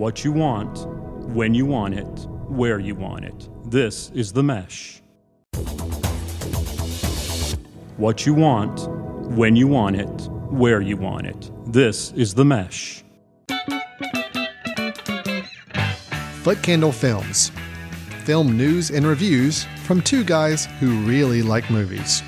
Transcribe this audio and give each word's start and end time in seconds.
What 0.00 0.24
you 0.24 0.32
want, 0.32 0.86
when 1.36 1.52
you 1.52 1.66
want 1.66 1.92
it, 1.92 2.26
where 2.48 2.78
you 2.78 2.94
want 2.94 3.26
it. 3.26 3.50
This 3.70 4.10
is 4.14 4.32
The 4.32 4.42
Mesh. 4.42 5.02
What 7.98 8.24
you 8.24 8.32
want, 8.32 8.88
when 9.36 9.56
you 9.56 9.68
want 9.68 9.96
it, 9.96 10.22
where 10.48 10.80
you 10.80 10.96
want 10.96 11.26
it. 11.26 11.50
This 11.66 12.12
is 12.12 12.32
The 12.32 12.46
Mesh. 12.46 13.04
Foot 16.44 16.62
Candle 16.62 16.92
Films. 16.92 17.52
Film 18.24 18.56
news 18.56 18.90
and 18.90 19.06
reviews 19.06 19.64
from 19.84 20.00
two 20.00 20.24
guys 20.24 20.64
who 20.80 20.98
really 21.02 21.42
like 21.42 21.70
movies. 21.70 22.22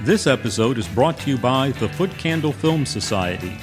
This 0.00 0.26
episode 0.26 0.76
is 0.76 0.88
brought 0.88 1.18
to 1.18 1.30
you 1.30 1.38
by 1.38 1.70
the 1.70 1.88
Foot 1.90 2.10
Candle 2.18 2.52
Film 2.52 2.84
Society. 2.84 3.56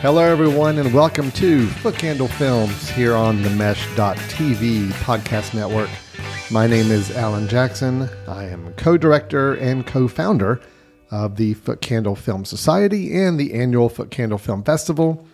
Hello, 0.00 0.22
everyone, 0.22 0.78
and 0.78 0.92
welcome 0.92 1.30
to 1.30 1.68
Foot 1.68 1.94
Candle 1.94 2.26
Films 2.26 2.88
here 2.88 3.14
on 3.14 3.42
the 3.42 3.50
Mesh.tv 3.50 4.88
podcast 4.88 5.54
network. 5.54 5.90
My 6.50 6.66
name 6.66 6.90
is 6.90 7.12
Alan 7.12 7.46
Jackson. 7.46 8.08
I 8.26 8.46
am 8.46 8.74
co 8.74 8.96
director 8.96 9.54
and 9.54 9.86
co 9.86 10.08
founder 10.08 10.60
of 11.12 11.36
the 11.36 11.54
Foot 11.54 11.80
Candle 11.80 12.16
Film 12.16 12.44
Society 12.44 13.16
and 13.16 13.38
the 13.38 13.54
annual 13.54 13.88
Foot 13.88 14.10
Candle 14.10 14.38
Film 14.38 14.64
Festival. 14.64 15.24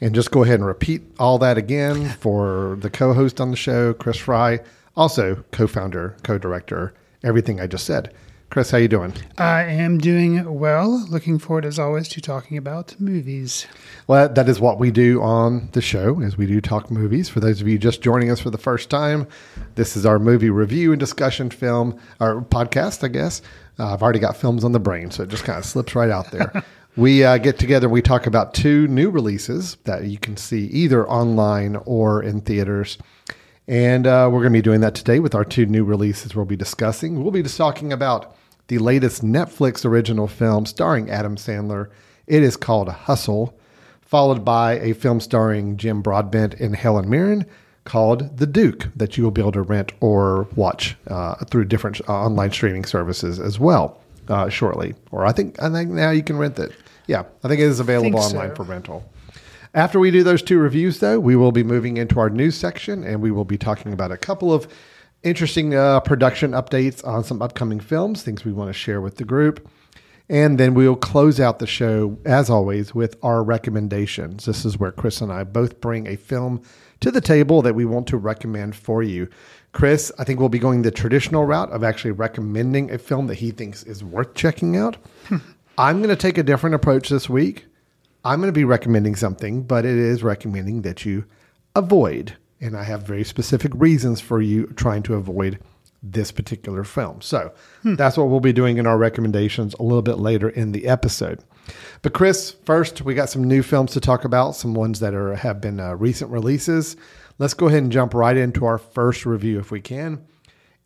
And 0.00 0.14
just 0.14 0.30
go 0.30 0.42
ahead 0.42 0.60
and 0.60 0.66
repeat 0.66 1.02
all 1.18 1.38
that 1.38 1.58
again 1.58 2.08
for 2.08 2.78
the 2.80 2.88
co 2.88 3.12
host 3.12 3.40
on 3.40 3.50
the 3.50 3.56
show, 3.56 3.92
Chris 3.92 4.16
Fry, 4.16 4.60
also 4.96 5.44
co 5.52 5.66
founder, 5.66 6.16
co 6.22 6.38
director, 6.38 6.94
everything 7.22 7.60
I 7.60 7.66
just 7.66 7.84
said. 7.84 8.14
Chris, 8.50 8.72
how 8.72 8.78
you 8.78 8.88
doing? 8.88 9.12
I 9.38 9.62
am 9.62 9.98
doing 9.98 10.58
well. 10.58 11.06
Looking 11.08 11.38
forward, 11.38 11.64
as 11.64 11.78
always, 11.78 12.08
to 12.08 12.20
talking 12.20 12.56
about 12.56 12.98
movies. 12.98 13.68
Well, 14.08 14.28
that 14.28 14.48
is 14.48 14.58
what 14.58 14.80
we 14.80 14.90
do 14.90 15.22
on 15.22 15.68
the 15.70 15.80
show, 15.80 16.20
as 16.20 16.36
we 16.36 16.46
do 16.46 16.60
talk 16.60 16.90
movies. 16.90 17.28
For 17.28 17.38
those 17.38 17.60
of 17.60 17.68
you 17.68 17.78
just 17.78 18.02
joining 18.02 18.28
us 18.28 18.40
for 18.40 18.50
the 18.50 18.58
first 18.58 18.90
time, 18.90 19.28
this 19.76 19.96
is 19.96 20.04
our 20.04 20.18
movie 20.18 20.50
review 20.50 20.90
and 20.90 20.98
discussion 20.98 21.50
film, 21.50 21.96
our 22.18 22.40
podcast, 22.40 23.04
I 23.04 23.08
guess. 23.08 23.40
Uh, 23.78 23.92
I've 23.92 24.02
already 24.02 24.18
got 24.18 24.36
films 24.36 24.64
on 24.64 24.72
the 24.72 24.80
brain, 24.80 25.12
so 25.12 25.22
it 25.22 25.28
just 25.28 25.44
kind 25.44 25.58
of 25.58 25.64
slips 25.64 25.94
right 25.94 26.10
out 26.10 26.32
there. 26.32 26.64
we 26.96 27.24
uh, 27.24 27.38
get 27.38 27.58
together, 27.58 27.88
we 27.88 28.02
talk 28.02 28.26
about 28.26 28.52
two 28.52 28.88
new 28.88 29.10
releases 29.10 29.76
that 29.84 30.04
you 30.04 30.18
can 30.18 30.36
see 30.36 30.66
either 30.66 31.08
online 31.08 31.76
or 31.86 32.22
in 32.22 32.40
theaters. 32.40 32.98
And 33.68 34.06
uh, 34.06 34.28
we're 34.32 34.40
going 34.40 34.52
to 34.52 34.58
be 34.58 34.62
doing 34.62 34.80
that 34.80 34.96
today 34.96 35.20
with 35.20 35.34
our 35.34 35.44
two 35.44 35.66
new 35.66 35.84
releases 35.84 36.34
we'll 36.34 36.46
be 36.46 36.56
discussing. 36.56 37.22
We'll 37.22 37.30
be 37.30 37.42
just 37.42 37.56
talking 37.56 37.92
about 37.92 38.34
the 38.66 38.78
latest 38.78 39.24
Netflix 39.24 39.84
original 39.84 40.26
film 40.26 40.66
starring 40.66 41.08
Adam 41.10 41.36
Sandler. 41.36 41.90
It 42.26 42.42
is 42.42 42.56
called 42.56 42.88
Hustle, 42.88 43.56
followed 44.00 44.44
by 44.44 44.80
a 44.80 44.92
film 44.92 45.20
starring 45.20 45.76
Jim 45.76 46.02
Broadbent 46.02 46.54
and 46.54 46.74
Helen 46.74 47.08
Mirren 47.08 47.46
called 47.84 48.36
The 48.38 48.46
Duke 48.46 48.88
that 48.96 49.16
you 49.16 49.22
will 49.22 49.30
be 49.30 49.40
able 49.40 49.52
to 49.52 49.62
rent 49.62 49.92
or 50.00 50.48
watch 50.56 50.96
uh, 51.06 51.36
through 51.44 51.66
different 51.66 52.00
uh, 52.08 52.12
online 52.12 52.50
streaming 52.50 52.84
services 52.84 53.38
as 53.38 53.60
well 53.60 54.00
uh, 54.30 54.48
shortly. 54.48 54.94
Or 55.10 55.26
I 55.26 55.32
think 55.32 55.60
I 55.62 55.70
think 55.70 55.90
now 55.90 56.10
you 56.10 56.22
can 56.22 56.38
rent 56.38 56.58
it. 56.58 56.72
Yeah, 57.06 57.24
I 57.42 57.48
think 57.48 57.60
it 57.60 57.64
is 57.64 57.80
available 57.80 58.20
Think 58.20 58.30
so. 58.30 58.36
online 58.38 58.54
for 58.54 58.62
rental. 58.62 59.04
After 59.74 60.00
we 60.00 60.10
do 60.10 60.22
those 60.22 60.42
two 60.42 60.58
reviews, 60.58 60.98
though, 60.98 61.20
we 61.20 61.36
will 61.36 61.52
be 61.52 61.62
moving 61.62 61.96
into 61.96 62.18
our 62.18 62.30
news 62.30 62.56
section 62.56 63.04
and 63.04 63.20
we 63.20 63.30
will 63.30 63.44
be 63.44 63.58
talking 63.58 63.92
about 63.92 64.10
a 64.10 64.16
couple 64.16 64.52
of 64.52 64.66
interesting 65.22 65.74
uh, 65.74 66.00
production 66.00 66.52
updates 66.52 67.06
on 67.06 67.22
some 67.22 67.42
upcoming 67.42 67.78
films, 67.78 68.22
things 68.22 68.44
we 68.44 68.52
want 68.52 68.68
to 68.68 68.72
share 68.72 69.00
with 69.00 69.16
the 69.16 69.24
group. 69.24 69.68
And 70.28 70.58
then 70.58 70.74
we'll 70.74 70.96
close 70.96 71.40
out 71.40 71.58
the 71.58 71.66
show, 71.66 72.16
as 72.24 72.48
always, 72.48 72.94
with 72.94 73.16
our 73.22 73.42
recommendations. 73.42 74.44
This 74.44 74.64
is 74.64 74.78
where 74.78 74.92
Chris 74.92 75.20
and 75.20 75.32
I 75.32 75.42
both 75.42 75.80
bring 75.80 76.06
a 76.06 76.16
film 76.16 76.62
to 77.00 77.10
the 77.10 77.20
table 77.20 77.62
that 77.62 77.74
we 77.74 77.84
want 77.84 78.06
to 78.08 78.16
recommend 78.16 78.76
for 78.76 79.02
you. 79.02 79.28
Chris, 79.72 80.12
I 80.18 80.24
think 80.24 80.40
we'll 80.40 80.48
be 80.48 80.58
going 80.58 80.82
the 80.82 80.90
traditional 80.90 81.44
route 81.44 81.70
of 81.70 81.84
actually 81.84 82.10
recommending 82.10 82.90
a 82.90 82.98
film 82.98 83.26
that 83.28 83.36
he 83.36 83.50
thinks 83.50 83.82
is 83.84 84.04
worth 84.04 84.34
checking 84.34 84.76
out. 84.76 84.96
Hmm. 85.26 85.36
I'm 85.78 85.98
going 85.98 86.10
to 86.10 86.16
take 86.16 86.38
a 86.38 86.42
different 86.42 86.74
approach 86.74 87.08
this 87.08 87.28
week. 87.28 87.66
I'm 88.24 88.40
going 88.40 88.52
to 88.52 88.58
be 88.58 88.64
recommending 88.64 89.16
something, 89.16 89.62
but 89.62 89.86
it 89.86 89.96
is 89.96 90.22
recommending 90.22 90.82
that 90.82 91.06
you 91.06 91.24
avoid. 91.74 92.36
And 92.60 92.76
I 92.76 92.82
have 92.82 93.02
very 93.02 93.24
specific 93.24 93.72
reasons 93.74 94.20
for 94.20 94.42
you 94.42 94.66
trying 94.76 95.02
to 95.04 95.14
avoid 95.14 95.58
this 96.02 96.32
particular 96.32 96.84
film. 96.84 97.20
So 97.20 97.52
hmm. 97.82 97.94
that's 97.94 98.16
what 98.16 98.28
we'll 98.28 98.40
be 98.40 98.52
doing 98.52 98.78
in 98.78 98.86
our 98.86 98.98
recommendations 98.98 99.74
a 99.74 99.82
little 99.82 100.02
bit 100.02 100.18
later 100.18 100.48
in 100.48 100.72
the 100.72 100.86
episode. 100.86 101.42
But 102.02 102.12
Chris, 102.12 102.56
first 102.64 103.02
we 103.02 103.14
got 103.14 103.30
some 103.30 103.44
new 103.44 103.62
films 103.62 103.92
to 103.92 104.00
talk 104.00 104.24
about, 104.24 104.56
some 104.56 104.74
ones 104.74 105.00
that 105.00 105.14
are 105.14 105.34
have 105.34 105.60
been 105.60 105.80
uh, 105.80 105.94
recent 105.94 106.30
releases. 106.30 106.96
Let's 107.38 107.54
go 107.54 107.68
ahead 107.68 107.82
and 107.82 107.92
jump 107.92 108.14
right 108.14 108.36
into 108.36 108.66
our 108.66 108.78
first 108.78 109.24
review 109.24 109.58
if 109.58 109.70
we 109.70 109.80
can. 109.80 110.24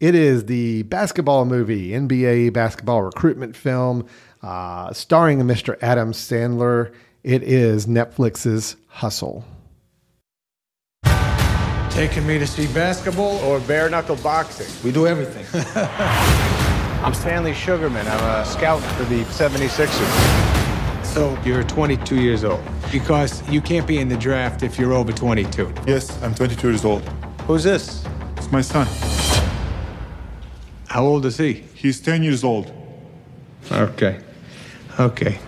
It 0.01 0.15
is 0.15 0.47
the 0.47 0.83
basketball 0.85 1.45
movie, 1.45 1.91
NBA 1.91 2.53
basketball 2.53 3.03
recruitment 3.03 3.57
film, 3.57 4.07
uh, 4.43 4.93
starring 4.93 5.41
Mr. 5.41 5.77
Adam 5.81 6.13
Sandler. 6.13 6.93
It 7.23 7.43
is 7.43 7.87
Netflix's 7.87 8.77
Hustle. 8.89 9.45
Taking 11.91 12.27
me 12.27 12.39
to 12.39 12.47
see 12.47 12.67
basketball 12.75 13.39
or 13.45 13.61
bare 13.61 13.89
knuckle 13.89 14.17
boxing? 14.17 14.67
We 14.85 14.91
do 14.93 15.07
everything. 15.07 15.47
I'm 17.05 17.15
Stanley 17.15 17.55
Sugarman. 17.55 18.07
I'm 18.09 18.43
a 18.43 18.45
scout 18.45 18.83
for 18.83 19.05
the 19.05 19.23
76ers. 19.25 20.54
So 21.15 21.39
you're 21.45 21.63
22 21.63 22.17
years 22.21 22.43
old 22.43 22.61
because 22.91 23.49
you 23.49 23.61
can't 23.61 23.87
be 23.87 23.99
in 23.99 24.09
the 24.09 24.17
draft 24.17 24.65
if 24.65 24.77
you're 24.81 24.93
over 24.93 25.13
22. 25.13 25.73
Yes, 25.87 26.21
I'm 26.25 26.35
22 26.35 26.69
years 26.71 26.85
old. 26.85 27.03
Who's 27.47 27.63
this? 27.63 28.05
It's 28.37 28.51
my 28.51 28.61
son. 28.61 28.89
How 30.89 31.05
old 31.05 31.25
is 31.25 31.37
he? 31.37 31.53
He's 31.75 32.01
10 32.01 32.25
years 32.25 32.43
old. 32.43 32.73
Okay. 33.71 34.19
Okay. 34.99 35.39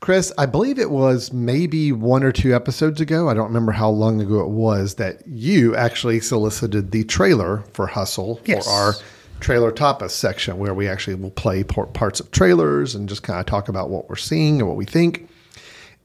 Chris, 0.00 0.32
I 0.38 0.46
believe 0.46 0.78
it 0.78 0.90
was 0.90 1.30
maybe 1.30 1.92
one 1.92 2.24
or 2.24 2.32
two 2.32 2.54
episodes 2.54 3.02
ago. 3.02 3.28
I 3.28 3.34
don't 3.34 3.48
remember 3.48 3.72
how 3.72 3.90
long 3.90 4.22
ago 4.22 4.40
it 4.40 4.48
was 4.48 4.94
that 4.94 5.20
you 5.26 5.76
actually 5.76 6.20
solicited 6.20 6.92
the 6.92 7.04
trailer 7.04 7.62
for 7.74 7.86
Hustle 7.86 8.40
Yes. 8.46 8.64
for 8.64 8.70
our 8.70 8.94
trailer 9.40 9.72
tapas 9.72 10.10
section, 10.10 10.58
where 10.58 10.74
we 10.74 10.88
actually 10.88 11.16
will 11.16 11.30
play 11.30 11.64
parts 11.64 12.20
of 12.20 12.30
trailers 12.30 12.94
and 12.94 13.08
just 13.08 13.22
kind 13.22 13.40
of 13.40 13.46
talk 13.46 13.68
about 13.68 13.90
what 13.90 14.08
we're 14.08 14.16
seeing 14.16 14.60
and 14.60 14.68
what 14.68 14.76
we 14.76 14.84
think. 14.84 15.28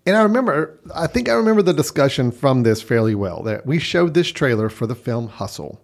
And 0.05 0.15
I 0.15 0.23
remember, 0.23 0.79
I 0.95 1.07
think 1.07 1.29
I 1.29 1.33
remember 1.33 1.61
the 1.61 1.73
discussion 1.73 2.31
from 2.31 2.63
this 2.63 2.81
fairly 2.81 3.15
well 3.15 3.43
that 3.43 3.65
we 3.65 3.79
showed 3.79 4.13
this 4.13 4.29
trailer 4.29 4.69
for 4.69 4.87
the 4.87 4.95
film 4.95 5.27
Hustle. 5.27 5.81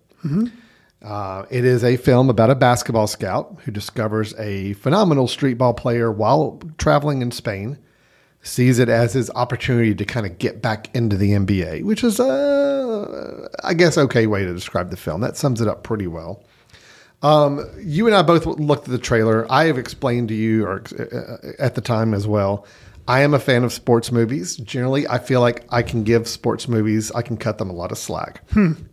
Uh, 1.04 1.46
it 1.52 1.64
is 1.66 1.84
a 1.84 1.98
film 1.98 2.30
about 2.30 2.50
a 2.50 2.56
basketball 2.56 3.06
scout 3.06 3.60
who 3.64 3.72
discovers 3.72 4.34
a 4.40 4.74
phenomenal 4.74 5.28
street 5.28 5.56
ball 5.56 5.74
player 5.74 6.12
while 6.12 6.60
traveling 6.80 7.22
in 7.22 7.30
Spain, 7.32 7.78
sees 8.42 8.80
it 8.80 8.90
as 8.90 9.14
his 9.14 9.30
opportunity 9.32 9.94
to 9.94 10.06
kind 10.06 10.26
of 10.26 10.38
get 10.40 10.62
back 10.62 10.90
into 10.96 11.18
the 11.18 11.32
NBA, 11.32 11.84
which 11.84 12.04
is 12.04 12.20
a, 12.20 13.50
I 13.64 13.74
guess, 13.74 13.98
okay 13.98 14.26
way 14.26 14.46
to 14.46 14.54
describe 14.54 14.90
the 14.90 14.98
film. 14.98 15.22
That 15.22 15.38
sums 15.38 15.62
it 15.62 15.68
up 15.68 15.84
pretty 15.84 16.08
well. 16.08 16.44
Um, 17.22 17.66
you 17.80 18.08
and 18.08 18.16
I 18.16 18.22
both 18.22 18.46
looked 18.46 18.86
at 18.86 18.92
the 18.92 19.00
trailer. 19.00 19.52
I 19.52 19.66
have 19.66 19.78
explained 19.78 20.30
to 20.30 20.36
you, 20.36 20.66
or 20.66 20.84
uh, 21.00 21.52
at 21.58 21.76
the 21.76 21.82
time 21.82 22.14
as 22.14 22.28
well, 22.28 22.68
I 23.08 23.22
am 23.22 23.34
a 23.34 23.40
fan 23.40 23.64
of 23.64 23.72
sports 23.72 24.12
movies. 24.12 24.58
Generally, 24.58 25.08
I 25.08 25.20
feel 25.20 25.40
like 25.40 25.66
I 25.70 25.82
can 25.84 26.04
give 26.04 26.28
sports 26.28 26.68
movies, 26.68 27.12
I 27.12 27.22
can 27.22 27.38
cut 27.38 27.58
them 27.58 27.70
a 27.70 27.74
lot 27.74 27.92
of 27.92 27.98
slack 27.98 28.44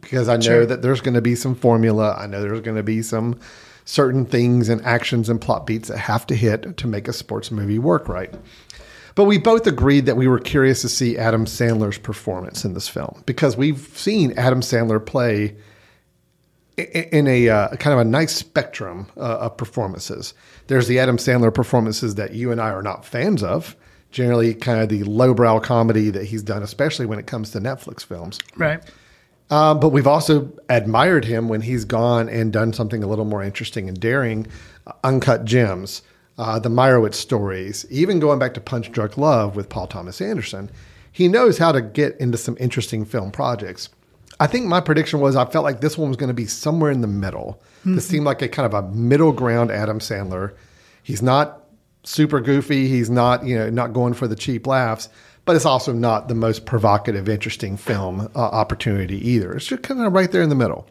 because 0.00 0.28
I 0.28 0.36
know 0.36 0.66
that 0.66 0.82
there's 0.82 1.00
going 1.00 1.14
to 1.14 1.22
be 1.22 1.34
some 1.34 1.54
formula. 1.54 2.14
I 2.18 2.26
know 2.26 2.42
there's 2.42 2.60
going 2.60 2.76
to 2.76 2.82
be 2.82 3.02
some 3.02 3.38
certain 3.84 4.26
things 4.26 4.68
and 4.68 4.84
actions 4.84 5.28
and 5.28 5.40
plot 5.40 5.66
beats 5.66 5.88
that 5.88 5.98
have 5.98 6.26
to 6.28 6.36
hit 6.36 6.76
to 6.76 6.86
make 6.86 7.08
a 7.08 7.12
sports 7.12 7.50
movie 7.50 7.78
work 7.78 8.08
right. 8.08 8.32
But 9.14 9.24
we 9.24 9.38
both 9.38 9.66
agreed 9.66 10.06
that 10.06 10.16
we 10.16 10.28
were 10.28 10.38
curious 10.38 10.82
to 10.82 10.88
see 10.88 11.18
Adam 11.18 11.44
Sandler's 11.44 11.98
performance 11.98 12.64
in 12.64 12.74
this 12.74 12.88
film 12.88 13.22
because 13.26 13.56
we've 13.56 13.80
seen 13.94 14.32
Adam 14.38 14.60
Sandler 14.60 15.04
play 15.04 15.56
in 16.76 17.26
a 17.26 17.48
uh, 17.48 17.76
kind 17.76 17.92
of 17.92 18.00
a 18.00 18.04
nice 18.08 18.34
spectrum 18.34 19.06
uh, 19.16 19.38
of 19.38 19.56
performances. 19.56 20.34
There's 20.68 20.88
the 20.88 20.98
Adam 20.98 21.18
Sandler 21.18 21.52
performances 21.52 22.14
that 22.14 22.34
you 22.34 22.50
and 22.50 22.60
I 22.60 22.70
are 22.70 22.82
not 22.82 23.04
fans 23.04 23.42
of. 23.42 23.76
Generally, 24.10 24.54
kind 24.54 24.80
of 24.80 24.90
the 24.90 25.04
lowbrow 25.04 25.60
comedy 25.60 26.10
that 26.10 26.26
he's 26.26 26.42
done, 26.42 26.62
especially 26.62 27.06
when 27.06 27.18
it 27.18 27.26
comes 27.26 27.50
to 27.50 27.60
Netflix 27.60 28.04
films. 28.04 28.38
Right. 28.56 28.82
Um, 29.50 29.80
but 29.80 29.90
we've 29.90 30.06
also 30.06 30.50
admired 30.68 31.24
him 31.24 31.48
when 31.48 31.60
he's 31.62 31.84
gone 31.84 32.28
and 32.28 32.52
done 32.52 32.72
something 32.72 33.02
a 33.02 33.06
little 33.06 33.24
more 33.24 33.42
interesting 33.42 33.88
and 33.88 33.98
daring. 33.98 34.46
Uh, 34.86 34.92
Uncut 35.04 35.44
Gems, 35.44 36.02
uh, 36.38 36.58
the 36.58 36.70
Meyerowitz 36.70 37.14
stories, 37.14 37.84
even 37.90 38.18
going 38.18 38.38
back 38.38 38.54
to 38.54 38.60
Punch 38.60 38.90
Drunk 38.92 39.18
Love 39.18 39.56
with 39.56 39.68
Paul 39.68 39.86
Thomas 39.86 40.20
Anderson. 40.20 40.70
he 41.10 41.28
knows 41.28 41.58
how 41.58 41.72
to 41.72 41.82
get 41.82 42.18
into 42.18 42.38
some 42.38 42.56
interesting 42.58 43.04
film 43.04 43.30
projects. 43.30 43.90
I 44.42 44.48
think 44.48 44.66
my 44.66 44.80
prediction 44.80 45.20
was 45.20 45.36
I 45.36 45.44
felt 45.44 45.62
like 45.62 45.80
this 45.80 45.96
one 45.96 46.08
was 46.08 46.16
going 46.16 46.26
to 46.26 46.34
be 46.34 46.46
somewhere 46.46 46.90
in 46.90 47.00
the 47.00 47.06
middle. 47.06 47.62
This 47.84 48.08
seemed 48.08 48.24
like 48.24 48.42
a 48.42 48.48
kind 48.48 48.66
of 48.66 48.74
a 48.74 48.88
middle 48.90 49.30
ground 49.30 49.70
Adam 49.70 50.00
Sandler. 50.00 50.56
He's 51.04 51.22
not 51.22 51.62
super 52.02 52.40
goofy. 52.40 52.88
He's 52.88 53.08
not, 53.08 53.46
you 53.46 53.56
know, 53.56 53.70
not 53.70 53.92
going 53.92 54.14
for 54.14 54.26
the 54.26 54.34
cheap 54.34 54.66
laughs, 54.66 55.08
but 55.44 55.54
it's 55.54 55.64
also 55.64 55.92
not 55.92 56.26
the 56.26 56.34
most 56.34 56.66
provocative, 56.66 57.28
interesting 57.28 57.76
film 57.76 58.28
uh, 58.34 58.40
opportunity 58.40 59.16
either. 59.30 59.54
It's 59.54 59.66
just 59.66 59.84
kind 59.84 60.00
of 60.00 60.12
right 60.12 60.32
there 60.32 60.42
in 60.42 60.48
the 60.48 60.56
middle. 60.56 60.88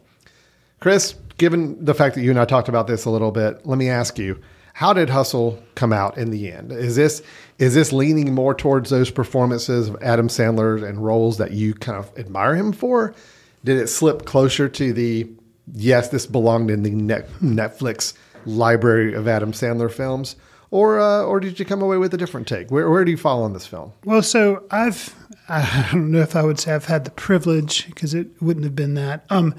Chris, 0.80 1.14
given 1.36 1.84
the 1.84 1.92
fact 1.92 2.14
that 2.14 2.22
you 2.22 2.30
and 2.30 2.40
I 2.40 2.46
talked 2.46 2.70
about 2.70 2.86
this 2.86 3.04
a 3.04 3.10
little 3.10 3.32
bit, 3.32 3.66
let 3.66 3.76
me 3.76 3.90
ask 3.90 4.18
you, 4.18 4.40
how 4.72 4.94
did 4.94 5.10
Hustle 5.10 5.62
come 5.74 5.92
out 5.92 6.16
in 6.16 6.30
the 6.30 6.50
end? 6.50 6.72
Is 6.72 6.96
this 6.96 7.22
is 7.58 7.74
this 7.74 7.92
leaning 7.92 8.34
more 8.34 8.54
towards 8.54 8.88
those 8.88 9.10
performances 9.10 9.88
of 9.88 10.02
Adam 10.02 10.28
Sandler 10.28 10.82
and 10.88 11.04
roles 11.04 11.36
that 11.36 11.50
you 11.50 11.74
kind 11.74 11.98
of 11.98 12.10
admire 12.18 12.56
him 12.56 12.72
for? 12.72 13.14
Did 13.64 13.76
it 13.78 13.88
slip 13.88 14.24
closer 14.24 14.68
to 14.68 14.92
the 14.92 15.28
yes, 15.72 16.08
this 16.08 16.26
belonged 16.26 16.70
in 16.70 16.82
the 16.82 16.90
Netflix 16.90 18.14
library 18.44 19.14
of 19.14 19.28
Adam 19.28 19.52
Sandler 19.52 19.90
films, 19.90 20.36
or 20.70 20.98
uh, 21.00 21.22
or 21.22 21.38
did 21.40 21.58
you 21.58 21.64
come 21.64 21.82
away 21.82 21.96
with 21.96 22.12
a 22.14 22.16
different 22.16 22.48
take? 22.48 22.70
Where 22.70 22.90
where 22.90 23.04
do 23.04 23.10
you 23.10 23.16
fall 23.16 23.42
on 23.44 23.52
this 23.52 23.66
film? 23.66 23.92
Well, 24.04 24.22
so 24.22 24.64
I've 24.70 25.14
I 25.48 25.88
don't 25.92 26.10
know 26.10 26.20
if 26.20 26.34
I 26.34 26.42
would 26.42 26.58
say 26.58 26.74
I've 26.74 26.86
had 26.86 27.04
the 27.04 27.10
privilege 27.12 27.86
because 27.86 28.14
it 28.14 28.28
wouldn't 28.42 28.64
have 28.64 28.74
been 28.74 28.94
that. 28.94 29.24
Um, 29.30 29.54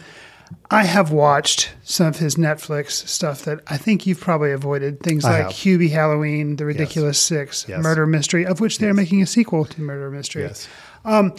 I 0.69 0.83
have 0.83 1.11
watched 1.11 1.71
some 1.83 2.07
of 2.07 2.17
his 2.19 2.35
Netflix 2.35 2.91
stuff 3.07 3.43
that 3.45 3.61
I 3.67 3.77
think 3.77 4.05
you've 4.05 4.19
probably 4.19 4.51
avoided. 4.51 4.99
Things 5.01 5.25
I 5.25 5.31
like 5.31 5.41
have. 5.43 5.51
Hubie 5.51 5.89
Halloween, 5.89 6.57
The 6.57 6.65
Ridiculous 6.65 7.17
Six, 7.19 7.65
Yes. 7.67 7.81
Murder 7.81 8.05
Mystery, 8.05 8.45
of 8.45 8.59
which 8.59 8.77
they're 8.77 8.93
making 8.93 9.21
a 9.21 9.25
sequel 9.25 9.65
to 9.65 9.81
Murder 9.81 10.11
Mystery. 10.11 10.43
Yes. 10.43 10.67
Um, 11.05 11.33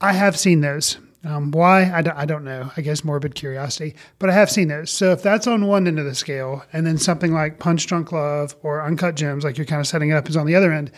I 0.00 0.12
have 0.12 0.36
seen 0.38 0.60
those. 0.60 0.98
Um, 1.24 1.50
why? 1.50 1.90
I 1.90 2.02
don't, 2.02 2.16
I 2.16 2.24
don't 2.26 2.44
know. 2.44 2.70
I 2.76 2.82
guess 2.82 3.02
morbid 3.02 3.34
curiosity. 3.34 3.96
But 4.18 4.30
I 4.30 4.34
have 4.34 4.50
seen 4.50 4.68
those. 4.68 4.90
So 4.90 5.12
if 5.12 5.22
that's 5.22 5.46
on 5.46 5.66
one 5.66 5.88
end 5.88 5.98
of 5.98 6.04
the 6.04 6.14
scale, 6.14 6.64
and 6.72 6.86
then 6.86 6.98
something 6.98 7.32
like 7.32 7.58
Punch 7.58 7.86
Drunk 7.86 8.12
Love 8.12 8.54
or 8.62 8.82
Uncut 8.82 9.14
Gems, 9.14 9.44
like 9.44 9.56
you're 9.56 9.66
kind 9.66 9.80
of 9.80 9.86
setting 9.86 10.10
it 10.10 10.14
up, 10.14 10.28
is 10.28 10.36
on 10.36 10.46
the 10.46 10.54
other 10.54 10.72
end, 10.72 10.90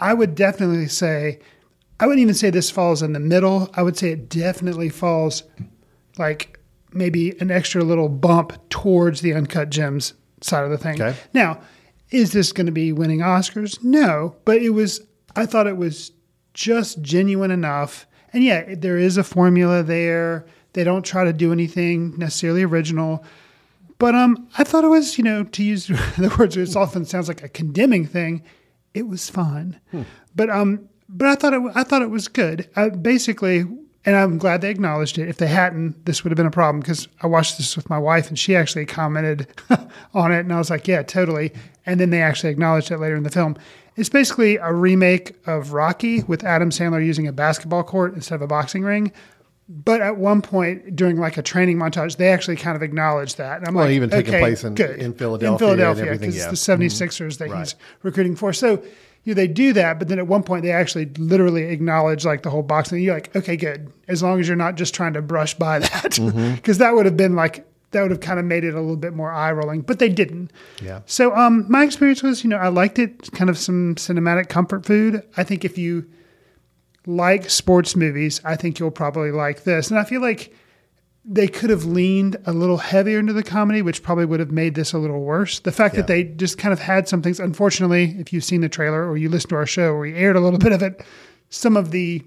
I 0.00 0.14
would 0.14 0.34
definitely 0.34 0.88
say, 0.88 1.38
I 2.00 2.06
wouldn't 2.06 2.22
even 2.22 2.34
say 2.34 2.50
this 2.50 2.70
falls 2.70 3.02
in 3.02 3.12
the 3.12 3.20
middle. 3.20 3.70
I 3.74 3.82
would 3.82 3.96
say 3.96 4.10
it 4.10 4.28
definitely 4.28 4.88
falls 4.88 5.42
like 6.18 6.58
maybe 6.92 7.38
an 7.40 7.50
extra 7.50 7.82
little 7.82 8.08
bump 8.08 8.70
towards 8.70 9.20
the 9.20 9.34
Uncut 9.34 9.70
Gems 9.70 10.14
side 10.40 10.64
of 10.64 10.70
the 10.70 10.78
thing. 10.78 11.00
Okay. 11.00 11.16
Now, 11.32 11.60
is 12.10 12.32
this 12.32 12.52
going 12.52 12.66
to 12.66 12.72
be 12.72 12.92
winning 12.92 13.20
Oscars? 13.20 13.82
No, 13.82 14.36
but 14.44 14.58
it 14.58 14.70
was. 14.70 15.00
I 15.36 15.46
thought 15.46 15.66
it 15.66 15.76
was 15.76 16.12
just 16.54 17.02
genuine 17.02 17.50
enough. 17.50 18.06
And 18.34 18.42
yeah, 18.42 18.74
there 18.74 18.98
is 18.98 19.16
a 19.16 19.24
formula 19.24 19.82
there. 19.82 20.44
They 20.72 20.82
don't 20.82 21.04
try 21.04 21.22
to 21.22 21.32
do 21.32 21.52
anything 21.52 22.18
necessarily 22.18 22.64
original. 22.64 23.24
But 23.98 24.16
um, 24.16 24.48
I 24.58 24.64
thought 24.64 24.82
it 24.82 24.88
was, 24.88 25.16
you 25.16 25.24
know, 25.24 25.44
to 25.44 25.62
use 25.62 25.86
the 26.18 26.34
words, 26.38 26.56
it 26.56 26.74
often 26.76 27.04
sounds 27.04 27.28
like 27.28 27.44
a 27.44 27.48
condemning 27.48 28.06
thing. 28.06 28.42
It 28.92 29.08
was 29.08 29.30
fun, 29.30 29.80
but 30.36 30.50
um, 30.50 30.88
but 31.08 31.26
I 31.26 31.34
thought 31.34 31.52
it, 31.52 31.62
I 31.74 31.82
thought 31.82 32.02
it 32.02 32.10
was 32.10 32.28
good. 32.28 32.68
I, 32.76 32.90
basically, 32.90 33.60
and 34.04 34.16
I'm 34.16 34.38
glad 34.38 34.60
they 34.60 34.70
acknowledged 34.70 35.18
it. 35.18 35.28
If 35.28 35.38
they 35.38 35.48
hadn't, 35.48 36.06
this 36.06 36.22
would 36.22 36.30
have 36.30 36.36
been 36.36 36.46
a 36.46 36.50
problem 36.50 36.80
because 36.80 37.08
I 37.20 37.26
watched 37.26 37.56
this 37.56 37.74
with 37.74 37.90
my 37.90 37.98
wife 37.98 38.28
and 38.28 38.38
she 38.38 38.54
actually 38.54 38.86
commented 38.86 39.48
on 40.14 40.30
it, 40.30 40.40
and 40.40 40.52
I 40.52 40.58
was 40.58 40.70
like, 40.70 40.86
yeah, 40.86 41.02
totally. 41.02 41.52
And 41.86 41.98
then 41.98 42.10
they 42.10 42.22
actually 42.22 42.50
acknowledged 42.50 42.90
it 42.90 42.98
later 42.98 43.16
in 43.16 43.24
the 43.24 43.30
film. 43.30 43.56
It's 43.96 44.08
basically 44.08 44.56
a 44.56 44.72
remake 44.72 45.34
of 45.46 45.72
Rocky 45.72 46.22
with 46.24 46.42
Adam 46.44 46.70
Sandler 46.70 47.04
using 47.04 47.26
a 47.28 47.32
basketball 47.32 47.84
court 47.84 48.14
instead 48.14 48.34
of 48.36 48.42
a 48.42 48.46
boxing 48.46 48.82
ring. 48.82 49.12
But 49.68 50.00
at 50.02 50.18
one 50.18 50.42
point 50.42 50.94
during 50.94 51.16
like 51.18 51.38
a 51.38 51.42
training 51.42 51.78
montage, 51.78 52.16
they 52.16 52.28
actually 52.28 52.56
kind 52.56 52.76
of 52.76 52.82
acknowledge 52.82 53.36
that. 53.36 53.58
And 53.58 53.68
I'm 53.68 53.74
like, 53.74 53.80
Well, 53.82 53.86
like, 53.88 53.94
even 53.96 54.10
taking 54.10 54.34
okay, 54.34 54.40
place 54.40 54.64
in- 54.64 54.74
good. 54.74 55.00
in 55.00 55.14
Philadelphia 55.14 55.52
In 55.52 55.58
Philadelphia, 55.58 56.18
because 56.18 56.36
yeah. 56.36 56.50
the 56.50 56.56
76ers 56.56 57.38
that 57.38 57.48
Right. 57.50 57.60
he's 57.60 57.74
recruiting 58.02 58.36
for. 58.36 58.52
So 58.52 58.82
you 59.22 59.32
know, 59.32 59.36
they 59.36 59.48
do 59.48 59.72
that, 59.72 59.98
but 59.98 60.08
then 60.08 60.18
at 60.18 60.26
one 60.26 60.42
point 60.42 60.64
they 60.64 60.70
actually 60.70 61.06
literally 61.16 61.62
acknowledge 61.62 62.26
like 62.26 62.42
the 62.42 62.50
whole 62.50 62.62
boxing. 62.62 63.00
You're 63.00 63.14
like, 63.14 63.34
okay, 63.34 63.56
good. 63.56 63.90
As 64.06 64.22
long 64.22 64.38
as 64.38 64.46
you're 64.46 64.54
not 64.56 64.74
just 64.74 64.92
trying 64.94 65.14
to 65.14 65.22
brush 65.22 65.54
by 65.54 65.78
that, 65.78 66.02
because 66.02 66.18
Mm-hmm. 66.18 66.72
that 66.78 66.94
would 66.94 67.06
have 67.06 67.16
been 67.16 67.34
like 67.34 67.66
that 67.94 68.02
would 68.02 68.10
have 68.10 68.20
kind 68.20 68.38
of 68.38 68.44
made 68.44 68.62
it 68.64 68.74
a 68.74 68.80
little 68.80 68.96
bit 68.96 69.14
more 69.14 69.32
eye 69.32 69.50
rolling. 69.50 69.80
But 69.80 69.98
they 69.98 70.10
didn't. 70.10 70.52
Yeah. 70.82 71.00
So 71.06 71.34
um, 71.34 71.64
my 71.68 71.82
experience 71.82 72.22
was, 72.22 72.44
you 72.44 72.50
know, 72.50 72.58
I 72.58 72.68
liked 72.68 72.98
it. 72.98 73.32
Kind 73.32 73.48
of 73.48 73.56
some 73.58 73.94
cinematic 73.96 74.48
comfort 74.50 74.84
food. 74.84 75.22
I 75.36 75.42
think 75.44 75.64
if 75.64 75.78
you 75.78 76.04
like 77.06 77.48
sports 77.50 77.96
movies, 77.96 78.40
I 78.44 78.56
think 78.56 78.78
you'll 78.78 78.90
probably 78.90 79.30
like 79.30 79.64
this. 79.64 79.90
And 79.90 79.98
I 79.98 80.04
feel 80.04 80.20
like 80.20 80.54
they 81.26 81.48
could 81.48 81.70
have 81.70 81.84
leaned 81.86 82.36
a 82.44 82.52
little 82.52 82.76
heavier 82.76 83.18
into 83.18 83.32
the 83.32 83.42
comedy, 83.42 83.80
which 83.82 84.02
probably 84.02 84.26
would 84.26 84.40
have 84.40 84.50
made 84.50 84.74
this 84.74 84.92
a 84.92 84.98
little 84.98 85.22
worse. 85.22 85.58
The 85.60 85.72
fact 85.72 85.94
Yeah. 85.94 86.02
that 86.02 86.06
they 86.08 86.24
just 86.24 86.58
kind 86.58 86.72
of 86.72 86.80
had 86.80 87.08
some 87.08 87.22
things, 87.22 87.40
unfortunately, 87.40 88.14
if 88.18 88.32
you've 88.32 88.44
seen 88.44 88.60
the 88.60 88.68
trailer 88.68 89.08
or 89.08 89.16
you 89.16 89.28
listen 89.30 89.48
to 89.50 89.56
our 89.56 89.64
show 89.66 89.92
where 89.92 90.00
we 90.00 90.14
aired 90.14 90.36
a 90.36 90.40
little 90.40 90.58
bit 90.68 90.72
of 90.72 90.82
it, 90.82 91.02
some 91.48 91.76
of 91.76 91.90
the 91.92 92.22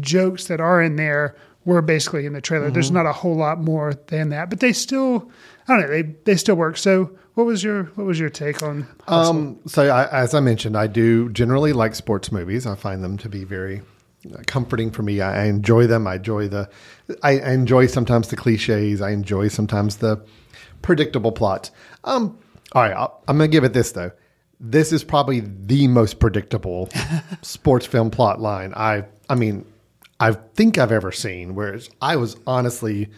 jokes 0.00 0.46
that 0.48 0.60
are 0.60 0.80
in 0.82 0.96
there 0.96 1.34
were 1.64 1.82
basically 1.82 2.26
in 2.26 2.32
the 2.32 2.40
trailer. 2.40 2.66
Mm-hmm. 2.66 2.74
There's 2.74 2.90
not 2.90 3.06
a 3.06 3.12
whole 3.12 3.36
lot 3.36 3.60
more 3.60 3.94
than 4.06 4.30
that, 4.30 4.50
but 4.50 4.60
they 4.60 4.72
still, 4.72 5.30
I 5.68 5.76
don't 5.76 5.82
know, 5.82 5.88
they, 5.88 6.02
they 6.24 6.36
still 6.36 6.54
work. 6.54 6.76
So 6.76 7.10
what 7.34 7.44
was 7.44 7.62
your, 7.62 7.84
what 7.94 8.06
was 8.06 8.18
your 8.18 8.30
take 8.30 8.62
on 8.62 8.86
Hustle? 9.06 9.36
Um, 9.36 9.60
so, 9.66 9.88
I, 9.88 10.08
as 10.10 10.34
I 10.34 10.40
mentioned, 10.40 10.76
I 10.76 10.86
do 10.86 11.30
generally 11.30 11.72
like 11.72 11.94
sports 11.94 12.32
movies. 12.32 12.66
I 12.66 12.74
find 12.74 13.04
them 13.04 13.18
to 13.18 13.28
be 13.28 13.44
very 13.44 13.82
uh, 14.32 14.42
comforting 14.46 14.90
for 14.90 15.02
me. 15.02 15.20
I, 15.20 15.42
I 15.42 15.46
enjoy 15.46 15.86
them. 15.86 16.06
I 16.06 16.16
enjoy 16.16 16.48
the, 16.48 16.68
I, 17.22 17.40
I 17.40 17.52
enjoy 17.52 17.86
sometimes 17.86 18.28
the 18.28 18.36
cliches. 18.36 19.00
I 19.00 19.10
enjoy 19.10 19.48
sometimes 19.48 19.96
the 19.96 20.24
predictable 20.82 21.32
plots. 21.32 21.70
Um, 22.04 22.38
all 22.72 22.82
right, 22.82 22.96
I'll, 22.96 23.22
I'm 23.28 23.36
going 23.36 23.50
to 23.50 23.54
give 23.54 23.64
it 23.64 23.72
this 23.72 23.92
though. 23.92 24.12
This 24.62 24.92
is 24.92 25.04
probably 25.04 25.40
the 25.40 25.88
most 25.88 26.20
predictable 26.20 26.90
sports 27.42 27.86
film 27.86 28.10
plot 28.10 28.40
line 28.40 28.74
I, 28.76 29.04
I 29.28 29.34
mean, 29.34 29.64
I 30.20 30.32
think 30.32 30.78
I've 30.78 30.92
ever 30.92 31.10
seen. 31.10 31.54
Whereas 31.54 31.90
I 32.00 32.16
was 32.16 32.36
honestly 32.46 33.08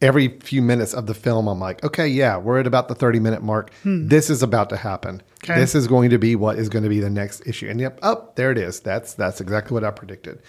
every 0.00 0.40
few 0.40 0.60
minutes 0.60 0.92
of 0.92 1.06
the 1.06 1.14
film, 1.14 1.46
I'm 1.46 1.60
like, 1.60 1.84
okay, 1.84 2.08
yeah, 2.08 2.36
we're 2.36 2.60
at 2.60 2.66
about 2.66 2.88
the 2.88 2.94
30 2.94 3.20
minute 3.20 3.42
mark. 3.42 3.72
Hmm. 3.82 4.08
This 4.08 4.30
is 4.30 4.42
about 4.42 4.70
to 4.70 4.76
happen. 4.76 5.22
Okay. 5.44 5.54
This 5.54 5.74
is 5.74 5.86
going 5.86 6.10
to 6.10 6.18
be 6.18 6.34
what 6.34 6.58
is 6.58 6.68
going 6.68 6.82
to 6.82 6.88
be 6.88 7.00
the 7.00 7.10
next 7.10 7.46
issue. 7.46 7.68
And 7.68 7.80
yep, 7.80 7.98
up 8.02 8.18
oh, 8.18 8.32
there 8.34 8.50
it 8.50 8.58
is. 8.58 8.80
That's 8.80 9.14
that's 9.14 9.40
exactly 9.40 9.74
what 9.74 9.84
I 9.84 9.90
predicted. 9.90 10.42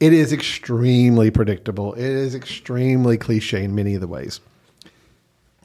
It 0.00 0.12
is 0.12 0.32
extremely 0.32 1.30
predictable. 1.30 1.94
It 1.94 2.04
is 2.04 2.34
extremely 2.34 3.16
cliche 3.16 3.64
in 3.64 3.74
many 3.74 3.94
of 3.94 4.00
the 4.00 4.08
ways. 4.08 4.40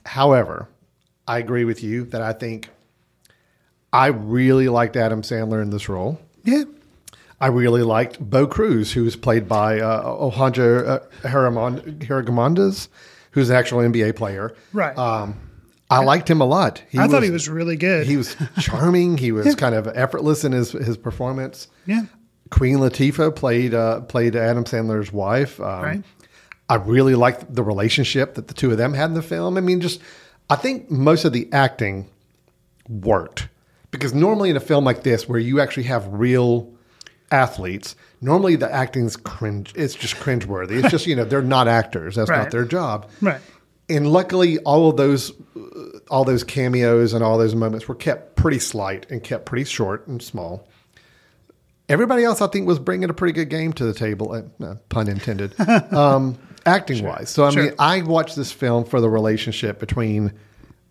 However, 0.06 0.70
I 1.28 1.40
agree 1.40 1.66
with 1.66 1.84
you 1.84 2.06
that 2.06 2.22
I 2.22 2.32
think 2.32 2.70
I 3.92 4.08
really 4.08 4.70
liked 4.70 4.96
Adam 4.96 5.22
Sandler 5.22 5.62
in 5.62 5.70
this 5.70 5.90
role. 5.90 6.20
yeah. 6.44 6.64
I 7.40 7.48
really 7.48 7.84
liked 7.84 8.20
Bo 8.20 8.48
Cruz, 8.48 8.92
who 8.92 9.04
was 9.04 9.16
played 9.16 9.48
by 9.48 9.80
uh, 9.80 10.02
Alejandro 10.04 10.86
uh, 10.88 11.00
who's 13.32 13.50
an 13.50 13.56
actual 13.56 13.80
NBA 13.80 14.16
player. 14.16 14.56
Right. 14.74 14.98
Um, 14.98 15.40
I 15.90 16.04
liked 16.04 16.30
him 16.30 16.42
a 16.42 16.46
lot. 16.46 16.82
He 16.90 16.98
I 17.00 17.08
thought 17.08 17.24
he 17.24 17.30
was 17.30 17.48
really 17.48 17.78
good. 17.78 18.08
He 18.08 18.18
was 18.18 18.36
charming. 18.60 19.18
He 19.18 19.32
was 19.32 19.56
kind 19.56 19.76
of 19.76 19.88
effortless 19.88 20.44
in 20.44 20.52
his 20.52 20.72
his 20.72 20.98
performance. 20.98 21.68
Yeah. 21.86 22.06
Queen 22.50 22.78
Latifah 22.78 23.36
played 23.36 23.74
uh, 23.74 24.02
played 24.02 24.36
Adam 24.36 24.64
Sandler's 24.64 25.12
wife. 25.14 25.60
Um, 25.60 25.84
Right. 25.84 26.04
I 26.70 26.76
really 26.76 27.16
liked 27.16 27.54
the 27.56 27.64
relationship 27.64 28.36
that 28.36 28.50
the 28.50 28.54
two 28.54 28.72
of 28.72 28.78
them 28.78 28.94
had 28.94 29.06
in 29.06 29.14
the 29.14 29.22
film. 29.22 29.56
I 29.56 29.62
mean, 29.62 29.80
just 29.80 30.02
I 30.50 30.58
think 30.58 30.92
most 30.92 31.24
of 31.24 31.32
the 31.32 31.48
acting 31.54 32.10
worked 32.90 33.48
because 33.92 34.14
normally 34.14 34.50
in 34.50 34.58
a 34.58 34.62
film 34.62 34.84
like 34.84 35.04
this, 35.04 35.30
where 35.30 35.40
you 35.40 35.62
actually 35.62 35.84
have 35.84 36.06
real 36.12 36.74
athletes, 37.32 37.96
normally 38.22 38.56
the 38.56 38.72
acting's 38.74 39.16
cringe. 39.18 39.74
It's 39.76 39.96
just 39.96 40.16
cringeworthy. 40.16 40.82
It's 40.84 40.90
just 40.92 41.08
you 41.08 41.16
know 41.16 41.26
they're 41.26 41.42
not 41.42 41.68
actors. 41.68 42.16
That's 42.16 42.30
Right. 42.30 42.44
not 42.44 42.52
their 42.52 42.66
job. 42.66 43.10
Right. 43.22 43.42
And 43.90 44.12
luckily, 44.12 44.58
all 44.60 44.90
of 44.90 44.98
those, 44.98 45.32
uh, 45.56 46.00
all 46.10 46.26
those 46.26 46.44
cameos 46.44 47.14
and 47.14 47.24
all 47.24 47.38
those 47.38 47.56
moments 47.56 47.88
were 47.88 47.96
kept 47.96 48.36
pretty 48.36 48.60
slight 48.60 49.06
and 49.10 49.24
kept 49.24 49.46
pretty 49.46 49.64
short 49.64 50.08
and 50.08 50.22
small. 50.22 50.68
Everybody 51.90 52.26
else, 52.26 52.42
I 52.42 52.48
think, 52.48 52.68
was 52.68 52.80
bringing 52.80 53.10
a 53.10 53.14
pretty 53.14 53.32
good 53.32 53.50
game 53.50 53.72
to 53.74 53.86
the 53.86 53.94
table, 53.94 54.34
uh, 54.62 54.76
pun 54.90 55.08
intended, 55.08 55.58
um, 55.94 56.38
acting 56.66 57.06
wise. 57.06 57.30
So, 57.30 57.46
I 57.46 57.52
Sure. 57.52 57.64
mean, 57.64 57.74
I 57.80 58.02
watched 58.02 58.36
this 58.36 58.52
film 58.52 58.84
for 58.84 59.00
the 59.00 59.10
relationship 59.10 59.80
between 59.80 60.34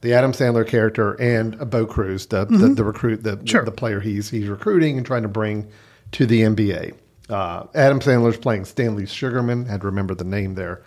the 0.00 0.14
Adam 0.14 0.32
Sandler 0.32 0.66
character 0.66 1.12
and 1.20 1.58
Bo 1.68 1.84
Cruz, 1.84 2.24
the, 2.26 2.46
the, 2.46 2.68
the 2.68 2.84
recruit, 2.84 3.22
the, 3.24 3.36
Mm-hmm. 3.36 3.44
Sure. 3.44 3.64
the 3.64 3.72
player 3.72 4.00
he's 4.00 4.30
he's 4.30 4.48
recruiting 4.48 4.96
and 4.96 5.04
trying 5.04 5.22
to 5.22 5.28
bring 5.28 5.68
to 6.12 6.26
the 6.26 6.42
NBA. 6.42 6.94
Uh, 7.28 7.64
Adam 7.74 8.00
Sandler's 8.00 8.36
playing 8.36 8.64
Stanley 8.64 9.06
Sugarman. 9.06 9.66
Had 9.66 9.80
to 9.80 9.86
remember 9.86 10.14
the 10.14 10.24
name 10.24 10.54
there. 10.54 10.82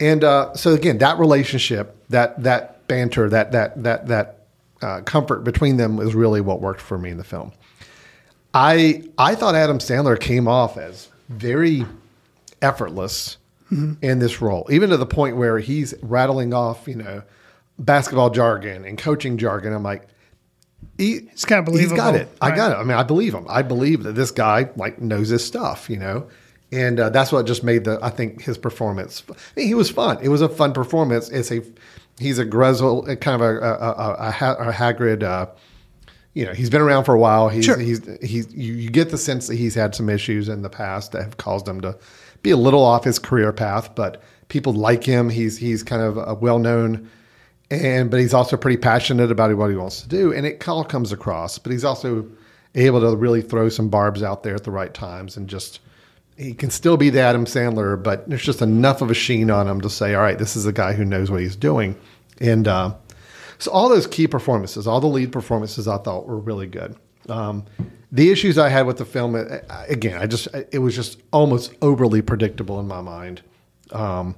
And 0.00 0.24
uh, 0.24 0.54
so 0.54 0.74
again, 0.74 0.98
that 0.98 1.18
relationship, 1.18 1.96
that 2.08 2.42
that 2.42 2.86
banter, 2.88 3.28
that 3.28 3.52
that 3.52 3.82
that 3.82 4.08
that 4.08 4.46
uh, 4.82 5.00
comfort 5.02 5.44
between 5.44 5.76
them 5.76 5.96
was 5.96 6.14
really 6.14 6.40
what 6.40 6.60
worked 6.60 6.80
for 6.80 6.98
me 6.98 7.10
in 7.10 7.18
the 7.18 7.24
film. 7.24 7.52
I 8.54 9.04
I 9.18 9.34
thought 9.34 9.54
Adam 9.54 9.78
Sandler 9.78 10.18
came 10.18 10.48
off 10.48 10.76
as 10.76 11.08
very 11.28 11.84
effortless 12.62 13.36
in 13.70 14.18
this 14.18 14.40
role, 14.40 14.66
even 14.70 14.90
to 14.90 14.96
the 14.96 15.06
point 15.06 15.36
where 15.36 15.58
he's 15.58 15.94
rattling 16.00 16.54
off, 16.54 16.88
you 16.88 16.94
know, 16.94 17.22
basketball 17.78 18.30
jargon 18.30 18.84
and 18.84 18.96
coaching 18.96 19.36
jargon. 19.36 19.74
I'm 19.74 19.82
like, 19.82 20.08
he, 20.96 21.14
It's 21.32 21.44
kinda 21.44 21.62
believable. 21.62 21.90
He's 21.90 21.96
got 21.96 22.14
it. 22.14 22.28
I 22.40 22.54
got 22.54 22.72
it. 22.72 22.74
I 22.76 22.82
mean, 22.82 22.96
I 22.96 23.02
believe 23.02 23.34
him. 23.34 23.46
I 23.48 23.62
believe 23.62 24.02
that 24.04 24.14
this 24.14 24.30
guy 24.30 24.70
like 24.76 25.00
knows 25.00 25.28
his 25.28 25.44
stuff, 25.44 25.88
you 25.88 25.96
know, 25.96 26.26
and 26.72 26.98
uh, 27.00 27.10
that's 27.10 27.30
what 27.32 27.46
just 27.46 27.62
made 27.64 27.84
the. 27.84 27.98
I 28.02 28.10
think 28.10 28.42
his 28.42 28.58
performance. 28.58 29.22
I 29.30 29.34
mean, 29.56 29.66
he 29.66 29.74
was 29.74 29.90
fun. 29.90 30.18
It 30.22 30.28
was 30.28 30.42
a 30.42 30.48
fun 30.48 30.72
performance. 30.72 31.28
It's 31.30 31.50
a. 31.52 31.62
He's 32.18 32.40
a 32.40 32.44
Grezel, 32.44 33.06
kind 33.20 33.40
of 33.40 33.40
a 33.42 33.58
a, 33.58 33.72
a, 33.72 34.36
a, 34.40 34.68
a 34.68 34.72
Hagrid. 34.72 35.22
Uh, 35.22 35.46
you 36.34 36.44
know, 36.44 36.52
he's 36.52 36.68
been 36.70 36.80
around 36.80 37.04
for 37.04 37.14
a 37.14 37.18
while. 37.18 37.48
He's 37.48 37.64
Sure. 37.64 37.78
he's 37.78 38.00
he's 38.20 38.52
you, 38.52 38.74
you 38.74 38.90
get 38.90 39.10
the 39.10 39.18
sense 39.18 39.46
that 39.46 39.54
he's 39.54 39.74
had 39.76 39.94
some 39.94 40.08
issues 40.08 40.48
in 40.48 40.62
the 40.62 40.68
past 40.70 41.12
that 41.12 41.22
have 41.22 41.36
caused 41.36 41.66
him 41.66 41.80
to 41.82 41.96
be 42.42 42.50
a 42.50 42.56
little 42.56 42.82
off 42.84 43.04
his 43.04 43.18
career 43.20 43.52
path, 43.52 43.94
but 43.94 44.20
people 44.48 44.72
like 44.72 45.04
him. 45.04 45.28
He's 45.30 45.58
he's 45.58 45.82
kind 45.84 46.02
of 46.02 46.16
a 46.18 46.34
well 46.34 46.58
known 46.58 47.08
and 47.70 48.10
but 48.10 48.20
he's 48.20 48.34
also 48.34 48.56
pretty 48.56 48.76
passionate 48.76 49.30
about 49.30 49.54
what 49.56 49.70
he 49.70 49.76
wants 49.76 50.02
to 50.02 50.08
do. 50.08 50.32
And 50.32 50.46
it 50.46 50.66
all 50.68 50.84
comes 50.84 51.12
across 51.12 51.58
but 51.58 51.72
he's 51.72 51.84
also 51.84 52.26
able 52.74 53.00
to 53.00 53.16
really 53.16 53.42
throw 53.42 53.68
some 53.68 53.88
barbs 53.88 54.22
out 54.22 54.42
there 54.42 54.54
at 54.54 54.64
the 54.64 54.70
right 54.70 54.92
times 54.92 55.36
and 55.36 55.48
just 55.48 55.80
he 56.36 56.54
can 56.54 56.70
still 56.70 56.96
be 56.96 57.10
the 57.10 57.20
adam 57.20 57.44
sandler 57.44 58.00
but 58.00 58.28
there's 58.28 58.42
just 58.42 58.62
enough 58.62 59.02
of 59.02 59.10
a 59.10 59.14
sheen 59.14 59.50
on 59.50 59.66
him 59.66 59.80
to 59.80 59.90
say 59.90 60.14
all 60.14 60.22
right 60.22 60.38
this 60.38 60.54
is 60.56 60.66
a 60.66 60.72
guy 60.72 60.92
who 60.92 61.04
knows 61.04 61.30
what 61.30 61.40
he's 61.40 61.56
doing. 61.56 61.96
And 62.40 62.68
uh, 62.68 62.94
so 63.58 63.70
all 63.72 63.88
those 63.88 64.06
key 64.06 64.26
performances 64.26 64.86
all 64.86 65.00
the 65.00 65.06
lead 65.06 65.32
performances 65.32 65.88
i 65.88 65.98
thought 65.98 66.26
were 66.26 66.38
really 66.38 66.66
good. 66.66 66.96
Um, 67.28 67.66
the 68.10 68.30
issues 68.30 68.56
i 68.56 68.70
had 68.70 68.86
with 68.86 68.96
the 68.96 69.04
film 69.04 69.34
uh, 69.34 69.58
again 69.88 70.18
i 70.18 70.26
just 70.26 70.48
it 70.72 70.78
was 70.78 70.94
just 70.96 71.20
almost 71.30 71.74
overly 71.82 72.22
predictable 72.22 72.80
in 72.80 72.88
my 72.88 73.02
mind. 73.02 73.42
Um, 73.90 74.36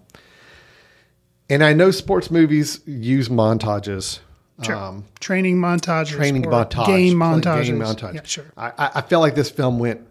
and 1.50 1.62
I 1.62 1.72
know 1.74 1.90
sports 1.90 2.30
movies 2.30 2.80
use 2.86 3.28
montages. 3.28 4.20
Sure. 4.62 4.76
Um, 4.76 5.04
training 5.20 5.56
montages, 5.56 6.08
training 6.08 6.42
montage, 6.44 6.86
game 6.86 7.16
montages. 7.18 7.64
game 7.64 7.78
montage. 7.78 8.14
Yeah, 8.14 8.20
sure. 8.24 8.44
I, 8.56 8.90
I- 8.96 9.00
feel 9.02 9.20
like 9.20 9.34
this 9.34 9.50
film 9.50 9.78
went 9.78 10.06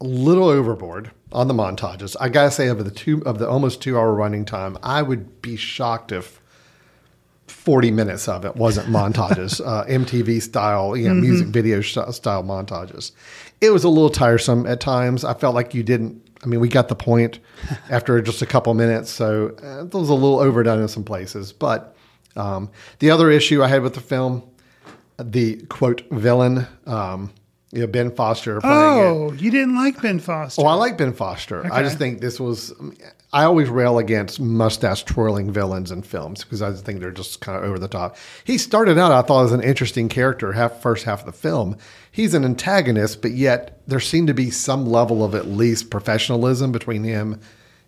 a 0.00 0.04
little 0.04 0.48
overboard 0.48 1.10
on 1.32 1.46
the 1.48 1.54
montages. 1.54 2.16
I 2.20 2.28
gotta 2.28 2.50
say, 2.50 2.68
over 2.68 2.82
the 2.82 2.90
two 2.90 3.24
of 3.24 3.38
the 3.38 3.48
almost 3.48 3.80
two 3.80 3.96
hour 3.96 4.12
running 4.12 4.44
time, 4.44 4.76
I 4.82 5.02
would 5.02 5.40
be 5.42 5.56
shocked 5.56 6.10
if 6.12 6.40
forty 7.46 7.90
minutes 7.90 8.26
of 8.28 8.44
it 8.44 8.56
wasn't 8.56 8.88
montages, 8.88 9.60
uh, 9.64 9.84
MTV 9.86 10.42
style, 10.42 10.96
you 10.96 11.08
know, 11.08 11.14
music 11.14 11.48
video 11.48 11.80
sh- 11.80 11.98
style 12.10 12.42
montages. 12.42 13.12
It 13.60 13.70
was 13.70 13.84
a 13.84 13.88
little 13.88 14.10
tiresome 14.10 14.66
at 14.66 14.80
times. 14.80 15.24
I 15.24 15.34
felt 15.34 15.54
like 15.54 15.72
you 15.74 15.82
didn't. 15.82 16.20
I 16.44 16.46
mean, 16.46 16.60
we 16.60 16.68
got 16.68 16.88
the 16.88 16.94
point 16.94 17.40
after 17.90 18.20
just 18.20 18.42
a 18.42 18.46
couple 18.46 18.74
minutes, 18.74 19.10
so 19.10 19.56
uh, 19.62 19.84
it 19.84 19.94
was 19.94 20.10
a 20.10 20.14
little 20.14 20.38
overdone 20.40 20.82
in 20.82 20.88
some 20.88 21.04
places. 21.04 21.52
But 21.52 21.96
um, 22.36 22.70
the 22.98 23.10
other 23.10 23.30
issue 23.30 23.62
I 23.62 23.68
had 23.68 23.82
with 23.82 23.94
the 23.94 24.00
film, 24.00 24.42
the 25.18 25.56
quote 25.66 26.02
villain, 26.10 26.66
um, 26.86 27.32
you 27.74 27.80
know, 27.80 27.86
Ben 27.88 28.10
Foster 28.10 28.60
playing 28.60 28.76
it. 28.76 28.80
Oh, 28.80 29.32
you 29.32 29.50
didn't 29.50 29.74
like 29.74 30.00
Ben 30.00 30.20
Foster? 30.20 30.62
Oh, 30.62 30.66
I 30.66 30.74
like 30.74 30.96
Ben 30.96 31.12
Foster. 31.12 31.70
I 31.72 31.82
just 31.82 31.98
think 31.98 32.20
this 32.20 32.38
was. 32.38 32.72
I 33.32 33.42
always 33.44 33.68
rail 33.68 33.98
against 33.98 34.38
mustache 34.38 35.02
twirling 35.02 35.50
villains 35.50 35.90
in 35.90 36.02
films 36.02 36.44
because 36.44 36.62
I 36.62 36.70
just 36.70 36.84
think 36.84 37.00
they're 37.00 37.10
just 37.10 37.40
kind 37.40 37.58
of 37.58 37.64
over 37.64 37.80
the 37.80 37.88
top. 37.88 38.16
He 38.44 38.58
started 38.58 38.96
out, 38.96 39.10
I 39.10 39.22
thought, 39.22 39.46
as 39.46 39.52
an 39.52 39.60
interesting 39.60 40.08
character. 40.08 40.52
Half 40.52 40.80
first 40.80 41.04
half 41.04 41.20
of 41.20 41.26
the 41.26 41.32
film, 41.32 41.76
he's 42.12 42.32
an 42.32 42.44
antagonist, 42.44 43.22
but 43.22 43.32
yet 43.32 43.80
there 43.88 43.98
seemed 43.98 44.28
to 44.28 44.34
be 44.34 44.50
some 44.50 44.86
level 44.86 45.24
of 45.24 45.34
at 45.34 45.48
least 45.48 45.90
professionalism 45.90 46.70
between 46.70 47.02
him 47.02 47.40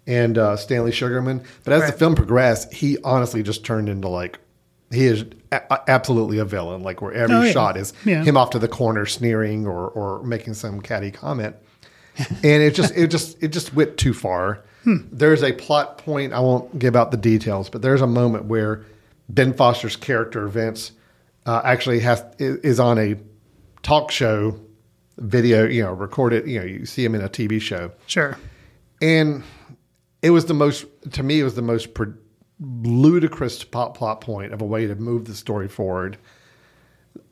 and 0.05 0.37
uh, 0.37 0.57
Stanley 0.57 0.91
Sugarman. 0.93 1.45
But 1.63 1.75
as 1.75 1.91
the 1.91 1.97
film 1.97 2.17
progressed, 2.17 2.73
he 2.73 2.99
honestly 3.05 3.45
just 3.45 3.65
turned 3.65 3.89
into 3.89 4.09
like 4.09 4.41
he 4.93 5.07
is 5.07 5.25
a- 5.53 5.91
absolutely 5.91 6.39
a 6.39 6.45
villain. 6.45 6.83
Like 6.83 7.01
where 7.03 7.13
every 7.13 7.35
Oh, 7.37 7.43
yeah. 7.43 7.53
shot 7.53 7.77
is 7.77 7.93
Yeah. 8.05 8.23
him 8.25 8.37
off 8.37 8.51
to 8.51 8.59
the 8.59 8.69
corner 8.69 9.07
sneering 9.07 9.67
or 9.67 9.89
or 9.89 10.23
making 10.23 10.55
some 10.55 10.81
catty 10.81 11.11
comment 11.11 11.57
and 12.19 12.63
it 12.63 12.75
just 12.75 12.95
it 12.97 13.09
just 13.09 13.43
it 13.43 13.49
just 13.49 13.75
went 13.75 13.97
too 13.97 14.15
far. 14.15 14.63
There's 14.85 15.43
a 15.43 15.53
plot 15.53 15.99
point 15.99 16.33
I 16.33 16.39
won't 16.39 16.79
give 16.79 16.95
out 16.95 17.11
the 17.11 17.17
details, 17.17 17.69
but 17.69 17.83
there's 17.83 18.01
a 18.01 18.07
moment 18.07 18.45
where 18.45 18.85
Ben 19.29 19.53
Foster's 19.53 19.97
character 19.97 20.47
Vince 20.47 20.93
uh, 21.45 21.61
actually 21.65 21.99
has 22.01 22.25
is, 22.39 22.79
on 22.79 22.97
a 22.99 23.17
talk 23.83 24.13
show 24.13 24.61
video, 25.19 25.67
you 25.67 25.83
know, 25.83 25.93
recorded. 25.93 26.47
You 26.49 26.61
know, 26.61 26.65
you 26.65 26.87
see 26.87 27.05
him 27.05 27.17
in 27.17 27.21
a 27.21 27.29
TV 27.29 27.61
show, 27.61 27.91
Sure. 28.07 28.39
and 29.03 29.43
it 30.23 30.31
was 30.31 30.47
the 30.47 30.55
most 30.55 30.87
to 31.13 31.23
me 31.25 31.41
it 31.41 31.45
was 31.45 31.55
the 31.57 31.63
most 31.63 31.93
pro- 31.93 32.15
ludicrous 32.61 33.65
plot 33.65 33.95
plot 33.95 34.21
point 34.21 34.53
of 34.53 34.63
a 34.63 34.65
way 34.65 34.87
to 34.87 34.95
move 34.95 35.27
the 35.27 35.35
story 35.35 35.69
forward 35.69 36.17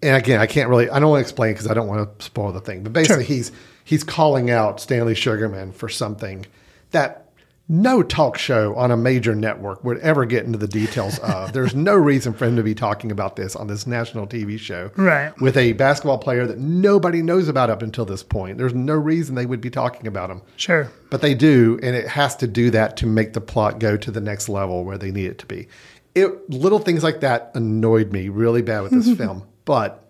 and 0.03 0.17
again 0.17 0.39
i 0.39 0.47
can't 0.47 0.69
really 0.69 0.91
i 0.91 0.99
don't 0.99 1.11
want 1.11 1.21
to 1.21 1.23
explain 1.23 1.53
because 1.53 1.67
i 1.67 1.73
don't 1.75 1.89
want 1.89 2.19
to 2.19 2.25
spoil 2.25 2.53
the 2.53 2.61
thing 2.61 2.83
but 2.83 2.93
basically 2.93 3.25
Sure. 3.25 3.35
he's 3.35 3.53
he's 3.85 4.05
calling 4.05 4.51
out 4.51 4.81
stanley 4.81 5.15
sugarman 5.15 5.73
for 5.73 5.89
something 5.89 6.45
that 6.91 7.24
no 7.67 8.03
talk 8.03 8.37
show 8.37 8.75
on 8.75 8.91
a 8.91 8.97
major 8.97 9.35
network 9.35 9.83
would 9.83 9.97
ever 10.01 10.27
get 10.27 10.45
into 10.45 10.59
the 10.59 10.69
details 10.69 11.19
of 11.21 11.53
there's 11.55 11.75
no 11.75 11.95
reason 11.95 12.35
for 12.35 12.45
him 12.45 12.57
to 12.57 12.63
be 12.63 12.75
talking 12.75 13.11
about 13.11 13.37
this 13.37 13.57
on 13.57 13.67
this 13.69 13.87
national 13.87 14.27
tv 14.27 14.59
show 14.59 14.91
Right. 14.97 15.33
with 15.41 15.57
a 15.57 15.73
basketball 15.73 16.19
player 16.19 16.47
that 16.47 16.59
nobody 16.59 17.23
knows 17.23 17.49
about 17.49 17.71
up 17.71 17.81
until 17.81 18.05
this 18.05 18.23
point 18.23 18.59
there's 18.59 18.75
no 18.75 18.93
reason 18.95 19.35
they 19.35 19.47
would 19.47 19.63
be 19.63 19.71
talking 19.71 20.07
about 20.07 20.29
him 20.31 20.43
Sure. 20.57 20.91
but 21.11 21.23
they 21.23 21.35
do, 21.35 21.79
and 21.83 21.97
it 21.97 22.07
has 22.09 22.37
to 22.37 22.47
do 22.47 22.71
that 22.71 22.97
to 22.99 23.07
make 23.07 23.33
the 23.33 23.41
plot 23.41 23.79
go 23.79 23.97
to 23.97 24.11
the 24.11 24.21
next 24.21 24.49
level 24.51 24.85
where 24.85 24.99
they 24.99 25.11
need 25.11 25.27
it 25.27 25.39
to 25.39 25.47
be. 25.47 25.67
It 26.15 26.51
little 26.51 26.79
things 26.81 27.03
like 27.03 27.21
that 27.21 27.51
annoyed 27.55 28.13
me 28.13 28.29
really 28.29 28.61
bad 28.63 28.83
with 28.83 28.93
this 28.93 29.17
film, 29.19 29.45
but 29.65 30.05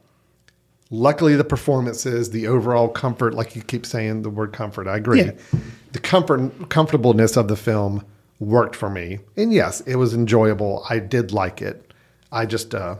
luckily 0.90 1.36
the 1.36 1.44
performances, 1.44 2.30
the 2.30 2.46
overall 2.46 2.88
comfort, 2.88 3.34
like 3.34 3.54
you 3.56 3.62
keep 3.62 3.86
saying 3.86 4.22
the 4.22 4.30
word 4.30 4.52
comfort, 4.52 4.86
I 4.86 4.96
agree. 4.96 5.22
Yeah. 5.22 5.32
The 5.94 6.00
comfort, 6.00 6.68
comfortableness 6.70 7.36
of 7.36 7.46
the 7.48 7.56
film 7.56 8.04
worked 8.40 8.74
for 8.76 8.90
me, 8.90 9.20
and 9.36 9.52
yes, 9.52 9.80
it 9.82 9.94
was 9.96 10.12
enjoyable. 10.12 10.84
I 10.90 10.98
did 10.98 11.30
like 11.32 11.62
it. 11.62 11.92
I 12.32 12.46
just, 12.46 12.74
uh, 12.74 12.96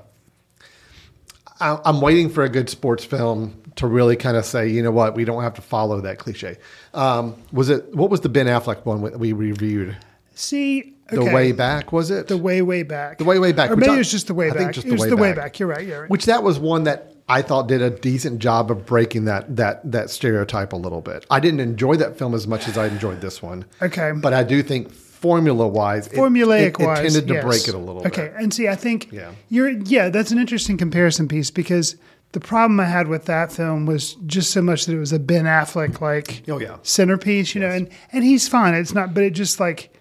I, 1.61 1.79
I'm 1.85 2.01
waiting 2.01 2.31
for 2.31 2.45
a 2.45 2.49
good 2.49 2.71
sports 2.71 3.05
film 3.05 3.61
to 3.77 3.89
really 3.89 4.15
kind 4.17 4.37
of 4.37 4.45
say, 4.45 4.69
you 4.69 4.81
know 4.81 4.93
what, 4.93 5.17
we 5.17 5.25
don't 5.25 5.43
have 5.43 5.55
to 5.55 5.61
follow 5.63 6.01
that 6.03 6.19
cliche. 6.19 6.57
Um, 6.95 7.35
was 7.53 7.69
it 7.69 7.93
what 7.95 8.11
was 8.11 8.21
the 8.21 8.29
Ben 8.29 8.47
Affleck 8.47 8.85
one 8.85 9.01
we 9.19 9.33
reviewed? 9.33 9.97
See, 10.37 10.95
The 11.11 11.25
way 11.25 11.51
back 11.53 11.93
was 11.93 12.11
it? 12.13 12.29
The 12.29 12.39
way, 12.39 12.63
way 12.63 12.85
back. 12.85 13.19
The 13.19 13.25
way, 13.25 13.39
way 13.41 13.51
back. 13.53 13.71
Or 13.73 13.77
maybe 13.77 13.91
I- 13.91 13.95
it 13.97 13.99
was 13.99 14.11
just 14.11 14.29
the 14.29 14.35
way 14.35 14.47
I 14.47 14.51
back. 14.51 14.59
think 14.59 14.73
just 14.75 14.87
it 14.87 14.93
was 14.93 15.03
way 15.03 15.09
the 15.11 15.17
way 15.17 15.31
back. 15.31 15.37
back. 15.37 15.59
You're 15.59 15.69
right. 15.69 15.87
You're 15.87 16.03
right. 16.03 16.11
Which 16.11 16.27
that 16.27 16.43
was 16.45 16.59
one 16.61 16.85
that 16.85 17.14
I 17.29 17.41
thought 17.43 17.69
did 17.69 17.81
a 17.81 17.91
decent 17.91 18.41
job 18.41 18.71
of 18.71 18.85
breaking 18.85 19.25
that 19.25 19.57
that 19.57 19.91
that 19.91 20.11
stereotype 20.11 20.73
a 20.73 20.77
little 20.77 21.01
bit. 21.01 21.25
I 21.31 21.41
didn't 21.41 21.61
enjoy 21.61 21.97
that 21.97 22.19
film 22.19 22.35
as 22.35 22.47
much 22.47 22.69
as 22.69 22.77
I 22.77 22.87
enjoyed 22.87 23.21
this 23.21 23.43
one. 23.43 23.65
Okay. 23.81 24.13
but 24.15 24.35
I 24.35 24.43
do 24.45 24.63
think 24.63 24.91
formula 24.93 25.67
wise, 25.67 26.07
formulaic 26.09 26.67
it, 26.79 26.81
it, 26.81 26.85
wise, 26.87 26.99
it 26.99 27.03
tended 27.03 27.29
to 27.29 27.35
yes. 27.35 27.45
break 27.45 27.67
it 27.69 27.75
a 27.75 27.79
little 27.79 28.07
Okay, 28.07 28.29
bit. 28.29 28.35
and 28.37 28.53
see, 28.53 28.69
I 28.69 28.77
think 28.77 29.11
Yeah. 29.11 29.31
you're 29.49 29.71
yeah, 29.71 30.11
that's 30.11 30.33
an 30.33 30.39
interesting 30.39 30.77
comparison 30.77 31.27
piece 31.27 31.51
because 31.51 31.97
the 32.33 32.41
problem 32.41 32.79
I 32.79 32.85
had 32.85 33.09
with 33.09 33.25
that 33.25 33.51
film 33.51 33.87
was 33.87 34.15
just 34.27 34.51
so 34.51 34.61
much 34.61 34.85
that 34.85 34.93
it 34.95 34.99
was 34.99 35.13
a 35.13 35.19
Ben 35.19 35.47
Affleck 35.47 36.03
like 36.03 36.43
Oh, 36.49 36.59
yeah. 36.61 36.77
centerpiece, 36.83 37.55
you 37.55 37.63
know, 37.63 37.71
and 37.71 37.89
and 38.13 38.23
he's 38.23 38.49
fine. 38.49 38.75
It's 38.75 38.93
not, 38.93 39.15
but 39.15 39.23
it 39.23 39.31
just 39.31 39.59
like 39.61 39.95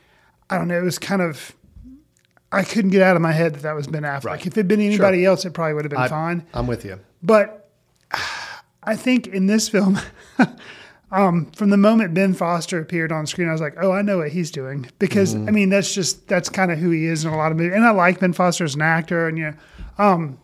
I 0.50 0.58
don't 0.58 0.68
know, 0.68 0.78
it 0.78 0.84
was 0.84 1.00
kind 1.00 1.22
of. 1.22 1.56
I 2.52 2.64
couldn't 2.64 2.92
get 2.92 3.02
out 3.02 3.16
of 3.16 3.22
my 3.24 3.32
head 3.32 3.56
that 3.56 3.62
that 3.64 3.76
was 3.76 3.88
Ben 3.88 4.04
Affleck. 4.04 4.26
Right. 4.26 4.46
If 4.46 4.54
it'd 4.54 4.68
been 4.68 4.80
anybody 4.82 5.26
else, 5.26 5.44
it 5.44 5.54
probably 5.54 5.74
would 5.74 5.86
have 5.86 5.90
been 5.90 6.00
I, 6.02 6.08
fine. 6.08 6.46
I'm 6.54 6.68
with 6.68 6.86
you. 6.86 7.00
But 7.24 7.70
I 8.84 8.96
think 8.96 9.28
in 9.28 9.48
this 9.48 9.70
film, 9.70 9.98
um, 11.12 11.50
from 11.52 11.70
the 11.70 11.78
moment 11.78 12.14
Ben 12.14 12.34
Foster 12.34 12.80
appeared 12.80 13.12
on 13.12 13.26
screen, 13.26 13.48
I 13.48 13.54
was 13.54 13.62
like, 13.62 13.76
oh, 13.82 13.92
I 13.92 14.02
know 14.02 14.18
what 14.18 14.30
he's 14.32 14.52
doing. 14.52 14.90
Because, 15.00 15.34
I 15.34 15.52
mean, 15.52 15.70
that's 15.70 15.94
just, 15.94 16.28
that's 16.28 16.50
kind 16.50 16.72
of 16.72 16.80
who 16.80 16.90
he 16.90 17.06
is 17.06 17.24
in 17.24 17.32
a 17.32 17.38
lot 17.38 17.52
of 17.52 17.58
movies. 17.58 17.74
And 17.76 17.86
I 17.86 17.92
like 17.92 18.20
Ben 18.20 18.34
Foster 18.34 18.66
as 18.66 18.76
an 18.76 18.82
actor. 18.82 19.28
And, 19.28 19.38
you 19.38 19.46
know, 19.46 19.54
um, 19.98 20.38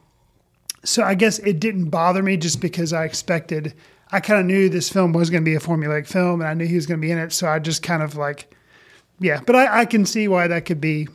so 0.83 1.03
I 1.03 1.15
guess 1.15 1.39
it 1.39 1.59
didn't 1.59 1.89
bother 1.89 2.23
me 2.23 2.37
just 2.37 2.61
because 2.61 2.93
I 2.93 3.03
expected, 3.03 3.73
I 4.11 4.21
kind 4.21 4.39
of 4.39 4.45
knew 4.45 4.69
this 4.69 4.89
film 4.89 5.11
was 5.11 5.29
going 5.29 5.43
to 5.43 5.45
be 5.49 5.55
a 5.55 5.59
formulaic 5.59 6.07
film 6.07 6.41
and 6.41 6.49
I 6.49 6.53
knew 6.53 6.65
he 6.65 6.75
was 6.75 6.85
going 6.85 6.99
to 6.99 7.05
be 7.05 7.11
in 7.11 7.17
it. 7.17 7.33
So 7.33 7.47
I 7.47 7.59
just 7.59 7.83
kind 7.83 8.01
of 8.01 8.15
like, 8.15 8.55
yeah, 9.19 9.41
but 9.45 9.55
I, 9.55 9.81
I 9.81 9.85
can 9.85 10.05
see 10.05 10.29
why 10.29 10.47
that 10.47 10.65
could 10.65 10.79
be, 10.79 11.09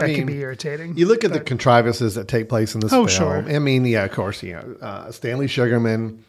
that 0.00 0.08
mean, 0.08 0.16
could 0.18 0.26
be 0.26 0.40
irritating. 0.40 0.96
You 0.96 1.06
look 1.06 1.24
at 1.24 1.32
the 1.32 1.40
contrivances 1.40 2.14
that 2.16 2.28
take 2.28 2.48
place 2.48 2.74
in 2.74 2.80
this 2.80 2.92
Oh, 2.92 3.06
film. 3.06 3.44
sure. 3.44 3.54
I 3.54 3.58
mean, 3.58 3.84
yeah, 3.84 4.04
of 4.04 4.12
course, 4.12 4.42
you 4.42 4.54
know, 4.54 4.76
uh, 4.80 5.10
Stanley 5.12 5.46
Sugarman 5.46 6.24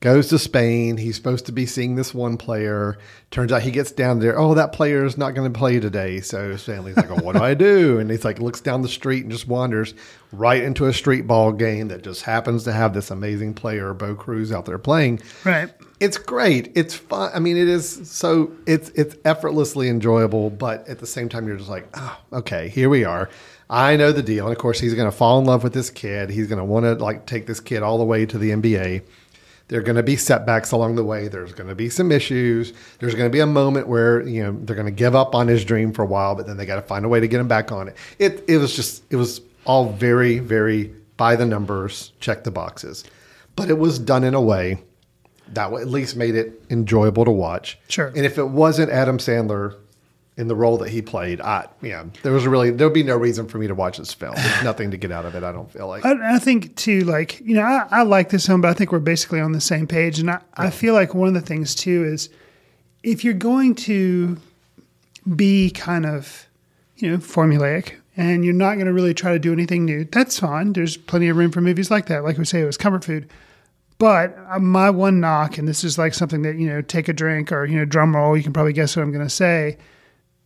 goes 0.00 0.26
to 0.28 0.38
Spain. 0.38 0.96
He's 0.96 1.14
supposed 1.14 1.46
to 1.46 1.52
be 1.52 1.64
seeing 1.64 1.94
this 1.94 2.12
one 2.12 2.36
player. 2.36 2.98
Turns 3.30 3.52
out 3.52 3.62
he 3.62 3.70
gets 3.70 3.92
down 3.92 4.18
there. 4.18 4.36
Oh, 4.36 4.52
that 4.54 4.72
player 4.72 5.04
is 5.04 5.16
not 5.16 5.34
going 5.34 5.52
to 5.52 5.56
play 5.56 5.78
today. 5.78 6.20
So 6.20 6.56
Stanley's 6.56 6.96
like, 6.96 7.08
oh, 7.10 7.22
what 7.22 7.36
do 7.36 7.42
I 7.42 7.54
do? 7.54 7.98
And 8.02 8.10
he's 8.10 8.24
like, 8.24 8.40
looks 8.40 8.60
down 8.60 8.82
the 8.82 8.88
street 8.88 9.22
and 9.22 9.30
just 9.30 9.46
wanders 9.46 9.94
right 10.32 10.60
into 10.62 10.86
a 10.86 10.92
street 10.92 11.26
ball 11.28 11.52
game 11.52 11.86
that 11.88 12.02
just 12.02 12.22
happens 12.22 12.64
to 12.64 12.72
have 12.72 12.94
this 12.94 13.10
amazing 13.12 13.54
player, 13.54 13.94
Bo 13.94 14.16
Cruz, 14.16 14.50
out 14.50 14.64
there 14.64 14.78
playing. 14.78 15.20
Right. 15.44 15.70
It's 16.02 16.18
great. 16.18 16.72
It's 16.74 16.96
fun. 16.96 17.30
I 17.32 17.38
mean, 17.38 17.56
it 17.56 17.68
is 17.68 18.10
so 18.10 18.50
it's 18.66 18.88
it's 18.88 19.14
effortlessly 19.24 19.88
enjoyable, 19.88 20.50
but 20.50 20.88
at 20.88 20.98
the 20.98 21.06
same 21.06 21.28
time, 21.28 21.46
you're 21.46 21.56
just 21.56 21.70
like, 21.70 21.86
oh, 21.94 22.18
okay, 22.32 22.68
here 22.70 22.88
we 22.88 23.04
are. 23.04 23.30
I 23.70 23.94
know 23.94 24.10
the 24.10 24.20
deal, 24.20 24.46
and 24.46 24.52
of 24.52 24.60
course, 24.60 24.80
he's 24.80 24.94
going 24.94 25.08
to 25.08 25.16
fall 25.16 25.38
in 25.38 25.44
love 25.44 25.62
with 25.62 25.74
this 25.74 25.90
kid. 25.90 26.28
He's 26.28 26.48
going 26.48 26.58
to 26.58 26.64
want 26.64 26.86
to 26.86 26.94
like 26.94 27.26
take 27.26 27.46
this 27.46 27.60
kid 27.60 27.84
all 27.84 27.98
the 27.98 28.04
way 28.04 28.26
to 28.26 28.36
the 28.36 28.50
NBA. 28.50 29.04
There 29.68 29.78
are 29.78 29.82
going 29.84 29.94
to 29.94 30.02
be 30.02 30.16
setbacks 30.16 30.72
along 30.72 30.96
the 30.96 31.04
way. 31.04 31.28
There's 31.28 31.52
going 31.52 31.68
to 31.68 31.76
be 31.76 31.88
some 31.88 32.10
issues. 32.10 32.72
There's 32.98 33.14
going 33.14 33.30
to 33.30 33.32
be 33.32 33.38
a 33.38 33.46
moment 33.46 33.86
where 33.86 34.26
you 34.26 34.42
know 34.42 34.58
they're 34.60 34.74
going 34.74 34.86
to 34.86 34.90
give 34.90 35.14
up 35.14 35.36
on 35.36 35.46
his 35.46 35.64
dream 35.64 35.92
for 35.92 36.02
a 36.02 36.06
while, 36.06 36.34
but 36.34 36.48
then 36.48 36.56
they 36.56 36.66
got 36.66 36.76
to 36.76 36.82
find 36.82 37.04
a 37.04 37.08
way 37.08 37.20
to 37.20 37.28
get 37.28 37.38
him 37.38 37.46
back 37.46 37.70
on 37.70 37.86
it. 37.86 37.96
It 38.18 38.42
it 38.48 38.58
was 38.58 38.74
just 38.74 39.04
it 39.10 39.16
was 39.16 39.40
all 39.66 39.92
very 39.92 40.40
very 40.40 40.92
by 41.16 41.36
the 41.36 41.46
numbers, 41.46 42.10
check 42.18 42.42
the 42.42 42.50
boxes, 42.50 43.04
but 43.54 43.70
it 43.70 43.78
was 43.78 44.00
done 44.00 44.24
in 44.24 44.34
a 44.34 44.40
way 44.40 44.82
that 45.52 45.72
at 45.72 45.88
least 45.88 46.16
made 46.16 46.34
it 46.34 46.62
enjoyable 46.70 47.24
to 47.24 47.30
watch. 47.30 47.78
Sure. 47.88 48.08
And 48.08 48.24
if 48.24 48.38
it 48.38 48.48
wasn't 48.48 48.90
Adam 48.90 49.18
Sandler 49.18 49.76
in 50.36 50.48
the 50.48 50.56
role 50.56 50.78
that 50.78 50.88
he 50.88 51.02
played, 51.02 51.40
I 51.40 51.68
yeah, 51.82 52.04
there 52.22 52.32
was 52.32 52.46
really 52.46 52.70
there 52.70 52.86
would 52.86 52.94
be 52.94 53.02
no 53.02 53.16
reason 53.16 53.46
for 53.46 53.58
me 53.58 53.66
to 53.66 53.74
watch 53.74 53.98
this 53.98 54.12
film. 54.12 54.34
There's 54.34 54.64
nothing 54.64 54.90
to 54.90 54.96
get 54.96 55.12
out 55.12 55.24
of 55.24 55.34
it. 55.34 55.42
I 55.42 55.52
don't 55.52 55.70
feel 55.70 55.88
like. 55.88 56.04
I, 56.04 56.36
I 56.36 56.38
think 56.38 56.74
too, 56.76 57.00
like 57.00 57.40
you 57.40 57.54
know, 57.54 57.62
I, 57.62 57.86
I 57.90 58.02
like 58.02 58.30
this 58.30 58.46
film, 58.46 58.60
but 58.60 58.68
I 58.68 58.74
think 58.74 58.92
we're 58.92 58.98
basically 58.98 59.40
on 59.40 59.52
the 59.52 59.60
same 59.60 59.86
page. 59.86 60.18
And 60.18 60.30
I, 60.30 60.40
I 60.56 60.70
feel 60.70 60.94
like 60.94 61.14
one 61.14 61.28
of 61.28 61.34
the 61.34 61.40
things 61.40 61.74
too 61.74 62.04
is 62.04 62.30
if 63.02 63.24
you're 63.24 63.34
going 63.34 63.74
to 63.74 64.38
be 65.36 65.70
kind 65.70 66.06
of, 66.06 66.46
you 66.96 67.10
know, 67.10 67.18
formulaic 67.18 67.94
and 68.16 68.44
you're 68.44 68.54
not 68.54 68.74
going 68.74 68.86
to 68.86 68.92
really 68.92 69.14
try 69.14 69.32
to 69.32 69.38
do 69.38 69.52
anything 69.52 69.84
new, 69.84 70.04
that's 70.04 70.38
fine. 70.38 70.72
There's 70.72 70.96
plenty 70.96 71.28
of 71.28 71.36
room 71.36 71.50
for 71.50 71.60
movies 71.60 71.90
like 71.90 72.06
that. 72.06 72.24
Like 72.24 72.38
we 72.38 72.44
say, 72.44 72.60
it 72.60 72.64
was 72.66 72.76
comfort 72.76 73.04
food. 73.04 73.28
But 74.02 74.36
uh, 74.50 74.58
my 74.58 74.90
one 74.90 75.20
knock, 75.20 75.58
and 75.58 75.68
this 75.68 75.84
is 75.84 75.96
like 75.96 76.12
something 76.12 76.42
that 76.42 76.56
you 76.56 76.66
know, 76.66 76.82
take 76.82 77.06
a 77.06 77.12
drink 77.12 77.52
or 77.52 77.64
you 77.64 77.78
know, 77.78 77.84
drum 77.84 78.16
roll. 78.16 78.36
You 78.36 78.42
can 78.42 78.52
probably 78.52 78.72
guess 78.72 78.96
what 78.96 79.04
I'm 79.04 79.12
going 79.12 79.24
to 79.24 79.30
say. 79.30 79.78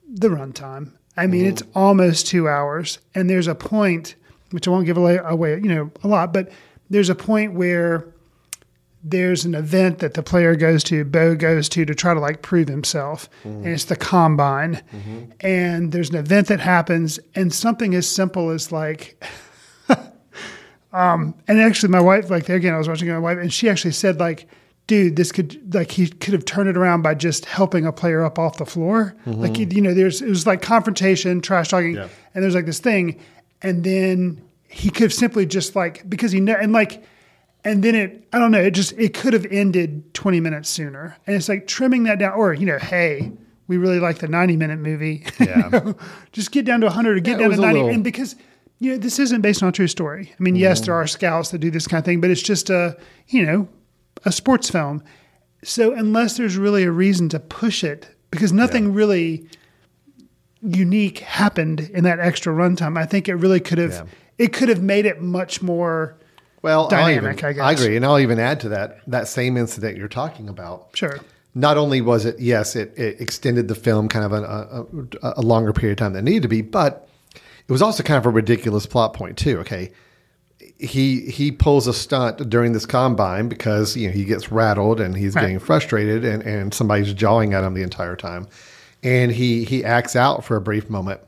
The 0.07 0.29
runtime. 0.29 0.93
I 1.17 1.27
mean, 1.27 1.41
mm-hmm. 1.41 1.49
it's 1.49 1.63
almost 1.75 2.27
two 2.27 2.51
hours, 2.51 2.99
and 3.15 3.31
there's 3.31 3.47
a 3.47 3.55
point 3.55 4.15
which 4.51 4.69
I 4.69 4.71
won't 4.71 4.85
give 4.85 4.99
away, 4.99 5.55
you 5.55 5.75
know, 5.75 5.91
a 6.05 6.07
lot, 6.07 6.35
but 6.35 6.53
there's 6.91 7.09
a 7.09 7.15
point 7.15 7.55
where 7.55 8.07
there's 9.03 9.47
an 9.47 9.55
event 9.55 10.01
that 10.01 10.13
the 10.13 10.23
player 10.23 10.55
goes 10.55 10.85
to, 10.85 11.07
Bo 11.07 11.35
goes 11.35 11.71
to, 11.71 11.87
to 11.87 11.95
try 11.95 12.13
to 12.13 12.21
like 12.21 12.43
prove 12.43 12.69
himself, 12.69 13.31
mm-hmm. 13.43 13.65
and 13.65 13.69
it's 13.69 13.85
the 13.85 13.97
combine. 13.97 14.83
Mm-hmm. 14.93 15.31
And 15.41 15.93
there's 15.93 16.11
an 16.11 16.17
event 16.17 16.49
that 16.49 16.61
happens, 16.61 17.19
and 17.35 17.55
something 17.55 17.95
as 17.95 18.07
simple 18.07 18.51
as 18.51 18.71
like 18.71 19.25
Um, 20.93 21.35
and 21.49 21.61
actually 21.61 21.91
my 21.91 22.01
wife 22.01 22.31
like 22.31 22.47
there 22.47 22.57
again 22.57 22.73
i 22.73 22.79
was 22.79 22.89
watching 22.89 23.09
my 23.09 23.19
wife 23.19 23.39
and 23.39 23.53
she 23.53 23.69
actually 23.69 23.91
said 23.93 24.19
like 24.19 24.49
dude 24.87 25.17
this 25.17 25.31
could 25.33 25.75
like 25.75 25.91
he 25.91 26.07
could 26.09 26.33
have 26.33 26.45
turned 26.45 26.69
it 26.69 26.77
around 26.77 27.03
by 27.03 27.13
just 27.13 27.45
helping 27.45 27.85
a 27.85 27.93
player 27.93 28.25
up 28.25 28.39
off 28.39 28.57
the 28.59 28.65
floor 28.65 29.15
like 29.27 29.59
you 29.59 29.81
know 29.83 29.93
there's 29.93 30.23
it 30.23 30.29
was 30.29 30.47
like 30.47 30.63
confrontation 30.63 31.41
trash 31.43 31.69
talking 31.69 31.95
Yeah. 31.97 32.09
and 32.35 32.43
there's 32.43 32.55
like 32.55 32.67
this 32.67 32.79
thing 32.79 33.21
and 33.63 33.83
then 33.85 34.41
he 34.69 34.89
could 34.91 35.03
have 35.03 35.13
simply 35.13 35.45
just 35.45 35.75
like 35.77 36.09
because 36.09 36.33
he 36.33 36.41
know 36.41 36.55
and 36.55 36.73
like 36.73 37.03
and 37.65 37.83
then 37.83 37.95
it 37.97 38.27
i 38.33 38.39
don't 38.39 38.53
know 38.53 38.61
it 38.61 38.71
just 38.71 38.93
it 38.93 39.13
could 39.13 39.33
have 39.33 39.45
ended 39.51 40.15
20 40.15 40.39
minutes 40.41 40.71
sooner 40.71 41.17
and 41.27 41.35
it's 41.37 41.49
like 41.49 41.67
trimming 41.67 42.05
that 42.05 42.21
down 42.21 42.33
or 42.35 42.55
you 42.55 42.65
know 42.65 42.79
hey 42.79 43.33
we 43.67 43.77
really 43.77 43.99
like 43.99 44.19
the 44.19 44.29
90 44.29 44.57
minute 44.57 44.79
movie 44.79 45.25
Yeah. 45.41 45.93
just 46.33 46.53
get 46.53 46.65
down 46.65 46.81
to 46.83 46.87
100 46.87 47.17
or 47.17 47.21
get 47.21 47.33
Yeah, 47.41 47.49
down 47.49 47.57
to 47.57 47.61
90 47.61 47.75
little- 47.75 47.89
and 47.95 48.05
because 48.05 48.37
you 48.79 48.93
know 48.93 48.99
this 48.99 49.19
isn't 49.19 49.41
based 49.41 49.63
on 49.63 49.69
a 49.69 49.73
true 49.73 49.87
story 49.89 50.33
i 50.39 50.43
mean 50.43 50.57
yes 50.57 50.81
there 50.81 50.95
are 50.95 51.07
scouts 51.07 51.51
that 51.51 51.59
do 51.59 51.71
this 51.71 51.87
kind 51.87 51.99
of 51.99 52.05
thing 52.05 52.21
but 52.21 52.31
it's 52.31 52.43
just 52.43 52.69
a 52.71 52.97
you 53.29 53.45
know 53.45 53.69
a 54.25 54.33
sports 54.33 54.69
film 54.71 55.03
so 55.65 55.93
unless 55.95 56.37
there's 56.37 56.57
really 56.57 56.85
a 56.85 56.91
reason 56.91 57.29
to 57.29 57.41
push 57.41 57.83
it 57.85 58.09
because 58.31 58.53
nothing 58.53 58.93
really 58.93 59.47
unique 60.63 61.21
happened 61.21 61.81
in 61.93 62.05
that 62.05 62.19
extra 62.19 62.53
runtime 62.53 62.99
i 62.99 63.05
think 63.05 63.29
it 63.29 63.35
really 63.37 63.61
could 63.61 63.79
have 63.79 63.93
Yeah. 63.93 64.05
it 64.39 64.53
could 64.53 64.69
have 64.69 64.83
made 64.83 65.07
it 65.07 65.21
much 65.21 65.63
more 65.63 66.17
well, 66.63 66.89
dynamic, 66.89 67.37
even- 67.39 67.45
I 67.49 67.53
guess. 67.53 67.63
I 67.63 67.73
agree, 67.73 67.97
and 67.97 68.05
I'll 68.05 68.19
even 68.19 68.41
add 68.41 68.59
to 68.61 68.69
that 68.71 68.99
that 69.07 69.29
same 69.29 69.57
incident 69.57 69.97
you're 69.97 70.09
talking 70.09 70.49
about. 70.49 70.89
sure 70.95 71.21
Not 71.55 71.77
only 71.79 72.01
was 72.01 72.25
it 72.25 72.41
yes, 72.41 72.75
it, 72.75 72.93
it 72.99 73.21
extended 73.21 73.69
the 73.69 73.77
film 73.77 74.09
kind 74.09 74.25
of 74.25 74.33
a, 74.33 74.43
a, 75.23 75.35
a 75.37 75.43
longer 75.43 75.73
period 75.73 75.93
of 75.93 75.99
time 76.05 76.13
than 76.15 76.27
it 76.27 76.31
needed 76.31 76.43
to 76.43 76.49
be, 76.49 76.63
but 76.63 77.09
it 77.69 77.73
was 77.73 77.83
also 77.83 78.03
kind 78.03 78.19
of 78.19 78.27
a 78.27 78.31
ridiculous 78.31 78.87
plot 78.87 79.13
point 79.15 79.37
too. 79.37 79.59
Okay, 79.61 79.93
he 80.79 81.23
he 81.31 81.53
pulls 81.53 81.87
a 81.87 81.93
stunt 81.93 82.49
during 82.49 82.73
this 82.73 82.87
combine 82.87 83.49
because 83.49 83.97
you 83.97 84.09
know 84.09 84.13
he 84.15 84.25
gets 84.25 84.51
rattled 84.53 85.01
and 85.01 85.17
he's 85.17 85.35
Right. 85.35 85.43
getting 85.43 85.59
frustrated 85.59 86.25
and, 86.25 86.43
and 86.43 86.73
somebody's 86.75 87.13
jawing 87.13 87.55
at 87.55 87.65
him 87.65 87.75
the 87.75 87.83
entire 87.83 88.17
time, 88.17 88.47
and 89.03 89.33
he 89.33 89.65
he 89.65 89.85
acts 89.85 90.17
out 90.17 90.45
for 90.45 90.57
a 90.57 90.61
brief 90.61 90.89
moment, 90.91 91.21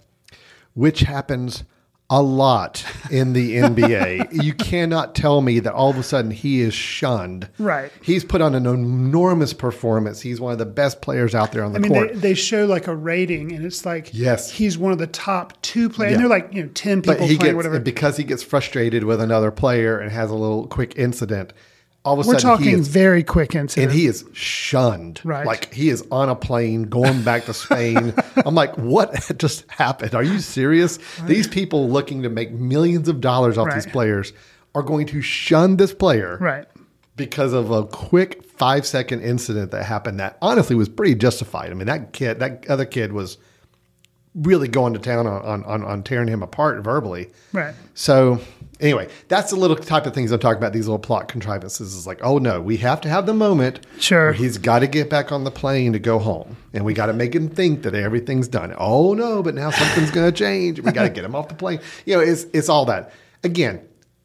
which 0.74 1.00
happens 1.00 1.64
a 2.10 2.22
lot 2.22 2.84
in 3.10 3.34
the 3.34 3.56
NBA. 3.56 4.28
you 4.42 4.54
cannot 4.54 5.14
tell 5.14 5.42
me 5.42 5.60
that 5.60 5.74
all 5.74 5.90
of 5.90 5.98
a 5.98 6.02
sudden 6.02 6.30
he 6.30 6.60
is 6.60 6.72
shunned. 6.72 7.48
Right. 7.58 7.92
He's 8.02 8.24
put 8.24 8.40
on 8.40 8.54
an 8.54 8.64
enormous 8.66 9.52
performance. 9.52 10.20
He's 10.22 10.40
one 10.40 10.52
of 10.52 10.58
the 10.58 10.64
best 10.66 11.02
players 11.02 11.34
out 11.34 11.52
there 11.52 11.62
on 11.64 11.72
the 11.72 11.78
I 11.78 11.82
mean, 11.82 11.92
court. 11.92 12.08
they, 12.14 12.18
they 12.18 12.34
show 12.34 12.64
like 12.64 12.86
a 12.86 12.94
rating, 12.96 13.52
and 13.52 13.64
it's 13.64 13.84
like 13.84 14.08
Yes. 14.12 14.50
he's 14.50 14.78
one 14.78 14.92
of 14.92 14.98
the 14.98 15.06
top 15.06 15.60
two 15.60 15.90
players. 15.90 16.12
Yeah. 16.12 16.14
And 16.16 16.22
they're 16.24 16.30
like 16.30 16.52
you 16.54 16.62
know 16.62 16.70
ten 16.70 17.02
people 17.02 17.16
but 17.18 17.28
he 17.28 17.36
playing 17.36 17.54
gets 17.54 17.56
whatever. 17.56 17.80
because 17.80 18.16
he 18.16 18.24
gets 18.24 18.42
frustrated 18.42 19.04
with 19.04 19.20
another 19.20 19.50
player 19.50 19.98
and 19.98 20.10
has 20.10 20.30
a 20.30 20.34
little 20.34 20.66
quick 20.66 20.94
incident. 20.96 21.52
All 22.08 22.18
of 22.18 22.24
a 22.24 22.28
We're 22.28 22.38
sudden, 22.38 22.58
talking 22.58 22.78
is 22.78 22.88
very 22.88 23.22
quick 23.22 23.54
incident. 23.54 23.90
and 23.90 24.00
he 24.00 24.06
is 24.06 24.24
shunned. 24.32 25.20
Right. 25.24 25.44
Like 25.44 25.74
he 25.74 25.90
is 25.90 26.02
on 26.10 26.30
a 26.30 26.34
plane 26.34 26.84
going 26.84 27.22
back 27.22 27.44
to 27.44 27.52
Spain. 27.52 28.14
I'm 28.46 28.54
like, 28.54 28.74
what 28.78 29.30
just 29.36 29.70
happened? 29.70 30.14
Are 30.14 30.22
you 30.22 30.38
serious? 30.38 30.98
These 31.26 31.48
people 31.48 31.90
looking 31.90 32.22
to 32.22 32.30
make 32.30 32.50
millions 32.50 33.10
of 33.10 33.20
dollars 33.20 33.58
off 33.58 33.74
these 33.74 33.84
players 33.84 34.32
are 34.74 34.82
going 34.82 35.06
to 35.08 35.20
shun 35.20 35.76
this 35.76 35.92
player 35.92 36.38
right. 36.40 36.66
because 37.16 37.52
of 37.52 37.70
a 37.70 37.84
quick 37.84 38.42
five 38.42 38.86
second 38.86 39.20
incident 39.20 39.70
that 39.72 39.84
happened 39.84 40.18
that 40.18 40.38
honestly 40.40 40.76
was 40.76 40.88
pretty 40.88 41.14
justified. 41.14 41.70
I 41.70 41.74
mean, 41.74 41.88
that 41.88 42.14
kid, 42.14 42.38
that 42.38 42.66
other 42.70 42.86
kid 42.86 43.12
was 43.12 43.36
really 44.34 44.68
going 44.68 44.94
to 44.94 44.98
town 44.98 45.26
on, 45.26 45.42
on, 45.42 45.64
on, 45.64 45.84
on 45.84 46.02
tearing 46.02 46.28
him 46.28 46.42
apart 46.42 46.82
verbally. 46.82 47.30
Right. 47.52 47.74
So 47.92 48.40
anyway, 48.80 49.08
that's 49.28 49.50
the 49.50 49.56
little 49.56 49.76
type 49.76 50.06
of 50.06 50.14
things 50.14 50.30
I'm 50.32 50.38
talking 50.40 50.58
about. 50.58 50.72
These 50.72 50.86
little 50.86 50.98
plot 50.98 51.28
contrivances 51.28 51.94
is 51.94 52.06
like, 52.06 52.20
oh 52.22 52.38
no, 52.38 52.60
we 52.60 52.76
have 52.78 53.00
to 53.02 53.08
have 53.08 53.26
the 53.26 53.34
moment 53.34 53.80
Sure. 53.98 54.32
he's 54.32 54.58
got 54.58 54.80
to 54.80 54.86
get 54.86 55.08
back 55.10 55.32
on 55.32 55.44
the 55.44 55.50
plane 55.50 55.92
to 55.92 55.98
go 55.98 56.18
home, 56.18 56.56
and 56.72 56.84
we 56.84 56.94
got 56.94 57.06
to 57.06 57.12
make 57.12 57.34
him 57.34 57.48
think 57.48 57.82
that 57.82 57.94
everything's 57.94 58.48
done. 58.48 58.74
Oh 58.78 59.14
no, 59.14 59.42
but 59.42 59.54
now 59.54 59.70
something's 59.70 60.10
going 60.10 60.30
to 60.32 60.36
change. 60.36 60.80
We 60.80 60.92
got 60.92 61.02
to 61.04 61.10
get 61.10 61.24
him 61.24 61.34
off 61.34 61.48
the 61.48 61.54
plane. 61.54 61.80
You 62.06 62.16
know, 62.16 62.20
it's 62.20 62.44
it's 62.52 62.68
all 62.68 62.84
that. 62.86 63.12
Again, 63.44 63.80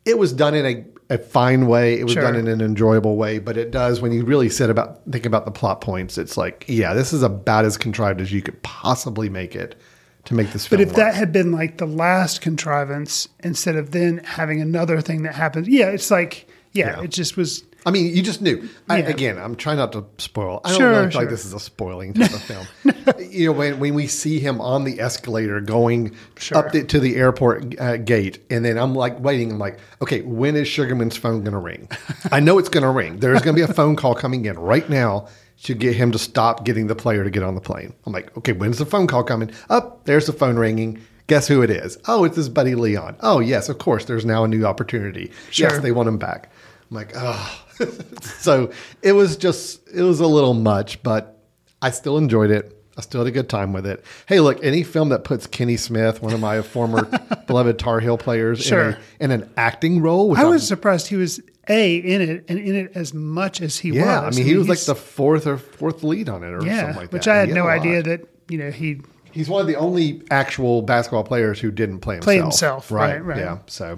it 0.06 0.18
was 0.18 0.34
done 0.34 0.54
in 0.56 0.66
a 0.66 0.86
a 1.10 1.18
fine 1.18 1.68
way. 1.68 2.00
It 2.00 2.06
was 2.06 2.14
Sure. 2.14 2.24
done 2.24 2.36
in 2.36 2.48
an 2.48 2.62
enjoyable 2.62 3.18
way, 3.18 3.38
but 3.38 3.58
it 3.58 3.72
does 3.72 4.02
when 4.02 4.14
you 4.14 4.24
really 4.24 4.50
sit 4.50 4.70
about 4.70 5.02
think 5.12 5.26
about 5.26 5.46
the 5.46 5.52
plot 5.52 5.82
points. 5.82 6.18
It's 6.18 6.38
like, 6.38 6.66
yeah, 6.68 6.94
this 6.94 7.12
is 7.14 7.22
about 7.24 7.66
as 7.66 7.78
contrived 7.78 8.22
as 8.22 8.32
you 8.32 8.42
could 8.42 8.62
possibly 8.64 9.30
make 9.30 9.54
it 9.56 9.76
to 10.26 10.34
make 10.34 10.52
this 10.52 10.68
But 10.68 10.80
if 10.82 10.94
that 10.96 11.16
had 11.16 11.32
been 11.32 11.52
like 11.52 11.78
the 11.78 11.86
last 11.86 12.42
contrivance 12.42 13.28
instead 13.44 13.76
of 13.76 13.92
then 13.92 14.20
having 14.20 14.62
another 14.62 15.02
thing 15.02 15.24
that 15.24 15.36
happens, 15.36 15.68
yeah, 15.68 15.88
it's 15.90 16.10
like, 16.12 16.48
yeah, 16.72 16.98
Yeah. 16.98 17.04
it 17.04 17.12
just 17.12 17.36
was. 17.38 17.64
I 17.86 17.92
mean, 17.92 18.16
you 18.16 18.22
just 18.24 18.42
knew. 18.42 18.70
I, 18.90 19.00
Yeah. 19.00 19.10
again, 19.10 19.38
I'm 19.38 19.56
trying 19.58 19.76
not 19.76 19.92
to 19.92 20.06
spoil. 20.18 20.62
I 20.64 20.70
don't 20.70 20.80
Sure, 20.80 20.90
really 20.92 21.02
feel 21.04 21.12
sure. 21.12 21.22
like 21.22 21.30
this 21.30 21.44
is 21.44 21.52
a 21.54 21.60
spoiling 21.60 22.14
type 22.14 22.34
of 22.34 22.42
film. 22.42 22.68
You 23.30 23.48
know, 23.48 23.52
when, 23.54 23.80
when 23.80 23.96
we 23.96 24.08
see 24.08 24.40
him 24.40 24.62
on 24.62 24.84
the 24.86 25.02
escalator 25.02 25.60
going 25.60 26.16
Sure. 26.38 26.60
up 26.60 26.72
the, 26.72 26.84
to 26.86 27.00
the 27.00 27.16
airport 27.18 27.78
uh, 27.80 27.98
gate, 27.98 28.40
and 28.50 28.64
then 28.64 28.78
I'm 28.78 28.96
like 28.96 29.20
waiting. 29.20 29.52
I'm 29.52 29.60
like, 29.60 29.80
okay, 30.02 30.22
when 30.22 30.56
is 30.56 30.68
Sugarman's 30.70 31.18
phone 31.18 31.40
going 31.44 31.52
to 31.54 31.58
ring? 31.60 31.90
I 32.32 32.40
know 32.40 32.60
it's 32.60 32.70
going 32.70 32.84
to 32.84 32.90
ring. 32.92 33.18
There's 33.20 33.42
going 33.42 33.56
to 33.58 33.60
be 33.66 33.70
a 33.70 33.74
phone 33.74 33.96
call 33.98 34.16
coming 34.16 34.46
in 34.46 34.58
right 34.58 34.88
now 34.90 35.28
to 35.64 35.74
get 35.74 35.96
him 35.96 36.12
to 36.12 36.20
stop 36.20 36.66
getting 36.66 36.88
the 36.88 36.96
player 36.96 37.24
to 37.24 37.30
get 37.30 37.44
on 37.44 37.56
the 37.56 37.62
plane. 37.62 37.94
I'm 38.06 38.14
like, 38.14 38.36
okay, 38.38 38.52
when's 38.54 38.78
the 38.78 38.86
phone 38.86 39.08
call 39.08 39.24
coming? 39.24 39.52
Up, 39.70 40.06
there's 40.06 40.26
the 40.28 40.34
phone 40.34 40.58
ringing. 40.58 41.02
Guess 41.28 41.48
who 41.48 41.62
it 41.62 41.70
is? 41.70 41.98
Oh, 42.08 42.26
it's 42.26 42.36
his 42.36 42.50
buddy 42.50 42.76
Leon. 42.76 43.16
Oh, 43.22 43.40
yes, 43.40 43.70
of 43.70 43.78
course. 43.78 44.06
There's 44.06 44.26
now 44.26 44.44
a 44.44 44.48
new 44.48 44.66
opportunity. 44.66 45.32
Sure. 45.52 45.70
Yes, 45.70 45.80
they 45.82 45.94
want 45.94 46.10
him 46.10 46.18
back. 46.18 46.52
I'm 46.92 46.96
like, 46.98 47.14
oh. 47.16 47.66
so 48.22 48.72
it 49.02 49.14
was 49.14 49.38
just, 49.38 49.88
it 49.94 50.02
was 50.02 50.20
a 50.20 50.28
little 50.28 50.54
much, 50.54 51.02
but 51.02 51.40
I 51.82 51.92
still 51.92 52.18
enjoyed 52.18 52.52
it. 52.52 52.78
I 52.98 53.02
still 53.02 53.22
had 53.22 53.28
a 53.28 53.32
good 53.32 53.50
time 53.50 53.74
with 53.74 53.88
it. 53.88 54.04
Hey, 54.28 54.40
look, 54.42 54.64
any 54.64 54.84
film 54.84 55.10
that 55.10 55.24
puts 55.24 55.48
Kenny 55.48 55.78
Smith, 55.78 56.22
one 56.22 56.34
of 56.34 56.40
my 56.40 56.62
former 56.62 57.10
beloved 57.48 57.80
Tar 57.80 58.00
Heel 58.02 58.18
players, 58.18 58.62
Sure. 58.64 58.90
in, 58.90 58.94
a, 58.94 59.00
in 59.22 59.32
an 59.32 59.50
acting 59.58 60.02
role, 60.02 60.36
I 60.38 60.42
I'm- 60.42 60.50
was 60.52 60.68
surprised 60.68 61.08
he 61.08 61.16
was 61.16 61.40
a 61.70 61.96
in 61.98 62.22
it 62.22 62.46
and 62.50 62.60
in 62.60 62.76
it 62.76 62.92
as 62.96 63.14
much 63.14 63.62
as 63.62 63.78
he 63.80 63.90
Yeah, 63.90 64.22
was. 64.26 64.36
I 64.36 64.38
mean, 64.38 64.46
he 64.48 64.56
was 64.58 64.68
like 64.70 64.80
the 64.82 64.96
fourth 64.96 65.48
or 65.48 65.58
fourth 65.58 66.04
lead 66.04 66.30
on 66.30 66.44
it, 66.44 66.48
or 66.48 66.66
yeah, 66.66 66.80
something 66.82 66.96
like 66.98 67.10
that. 67.12 67.14
which. 67.18 67.28
I 67.28 67.38
had 67.38 67.48
He 67.50 67.54
no 67.54 67.68
idea 67.68 68.04
that 68.04 68.22
you 68.50 68.58
know 68.58 68.72
he 68.72 69.02
He's 69.32 69.50
one 69.50 69.62
of 69.62 69.68
the 69.68 69.76
only 69.78 70.22
actual 70.30 70.84
basketball 70.84 71.24
players 71.24 71.60
who 71.60 71.72
didn't 71.72 72.02
play 72.02 72.16
himself. 72.16 72.26
Play 72.36 72.40
himself, 72.40 72.92
right, 72.92 73.24
right. 73.26 73.40
Yeah. 73.40 73.58
So, 73.66 73.98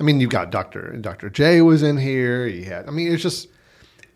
I 0.00 0.02
mean, 0.02 0.20
you've 0.20 0.30
got 0.30 0.50
Doctor 0.50 0.96
Doctor 1.00 1.28
J 1.28 1.60
was 1.60 1.82
in 1.82 1.98
here. 1.98 2.46
You 2.46 2.64
had, 2.64 2.88
I 2.88 2.90
mean, 2.90 3.12
it's 3.12 3.22
just, 3.22 3.48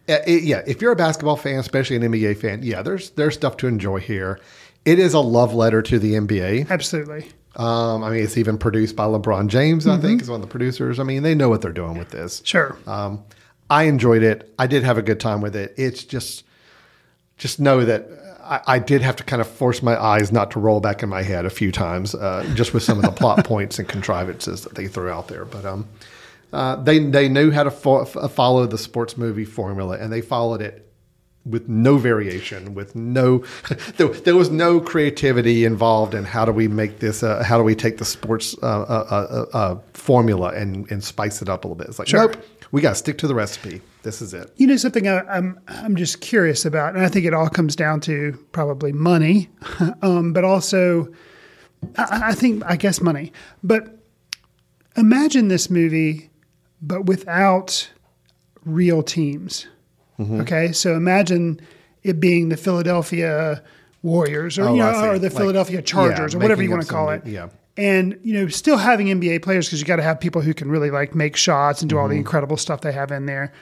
it- 0.06 0.44
yeah. 0.44 0.62
If 0.66 0.80
you're 0.80 0.92
a 0.92 0.96
basketball 0.96 1.36
fan, 1.36 1.58
especially 1.58 1.96
an 1.96 2.02
NBA 2.02 2.38
fan, 2.40 2.62
yeah, 2.62 2.80
there's 2.80 3.10
there's 3.10 3.34
stuff 3.34 3.58
to 3.58 3.66
enjoy 3.66 3.98
here. 3.98 4.40
It 4.86 4.98
is 4.98 5.12
a 5.12 5.20
love 5.20 5.52
letter 5.52 5.82
to 5.82 5.98
the 5.98 6.14
NBA. 6.14 6.70
absolutely 6.70 7.28
Um, 7.58 8.04
I 8.04 8.10
mean, 8.10 8.22
it's 8.22 8.36
even 8.38 8.56
produced 8.56 8.94
by 8.96 9.04
LeBron 9.04 9.48
James. 9.48 9.86
I 9.86 9.92
Mm-hmm. 9.96 10.02
think 10.02 10.22
is 10.22 10.30
one 10.30 10.36
of 10.40 10.46
the 10.46 10.50
producers. 10.50 11.00
I 11.00 11.02
mean, 11.02 11.22
they 11.24 11.34
know 11.34 11.48
what 11.48 11.60
they're 11.60 11.72
doing 11.72 11.98
with 11.98 12.10
this. 12.10 12.40
sure. 12.44 12.76
Um, 12.86 13.24
I 13.70 13.84
enjoyed 13.84 14.22
it. 14.22 14.52
I 14.58 14.66
did 14.66 14.84
have 14.84 14.96
a 14.96 15.02
good 15.02 15.20
time 15.20 15.40
with 15.40 15.54
it. 15.56 15.74
It's 15.76 16.04
just, 16.04 16.44
just 17.36 17.60
know 17.60 17.84
that 17.84 18.08
I, 18.42 18.60
I 18.66 18.78
did 18.78 19.02
have 19.02 19.16
to 19.16 19.24
kind 19.24 19.42
of 19.42 19.48
force 19.48 19.82
my 19.82 20.00
eyes 20.00 20.32
not 20.32 20.52
to 20.52 20.60
roll 20.60 20.80
back 20.80 21.02
in 21.02 21.08
my 21.10 21.22
head 21.22 21.44
a 21.44 21.50
few 21.50 21.70
times, 21.72 22.14
uh, 22.14 22.50
just 22.54 22.72
with 22.72 22.82
some 22.82 22.96
of 22.98 23.04
the 23.04 23.10
plot 23.12 23.44
points 23.52 23.78
and 23.78 23.86
contrivances 23.88 24.62
that 24.62 24.74
they 24.74 24.86
threw 24.86 25.10
out 25.10 25.28
there. 25.28 25.44
But 25.44 25.66
um, 25.66 25.86
uh, 26.52 26.76
they 26.76 26.98
they 27.00 27.28
knew 27.28 27.50
how 27.50 27.64
to 27.64 27.70
fo- 27.70 28.06
follow 28.06 28.64
the 28.66 28.78
sports 28.78 29.18
movie 29.18 29.44
formula, 29.44 29.98
and 29.98 30.10
they 30.10 30.22
followed 30.22 30.62
it 30.62 30.87
with 31.48 31.68
no 31.68 31.96
variation, 31.98 32.74
with 32.74 32.94
no 32.94 33.44
there, 33.96 34.08
there 34.08 34.36
was 34.36 34.50
no 34.50 34.80
creativity 34.80 35.64
involved 35.64 36.14
in 36.14 36.24
how 36.24 36.44
do 36.44 36.52
we 36.52 36.68
make 36.68 36.98
this, 37.00 37.22
uh, 37.22 37.42
how 37.42 37.56
do 37.58 37.64
we 37.64 37.74
take 37.74 37.98
the 37.98 38.04
sports 38.04 38.54
uh, 38.62 38.66
uh, 38.66 39.06
uh, 39.52 39.56
uh, 39.56 39.78
formula 39.92 40.48
and 40.54 40.90
and 40.90 41.02
spice 41.02 41.42
it 41.42 41.48
up 41.48 41.64
a 41.64 41.68
little 41.68 41.76
bit. 41.76 41.88
It's 41.88 41.98
like 41.98 42.08
Sure. 42.08 42.28
nope, 42.28 42.44
we 42.72 42.80
got 42.80 42.90
to 42.90 42.94
stick 42.96 43.18
to 43.18 43.26
the 43.26 43.34
recipe. 43.34 43.80
This 44.02 44.22
is 44.22 44.32
it. 44.34 44.52
You 44.56 44.66
know 44.66 44.76
something 44.76 45.08
I, 45.08 45.20
I'm 45.22 45.58
I'm 45.68 45.96
just 45.96 46.20
curious 46.20 46.64
about, 46.64 46.94
and 46.94 47.04
I 47.04 47.08
think 47.08 47.26
it 47.26 47.34
all 47.34 47.48
comes 47.48 47.74
down 47.76 48.00
to 48.02 48.38
probably 48.52 48.92
money, 48.92 49.48
um, 50.02 50.32
but 50.32 50.44
also 50.44 51.08
I, 51.96 52.30
I 52.30 52.34
think 52.34 52.62
I 52.66 52.76
guess 52.76 53.00
money. 53.00 53.32
But 53.62 53.98
imagine 54.96 55.48
this 55.48 55.70
movie, 55.70 56.30
but 56.82 57.06
without 57.06 57.90
real 58.64 59.02
teams. 59.02 59.66
Mm-hmm. 60.18 60.40
Okay, 60.42 60.72
so 60.72 60.94
imagine 60.96 61.60
it 62.02 62.18
being 62.20 62.48
the 62.48 62.56
Philadelphia 62.56 63.62
Warriors, 64.02 64.58
or 64.58 64.64
Oh, 64.68 64.72
you 64.74 64.80
know, 64.80 65.10
or 65.10 65.18
the 65.18 65.28
Like, 65.28 65.36
Philadelphia 65.36 65.82
Chargers, 65.82 66.32
yeah, 66.32 66.38
or 66.38 66.42
whatever 66.42 66.62
you 66.62 66.70
want 66.70 66.82
to 66.82 66.88
call 66.88 67.10
it. 67.10 67.26
yeah. 67.26 67.48
And 67.76 68.18
you 68.24 68.34
know, 68.34 68.48
still 68.48 68.76
having 68.76 69.06
NBA 69.06 69.42
players 69.42 69.66
because 69.68 69.80
you 69.80 69.86
got 69.86 69.96
to 69.96 70.02
have 70.02 70.18
people 70.20 70.40
who 70.42 70.52
can 70.54 70.68
really 70.70 70.90
like 70.90 71.14
make 71.14 71.36
shots 71.36 71.80
and 71.82 71.88
do 71.88 71.94
Mm-hmm. 71.96 72.02
all 72.02 72.08
the 72.08 72.16
incredible 72.16 72.56
stuff 72.56 72.80
they 72.80 72.92
have 72.92 73.12
in 73.12 73.26
there. 73.26 73.52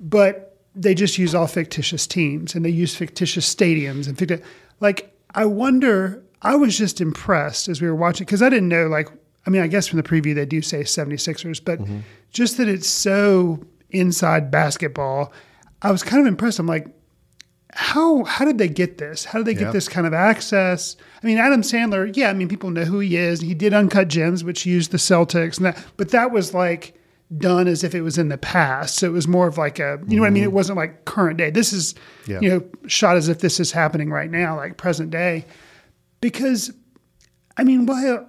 But 0.00 0.56
they 0.74 0.94
just 0.94 1.18
use 1.18 1.34
all 1.34 1.46
fictitious 1.46 2.06
teams 2.06 2.54
and 2.54 2.64
they 2.64 2.70
use 2.70 2.94
fictitious 2.94 3.52
stadiums 3.54 4.08
and 4.08 4.16
ficti- 4.16 4.42
like 4.80 5.14
I 5.34 5.44
wonder. 5.46 6.22
I 6.42 6.54
was 6.54 6.76
just 6.78 7.00
impressed 7.00 7.66
as 7.68 7.80
we 7.82 7.88
were 7.88 7.94
watching 7.96 8.24
because 8.26 8.42
I 8.42 8.48
didn't 8.50 8.68
know 8.68 8.86
like 8.86 9.08
I 9.46 9.50
mean 9.50 9.62
I 9.62 9.66
guess 9.66 9.86
from 9.86 9.96
the 9.98 10.02
preview 10.02 10.34
they 10.34 10.46
do 10.46 10.62
say 10.62 10.80
76ers, 10.82 11.60
but 11.64 11.78
Mm-hmm. 11.80 11.98
just 12.30 12.56
that 12.58 12.68
it's 12.68 12.88
so 12.88 13.62
inside 13.90 14.50
basketball. 14.50 15.32
I 15.82 15.90
was 15.90 16.02
kind 16.02 16.20
of 16.20 16.26
impressed. 16.26 16.58
I'm 16.58 16.66
like, 16.66 16.88
how 17.72 18.24
how 18.24 18.44
did 18.44 18.58
they 18.58 18.68
get 18.68 18.98
this? 18.98 19.24
How 19.24 19.38
did 19.38 19.46
they 19.46 19.54
get 19.54 19.64
Yeah. 19.64 19.70
this 19.72 19.88
kind 19.88 20.06
of 20.06 20.14
access? 20.14 20.96
I 21.22 21.26
mean, 21.26 21.38
Adam 21.38 21.62
Sandler, 21.62 22.14
yeah, 22.16 22.30
I 22.30 22.32
mean, 22.32 22.48
people 22.48 22.70
know 22.70 22.84
who 22.84 23.00
he 23.00 23.16
is. 23.16 23.40
He 23.40 23.54
did 23.54 23.74
Uncut 23.74 24.08
Gems, 24.08 24.42
which 24.44 24.64
used 24.64 24.90
the 24.92 24.96
Celtics, 24.98 25.56
and 25.58 25.66
that, 25.66 25.84
but 25.96 26.10
that 26.10 26.30
was 26.30 26.54
like 26.54 26.94
done 27.36 27.66
as 27.68 27.82
if 27.84 27.94
it 27.94 28.02
was 28.02 28.16
in 28.18 28.28
the 28.28 28.38
past. 28.38 28.96
So 28.96 29.06
it 29.06 29.12
was 29.12 29.26
more 29.28 29.46
of 29.48 29.58
like 29.58 29.78
a, 29.78 29.98
you 30.06 30.16
know 30.16 30.22
what 30.22 30.28
I 30.28 30.30
mean? 30.30 30.44
It 30.44 30.52
wasn't 30.52 30.76
like 30.78 31.04
current 31.06 31.36
day. 31.38 31.50
This 31.50 31.72
is, 31.72 31.94
Mm-hmm. 31.94 32.30
Yeah. 32.32 32.40
you 32.40 32.48
know, 32.50 32.64
shot 32.88 33.16
as 33.16 33.28
if 33.28 33.40
this 33.40 33.60
is 33.60 33.72
happening 33.72 34.10
right 34.10 34.30
now, 34.30 34.56
like 34.56 34.76
present 34.78 35.10
day, 35.10 35.44
because, 36.20 36.72
I 37.56 37.64
mean, 37.64 37.84
while 37.86 38.26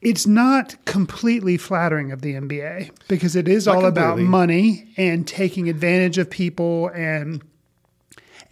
it's 0.00 0.26
not 0.26 0.76
completely 0.84 1.56
flattering 1.56 2.12
of 2.12 2.22
the 2.22 2.34
NBA 2.34 2.90
because 3.08 3.34
it 3.34 3.48
is 3.48 3.66
Not 3.66 3.76
all 3.76 3.84
about 3.86 4.18
money 4.18 4.92
and 4.96 5.26
taking 5.26 5.68
advantage 5.68 6.18
of 6.18 6.30
people 6.30 6.88
and 6.94 7.42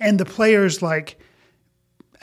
and 0.00 0.18
the 0.18 0.24
players 0.24 0.82
like 0.82 1.18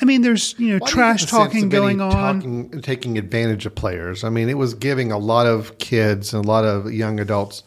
I 0.02 0.06
mean 0.06 0.22
there's 0.22 0.56
you 0.60 0.74
know 0.74 0.80
Why 0.80 0.90
trash 0.90 1.22
get 1.22 1.30
the 1.30 1.36
sense 1.38 1.46
talking 1.54 1.70
going 1.70 2.02
on 2.02 2.12
talking- 2.42 2.82
taking 2.82 3.18
advantage 3.18 3.66
of 3.66 3.76
players. 3.76 4.24
I 4.24 4.30
mean, 4.30 4.50
it 4.50 4.58
was 4.58 4.74
giving 4.74 5.12
a 5.12 5.18
lot 5.18 5.46
of 5.46 5.78
kids 5.78 6.34
and 6.34 6.44
a 6.44 6.48
lot 6.48 6.66
of 6.66 6.92
young 6.92 7.20
adults 7.20 7.64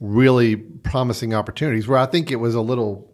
really 0.00 0.56
promising 0.56 1.32
opportunities. 1.32 1.88
Where 1.88 1.98
I 1.98 2.06
think 2.06 2.30
it 2.30 2.36
was 2.36 2.54
a 2.54 2.60
little. 2.60 3.10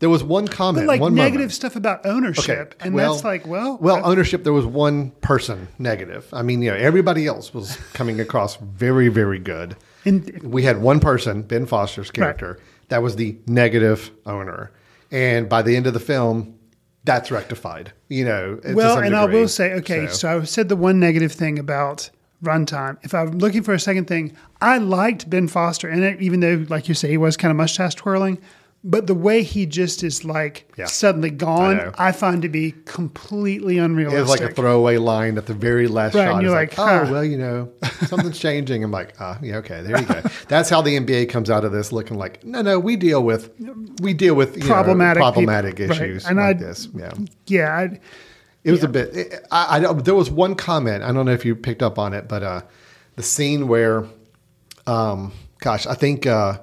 There 0.00 0.08
was 0.08 0.22
one 0.22 0.46
comment, 0.46 0.86
but 0.86 0.92
like 0.92 1.00
one 1.00 1.14
negative 1.14 1.38
moment. 1.38 1.52
stuff 1.52 1.74
about 1.74 2.06
ownership 2.06 2.74
and 2.80 2.96
that's 2.96 3.24
like 3.24 3.46
well 3.46 3.78
well, 3.80 3.96
uh, 3.96 4.08
ownership. 4.08 4.44
There 4.44 4.52
was 4.52 4.66
one 4.66 5.10
person 5.22 5.68
negative. 5.78 6.28
I 6.32 6.42
mean, 6.42 6.62
you 6.62 6.70
know, 6.70 6.76
everybody 6.76 7.26
else 7.26 7.52
was 7.52 7.76
coming 7.94 8.20
across 8.20 8.56
very, 8.56 9.08
very 9.08 9.40
good. 9.40 9.76
and 10.04 10.40
we 10.42 10.62
had 10.62 10.80
one 10.80 11.00
person, 11.00 11.42
Ben 11.42 11.66
Foster's 11.66 12.10
character, 12.12 12.60
that 12.88 13.02
was 13.02 13.16
the 13.16 13.36
negative 13.46 14.12
owner, 14.24 14.70
and 15.10 15.48
by 15.48 15.62
the 15.62 15.74
end 15.74 15.88
of 15.88 15.94
the 15.94 16.00
film, 16.00 16.56
that's 17.02 17.32
rectified. 17.32 17.92
You 18.08 18.24
know, 18.24 18.60
well 18.74 18.98
and 18.98 19.16
I 19.16 19.24
will 19.24 19.48
say 19.48 19.72
okay 19.74 20.06
so. 20.06 20.40
I 20.40 20.44
said 20.44 20.68
the 20.68 20.76
one 20.76 21.00
negative 21.00 21.32
thing 21.32 21.58
about 21.58 22.10
runtime 22.42 22.96
if 23.02 23.14
I'm 23.14 23.38
looking 23.38 23.64
for 23.64 23.74
a 23.74 23.80
second 23.80 24.06
thing 24.06 24.36
I 24.62 24.78
liked 24.78 25.28
Ben 25.28 25.48
Foster 25.48 25.88
in 25.88 26.04
it 26.04 26.22
even 26.22 26.38
though 26.38 26.64
like 26.68 26.88
you 26.88 26.94
say 26.94 27.08
he 27.08 27.16
was 27.16 27.36
kind 27.36 27.50
of 27.50 27.56
mustache 27.56 27.96
twirling 27.96 28.38
but 28.84 29.06
the 29.08 29.14
way 29.14 29.42
he 29.42 29.66
just 29.66 30.02
is 30.04 30.24
like 30.24 30.72
Yeah. 30.76 30.86
suddenly 30.86 31.30
gone 31.30 31.76
know. 31.78 31.92
I, 31.98 32.12
find 32.12 32.42
to 32.42 32.48
be 32.48 32.74
completely 32.84 33.78
It 33.78 33.80
unrealistic 33.82 34.20
was 34.20 34.30
like 34.30 34.40
a 34.40 34.54
throwaway 34.54 34.98
line 34.98 35.36
at 35.36 35.46
the 35.46 35.54
very 35.54 35.88
last 35.88 36.14
Right, 36.14 36.26
shot. 36.26 36.34
and 36.34 36.42
you're 36.42 36.60
It's 36.62 36.78
like, 36.78 36.88
oh, 37.08 37.12
well, 37.12 37.24
you 37.24 37.36
know, 37.38 37.70
something's 38.06 38.38
changing. 38.38 38.84
I'm 38.84 38.90
like, 38.92 39.14
ah, 39.20 39.36
yeah, 39.42 39.56
okay, 39.56 39.82
there 39.82 39.98
you 40.00 40.06
go. 40.06 40.22
That's 40.48 40.70
how 40.70 40.80
the 40.80 40.96
NBA 40.98 41.28
comes 41.28 41.50
out 41.50 41.64
of 41.64 41.72
this, 41.72 41.90
looking 41.92 42.16
like, 42.18 42.44
no, 42.44 42.62
no, 42.62 42.78
we 42.78 42.94
deal 42.96 43.22
with, 43.24 43.50
we 44.00 44.14
deal 44.14 44.34
with 44.34 44.56
you 44.56 44.62
know, 44.62 44.68
Problematic 44.68 45.20
people. 45.22 45.32
problematic 45.32 45.78
Right. 45.80 45.90
issues 45.90 46.26
And 46.26 46.36
like 46.36 46.56
I- 46.56 46.60
this. 46.60 46.88
Yeah, 46.94 47.12
yeah 47.46 47.76
I, 47.76 48.00
it 48.64 48.70
was 48.70 48.84
a 48.84 48.88
bit. 48.88 49.16
it- 49.16 49.46
I, 49.50 49.78
I. 49.84 49.92
There 49.94 50.14
was 50.14 50.30
one 50.30 50.54
comment. 50.54 51.02
I 51.02 51.10
don't 51.12 51.26
know 51.26 51.32
if 51.32 51.44
you 51.44 51.56
picked 51.56 51.82
up 51.82 51.98
on 51.98 52.12
it, 52.14 52.28
but 52.28 52.42
uh, 52.42 52.60
the 53.16 53.22
scene 53.22 53.66
where, 53.66 54.04
um, 54.86 55.32
gosh, 55.60 55.86
I 55.86 55.94
think 55.94 56.26
uh, 56.26 56.58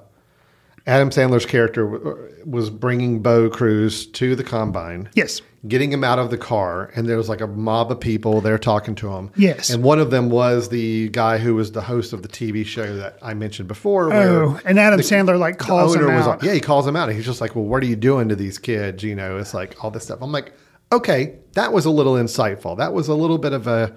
Adam 0.86 1.10
Sandler's 1.10 1.46
character 1.46 1.84
w- 1.90 2.10
uh, 2.10 2.44
was 2.44 2.70
bringing 2.70 3.20
Bo 3.20 3.50
Cruz 3.50 4.06
to 4.08 4.36
the 4.36 4.44
combine. 4.44 5.08
yes 5.14 5.40
getting 5.66 5.90
him 5.92 6.04
out 6.04 6.20
of 6.20 6.30
the 6.30 6.38
car, 6.38 6.92
and 6.94 7.08
there 7.08 7.16
was 7.16 7.28
like 7.28 7.40
a 7.40 7.46
mob 7.48 7.90
of 7.90 7.98
people 7.98 8.40
there 8.40 8.56
talking 8.56 8.94
to 8.94 9.08
him. 9.08 9.28
Yes. 9.34 9.68
and 9.70 9.82
one 9.82 9.98
of 9.98 10.12
them 10.12 10.30
was 10.30 10.68
the 10.68 11.08
guy 11.08 11.38
who 11.38 11.56
was 11.56 11.72
the 11.72 11.80
host 11.80 12.12
of 12.12 12.22
the 12.22 12.28
TV 12.28 12.64
show 12.64 12.94
that 12.98 13.18
I 13.20 13.34
mentioned 13.34 13.66
before. 13.66 14.08
where 14.10 14.44
Oh, 14.44 14.60
and 14.64 14.78
Adam 14.78 14.98
the- 14.98 15.02
Sandler 15.02 15.36
like 15.36 15.58
calls 15.58 15.96
him 15.96 16.08
out. 16.08 16.26
like, 16.28 16.42
yeah, 16.42 16.52
he 16.52 16.60
calls 16.60 16.86
him 16.86 16.94
out. 16.94 17.08
And 17.08 17.16
he's 17.16 17.26
just 17.26 17.40
like, 17.40 17.56
well, 17.56 17.64
what 17.64 17.82
are 17.82 17.86
you 17.86 17.96
doing 17.96 18.28
to 18.28 18.36
these 18.36 18.58
kids? 18.60 19.02
You 19.02 19.16
know, 19.16 19.38
it's 19.38 19.54
like 19.54 19.82
all 19.82 19.90
this 19.90 20.04
stuff. 20.04 20.20
I'm 20.22 20.30
like, 20.30 20.52
okay, 20.92 21.34
that 21.54 21.72
was 21.72 21.84
a 21.84 21.90
little 21.90 22.14
insightful. 22.14 22.76
That 22.78 22.92
was 22.92 23.08
a 23.08 23.14
little 23.14 23.38
bit 23.38 23.52
of 23.52 23.66
a, 23.66 23.92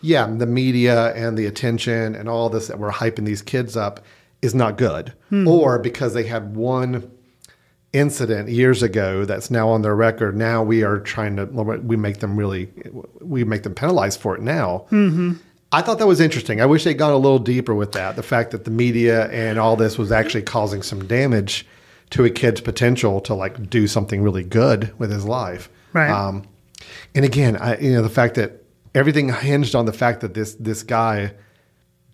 yeah, 0.00 0.26
the 0.26 0.46
media 0.46 1.12
and 1.14 1.36
the 1.36 1.44
attention 1.44 2.14
and 2.14 2.30
all 2.30 2.48
this 2.48 2.68
that 2.68 2.78
we're 2.78 2.92
hyping 2.92 3.26
these 3.26 3.42
kids 3.42 3.76
up 3.76 4.00
is 4.42 4.54
not 4.54 4.78
good. 4.78 5.12
Hmm. 5.28 5.46
Or 5.46 5.78
because 5.78 6.14
they 6.14 6.24
had 6.24 6.56
one 6.56 7.10
incident 7.92 8.48
years 8.48 8.82
ago 8.82 9.24
that's 9.24 9.50
now 9.50 9.68
on 9.68 9.82
their 9.82 9.96
record. 9.96 10.36
Now 10.36 10.62
we 10.62 10.82
are 10.82 11.00
trying 11.00 11.36
to 11.36 11.46
we 11.46 11.96
make 11.96 12.20
them 12.20 12.36
really 12.36 12.70
we 13.20 13.44
make 13.44 13.62
them 13.62 13.74
penalized 13.74 14.20
for 14.20 14.36
it 14.36 14.42
now. 14.42 14.86
Mm-hmm. 14.90 15.32
I 15.72 15.82
thought 15.82 15.98
that 15.98 16.06
was 16.06 16.20
interesting. 16.20 16.60
I 16.60 16.66
wish 16.66 16.84
they'd 16.84 16.94
gone 16.94 17.12
a 17.12 17.16
little 17.16 17.38
deeper 17.38 17.74
with 17.74 17.92
that. 17.92 18.16
The 18.16 18.22
fact 18.22 18.50
that 18.50 18.64
the 18.64 18.70
media 18.70 19.28
and 19.30 19.58
all 19.58 19.76
this 19.76 19.98
was 19.98 20.10
actually 20.10 20.42
causing 20.42 20.82
some 20.82 21.06
damage 21.06 21.66
to 22.10 22.24
a 22.24 22.30
kid's 22.30 22.60
potential 22.60 23.20
to 23.20 23.34
like 23.34 23.70
do 23.70 23.86
something 23.86 24.20
really 24.22 24.42
good 24.42 24.92
with 24.98 25.12
his 25.12 25.24
life. 25.24 25.68
Right. 25.92 26.10
Um, 26.10 26.44
and 27.14 27.24
again, 27.24 27.56
I, 27.56 27.78
you 27.78 27.92
know, 27.92 28.02
the 28.02 28.08
fact 28.08 28.34
that 28.34 28.64
everything 28.94 29.32
hinged 29.32 29.74
on 29.74 29.86
the 29.86 29.92
fact 29.92 30.20
that 30.20 30.34
this 30.34 30.54
this 30.54 30.82
guy 30.82 31.32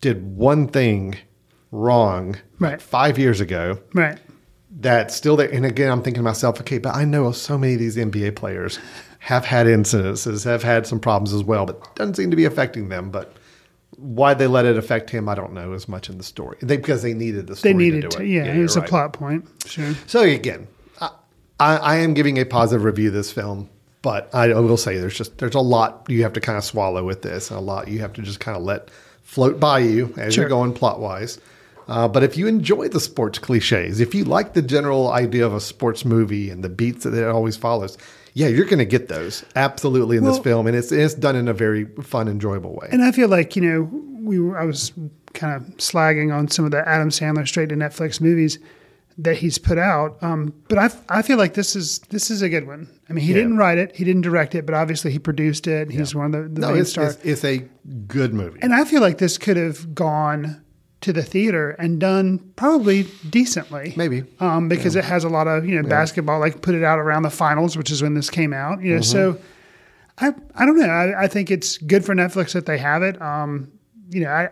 did 0.01 0.37
one 0.37 0.69
thing 0.69 1.17
wrong 1.71 2.37
Right. 2.59 2.81
five 2.81 3.19
years 3.19 3.41
ago 3.41 3.79
right 3.93 4.19
that's 4.79 5.15
still 5.17 5.37
there. 5.37 5.49
And 5.51 5.65
again, 5.65 5.91
I'm 5.91 6.03
thinking 6.03 6.19
to 6.21 6.23
myself, 6.23 6.61
okay, 6.61 6.77
but 6.77 6.95
I 6.95 7.07
know 7.07 7.33
so 7.33 7.57
many 7.57 7.73
of 7.75 7.81
these 7.81 7.97
NBA 7.97 8.37
players 8.37 8.79
have 9.21 9.43
had 9.47 9.67
incidences, 9.67 10.45
have 10.45 10.63
had 10.63 10.87
some 10.87 11.01
problems 11.01 11.33
as 11.33 11.43
well, 11.43 11.65
but 11.65 11.95
doesn't 11.97 12.17
seem 12.17 12.29
to 12.31 12.37
be 12.37 12.45
affecting 12.45 12.91
them. 12.91 13.11
But 13.11 13.33
why 13.97 14.35
they 14.35 14.47
let 14.47 14.67
it 14.67 14.77
affect 14.77 15.09
him, 15.09 15.31
I 15.31 15.35
don't 15.35 15.55
know 15.55 15.73
as 15.73 15.89
much 15.89 16.11
in 16.11 16.19
the 16.19 16.25
story. 16.25 16.59
They, 16.61 16.77
because 16.77 17.01
they 17.03 17.15
needed 17.15 17.47
the 17.47 17.57
story 17.57 17.73
they 17.73 17.79
needed 17.79 18.03
to 18.03 18.09
to, 18.11 18.17
do 18.19 18.23
it. 18.25 18.29
yeah, 18.29 18.45
it 18.45 18.55
you're 18.57 18.65
was 18.65 18.77
a 18.77 18.83
plot 18.83 19.15
point 19.15 19.47
sure 19.65 19.95
So 20.07 20.21
again, 20.21 20.67
I, 21.01 21.11
I, 21.59 21.77
I 21.77 21.97
am 21.97 22.13
giving 22.13 22.39
a 22.39 22.45
positive 22.45 22.85
review 22.85 23.09
of 23.09 23.15
this 23.15 23.33
film, 23.33 23.71
but 24.03 24.29
I 24.35 24.49
will 24.49 24.77
say 24.77 24.99
there's 24.99 25.17
just 25.17 25.39
there's 25.39 25.55
a 25.55 25.61
lot 25.61 26.05
you 26.09 26.23
have 26.23 26.35
to 26.35 26.41
kind 26.43 26.59
of 26.59 26.65
swallow 26.65 27.03
with 27.03 27.23
this, 27.23 27.51
and 27.51 27.57
a 27.59 27.63
lot 27.63 27.89
you 27.89 28.01
have 28.01 28.13
to 28.13 28.21
just 28.21 28.41
kind 28.41 28.59
of 28.59 28.63
let 28.63 28.91
float 29.23 29.59
by 29.59 29.79
you 29.79 30.13
as 30.19 30.35
Sure. 30.35 30.43
you're 30.43 30.51
going 30.51 30.75
plot 30.75 31.01
wise. 31.01 31.41
Uh, 31.89 32.09
but 32.09 32.23
if 32.25 32.37
you 32.37 32.47
enjoy 32.47 32.89
the 32.89 32.99
sports 33.01 33.39
cliches, 33.39 34.01
if 34.01 34.15
you 34.15 34.25
like 34.25 34.55
the 34.55 34.63
general 34.63 35.11
idea 35.13 35.47
of 35.47 35.55
a 35.55 35.61
sports 35.61 36.05
movie 36.05 36.51
and 36.51 36.65
the 36.65 36.69
beats 36.69 37.05
that 37.05 37.15
it 37.15 37.27
always 37.29 37.57
follows, 37.57 37.97
yeah, 38.35 38.49
you're 38.49 38.65
going 38.65 38.79
to 38.81 38.85
get 38.85 39.09
those 39.09 39.45
absolutely 39.55 40.17
in 40.17 40.25
this 40.25 40.39
film, 40.41 40.67
and 40.67 40.77
it's 40.77 40.93
it's 40.93 41.15
done 41.15 41.37
in 41.37 41.49
a 41.49 41.55
very 41.55 41.85
fun, 42.03 42.29
enjoyable 42.29 42.75
way. 42.75 42.89
And 42.91 43.03
I 43.03 43.13
feel 43.13 43.29
like 43.29 43.57
you 43.57 43.63
know 43.63 43.83
we 44.23 44.39
were, 44.41 44.59
I 44.59 44.65
was 44.65 44.93
kind 45.33 45.55
of 45.55 45.63
slagging 45.77 46.35
on 46.35 46.49
some 46.49 46.65
of 46.65 46.71
the 46.73 46.87
Adam 46.89 47.11
Sandler 47.11 47.47
straight 47.47 47.69
to 47.71 47.77
Netflix 47.77 48.21
movies 48.21 48.59
that 49.19 49.37
he's 49.37 49.57
put 49.57 49.79
out. 49.79 50.23
Um, 50.23 50.53
but 50.69 50.77
I 50.79 50.91
I 51.09 51.23
feel 51.23 51.39
like 51.39 51.55
this 51.55 51.75
is 51.77 52.01
this 52.11 52.31
is 52.31 52.43
a 52.43 52.49
good 52.51 52.67
one. 52.67 52.89
I 53.09 53.13
mean, 53.15 53.25
he 53.25 53.31
Yeah. 53.31 53.39
didn't 53.39 53.57
write 53.59 53.79
it, 53.79 53.95
he 53.97 54.05
didn't 54.05 54.23
direct 54.23 54.55
it, 54.55 54.67
but 54.67 54.75
obviously 54.75 55.13
he 55.13 55.19
produced 55.19 55.67
it. 55.67 55.91
He's 55.91 56.15
one 56.15 56.27
of 56.27 56.33
the, 56.33 56.49
the 56.49 56.61
no, 56.61 56.73
main 56.73 56.81
it's, 56.83 56.91
stars. 56.91 57.15
it's 57.23 57.43
it's 57.43 57.45
a 57.45 57.59
good 58.09 58.35
movie. 58.35 58.59
and 58.61 58.75
I 58.75 58.85
feel 58.85 59.01
like 59.01 59.17
this 59.19 59.39
could 59.39 59.57
have 59.57 59.95
gone 59.95 60.63
to 61.03 61.13
the 61.13 61.23
theater 61.23 61.71
and 61.73 62.01
done 62.01 62.39
probably 62.57 63.05
decently. 63.31 63.93
Maybe. 63.97 64.25
Um, 64.41 64.69
because 64.69 64.97
it 64.97 65.05
has 65.05 65.25
a 65.25 65.29
lot 65.29 65.47
of, 65.47 65.67
you 65.67 65.81
know, 65.81 65.89
basketball, 65.89 66.41
like 66.41 66.63
put 66.63 66.75
it 66.75 66.83
out 66.83 66.99
around 66.99 67.23
the 67.23 67.31
finals, 67.31 67.77
which 67.77 67.91
is 67.91 68.03
when 68.03 68.15
this 68.15 68.31
came 68.31 68.53
out, 68.53 68.81
you 68.83 68.95
know, 68.95 69.01
so 69.03 69.35
Mm-hmm. 69.35 69.43
I, 70.19 70.35
I 70.55 70.65
don't 70.65 70.79
know. 70.79 70.89
I, 70.89 71.25
I 71.25 71.29
think 71.29 71.51
it's 71.51 71.77
good 71.77 72.03
for 72.03 72.15
Netflix 72.15 72.53
that 72.55 72.65
they 72.65 72.79
have 72.79 73.03
it. 73.03 73.21
Um, 73.21 73.71
you 74.09 74.21
know, 74.21 74.31
I, 74.31 74.49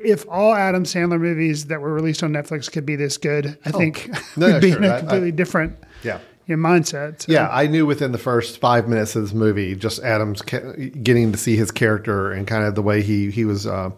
if 0.00 0.26
all 0.28 0.52
Adam 0.52 0.82
Sandler 0.82 1.20
movies 1.20 1.66
that 1.66 1.80
were 1.80 1.94
released 1.94 2.24
on 2.24 2.32
Netflix 2.32 2.68
could 2.70 2.84
be 2.84 2.96
this 2.96 3.16
good, 3.16 3.56
I 3.64 3.70
think 3.70 4.10
Oh. 4.12 4.20
No, 4.36 4.46
we'd 4.48 4.52
no, 4.54 4.60
be 4.60 4.70
sure. 4.72 4.78
in 4.78 4.84
a 4.84 4.88
I- 4.88 4.96
I- 4.96 4.98
completely 4.98 5.30
different 5.30 5.76
yeah. 6.02 6.18
you 6.46 6.56
know, 6.56 6.68
mindset. 6.68 7.22
So, 7.22 7.32
Yeah, 7.32 7.48
I 7.48 7.68
knew 7.68 7.86
within 7.86 8.10
the 8.10 8.18
first 8.18 8.58
five 8.58 8.88
minutes 8.88 9.14
of 9.14 9.22
this 9.22 9.32
movie, 9.32 9.76
just 9.76 10.02
Adams 10.02 10.42
ca- 10.42 10.72
getting 11.00 11.30
to 11.30 11.38
see 11.38 11.54
his 11.56 11.70
character 11.70 12.32
and 12.32 12.44
kind 12.48 12.64
of 12.64 12.74
the 12.74 12.82
way 12.82 13.00
he 13.00 13.30
he 13.30 13.44
was 13.44 13.68
uh, 13.68 13.90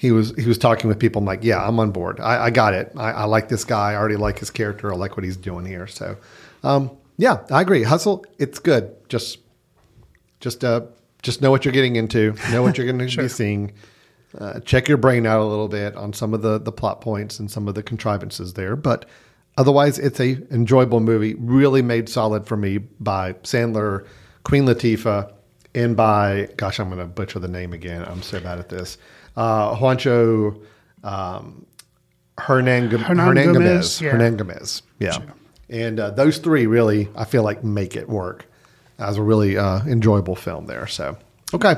he 0.00 0.12
was 0.12 0.34
he 0.38 0.46
was 0.46 0.56
talking 0.56 0.88
with 0.88 0.98
people. 0.98 1.18
I'm 1.18 1.26
like, 1.26 1.44
yeah, 1.44 1.62
I'm 1.62 1.78
on 1.78 1.90
board. 1.90 2.20
I, 2.20 2.44
I 2.44 2.50
got 2.50 2.72
it. 2.72 2.90
I, 2.96 3.10
I 3.10 3.24
like 3.24 3.50
this 3.50 3.66
guy. 3.66 3.92
I 3.92 3.96
already 3.96 4.16
like 4.16 4.38
his 4.38 4.48
character. 4.48 4.90
I 4.90 4.96
like 4.96 5.14
what 5.14 5.24
he's 5.24 5.36
doing 5.36 5.66
here. 5.66 5.86
So, 5.86 6.16
um, 6.62 6.90
yeah, 7.18 7.44
I 7.50 7.60
agree. 7.60 7.82
Hustle, 7.82 8.24
it's 8.38 8.58
good. 8.58 8.96
Just 9.10 9.40
just 10.40 10.64
uh, 10.64 10.86
just 11.20 11.42
know 11.42 11.50
what 11.50 11.66
you're 11.66 11.74
getting 11.74 11.96
into. 11.96 12.34
Know 12.50 12.62
what 12.62 12.78
you're 12.78 12.86
going 12.86 12.98
to 13.06 13.14
be 13.14 13.28
seeing. 13.28 13.74
Uh, 14.38 14.60
check 14.60 14.88
your 14.88 14.96
brain 14.96 15.26
out 15.26 15.42
a 15.42 15.44
little 15.44 15.68
bit 15.68 15.94
on 15.96 16.14
some 16.14 16.32
of 16.32 16.40
the 16.40 16.58
the 16.58 16.72
plot 16.72 17.02
points 17.02 17.38
and 17.38 17.50
some 17.50 17.68
of 17.68 17.74
the 17.74 17.82
contrivances 17.82 18.54
there, 18.54 18.76
but 18.76 19.04
otherwise, 19.58 19.98
it's 19.98 20.18
a 20.18 20.30
enjoyable 20.50 21.00
movie. 21.00 21.34
Really 21.34 21.82
made 21.82 22.08
solid 22.08 22.46
for 22.46 22.56
me 22.56 22.78
by 22.78 23.34
Sandler, 23.42 24.06
Queen 24.44 24.64
Latifah, 24.64 25.30
and 25.74 25.94
by 25.94 26.48
gosh, 26.56 26.80
I'm 26.80 26.88
going 26.88 27.00
to 27.00 27.04
butcher 27.04 27.38
the 27.38 27.48
name 27.48 27.74
again. 27.74 28.02
I'm 28.06 28.22
so 28.22 28.40
bad 28.40 28.58
at 28.58 28.70
this. 28.70 28.96
Uh, 29.40 29.74
Juancho 29.74 30.62
um, 31.02 31.64
Hernan, 32.36 32.90
Hernan 32.90 33.52
Gomez, 33.54 34.00
yeah. 34.00 34.10
Hernan 34.10 34.36
Gomez. 34.36 34.82
Yeah, 34.98 35.18
and 35.70 35.98
uh, 35.98 36.10
those 36.10 36.38
three 36.38 36.66
really, 36.66 37.08
I 37.16 37.24
feel 37.24 37.42
like 37.42 37.64
make 37.64 37.96
it 37.96 38.08
work 38.08 38.46
as 38.98 39.16
a 39.16 39.22
really 39.22 39.56
uh, 39.56 39.80
enjoyable 39.86 40.36
film 40.36 40.66
there. 40.66 40.86
So, 40.86 41.16
okay. 41.54 41.76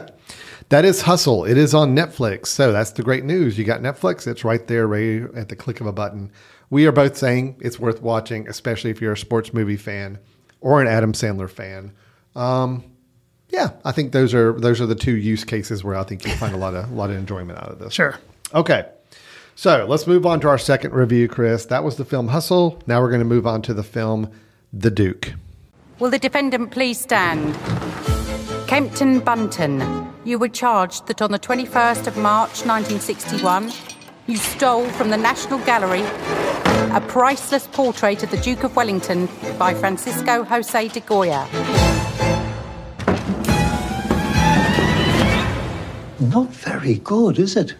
That 0.68 0.84
is 0.86 1.02
Hustle. 1.02 1.44
It 1.44 1.58
is 1.58 1.74
on 1.74 1.94
Netflix. 1.94 2.46
So 2.46 2.72
that's 2.72 2.92
the 2.92 3.02
great 3.02 3.24
news. 3.24 3.58
You 3.58 3.64
got 3.64 3.82
Netflix. 3.82 4.26
It's 4.26 4.42
right 4.42 4.66
there, 4.66 4.86
ready 4.86 5.24
at 5.36 5.50
the 5.50 5.56
click 5.56 5.82
of 5.82 5.86
a 5.86 5.92
button. 5.92 6.30
We 6.70 6.86
are 6.86 6.92
both 6.92 7.16
saying 7.16 7.56
it's 7.60 7.78
worth 7.78 8.00
watching, 8.00 8.48
especially 8.48 8.90
if 8.90 9.00
you're 9.00 9.12
a 9.12 9.18
sports 9.18 9.52
movie 9.52 9.76
fan 9.76 10.18
or 10.62 10.80
an 10.80 10.88
Adam 10.88 11.12
Sandler 11.12 11.50
fan. 11.50 11.92
Um, 12.34 12.84
yeah, 13.52 13.70
I 13.84 13.92
think 13.92 14.12
those 14.12 14.32
are 14.34 14.52
those 14.52 14.80
are 14.80 14.86
the 14.86 14.94
two 14.94 15.16
use 15.16 15.44
cases 15.44 15.84
where 15.84 15.94
I 15.94 16.02
think 16.02 16.24
you'll 16.24 16.36
find 16.36 16.54
a 16.54 16.58
lot 16.58 16.74
of 16.74 16.90
a 16.90 16.94
lot 16.94 17.10
of 17.10 17.16
enjoyment 17.16 17.58
out 17.58 17.68
of 17.68 17.78
this. 17.78 17.92
Sure. 17.92 18.18
Okay. 18.54 18.86
So 19.54 19.84
let's 19.86 20.06
move 20.06 20.24
on 20.24 20.40
to 20.40 20.48
our 20.48 20.56
second 20.56 20.94
review, 20.94 21.28
Chris. 21.28 21.66
That 21.66 21.84
was 21.84 21.96
the 21.96 22.06
film 22.06 22.28
Hustle. 22.28 22.82
Now 22.86 23.02
we're 23.02 23.10
going 23.10 23.20
to 23.20 23.26
move 23.26 23.46
on 23.46 23.60
to 23.62 23.74
the 23.74 23.82
film 23.82 24.30
The 24.72 24.90
Duke. 24.90 25.34
Will 25.98 26.08
the 26.08 26.18
defendant 26.18 26.70
please 26.70 26.98
stand? 26.98 27.54
Kempton 28.66 29.20
Bunton, 29.20 30.10
you 30.24 30.38
were 30.38 30.48
charged 30.48 31.06
that 31.08 31.20
on 31.20 31.30
the 31.30 31.38
21st 31.38 32.06
of 32.06 32.16
March 32.16 32.64
1961, 32.64 33.70
you 34.26 34.38
stole 34.38 34.88
from 34.90 35.10
the 35.10 35.18
National 35.18 35.58
Gallery 35.60 36.02
a 36.96 37.00
priceless 37.06 37.66
portrait 37.66 38.22
of 38.22 38.30
the 38.30 38.38
Duke 38.38 38.64
of 38.64 38.74
Wellington 38.74 39.28
by 39.58 39.74
Francisco 39.74 40.42
Jose 40.44 40.88
de 40.88 41.00
Goya. 41.00 42.01
Not 46.22 46.50
very 46.50 46.98
good, 46.98 47.38
is 47.40 47.56
it? 47.56 47.74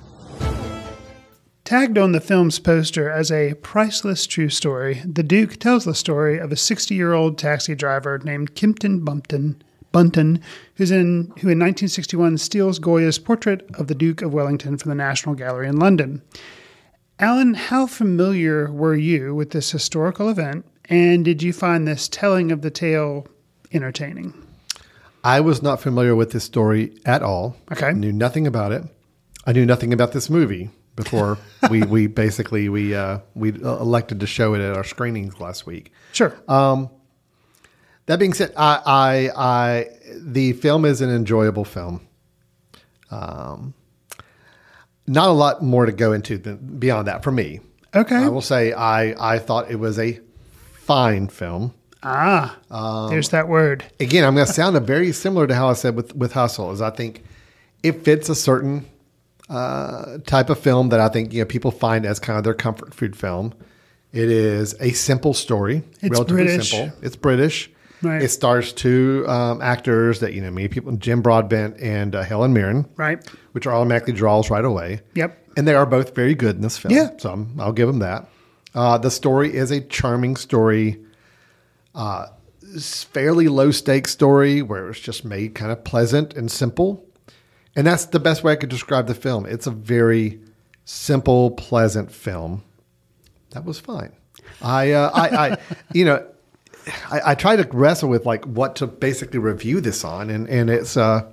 Tagged 1.64 1.96
on 1.96 2.10
the 2.10 2.20
film's 2.20 2.58
poster 2.58 3.08
as 3.08 3.30
a 3.30 3.54
priceless 3.54 4.26
true 4.26 4.48
story, 4.48 5.00
The 5.06 5.22
Duke 5.22 5.58
tells 5.58 5.84
the 5.84 5.94
story 5.94 6.38
of 6.38 6.50
a 6.50 6.56
60 6.56 6.92
year 6.92 7.12
old 7.12 7.38
taxi 7.38 7.76
driver 7.76 8.18
named 8.18 8.56
Kimpton 8.56 9.04
Bumpton, 9.04 9.62
Bunton, 9.92 10.40
who's 10.74 10.90
in, 10.90 11.32
who 11.38 11.48
in 11.48 11.60
1961 11.60 12.36
steals 12.38 12.80
Goya's 12.80 13.20
portrait 13.20 13.64
of 13.74 13.86
the 13.86 13.94
Duke 13.94 14.22
of 14.22 14.34
Wellington 14.34 14.76
from 14.76 14.88
the 14.88 14.96
National 14.96 15.36
Gallery 15.36 15.68
in 15.68 15.78
London. 15.78 16.20
Alan, 17.20 17.54
how 17.54 17.86
familiar 17.86 18.72
were 18.72 18.96
you 18.96 19.36
with 19.36 19.50
this 19.50 19.70
historical 19.70 20.28
event, 20.28 20.66
and 20.86 21.24
did 21.24 21.44
you 21.44 21.52
find 21.52 21.86
this 21.86 22.08
telling 22.08 22.50
of 22.50 22.62
the 22.62 22.70
tale 22.70 23.24
entertaining? 23.72 24.41
I 25.24 25.40
was 25.40 25.62
not 25.62 25.80
familiar 25.80 26.16
with 26.16 26.32
this 26.32 26.44
story 26.44 26.96
at 27.04 27.22
all. 27.22 27.56
Okay. 27.70 27.86
I 27.88 27.92
knew 27.92 28.12
nothing 28.12 28.46
about 28.46 28.72
it. 28.72 28.82
I 29.46 29.52
knew 29.52 29.66
nothing 29.66 29.92
about 29.92 30.12
this 30.12 30.28
movie 30.28 30.70
before 30.96 31.38
we, 31.70 31.82
we 31.82 32.06
basically 32.06 32.68
we 32.68 32.94
uh, 32.94 33.18
we 33.34 33.50
elected 33.50 34.20
to 34.20 34.26
show 34.26 34.54
it 34.54 34.60
at 34.60 34.76
our 34.76 34.84
screenings 34.84 35.38
last 35.40 35.66
week. 35.66 35.92
Sure. 36.12 36.36
That 38.06 38.18
being 38.18 38.34
said, 38.34 38.52
I, 38.56 38.80
I, 38.84 39.30
I, 39.36 39.86
the 40.16 40.54
film 40.54 40.84
is 40.84 41.00
an 41.00 41.10
enjoyable 41.10 41.64
film. 41.64 42.06
Um, 43.10 43.74
not 45.06 45.28
a 45.28 45.32
lot 45.32 45.62
more 45.62 45.86
to 45.86 45.92
go 45.92 46.12
into 46.12 46.38
than 46.38 46.78
beyond 46.78 47.06
that 47.08 47.22
for 47.22 47.30
me. 47.30 47.60
okay. 47.94 48.16
I 48.16 48.28
will 48.28 48.40
say 48.40 48.72
I, 48.72 49.34
I 49.34 49.38
thought 49.38 49.70
it 49.70 49.76
was 49.76 49.98
a 49.98 50.18
fine 50.72 51.28
film. 51.28 51.74
Ah, 52.02 53.08
there's 53.10 53.30
that 53.30 53.48
word. 53.48 53.84
Again, 54.00 54.24
I'm 54.24 54.34
going 54.34 54.46
to 54.46 54.52
sound 54.52 54.78
very 54.86 55.12
similar 55.12 55.46
to 55.46 55.54
how 55.54 55.68
I 55.68 55.74
said 55.74 55.94
with 55.96 56.14
with 56.16 56.32
Hustle. 56.32 56.70
Is 56.72 56.80
I 56.80 56.90
think 56.90 57.22
it 57.82 58.04
fits 58.04 58.28
a 58.28 58.34
certain 58.34 58.84
uh, 59.48 60.18
type 60.26 60.50
of 60.50 60.58
film 60.58 60.88
that 60.90 61.00
I 61.00 61.08
think 61.08 61.32
you 61.32 61.40
know 61.42 61.46
people 61.46 61.70
find 61.70 62.06
as 62.06 62.18
kind 62.18 62.38
of 62.38 62.44
their 62.44 62.54
comfort 62.54 62.94
food 62.94 63.16
film. 63.16 63.52
It 64.12 64.28
is 64.28 64.74
a 64.78 64.90
simple 64.92 65.32
story, 65.32 65.82
It's 66.02 66.10
relatively 66.10 66.44
British. 66.44 66.70
simple. 66.70 66.98
It's 67.02 67.16
British. 67.16 67.70
Right. 68.02 68.20
It 68.20 68.28
stars 68.28 68.72
two 68.72 69.24
um, 69.28 69.62
actors 69.62 70.20
that 70.20 70.34
you 70.34 70.42
know 70.42 70.50
many 70.50 70.68
people, 70.68 70.92
Jim 70.96 71.22
Broadbent 71.22 71.78
and 71.80 72.14
uh, 72.14 72.22
Helen 72.22 72.52
Mirren, 72.52 72.86
Right. 72.96 73.24
which 73.52 73.66
are 73.66 73.72
automatically 73.74 74.12
draws 74.12 74.50
right 74.50 74.64
away. 74.64 75.00
Yep. 75.14 75.38
And 75.56 75.66
they 75.68 75.74
are 75.74 75.86
both 75.86 76.14
very 76.14 76.34
good 76.34 76.56
in 76.56 76.62
this 76.62 76.76
film. 76.76 76.92
Yeah. 76.92 77.10
So 77.18 77.30
I'm, 77.32 77.54
I'll 77.60 77.72
give 77.72 77.86
them 77.86 78.00
that. 78.00 78.28
Uh, 78.74 78.98
the 78.98 79.10
story 79.10 79.54
is 79.54 79.70
a 79.70 79.80
charming 79.80 80.34
story, 80.36 80.98
uh, 81.94 82.26
fairly 83.12 83.48
low 83.48 83.70
stakes 83.70 84.10
story 84.12 84.62
where 84.62 84.88
it's 84.88 85.00
just 85.00 85.24
made 85.24 85.54
kind 85.54 85.72
of 85.72 85.84
pleasant 85.84 86.34
and 86.34 86.50
simple. 86.50 87.04
And 87.74 87.86
that's 87.86 88.06
the 88.06 88.20
best 88.20 88.44
way 88.44 88.52
I 88.52 88.56
could 88.56 88.68
describe 88.68 89.06
the 89.06 89.14
film. 89.14 89.46
It's 89.46 89.66
a 89.66 89.70
very 89.70 90.40
simple, 90.84 91.52
pleasant 91.52 92.12
film. 92.12 92.62
That 93.50 93.64
was 93.64 93.78
fine. 93.78 94.12
I, 94.60 94.92
uh, 94.92 95.10
I, 95.12 95.28
I, 95.28 95.56
you 95.92 96.04
know, 96.04 96.26
I, 97.10 97.20
I 97.26 97.34
try 97.34 97.56
to 97.56 97.68
wrestle 97.72 98.08
with 98.08 98.26
like 98.26 98.44
what 98.44 98.76
to 98.76 98.86
basically 98.86 99.38
review 99.38 99.80
this 99.80 100.04
on, 100.04 100.30
and 100.30 100.48
and 100.48 100.68
it's 100.68 100.96
uh, 100.96 101.30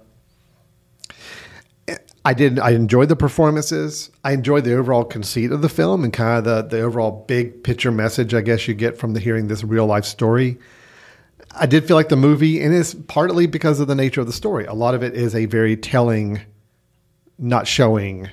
I 2.26 2.34
did. 2.34 2.60
I 2.60 2.72
enjoyed 2.72 3.10
the 3.10 3.16
performances. 3.16 4.10
I 4.24 4.34
enjoyed 4.34 4.66
the 4.66 4.76
overall 4.76 5.06
conceit 5.06 5.52
of 5.52 5.62
the 5.62 5.70
film 5.70 6.04
and 6.04 6.12
kind 6.12 6.38
of 6.38 6.44
the 6.44 6.78
the 6.78 6.84
overall 6.84 7.24
big 7.28 7.64
picture 7.64 7.92
message. 7.92 8.34
I 8.34 8.42
guess 8.42 8.68
you 8.68 8.74
get 8.74 8.98
from 8.98 9.14
the 9.14 9.20
hearing 9.20 9.48
this 9.48 9.64
real 9.64 9.86
life 9.86 10.06
story. 10.06 10.58
I 11.52 11.66
did 11.66 11.88
feel 11.88 11.96
like 11.96 12.10
the 12.10 12.16
movie, 12.16 12.62
and 12.62 12.74
it's 12.74 12.94
partly 12.94 13.48
because 13.48 13.80
of 13.80 13.88
the 13.88 13.96
nature 13.96 14.22
of 14.22 14.28
the 14.28 14.34
story. 14.34 14.66
A 14.66 14.74
lot 14.74 14.94
of 14.94 15.02
it 15.02 15.16
is 15.16 15.34
a 15.34 15.46
very 15.46 15.76
telling, 15.76 16.42
not 17.38 17.68
showing, 17.68 18.30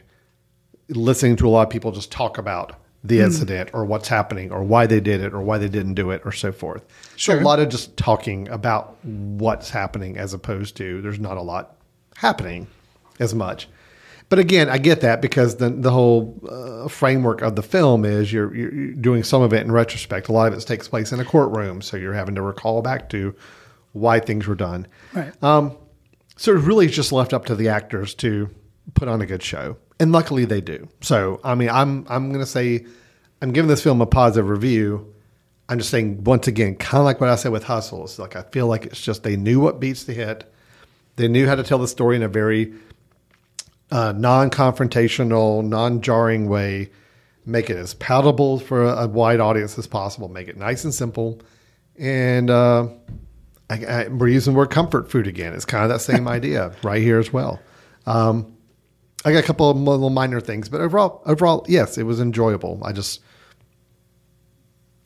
listening 0.89 1.37
to 1.37 1.49
a 1.49 1.51
lot 1.51 1.63
of 1.63 1.71
people 1.71 1.93
just 1.93 2.13
talk 2.13 2.39
about 2.39 2.75
the 3.03 3.19
hmm. 3.19 3.25
incident 3.25 3.71
or 3.73 3.85
what's 3.85 4.09
happening 4.09 4.51
or 4.51 4.63
why 4.63 4.87
they 4.87 5.01
did 5.01 5.21
it 5.21 5.33
or 5.33 5.41
why 5.41 5.59
they 5.59 5.69
didn't 5.69 5.95
do 5.95 6.11
it 6.11 6.23
or 6.25 6.33
so 6.33 6.53
forth. 6.53 6.85
So 7.13 7.17
Sure. 7.17 7.41
a 7.41 7.45
lot 7.45 7.61
of 7.61 7.69
just 7.69 7.97
talking 7.97 8.49
about 8.49 8.97
what's 9.05 9.71
happening 9.71 10.19
as 10.19 10.35
opposed 10.35 10.77
to 10.79 11.01
there's 11.03 11.21
not 11.21 11.37
a 11.37 11.43
lot 11.43 11.77
happening 12.17 12.67
as 13.21 13.35
much. 13.35 13.69
But 14.29 14.41
again, 14.41 14.69
I 14.69 14.79
get 14.79 15.03
that 15.03 15.23
because 15.23 15.57
the 15.57 15.71
the 15.71 15.91
whole 15.91 16.41
uh, 16.49 16.89
framework 16.89 17.43
of 17.43 17.55
the 17.55 17.63
film 17.63 18.05
is 18.05 18.33
you're, 18.33 18.55
you're 18.55 18.93
doing 18.93 19.23
some 19.23 19.43
of 19.43 19.53
it 19.53 19.65
in 19.65 19.71
retrospect. 19.71 20.29
A 20.29 20.33
lot 20.33 20.53
of 20.53 20.59
it 20.59 20.67
takes 20.67 20.89
place 20.89 21.13
in 21.13 21.21
a 21.21 21.25
courtroom, 21.25 21.81
so 21.81 21.97
you're 21.97 22.15
having 22.15 22.35
to 22.35 22.43
recall 22.43 22.83
back 22.83 23.09
to 23.11 23.35
why 23.93 24.19
things 24.19 24.47
were 24.47 24.57
done. 24.57 24.87
Right. 25.15 25.33
Um, 25.43 25.77
so 26.37 26.53
it 26.53 26.59
really 26.59 26.87
is 26.87 26.95
just 26.95 27.13
left 27.13 27.33
up 27.33 27.47
to 27.47 27.55
the 27.55 27.69
actors 27.69 28.15
to 28.17 28.51
put 28.95 29.09
on 29.09 29.23
a 29.23 29.27
good 29.27 29.43
show, 29.43 29.77
and 30.01 30.11
luckily 30.11 30.45
they 30.45 30.61
do. 30.61 30.89
So 31.03 31.41
I 31.45 31.55
mean, 31.55 31.71
I'm 31.71 32.05
I'm 32.09 32.29
going 32.31 32.45
to 32.45 32.51
say 32.51 32.85
I'm 33.41 33.53
giving 33.53 33.69
this 33.69 33.83
film 33.83 34.01
a 34.01 34.07
positive 34.07 34.49
review. 34.49 35.15
I'm 35.69 35.79
just 35.79 35.91
saying 35.91 36.25
once 36.25 36.49
again, 36.49 36.75
kind 36.77 37.01
of 37.01 37.05
like 37.05 37.21
what 37.21 37.31
I 37.31 37.37
said 37.37 37.53
with 37.53 37.65
Hustles. 37.65 38.19
Like 38.19 38.35
I 38.35 38.43
feel 38.43 38.67
like 38.67 38.87
it's 38.87 39.01
just 39.01 39.23
they 39.23 39.37
knew 39.37 39.61
what 39.61 39.79
beats 39.79 40.05
to 40.05 40.15
hit. 40.15 40.53
They 41.15 41.29
knew 41.29 41.47
how 41.47 41.55
to 41.55 41.63
tell 41.63 41.79
the 41.79 41.89
story 41.89 42.17
in 42.17 42.23
a 42.23 42.29
very 42.29 42.75
uh, 43.91 44.13
non-confrontational, 44.13 45.65
non-jarring 45.65 46.49
way. 46.49 46.91
Make 47.45 47.71
it 47.71 47.77
as 47.77 47.95
palatable 47.95 48.59
for 48.59 48.85
a, 48.85 49.05
a 49.05 49.09
wide 49.09 49.39
audience 49.39 49.79
as 49.79 49.87
possible. 49.87 50.29
Make 50.29 50.49
it 50.49 50.57
nice 50.57 50.83
and 50.83 50.93
simple, 50.93 51.41
and 51.97 52.51
uh, 52.51 52.89
I, 53.71 53.85
I, 53.85 54.09
we're 54.09 54.29
using 54.29 54.53
the 54.53 54.59
word 54.59 54.71
comfort 54.71 55.11
food 55.11 55.29
again. 55.29 55.55
It's 55.55 55.65
kind 55.65 55.85
of 55.85 55.91
that 55.91 56.01
same 56.01 56.27
idea 56.37 56.75
right 56.83 57.01
here 57.01 57.21
as 57.21 57.33
well. 57.33 57.61
Um, 58.05 58.57
I 59.25 59.33
got 59.33 59.43
a 59.43 59.47
couple 59.47 59.71
of 59.71 59.77
little 59.77 60.11
minor 60.11 60.41
things, 60.41 60.69
but 60.69 60.81
overall, 60.81 61.23
overall, 61.27 61.65
yes, 61.69 61.99
it 61.99 62.05
was 62.05 62.21
enjoyable. 62.21 62.81
I 62.85 62.93
just 62.93 63.21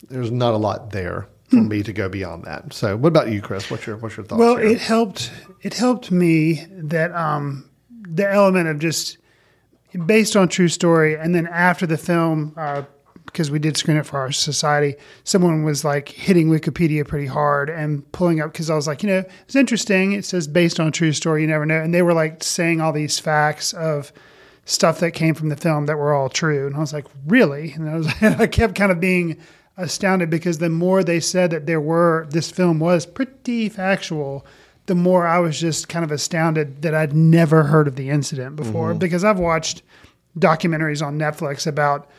there's 0.09 0.31
not 0.31 0.53
a 0.53 0.57
lot 0.57 0.91
there 0.91 1.27
for 1.47 1.57
me 1.57 1.83
to 1.83 1.93
go 1.93 2.07
beyond 2.07 2.45
that. 2.45 2.73
So, 2.73 2.95
what 2.95 3.09
about 3.09 3.31
you, 3.31 3.41
Chris? 3.41 3.69
What's 3.69 3.85
your 3.85 3.97
what's 3.97 4.17
your 4.17 4.25
thoughts? 4.25 4.39
Well, 4.39 4.57
here? 4.57 4.67
it 4.67 4.79
helped. 4.79 5.31
It 5.61 5.73
helped 5.73 6.11
me 6.11 6.65
that 6.69 7.11
um, 7.13 7.69
the 8.13 8.29
element 8.29 8.67
of 8.67 8.79
just 8.79 9.17
based 10.05 10.35
on 10.35 10.47
true 10.47 10.67
story, 10.67 11.15
and 11.15 11.33
then 11.33 11.47
after 11.47 11.85
the 11.85 11.97
film, 11.97 12.53
uh, 12.57 12.83
because 13.25 13.49
we 13.49 13.59
did 13.59 13.77
screen 13.77 13.97
it 13.97 14.05
for 14.05 14.19
our 14.19 14.31
society, 14.31 14.95
someone 15.23 15.63
was 15.63 15.85
like 15.85 16.09
hitting 16.09 16.49
Wikipedia 16.49 17.07
pretty 17.07 17.27
hard 17.27 17.69
and 17.69 18.09
pulling 18.11 18.41
up 18.41 18.51
because 18.51 18.69
I 18.69 18.75
was 18.75 18.87
like, 18.87 19.03
you 19.03 19.09
know, 19.09 19.23
it's 19.43 19.55
interesting. 19.55 20.11
It 20.11 20.25
says 20.25 20.47
based 20.47 20.79
on 20.79 20.91
true 20.91 21.13
story. 21.13 21.41
You 21.41 21.47
never 21.47 21.65
know, 21.65 21.79
and 21.81 21.93
they 21.93 22.01
were 22.01 22.13
like 22.13 22.43
saying 22.43 22.81
all 22.81 22.91
these 22.91 23.19
facts 23.19 23.73
of 23.73 24.11
stuff 24.65 24.99
that 24.99 25.11
came 25.11 25.33
from 25.33 25.49
the 25.49 25.55
film 25.55 25.85
that 25.85 25.97
were 25.97 26.13
all 26.13 26.29
true, 26.29 26.67
and 26.67 26.75
I 26.75 26.79
was 26.79 26.93
like, 26.93 27.07
really? 27.25 27.71
And 27.71 27.89
I 27.89 27.95
was, 27.95 28.07
I 28.21 28.47
kept 28.47 28.75
kind 28.75 28.91
of 28.91 28.99
being 28.99 29.37
astounded 29.77 30.29
because 30.29 30.57
the 30.57 30.69
more 30.69 31.03
they 31.03 31.19
said 31.19 31.51
that 31.51 31.65
there 31.65 31.81
were 31.81 32.27
this 32.29 32.51
film 32.51 32.79
was 32.79 33.05
pretty 33.05 33.69
factual 33.69 34.45
the 34.91 34.95
more 34.95 35.25
i 35.25 35.39
was 35.39 35.57
just 35.57 35.87
kind 35.87 36.03
of 36.03 36.11
astounded 36.11 36.81
that 36.81 36.93
i'd 36.93 37.13
never 37.13 37.63
heard 37.63 37.87
of 37.87 37.95
the 37.95 38.09
incident 38.09 38.57
before 38.57 38.93
because 38.93 39.23
i've 39.23 39.39
watched 39.39 39.83
documentaries 40.37 41.01
on 41.05 41.17
netflix 41.17 41.65
about 41.65 42.09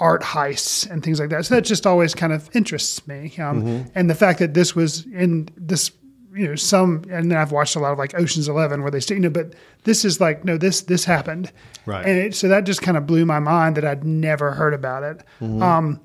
art 0.00 0.22
heists 0.22 0.90
and 0.90 1.02
things 1.02 1.20
like 1.20 1.28
that. 1.28 1.44
So 1.46 1.54
that 1.54 1.62
just 1.62 1.86
always 1.86 2.14
kind 2.14 2.32
of 2.32 2.48
interests 2.54 3.06
me 3.06 3.34
um, 3.38 3.86
and 3.94 4.08
the 4.10 4.14
fact 4.14 4.38
that 4.38 4.52
this 4.52 4.74
was 4.74 5.06
in 5.06 5.48
this 5.56 5.92
you 6.34 6.46
know 6.46 6.54
some 6.56 7.04
and 7.10 7.30
then 7.30 7.38
i've 7.38 7.52
watched 7.52 7.74
a 7.74 7.80
lot 7.80 7.92
of 7.92 7.98
like 7.98 8.14
oceans 8.14 8.48
11 8.48 8.82
where 8.82 8.90
they 8.90 9.00
say 9.00 9.14
you 9.14 9.20
know 9.20 9.30
but 9.30 9.54
this 9.84 10.04
is 10.04 10.20
like 10.20 10.44
no 10.44 10.56
this 10.58 10.82
this 10.82 11.04
happened. 11.04 11.50
Right. 11.86 12.04
and 12.06 12.18
it, 12.18 12.34
so 12.34 12.48
that 12.48 12.64
just 12.64 12.82
kind 12.82 12.96
of 12.96 13.06
blew 13.06 13.24
my 13.24 13.40
mind 13.40 13.76
that 13.76 13.84
i'd 13.84 14.04
never 14.04 14.52
heard 14.52 14.74
about 14.74 15.02
it. 15.02 15.24
Um, 15.40 16.00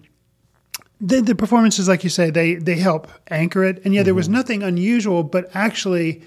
the, 1.01 1.21
the 1.21 1.35
performances, 1.35 1.87
like 1.87 2.03
you 2.03 2.09
say, 2.09 2.29
they 2.29 2.55
they 2.55 2.75
help 2.75 3.09
anchor 3.29 3.63
it. 3.63 3.81
And 3.83 3.93
yeah, 3.93 4.03
there 4.03 4.15
was 4.15 4.27
mm-hmm. 4.27 4.35
nothing 4.35 4.63
unusual, 4.63 5.23
but 5.23 5.49
actually, 5.53 6.23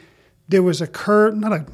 there 0.49 0.63
was 0.63 0.81
a 0.81 0.87
cur 0.87 1.31
not 1.31 1.53
a. 1.53 1.67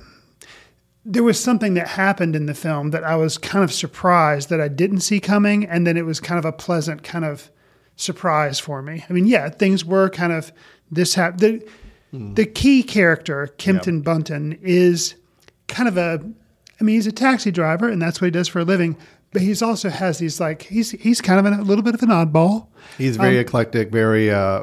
There 1.04 1.22
was 1.22 1.38
something 1.38 1.74
that 1.74 1.88
happened 1.88 2.34
in 2.34 2.46
the 2.46 2.54
film 2.54 2.90
that 2.92 3.04
I 3.04 3.16
was 3.16 3.36
kind 3.36 3.62
of 3.62 3.72
surprised 3.72 4.48
that 4.48 4.60
I 4.60 4.68
didn't 4.68 5.00
see 5.00 5.20
coming, 5.20 5.66
and 5.66 5.86
then 5.86 5.96
it 5.96 6.06
was 6.06 6.18
kind 6.18 6.38
of 6.38 6.46
a 6.46 6.52
pleasant 6.52 7.02
kind 7.02 7.26
of 7.26 7.50
surprise 7.96 8.58
for 8.58 8.80
me. 8.80 9.04
I 9.08 9.12
mean, 9.12 9.26
yeah, 9.26 9.50
things 9.50 9.84
were 9.84 10.08
kind 10.08 10.32
of 10.32 10.50
this 10.90 11.14
happened. 11.14 11.40
The, 11.40 11.68
hmm. 12.10 12.34
the 12.34 12.46
key 12.46 12.82
character, 12.82 13.48
Kempton 13.58 14.02
Bunton, 14.02 14.58
is 14.62 15.16
kind 15.68 15.88
of 15.88 15.96
a. 15.96 16.24
I 16.80 16.84
mean, 16.84 16.96
he's 16.96 17.06
a 17.06 17.12
taxi 17.12 17.50
driver, 17.50 17.88
and 17.88 18.00
that's 18.00 18.20
what 18.20 18.26
he 18.26 18.30
does 18.30 18.48
for 18.48 18.60
a 18.60 18.64
living. 18.64 18.96
But 19.34 19.42
he's 19.42 19.60
also 19.62 19.90
has 19.90 20.18
these 20.18 20.38
like 20.40 20.62
he's 20.62 20.92
he's 20.92 21.20
kind 21.20 21.44
of 21.44 21.52
a 21.58 21.62
little 21.62 21.82
bit 21.82 21.92
of 21.94 22.02
an 22.02 22.08
oddball. 22.08 22.68
He's 22.96 23.16
Um, 23.18 23.22
very 23.22 23.38
eclectic, 23.38 23.90
very 23.90 24.30
uh, 24.30 24.62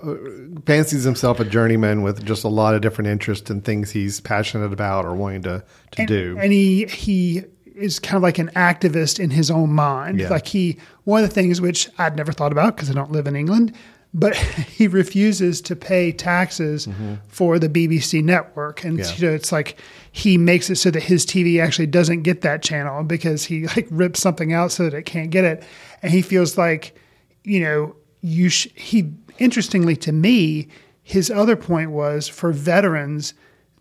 fancies 0.66 1.04
himself 1.04 1.40
a 1.42 1.46
journeyman 1.46 2.02
with 2.04 2.24
just 2.26 2.44
a 2.44 2.48
lot 2.48 2.74
of 2.74 2.82
different 2.82 3.10
interests 3.10 3.50
and 3.50 3.64
things 3.64 3.92
he's 3.92 4.22
passionate 4.22 4.72
about 4.72 5.06
or 5.06 5.14
wanting 5.14 5.42
to, 5.44 5.64
to 5.92 6.00
and, 6.00 6.08
do. 6.08 6.38
And 6.40 6.54
he 6.54 6.86
he 6.86 7.44
is 7.76 8.00
kind 8.00 8.16
of 8.16 8.24
like 8.24 8.40
an 8.40 8.50
activist 8.56 9.20
in 9.20 9.30
his 9.32 9.52
own 9.52 9.74
mind. 9.74 10.20
Yeah. 10.22 10.30
Like 10.30 10.48
he 10.48 10.78
one 11.04 11.22
of 11.24 11.30
the 11.30 11.34
things 11.36 11.60
which 11.60 11.90
I'd 11.98 12.16
never 12.16 12.32
thought 12.32 12.52
about 12.54 12.76
because 12.76 12.90
I 12.90 12.94
don't 12.94 13.12
live 13.12 13.28
in 13.28 13.36
England, 13.36 13.74
but 14.14 14.36
he 14.78 14.88
refuses 14.88 15.60
to 15.62 15.76
pay 15.76 16.14
taxes 16.14 16.88
for 17.28 17.60
the 17.60 17.68
BBC 17.70 18.24
network, 18.24 18.86
and 18.86 19.00
Mm-hmm. 19.00 19.10
Yeah. 19.10 19.16
you 19.18 19.28
know, 19.28 19.36
it's 19.36 19.52
like 19.52 19.78
he 20.12 20.38
makes 20.38 20.70
it 20.70 20.76
so 20.76 20.92
that 20.92 21.04
his 21.04 21.26
TV 21.26 21.62
actually 21.62 21.88
doesn't 21.88 22.24
get 22.24 22.42
that 22.42 22.62
channel 22.62 23.04
because 23.04 23.46
he 23.46 23.68
like 23.68 23.88
rips 23.90 24.20
something 24.20 24.54
out 24.54 24.72
so 24.72 24.84
that 24.84 24.94
it 24.94 25.04
can't 25.04 25.30
get 25.30 25.44
it, 25.44 25.64
and 26.02 26.12
he 26.12 26.22
feels 26.22 26.58
like 26.58 26.96
you 27.44 27.62
know 27.62 27.96
you 28.22 28.50
sh- 28.50 28.68
he 28.76 29.12
interestingly 29.40 29.96
to 29.96 30.12
me 30.12 30.68
his 31.04 31.32
other 31.32 31.56
point 31.56 31.92
was 31.92 32.28
for 32.28 32.52
veterans 32.52 33.34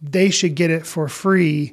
they 0.03 0.31
should 0.31 0.55
get 0.55 0.71
it 0.71 0.87
for 0.87 1.07
free 1.09 1.73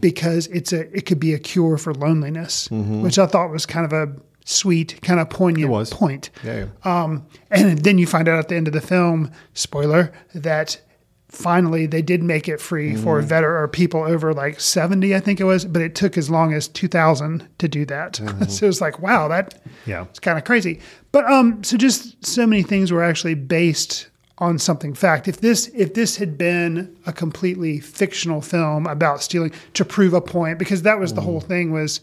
because 0.00 0.48
it's 0.48 0.72
a 0.72 0.80
it 0.96 1.06
could 1.06 1.20
be 1.20 1.32
a 1.32 1.38
cure 1.38 1.78
for 1.78 1.94
loneliness 1.94 2.68
which 2.70 3.20
i 3.20 3.26
thought 3.26 3.50
was 3.50 3.64
kind 3.64 3.84
of 3.86 3.92
a 3.92 4.12
sweet 4.44 5.00
kind 5.02 5.20
of 5.20 5.28
poignant 5.28 5.90
point. 5.90 6.30
Yeah, 6.42 6.64
yeah. 6.84 7.02
um, 7.02 7.26
and 7.50 7.78
then 7.80 7.98
you 7.98 8.06
find 8.06 8.26
out 8.28 8.38
at 8.38 8.48
the 8.48 8.56
end 8.56 8.66
of 8.66 8.72
the 8.72 8.80
film 8.80 9.30
spoiler 9.52 10.10
that 10.34 10.80
finally 11.28 11.86
they 11.86 12.00
did 12.02 12.22
make 12.22 12.48
it 12.48 12.60
free 12.60 12.96
for 12.96 13.18
Mm-hmm. 13.18 13.28
veteran 13.28 13.62
or 13.62 13.68
people 13.68 14.02
over 14.02 14.32
like 14.32 14.58
70 14.60 15.14
i 15.14 15.20
think 15.20 15.40
it 15.40 15.44
was 15.44 15.64
but 15.66 15.82
it 15.82 15.94
took 15.94 16.16
as 16.16 16.30
long 16.30 16.54
as 16.54 16.68
2000 16.68 17.46
to 17.58 17.68
do 17.68 17.84
that 17.84 18.16
so 18.48 18.64
it 18.64 18.68
was 18.68 18.80
like 18.80 18.98
wow 19.00 19.28
that 19.28 19.54
Mm-hmm. 19.54 19.90
Yeah. 19.90 20.02
it's 20.04 20.18
kind 20.20 20.36
of 20.38 20.44
crazy. 20.44 20.80
But 21.12 21.24
um, 21.30 21.62
so 21.64 21.76
just 21.78 22.24
so 22.24 22.46
many 22.46 22.62
things 22.62 22.92
were 22.92 23.02
actually 23.02 23.34
based 23.34 24.08
on 24.38 24.58
something 24.58 24.92
fact. 24.94 25.26
If 25.28 25.40
this 25.40 25.68
if 25.74 25.94
this 25.94 26.16
had 26.16 26.36
been 26.36 26.94
a 27.06 27.12
completely 27.12 27.80
fictional 27.80 28.40
film 28.42 28.86
about 28.86 29.22
stealing 29.22 29.52
to 29.74 29.84
prove 29.84 30.12
a 30.14 30.20
point, 30.20 30.58
because 30.58 30.82
that 30.82 30.98
was 31.00 31.14
the 31.14 31.20
whole 31.22 31.40
thing 31.40 31.72
was 31.72 32.00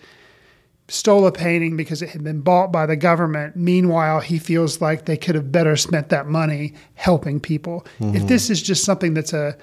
stole 0.87 1.25
a 1.25 1.31
painting 1.31 1.75
because 1.75 2.01
it 2.01 2.09
had 2.09 2.23
been 2.23 2.41
bought 2.41 2.71
by 2.71 2.85
the 2.85 2.95
government. 2.95 3.55
Meanwhile, 3.55 4.19
he 4.19 4.37
feels 4.37 4.81
like 4.81 5.05
they 5.05 5.17
could 5.17 5.35
have 5.35 5.51
better 5.51 5.75
spent 5.75 6.09
that 6.09 6.27
money 6.27 6.73
helping 6.93 7.39
people. 7.39 7.85
If 7.99 8.05
mm-hmm. 8.05 8.27
this 8.27 8.49
is 8.49 8.61
just 8.61 8.83
something 8.83 9.13
that's 9.13 9.33
a 9.33 9.57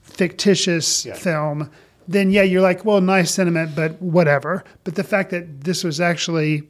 fictitious 0.00 1.04
film, 1.14 1.70
then 2.08 2.30
yeah, 2.30 2.42
you're 2.42 2.62
like, 2.62 2.84
well, 2.84 3.00
nice 3.00 3.30
sentiment, 3.30 3.76
but 3.76 4.00
whatever. 4.00 4.64
But 4.84 4.94
the 4.94 5.04
fact 5.04 5.30
that 5.30 5.64
this 5.64 5.84
was 5.84 6.00
actually 6.00 6.62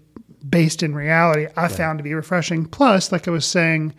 based 0.49 0.83
in 0.83 0.95
reality, 0.95 1.47
I 1.57 1.69
found 1.69 1.99
to 1.99 2.03
be 2.03 2.15
refreshing. 2.15 2.67
Plus, 2.67 3.13
like 3.13 3.29
I 3.29 3.31
was 3.31 3.47
saying, 3.47 3.95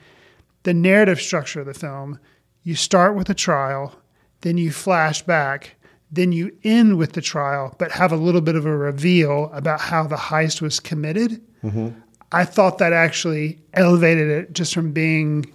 the 0.64 0.74
narrative 0.74 1.22
structure 1.22 1.62
of 1.62 1.66
the 1.66 1.74
film, 1.74 2.20
you 2.64 2.76
start 2.76 3.16
with 3.16 3.30
a 3.30 3.34
trial, 3.34 3.96
then 4.42 4.58
you 4.58 4.72
flash 4.72 5.22
back, 5.22 5.76
then 6.14 6.32
you 6.32 6.56
end 6.64 6.98
with 6.98 7.14
the 7.14 7.22
trial, 7.22 7.76
but 7.80 7.92
have 7.92 8.12
a 8.12 8.16
little 8.16 8.40
bit 8.40 8.56
of 8.56 8.68
a 8.68 8.78
reveal 8.78 9.50
about 9.52 9.82
how 9.82 10.06
the 10.06 10.16
heist 10.16 10.62
was 10.62 10.80
committed. 10.80 11.42
Mm-hmm. 11.64 11.90
I 12.32 12.46
thought 12.46 12.78
that 12.78 12.94
actually 12.94 13.60
elevated 13.74 14.30
it 14.30 14.54
just 14.54 14.76
from 14.76 14.92
being 14.92 15.52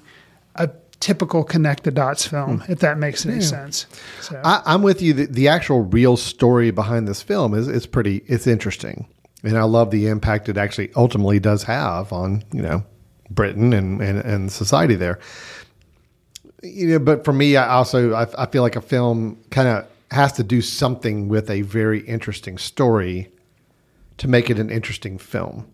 a 0.57 0.68
typical 0.99 1.44
connect 1.44 1.85
the 1.85 1.92
dots 1.92 2.27
film, 2.27 2.61
hmm. 2.61 2.73
if 2.73 2.81
that 2.81 2.99
makes 2.99 3.25
any 3.25 3.40
sense. 3.40 3.87
So, 4.21 4.40
I, 4.44 4.62
I'm 4.66 4.83
with 4.83 5.01
you. 5.01 5.12
The, 5.12 5.27
the 5.27 5.49
actual 5.49 5.83
real 5.83 6.16
story 6.16 6.73
behind 6.73 7.07
this 7.07 7.23
film 7.23 7.55
is 7.55 7.68
is 7.68 7.87
pretty. 7.87 8.23
It's 8.27 8.47
interesting, 8.47 9.07
and 9.44 9.57
I 9.57 9.62
love 9.62 9.92
the 9.92 10.09
impact 10.09 10.49
it 10.49 10.57
actually 10.57 10.90
ultimately 10.97 11.38
does 11.38 11.62
have 11.64 12.12
on 12.12 12.42
you 12.53 12.62
know 12.62 12.85
Britain 13.31 13.73
and 13.73 14.01
and, 14.01 14.18
and 14.18 14.51
society 14.51 14.97
there. 14.97 15.21
You 16.62 16.88
know, 16.88 16.99
but 16.99 17.25
for 17.25 17.33
me, 17.33 17.57
I 17.57 17.68
also 17.68 18.14
I, 18.14 18.27
I 18.37 18.47
feel 18.47 18.62
like 18.62 18.77
a 18.77 18.81
film 18.81 19.38
kind 19.51 19.68
of 19.68 19.87
has 20.11 20.33
to 20.35 20.42
do 20.42 20.62
something 20.62 21.29
with 21.29 21.51
a 21.51 21.62
very 21.62 22.01
interesting 22.01 22.59
story 22.59 23.31
to 24.16 24.29
make 24.29 24.51
it 24.51 24.59
an 24.59 24.71
interesting 24.71 25.18
film. 25.18 25.71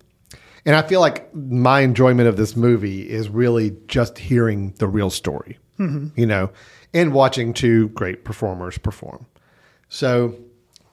And 0.66 0.75
I 0.75 0.83
feel 0.83 1.01
like 1.01 1.35
my 1.35 1.81
enjoyment 1.81 2.29
of 2.29 2.37
this 2.37 2.57
movie 2.57 3.09
is 3.09 3.29
really 3.29 3.77
just 3.87 4.18
hearing 4.18 4.73
the 4.79 4.88
real 4.88 5.11
story, 5.11 5.59
mm-hmm. 5.79 6.18
you 6.18 6.27
know, 6.27 6.51
and 6.92 7.12
watching 7.12 7.53
two 7.53 7.88
great 7.90 8.25
performers 8.25 8.79
perform. 8.79 9.27
So 9.88 10.35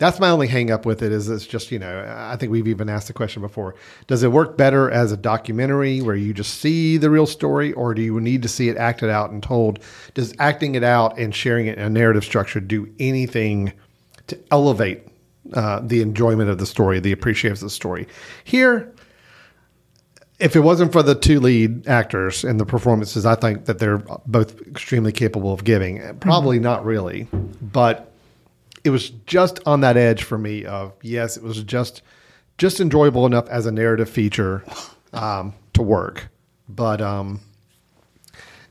that's 0.01 0.19
my 0.19 0.31
only 0.31 0.47
hang 0.47 0.71
up 0.71 0.83
with 0.83 1.03
it 1.03 1.11
is 1.11 1.29
it's 1.29 1.45
just, 1.45 1.71
you 1.71 1.77
know, 1.77 2.11
I 2.17 2.35
think 2.35 2.51
we've 2.51 2.67
even 2.67 2.89
asked 2.89 3.05
the 3.05 3.13
question 3.13 3.43
before. 3.43 3.75
Does 4.07 4.23
it 4.23 4.31
work 4.31 4.57
better 4.57 4.89
as 4.89 5.11
a 5.11 5.17
documentary 5.17 6.01
where 6.01 6.15
you 6.15 6.33
just 6.33 6.55
see 6.55 6.97
the 6.97 7.11
real 7.11 7.27
story 7.27 7.71
or 7.73 7.93
do 7.93 8.01
you 8.01 8.19
need 8.19 8.41
to 8.41 8.47
see 8.47 8.67
it 8.67 8.77
acted 8.77 9.11
out 9.11 9.29
and 9.29 9.43
told? 9.43 9.77
Does 10.15 10.33
acting 10.39 10.73
it 10.73 10.83
out 10.83 11.19
and 11.19 11.35
sharing 11.35 11.67
it 11.67 11.77
in 11.77 11.83
a 11.83 11.89
narrative 11.89 12.23
structure 12.23 12.59
do 12.59 12.91
anything 12.97 13.73
to 14.25 14.39
elevate 14.49 15.07
uh, 15.53 15.81
the 15.81 16.01
enjoyment 16.01 16.49
of 16.49 16.57
the 16.57 16.65
story, 16.65 16.99
the 16.99 17.11
appreciation 17.11 17.53
of 17.53 17.59
the 17.59 17.69
story? 17.69 18.07
Here, 18.43 18.91
if 20.39 20.55
it 20.55 20.61
wasn't 20.61 20.91
for 20.91 21.03
the 21.03 21.13
two 21.13 21.39
lead 21.39 21.87
actors 21.87 22.43
and 22.43 22.59
the 22.59 22.65
performances, 22.65 23.23
I 23.23 23.35
think 23.35 23.65
that 23.65 23.77
they're 23.77 23.99
both 24.25 24.59
extremely 24.61 25.11
capable 25.11 25.53
of 25.53 25.63
giving. 25.63 26.17
Probably 26.21 26.57
not 26.57 26.83
really, 26.83 27.27
but 27.61 28.10
it 28.83 28.89
was 28.89 29.09
just 29.25 29.59
on 29.65 29.81
that 29.81 29.97
edge 29.97 30.23
for 30.23 30.37
me 30.37 30.65
of 30.65 30.93
yes, 31.01 31.37
it 31.37 31.43
was 31.43 31.61
just 31.63 32.01
just 32.57 32.79
enjoyable 32.79 33.25
enough 33.25 33.47
as 33.49 33.65
a 33.65 33.71
narrative 33.71 34.09
feature 34.09 34.63
um, 35.13 35.53
to 35.73 35.81
work, 35.81 36.29
but 36.69 37.01
um, 37.01 37.39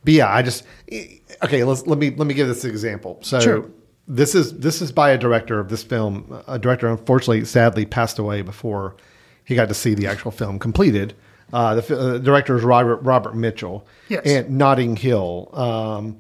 but 0.05 0.15
yeah, 0.15 0.33
I 0.33 0.43
just 0.43 0.65
okay. 1.43 1.65
Let's 1.65 1.87
let 1.87 1.99
me 1.99 2.11
let 2.11 2.27
me 2.27 2.35
give 2.35 2.49
this 2.49 2.65
example. 2.65 3.19
So 3.23 3.41
Sure. 3.41 3.71
this 4.09 4.35
is 4.35 4.59
this 4.59 4.81
is 4.81 4.93
by 4.93 5.11
a 5.11 5.19
director 5.19 5.59
of 5.59 5.69
this 5.69 5.83
film. 5.83 6.43
A 6.47 6.59
director, 6.59 6.89
unfortunately, 6.89 7.45
sadly 7.45 7.85
passed 7.87 8.19
away 8.19 8.43
before 8.43 8.97
he 9.45 9.55
got 9.55 9.69
to 9.69 9.75
see 9.75 9.95
the 9.95 10.07
actual 10.07 10.31
film 10.31 10.59
completed. 10.59 11.15
Uh, 11.53 11.75
the 11.75 11.99
uh, 11.99 12.19
director 12.19 12.57
is 12.57 12.63
Robert 12.63 12.97
Robert 12.99 13.35
Michell. 13.35 13.85
Yes. 14.09 14.25
And 14.25 14.51
Notting 14.57 14.95
Hill, 14.97 15.51
um, 15.53 16.17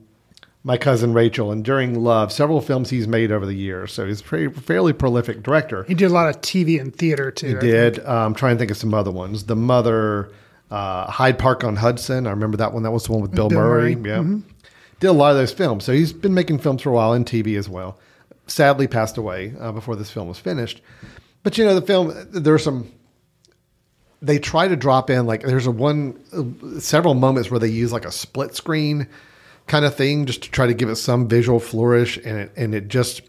My 0.62 0.76
Cousin 0.76 1.14
Rachel, 1.14 1.52
Enduring 1.52 2.02
Love. 2.02 2.30
Several 2.32 2.60
films 2.60 2.90
he's 2.90 3.08
made 3.08 3.32
over 3.32 3.46
the 3.46 3.54
years. 3.54 3.92
So 3.92 4.06
he's 4.06 4.20
a 4.20 4.24
pretty, 4.24 4.52
fairly 4.52 4.92
prolific 4.92 5.42
director. 5.42 5.84
He 5.84 5.94
did 5.94 6.10
a 6.10 6.14
lot 6.14 6.28
of 6.28 6.42
TV 6.42 6.78
and 6.78 6.94
theater 6.94 7.30
too. 7.30 7.48
He 7.48 7.56
I 7.56 7.60
did. 7.60 7.94
think. 7.96 8.08
Um, 8.08 8.34
trying 8.34 8.56
to 8.56 8.58
think 8.58 8.70
of 8.70 8.76
some 8.76 8.92
other 8.92 9.10
ones. 9.10 9.44
The 9.44 9.56
Mother, 9.56 10.30
uh, 10.70 11.10
Hyde 11.10 11.38
Park 11.38 11.64
on 11.64 11.76
Hudson. 11.76 12.26
I 12.26 12.30
remember 12.30 12.58
that 12.58 12.74
one. 12.74 12.82
That 12.82 12.90
was 12.90 13.04
the 13.04 13.12
one 13.12 13.22
with 13.22 13.34
Bill, 13.34 13.48
Bill 13.48 13.58
Murray. 13.58 13.96
Murray. 13.96 14.10
Yeah. 14.10 14.38
Did 15.00 15.06
a 15.08 15.12
lot 15.12 15.30
of 15.30 15.38
those 15.38 15.52
films. 15.52 15.84
So 15.84 15.92
he's 15.92 16.12
been 16.12 16.34
making 16.34 16.58
films 16.58 16.82
for 16.82 16.90
a 16.90 16.92
while 16.92 17.14
and 17.14 17.24
TV 17.24 17.56
as 17.56 17.68
well. 17.68 17.98
Sadly, 18.46 18.86
passed 18.86 19.16
away 19.16 19.54
uh, 19.58 19.72
before 19.72 19.96
this 19.96 20.10
film 20.10 20.28
was 20.28 20.38
finished. 20.38 20.82
But 21.42 21.56
you 21.56 21.64
know, 21.64 21.74
the 21.74 21.86
film 21.86 22.12
there 22.32 22.52
are 22.52 22.58
some. 22.58 22.90
They 24.20 24.38
try 24.38 24.68
to 24.68 24.76
drop 24.76 25.08
in 25.08 25.24
like 25.24 25.42
there's 25.42 25.66
a 25.66 25.70
one 25.70 26.20
uh, 26.34 26.80
several 26.80 27.14
moments 27.14 27.50
where 27.50 27.58
they 27.58 27.68
use 27.68 27.90
like 27.92 28.04
a 28.04 28.12
split 28.12 28.54
screen 28.54 29.08
kind 29.70 29.84
of 29.84 29.94
thing 29.94 30.26
just 30.26 30.42
to 30.42 30.50
try 30.50 30.66
to 30.66 30.74
give 30.74 30.88
it 30.88 30.96
some 30.96 31.28
visual 31.28 31.60
flourish, 31.60 32.16
and 32.18 32.38
it 32.38 32.52
and 32.56 32.74
it 32.74 32.88
just. 32.88 33.22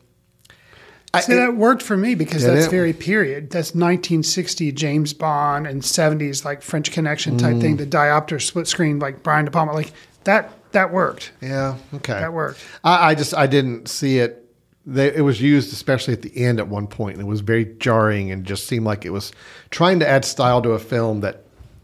I, 1.13 1.19
See, 1.19 1.35
that 1.35 1.57
worked 1.57 1.83
for 1.83 1.97
me 1.97 2.15
because 2.15 2.43
that's 2.43 2.67
it? 2.67 2.71
very 2.71 2.93
period. 2.93 3.49
That's 3.49 3.71
1960 3.75 4.71
James 4.71 5.11
Bond 5.11 5.67
and 5.67 5.81
70s 5.81 6.45
like 6.45 6.61
French 6.61 6.89
Connection 6.93 7.37
type 7.37 7.59
thing. 7.59 7.75
Mm. 7.75 7.79
The 7.79 7.85
diopter 7.85 8.41
split 8.41 8.65
screen 8.65 8.99
like 8.99 9.21
Brian 9.21 9.43
De 9.43 9.51
Palma, 9.51 9.73
like 9.73 9.91
that. 10.23 10.51
That 10.71 10.93
worked. 10.93 11.33
Yeah. 11.41 11.75
Okay. 11.95 12.13
That 12.13 12.31
worked. 12.31 12.65
I, 12.83 13.09
I 13.09 13.15
just 13.15 13.35
I 13.35 13.45
didn't 13.45 13.87
see 13.89 14.19
it. 14.19 14.37
They, 14.85 15.13
it 15.13 15.21
was 15.21 15.41
used 15.41 15.73
especially 15.73 16.13
at 16.13 16.21
the 16.21 16.35
end 16.35 16.59
at 16.59 16.69
one 16.69 16.87
point, 16.87 17.17
and 17.17 17.27
it 17.27 17.29
was 17.29 17.41
very 17.41 17.65
jarring 17.65 18.31
and 18.31 18.45
just 18.45 18.65
seemed 18.67 18.85
like 18.85 19.05
it 19.05 19.11
was 19.11 19.33
trying 19.69 19.99
to 19.99 20.07
add 20.07 20.23
style 20.25 20.61
to 20.61 20.71
a 20.71 20.79
film 20.79 21.19
that 21.21 21.43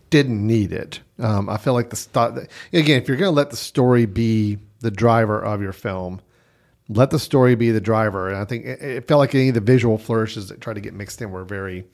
didn't 0.10 0.46
need 0.46 0.72
it. 0.72 1.00
Um, 1.20 1.50
I 1.50 1.58
feel 1.58 1.74
like 1.74 1.90
the 1.90 1.96
style 1.96 2.38
again. 2.74 3.02
If 3.02 3.08
you're 3.08 3.18
going 3.18 3.32
to 3.32 3.36
let 3.36 3.50
the 3.50 3.58
story 3.58 4.06
be 4.06 4.58
the 4.80 4.92
driver 4.92 5.44
of 5.44 5.62
your 5.62 5.74
film, 5.74 6.22
let 6.90 7.10
the 7.10 7.20
story 7.20 7.56
be 7.56 7.72
the 7.72 7.82
driver. 7.82 8.30
And 8.30 8.38
I 8.38 8.46
think 8.46 8.66
it, 8.66 8.82
it 8.82 9.08
felt 9.08 9.20
like 9.20 9.36
any 9.36 9.50
of 9.50 9.56
the 9.56 9.62
visual 9.62 9.98
flourishes 9.98 10.50
that 10.50 10.62
tried 10.62 10.76
to 10.76 10.82
get 10.82 10.94
mixed 10.94 11.22
in 11.22 11.32
were 11.32 11.44
very 11.44 11.86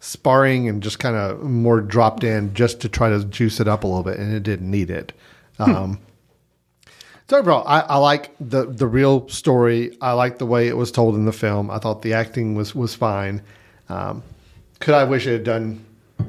sparring 0.00 0.68
and 0.68 0.82
just 0.82 0.98
kind 0.98 1.16
of 1.16 1.42
more 1.42 1.80
dropped 1.80 2.24
in 2.24 2.54
just 2.54 2.80
to 2.80 2.88
try 2.88 3.08
to 3.08 3.24
juice 3.24 3.60
it 3.60 3.68
up 3.68 3.84
a 3.84 3.86
little 3.86 4.02
bit, 4.04 4.18
and 4.18 4.34
it 4.34 4.42
didn't 4.42 4.70
need 4.70 4.90
it. 4.90 5.12
Um, 5.58 6.00
so 7.28 7.38
overall, 7.38 7.66
I, 7.66 7.80
I 7.80 7.96
like 7.96 8.30
the 8.40 8.66
the 8.66 8.86
real 8.86 9.28
story. 9.28 9.96
I 10.00 10.12
like 10.12 10.38
the 10.38 10.46
way 10.46 10.68
it 10.68 10.76
was 10.76 10.92
told 10.92 11.14
in 11.14 11.24
the 11.24 11.32
film. 11.32 11.70
I 11.70 11.78
thought 11.78 12.02
the 12.02 12.14
acting 12.14 12.54
was 12.54 12.74
was 12.74 12.94
fine. 12.94 13.42
Um, 13.88 14.22
could 14.80 14.94
I 14.94 15.04
wish 15.04 15.26
it 15.26 15.32
had 15.32 15.44
done 15.44 15.84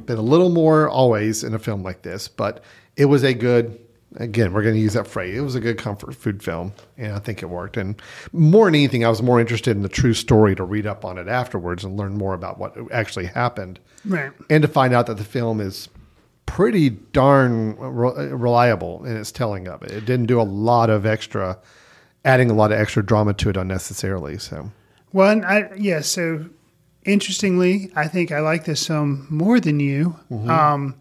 been 0.06 0.18
a 0.18 0.22
little 0.24 0.50
more 0.50 0.90
always 0.90 1.44
in 1.44 1.54
a 1.54 1.60
film 1.60 1.84
like 1.84 2.02
this? 2.02 2.28
But 2.28 2.64
it 2.96 3.06
was 3.06 3.24
a 3.24 3.34
good. 3.34 3.80
Again, 4.16 4.54
we're 4.54 4.64
going 4.64 4.74
to 4.74 4.82
use 4.82 4.94
that 4.94 5.06
phrase. 5.06 5.38
It 5.38 5.42
was 5.42 5.54
a 5.54 5.60
good 5.60 5.78
comfort 5.78 6.16
food 6.16 6.42
film, 6.42 6.74
and 6.98 7.14
I 7.14 7.20
think 7.20 7.44
it 7.44 7.46
worked. 7.46 7.78
And 7.78 8.02
more 8.34 8.66
than 8.66 8.74
anything, 8.74 9.06
I 9.06 9.10
was 9.10 9.22
more 9.22 9.40
interested 9.40 9.78
in 9.78 9.84
the 9.84 9.88
true 9.90 10.16
story 10.16 10.56
to 10.56 10.64
read 10.64 10.88
up 10.88 11.06
on 11.06 11.20
it 11.20 11.28
afterwards 11.28 11.84
and 11.84 11.96
learn 11.96 12.18
more 12.18 12.34
about 12.34 12.58
what 12.58 12.76
actually 12.92 13.28
happened, 13.28 13.80
Right. 14.06 14.32
and 14.50 14.64
to 14.64 14.68
find 14.68 14.96
out 14.96 15.06
that 15.06 15.18
the 15.18 15.24
film 15.24 15.62
is 15.62 15.90
pretty 16.48 16.90
darn 16.90 17.76
re- 17.78 18.30
reliable 18.30 19.06
in 19.06 19.16
its 19.16 19.32
telling 19.32 19.68
of 19.68 19.84
it. 19.84 19.92
It 19.92 20.06
didn't 20.06 20.26
do 20.26 20.42
a 20.42 20.44
lot 20.44 20.90
of 20.90 21.06
extra, 21.06 21.60
adding 22.26 22.50
a 22.50 22.56
lot 22.56 22.72
of 22.72 22.80
extra 22.80 23.06
drama 23.06 23.36
to 23.36 23.50
it 23.50 23.58
unnecessarily. 23.58 24.40
So, 24.40 24.72
Well, 25.14 25.30
and 25.30 25.46
I 25.46 25.70
yeah. 25.78 26.02
So 26.02 26.46
interestingly, 27.06 27.92
I 27.96 28.08
think 28.08 28.32
I 28.32 28.40
like 28.40 28.66
this 28.66 28.86
film 28.86 29.28
more 29.30 29.60
than 29.60 29.80
you. 29.80 30.16
Um, 30.50 30.96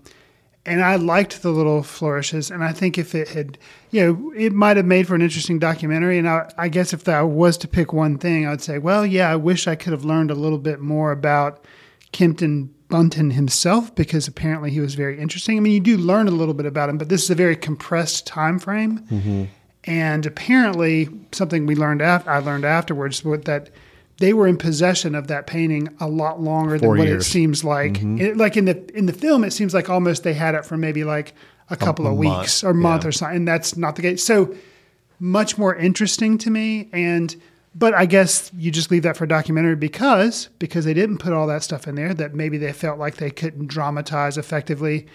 and 0.66 0.84
I 0.84 0.96
liked 0.96 1.42
the 1.42 1.50
little 1.50 1.82
flourishes. 1.82 2.50
And 2.50 2.62
I 2.62 2.72
think 2.72 2.98
if 2.98 3.14
it 3.14 3.28
had, 3.28 3.56
you 3.90 4.04
know, 4.04 4.32
it 4.36 4.52
might 4.52 4.76
have 4.76 4.84
made 4.84 5.08
for 5.08 5.14
an 5.14 5.22
interesting 5.22 5.58
documentary. 5.58 6.18
And 6.18 6.28
I, 6.28 6.52
I 6.58 6.68
guess 6.68 6.92
if 6.92 7.08
I 7.08 7.22
was 7.22 7.56
to 7.58 7.68
pick 7.68 7.92
one 7.92 8.18
thing, 8.18 8.46
I 8.46 8.50
would 8.50 8.60
say, 8.60 8.78
well, 8.78 9.06
yeah, 9.06 9.30
I 9.30 9.36
wish 9.36 9.66
I 9.66 9.76
could 9.76 9.92
have 9.92 10.04
learned 10.04 10.30
a 10.30 10.34
little 10.34 10.58
bit 10.58 10.80
more 10.80 11.10
about 11.10 11.64
Kempton 12.12 12.74
Bunton 12.88 13.30
himself 13.30 13.94
because 13.94 14.28
apparently 14.28 14.70
he 14.70 14.80
was 14.80 14.94
very 14.94 15.18
interesting. 15.18 15.56
I 15.56 15.60
mean, 15.60 15.72
you 15.72 15.80
do 15.80 15.96
learn 15.96 16.26
a 16.28 16.32
little 16.32 16.54
bit 16.54 16.66
about 16.66 16.88
him, 16.88 16.98
but 16.98 17.08
this 17.08 17.22
is 17.22 17.30
a 17.30 17.34
very 17.34 17.56
compressed 17.56 18.26
time 18.26 18.58
frame. 18.58 19.48
And 19.84 20.26
apparently, 20.26 21.08
something 21.32 21.64
we 21.66 21.74
learned 21.76 22.02
after 22.02 22.30
I 22.30 22.38
learned 22.40 22.64
afterwards 22.64 23.24
was 23.24 23.42
that 23.42 23.70
they 24.18 24.32
were 24.32 24.46
in 24.46 24.56
possession 24.56 25.14
of 25.14 25.28
that 25.28 25.46
painting 25.46 25.88
a 26.00 26.08
lot 26.08 26.40
longer 26.40 26.78
Four 26.78 26.94
than 26.94 26.98
what 26.98 27.08
years. 27.08 27.26
it 27.26 27.30
seems 27.30 27.64
like. 27.64 27.94
Mm-hmm. 27.94 28.20
It- 28.20 28.36
like 28.36 28.56
in 28.56 28.64
the 28.66 28.96
in 28.96 29.06
the 29.06 29.12
film, 29.12 29.44
it 29.44 29.52
seems 29.52 29.72
like 29.74 29.88
almost 29.88 30.22
they 30.24 30.34
had 30.34 30.54
it 30.54 30.64
for 30.64 30.76
maybe 30.76 31.04
like 31.04 31.34
a 31.70 31.76
couple 31.76 32.06
a 32.06 32.12
of 32.12 32.18
month, 32.18 32.40
weeks 32.40 32.64
or 32.64 32.74
month 32.74 33.02
yeah. 33.04 33.08
or 33.08 33.12
something. 33.12 33.36
And 33.36 33.48
that's 33.48 33.76
not 33.76 33.96
the 33.96 34.02
case. 34.02 34.24
So 34.24 34.54
much 35.20 35.58
more 35.58 35.74
interesting 35.74 36.38
to 36.38 36.50
me. 36.50 36.88
And 36.92 37.34
but 37.74 37.94
I 37.94 38.06
guess 38.06 38.50
you 38.56 38.70
just 38.70 38.90
leave 38.90 39.02
that 39.04 39.16
for 39.16 39.24
a 39.24 39.28
documentary 39.28 39.76
because 39.76 40.48
because 40.58 40.84
they 40.84 40.94
didn't 40.94 41.18
put 41.18 41.32
all 41.32 41.46
that 41.46 41.62
stuff 41.62 41.86
in 41.86 41.94
there 41.94 42.14
that 42.14 42.34
maybe 42.34 42.58
they 42.58 42.72
felt 42.72 42.98
like 42.98 43.16
they 43.16 43.30
couldn't 43.30 43.66
dramatize 43.68 44.36
effectively. 44.38 45.06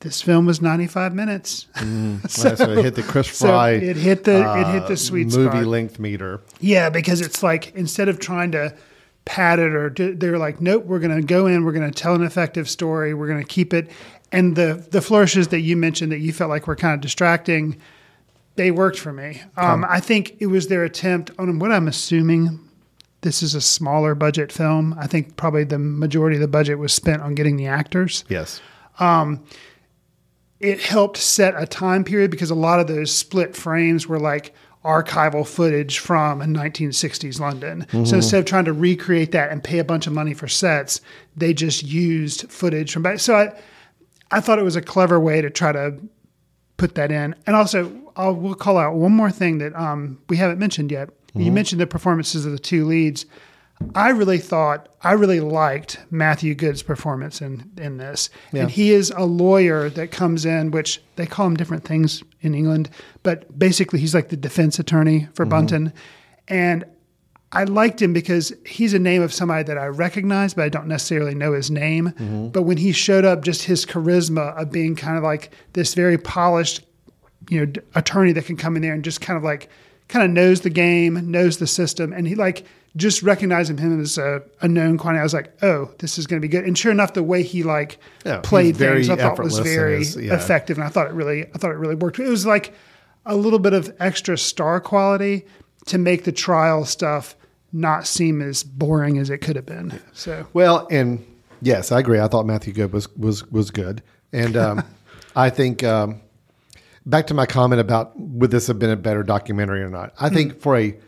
This 0.00 0.22
film 0.22 0.46
was 0.46 0.62
95 0.62 1.14
minutes. 1.14 1.66
Mm, 1.74 2.28
so, 2.30 2.54
so 2.54 2.70
it 2.70 2.84
hit 2.84 2.94
the 2.94 3.02
Chris 3.02 3.28
so 3.36 3.48
Fry. 3.48 3.70
it 3.72 3.96
hit 3.96 4.24
the- 4.24 4.58
it 4.58 4.66
hit 4.72 4.86
the 4.86 4.94
uh, 4.94 4.96
sweet 4.96 5.26
movie 5.28 5.48
spot. 5.50 5.66
length 5.66 5.98
meter. 5.98 6.40
Yeah, 6.60 6.88
because 6.90 7.20
it's 7.20 7.42
like 7.42 7.74
instead 7.74 8.08
of 8.08 8.18
trying 8.18 8.52
to 8.52 8.74
pad 9.26 9.58
it 9.58 9.74
or 9.74 9.90
do, 9.90 10.14
they're 10.14 10.38
like, 10.38 10.60
nope, 10.60 10.86
we're 10.86 10.98
going 11.00 11.14
to 11.14 11.22
go 11.22 11.46
in, 11.46 11.64
we're 11.64 11.72
going 11.72 11.88
to 11.90 11.94
tell 11.94 12.14
an 12.14 12.22
effective 12.22 12.68
story, 12.68 13.12
we're 13.12 13.28
going 13.28 13.42
to 13.42 13.46
keep 13.48 13.74
it. 13.74 13.90
And 14.32 14.56
the 14.56 14.86
the 14.90 15.02
flourishes 15.02 15.48
that 15.48 15.60
you 15.60 15.76
mentioned 15.76 16.12
that 16.12 16.20
you 16.20 16.32
felt 16.32 16.48
like 16.50 16.66
were 16.66 16.76
kind 16.76 16.94
of 16.94 17.00
distracting, 17.00 17.76
they 18.56 18.70
worked 18.70 18.98
for 18.98 19.12
me. 19.12 19.42
Um, 19.56 19.84
I 19.88 20.00
think 20.00 20.36
it 20.40 20.46
was 20.46 20.68
their 20.68 20.84
attempt 20.84 21.30
on 21.38 21.58
what 21.58 21.72
I'm 21.72 21.88
assuming. 21.88 22.58
This 23.22 23.42
is 23.42 23.54
a 23.54 23.60
smaller 23.60 24.14
budget 24.14 24.50
film. 24.50 24.94
I 24.98 25.06
think 25.06 25.36
probably 25.36 25.64
the 25.64 25.78
majority 25.78 26.36
of 26.36 26.40
the 26.40 26.48
budget 26.48 26.78
was 26.78 26.92
spent 26.94 27.20
on 27.20 27.34
getting 27.34 27.56
the 27.58 27.66
actors 27.66 28.24
Yes. 28.30 28.62
Um, 28.98 29.44
it 30.60 30.80
helped 30.80 31.16
set 31.16 31.54
a 31.56 31.66
time 31.66 32.04
period 32.04 32.30
because 32.30 32.50
a 32.50 32.54
lot 32.54 32.80
of 32.80 32.86
those 32.86 33.12
split 33.12 33.56
frames 33.56 34.06
were 34.06 34.20
like 34.20 34.54
archival 34.84 35.46
footage 35.46 35.98
from 35.98 36.40
1960s 36.40 37.40
London. 37.40 37.86
So 38.06 38.16
instead 38.16 38.38
of 38.38 38.44
trying 38.46 38.64
to 38.66 38.72
recreate 38.72 39.32
that 39.32 39.50
and 39.50 39.62
pay 39.62 39.78
a 39.78 39.84
bunch 39.84 40.06
of 40.06 40.12
money 40.12 40.32
for 40.32 40.48
sets, 40.48 41.00
they 41.36 41.52
just 41.52 41.82
used 41.82 42.50
footage 42.50 42.92
from 42.92 43.02
back. 43.02 43.18
So 43.20 43.36
I, 43.36 43.52
I 44.30 44.40
thought 44.40 44.58
it 44.58 44.64
was 44.64 44.76
a 44.76 44.82
clever 44.82 45.18
way 45.18 45.42
to 45.42 45.50
try 45.50 45.72
to 45.72 45.98
put 46.76 46.94
that 46.94 47.10
in. 47.10 47.34
And 47.46 47.56
also, 47.56 47.92
I'll 48.16 48.34
we'll 48.34 48.54
call 48.54 48.78
out 48.78 48.94
one 48.94 49.12
more 49.12 49.30
thing 49.30 49.58
that 49.58 49.74
um, 49.76 50.18
we 50.28 50.36
haven't 50.36 50.58
mentioned 50.58 50.90
yet. 50.90 51.10
You 51.34 51.52
mentioned 51.52 51.80
the 51.80 51.86
performances 51.86 52.44
of 52.44 52.52
the 52.52 52.58
two 52.58 52.84
leads. 52.86 53.24
I 53.94 54.10
really 54.10 54.38
thought 54.38 54.88
I 55.02 55.12
really 55.12 55.40
liked 55.40 55.98
Matthew 56.10 56.54
Goode's 56.54 56.82
performance 56.82 57.40
in 57.40 57.70
in 57.78 57.96
this, 57.96 58.30
Yeah. 58.52 58.62
and 58.62 58.70
he 58.70 58.92
is 58.92 59.10
a 59.16 59.24
lawyer 59.24 59.90
that 59.90 60.10
comes 60.10 60.44
in, 60.44 60.70
which 60.70 61.02
they 61.16 61.26
call 61.26 61.46
him 61.46 61.56
different 61.56 61.84
things 61.84 62.22
in 62.40 62.54
England, 62.54 62.90
but 63.22 63.58
basically 63.58 63.98
he's 63.98 64.14
like 64.14 64.28
the 64.28 64.36
defense 64.36 64.78
attorney 64.78 65.28
for 65.34 65.44
mm-hmm. 65.44 65.50
Bunton, 65.50 65.92
and 66.48 66.84
I 67.52 67.64
liked 67.64 68.00
him 68.00 68.12
because 68.12 68.52
he's 68.64 68.94
a 68.94 68.98
name 68.98 69.22
of 69.22 69.32
somebody 69.32 69.64
that 69.64 69.76
I 69.76 69.86
recognize, 69.86 70.54
but 70.54 70.64
I 70.64 70.68
don't 70.68 70.86
necessarily 70.86 71.34
know 71.34 71.52
his 71.52 71.68
name. 71.68 72.10
Mm-hmm. 72.10 72.48
But 72.48 72.62
when 72.62 72.76
he 72.76 72.92
showed 72.92 73.24
up, 73.24 73.42
just 73.42 73.64
his 73.64 73.84
charisma 73.84 74.56
of 74.56 74.70
being 74.70 74.94
kind 74.94 75.16
of 75.16 75.24
like 75.24 75.50
this 75.72 75.94
very 75.94 76.16
polished 76.16 76.84
you 77.48 77.66
know 77.66 77.72
attorney 77.94 78.32
that 78.32 78.44
can 78.44 78.56
come 78.56 78.76
in 78.76 78.82
there 78.82 78.94
and 78.94 79.02
just 79.02 79.20
kind 79.20 79.36
of 79.36 79.42
like 79.42 79.68
kind 80.08 80.24
of 80.24 80.30
knows 80.30 80.60
the 80.60 80.70
game, 80.70 81.30
knows 81.30 81.58
the 81.58 81.66
system, 81.66 82.12
and 82.12 82.28
he 82.28 82.34
like 82.34 82.64
just 82.96 83.22
recognizing 83.22 83.78
him 83.78 84.00
as 84.00 84.18
a, 84.18 84.42
a 84.60 84.68
known 84.68 84.98
quantity. 84.98 85.20
I 85.20 85.22
was 85.22 85.34
like, 85.34 85.52
oh, 85.62 85.90
this 85.98 86.18
is 86.18 86.26
going 86.26 86.40
to 86.40 86.46
be 86.46 86.50
good. 86.50 86.64
And 86.64 86.76
sure 86.76 86.90
enough, 86.90 87.14
the 87.14 87.22
way 87.22 87.42
he 87.42 87.62
like 87.62 87.98
played 88.42 88.76
things, 88.76 89.08
I 89.08 89.16
thought 89.16 89.38
was 89.38 89.58
very 89.58 90.02
yeah. 90.04 90.34
effective, 90.34 90.76
and 90.76 90.84
I 90.84 90.90
thought 90.90 91.06
it 91.06 91.12
really, 91.12 91.46
I 91.46 91.58
thought 91.58 91.70
it 91.70 91.78
really 91.78 91.94
worked. 91.94 92.18
It 92.18 92.28
was 92.28 92.46
like 92.46 92.74
a 93.26 93.36
little 93.36 93.58
bit 93.58 93.74
of 93.74 93.94
extra 94.00 94.36
star 94.36 94.80
quality 94.80 95.46
to 95.86 95.98
make 95.98 96.24
the 96.24 96.32
trial 96.32 96.84
stuff 96.84 97.36
not 97.72 98.06
seem 98.06 98.42
as 98.42 98.62
boring 98.62 99.18
as 99.18 99.30
it 99.30 99.38
could 99.38 99.56
have 99.56 99.66
been. 99.66 100.00
So 100.12 100.46
Well, 100.52 100.88
and 100.90 101.24
yes, 101.62 101.92
I 101.92 102.00
agree. 102.00 102.18
I 102.18 102.26
thought 102.26 102.46
Matthew 102.46 102.72
Goode 102.72 102.92
was 102.92 103.08
was 103.16 103.46
was 103.50 103.70
good, 103.70 104.02
and 104.32 104.56
um, 104.56 104.84
I 105.36 105.50
think 105.50 105.84
um, 105.84 106.20
back 107.06 107.28
to 107.28 107.34
my 107.34 107.46
comment 107.46 107.80
about 107.80 108.18
would 108.18 108.50
this 108.50 108.66
have 108.66 108.78
been 108.78 108.90
a 108.90 108.96
better 108.96 109.22
documentary 109.22 109.82
or 109.82 109.90
not. 109.90 110.12
I 110.18 110.28
think 110.28 110.60
for 110.60 110.76
a 110.76 110.98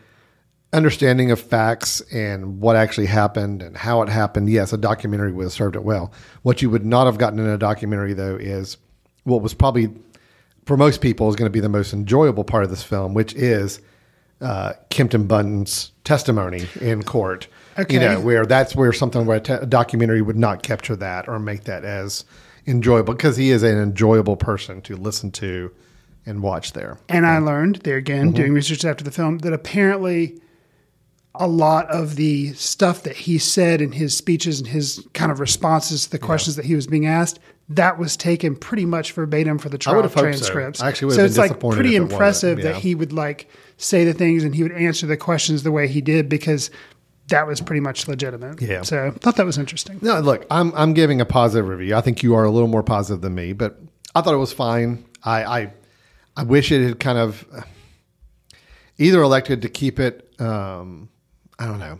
understanding 0.73 1.31
of 1.31 1.39
facts 1.39 2.01
and 2.11 2.59
what 2.59 2.75
actually 2.75 3.05
happened 3.07 3.61
and 3.61 3.77
how 3.77 4.01
it 4.01 4.09
happened, 4.09 4.49
yes, 4.49 4.73
a 4.73 4.77
documentary 4.77 5.31
would 5.31 5.43
have 5.43 5.53
served 5.53 5.75
it 5.75 5.83
well. 5.83 6.11
What 6.41 6.61
you 6.61 6.69
would 6.69 6.85
not 6.85 7.05
have 7.05 7.17
gotten 7.17 7.39
in 7.39 7.45
a 7.45 7.57
documentary, 7.57 8.13
though, 8.13 8.35
is 8.35 8.77
what 9.23 9.41
was 9.41 9.53
probably 9.53 9.89
for 10.65 10.75
most 10.77 11.01
people 11.01 11.29
is 11.29 11.35
going 11.35 11.49
to 11.49 11.53
be 11.53 11.59
the 11.59 11.69
most 11.69 11.93
enjoyable 11.93 12.43
part 12.43 12.63
of 12.63 12.69
this 12.69 12.83
film, 12.83 13.13
which 13.13 13.33
is 13.35 13.81
uh, 14.41 14.73
Kempton 14.89 15.27
Bunton's 15.27 15.91
testimony 16.03 16.67
in 16.81 17.03
court. 17.03 17.47
Okay. 17.77 17.93
You 17.95 17.99
know, 17.99 18.19
where 18.19 18.45
that's 18.45 18.75
where 18.75 18.91
something 18.93 19.25
where 19.25 19.37
a, 19.37 19.41
te- 19.41 19.53
a 19.53 19.65
documentary 19.65 20.21
would 20.21 20.37
not 20.37 20.63
capture 20.63 20.95
that 20.97 21.27
or 21.27 21.39
make 21.39 21.63
that 21.65 21.83
as 21.85 22.25
enjoyable 22.65 23.13
because 23.13 23.35
he 23.37 23.49
is 23.51 23.63
an 23.63 23.77
enjoyable 23.77 24.37
person 24.37 24.81
to 24.81 24.95
listen 24.95 25.31
to 25.31 25.71
and 26.25 26.41
watch 26.41 26.73
there. 26.73 26.97
And 27.09 27.25
I 27.25 27.39
learned 27.39 27.77
there 27.77 27.97
again, 27.97 28.27
Mm-hmm. 28.27 28.35
doing 28.35 28.53
research 28.53 28.85
after 28.85 29.03
the 29.03 29.11
film, 29.11 29.39
that 29.39 29.51
apparently 29.53 30.39
a 31.35 31.47
lot 31.47 31.89
of 31.89 32.15
the 32.15 32.53
stuff 32.53 33.03
that 33.03 33.15
he 33.15 33.37
said 33.37 33.81
in 33.81 33.91
his 33.91 34.15
speeches 34.15 34.59
and 34.59 34.67
his 34.67 35.05
kind 35.13 35.31
of 35.31 35.39
responses 35.39 36.05
to 36.05 36.11
the 36.11 36.19
questions 36.19 36.55
that 36.55 36.65
he 36.65 36.75
was 36.75 36.85
being 36.85 37.07
asked, 37.07 37.39
that 37.69 37.97
was 37.97 38.15
taken 38.15 38.55
pretty 38.55 38.85
much 38.85 39.13
verbatim 39.13 39.57
for 39.57 39.69
the 39.69 39.77
trial 39.77 40.01
have 40.03 40.11
so. 40.11 40.21
transcripts. 40.21 40.81
I 40.81 40.89
actually 40.89 41.07
would 41.07 41.15
so 41.15 41.25
it's 41.25 41.37
like 41.37 41.59
pretty 41.59 41.95
impressive 41.95 42.59
yeah. 42.59 42.73
that 42.73 42.75
he 42.75 42.93
would 42.93 43.13
like 43.13 43.49
say 43.77 44.03
the 44.05 44.13
things 44.13 44.43
and 44.43 44.53
he 44.53 44.63
would 44.63 44.73
answer 44.73 45.07
the 45.07 45.17
questions 45.17 45.63
the 45.63 45.71
way 45.71 45.87
he 45.87 46.01
did 46.01 46.29
because 46.29 46.69
that 47.29 47.47
was 47.47 47.61
pretty 47.61 47.79
much 47.79 48.07
legitimate. 48.07 48.61
Yeah. 48.61 48.83
So 48.83 49.07
I 49.07 49.11
thought 49.11 49.37
that 49.37 49.45
was 49.45 49.57
interesting. 49.57 49.99
No, 50.01 50.19
look, 50.19 50.45
I'm 50.51 50.73
I'm 50.75 50.93
giving 50.93 51.21
a 51.21 51.25
positive 51.25 51.67
review. 51.67 51.95
I 51.95 52.01
think 52.01 52.21
you 52.21 52.35
are 52.35 52.43
a 52.43 52.51
little 52.51 52.67
more 52.67 52.83
positive 52.83 53.21
than 53.21 53.33
me, 53.33 53.53
but 53.53 53.79
I 54.13 54.21
thought 54.21 54.33
it 54.33 54.37
was 54.37 54.53
fine. 54.53 55.05
I 55.23 55.43
I, 55.43 55.73
I 56.37 56.43
wish 56.43 56.71
it 56.71 56.85
had 56.85 56.99
kind 56.99 57.17
of 57.17 57.45
uh, 57.55 57.61
either 58.97 59.21
elected 59.21 59.61
to 59.63 59.69
keep 59.69 59.99
it. 59.99 60.29
Um, 60.39 61.09
I 61.59 61.65
don't 61.65 61.79
know, 61.79 61.99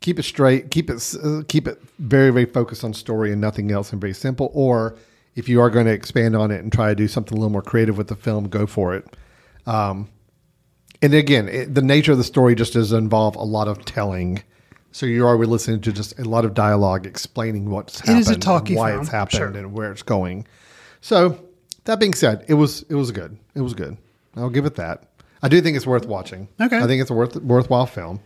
keep 0.00 0.18
it 0.18 0.24
straight, 0.24 0.70
keep 0.70 0.90
it 0.90 1.14
uh, 1.22 1.42
keep 1.48 1.66
it 1.68 1.80
very 1.98 2.30
very 2.30 2.46
focused 2.46 2.84
on 2.84 2.94
story 2.94 3.32
and 3.32 3.40
nothing 3.40 3.70
else, 3.70 3.92
and 3.92 4.00
very 4.00 4.14
simple. 4.14 4.50
Or 4.54 4.96
if 5.34 5.48
you 5.48 5.60
are 5.60 5.70
going 5.70 5.86
to 5.86 5.92
expand 5.92 6.36
on 6.36 6.50
it 6.50 6.62
and 6.62 6.72
try 6.72 6.88
to 6.88 6.94
do 6.94 7.08
something 7.08 7.36
a 7.36 7.40
little 7.40 7.52
more 7.52 7.62
creative 7.62 7.96
with 7.96 8.08
the 8.08 8.16
film, 8.16 8.48
go 8.48 8.66
for 8.66 8.94
it. 8.94 9.16
Um, 9.66 10.08
and 11.02 11.12
again, 11.12 11.48
it, 11.48 11.74
the 11.74 11.82
nature 11.82 12.12
of 12.12 12.18
the 12.18 12.24
story 12.24 12.54
just 12.54 12.74
does 12.74 12.92
involve 12.92 13.36
a 13.36 13.42
lot 13.42 13.68
of 13.68 13.84
telling. 13.84 14.42
So 14.92 15.06
you're 15.06 15.26
already 15.26 15.50
listening 15.50 15.80
to 15.80 15.92
just 15.92 16.18
a 16.18 16.24
lot 16.24 16.44
of 16.44 16.54
dialogue 16.54 17.04
explaining 17.04 17.68
what's 17.68 17.98
happened, 17.98 18.20
is 18.20 18.30
a 18.30 18.34
and 18.34 18.42
talky 18.42 18.76
why 18.76 18.90
film, 18.90 19.00
it's 19.00 19.10
happened, 19.10 19.38
sure. 19.38 19.48
and 19.48 19.72
where 19.72 19.90
it's 19.90 20.02
going. 20.02 20.46
So 21.00 21.44
that 21.84 21.98
being 21.98 22.14
said, 22.14 22.44
it 22.48 22.54
was 22.54 22.82
it 22.88 22.94
was 22.94 23.10
good. 23.10 23.36
It 23.54 23.60
was 23.60 23.74
good. 23.74 23.96
I'll 24.36 24.50
give 24.50 24.66
it 24.66 24.76
that. 24.76 25.08
I 25.42 25.48
do 25.48 25.60
think 25.60 25.76
it's 25.76 25.86
worth 25.86 26.06
watching. 26.06 26.48
Okay. 26.60 26.78
I 26.78 26.86
think 26.86 27.02
it's 27.02 27.10
a 27.10 27.14
worth 27.14 27.36
worthwhile 27.36 27.86
film, 27.86 28.20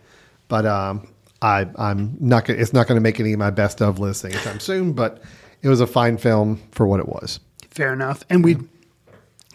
but 0.49 0.65
um, 0.65 1.07
I 1.41 1.67
I'm 1.77 2.17
not 2.19 2.43
gonna, 2.43 2.59
it's 2.59 2.73
not 2.73 2.87
going 2.87 2.97
to 2.97 3.01
make 3.01 3.19
any 3.21 3.31
of 3.31 3.39
my 3.39 3.49
best 3.51 3.81
of 3.81 3.99
lists 3.99 4.25
anytime 4.25 4.59
soon. 4.59 4.91
But 4.91 5.23
it 5.61 5.69
was 5.69 5.79
a 5.79 5.87
fine 5.87 6.17
film 6.17 6.61
for 6.71 6.85
what 6.85 6.99
it 6.99 7.07
was. 7.07 7.39
Fair 7.69 7.93
enough. 7.93 8.23
And 8.29 8.43
we 8.43 8.57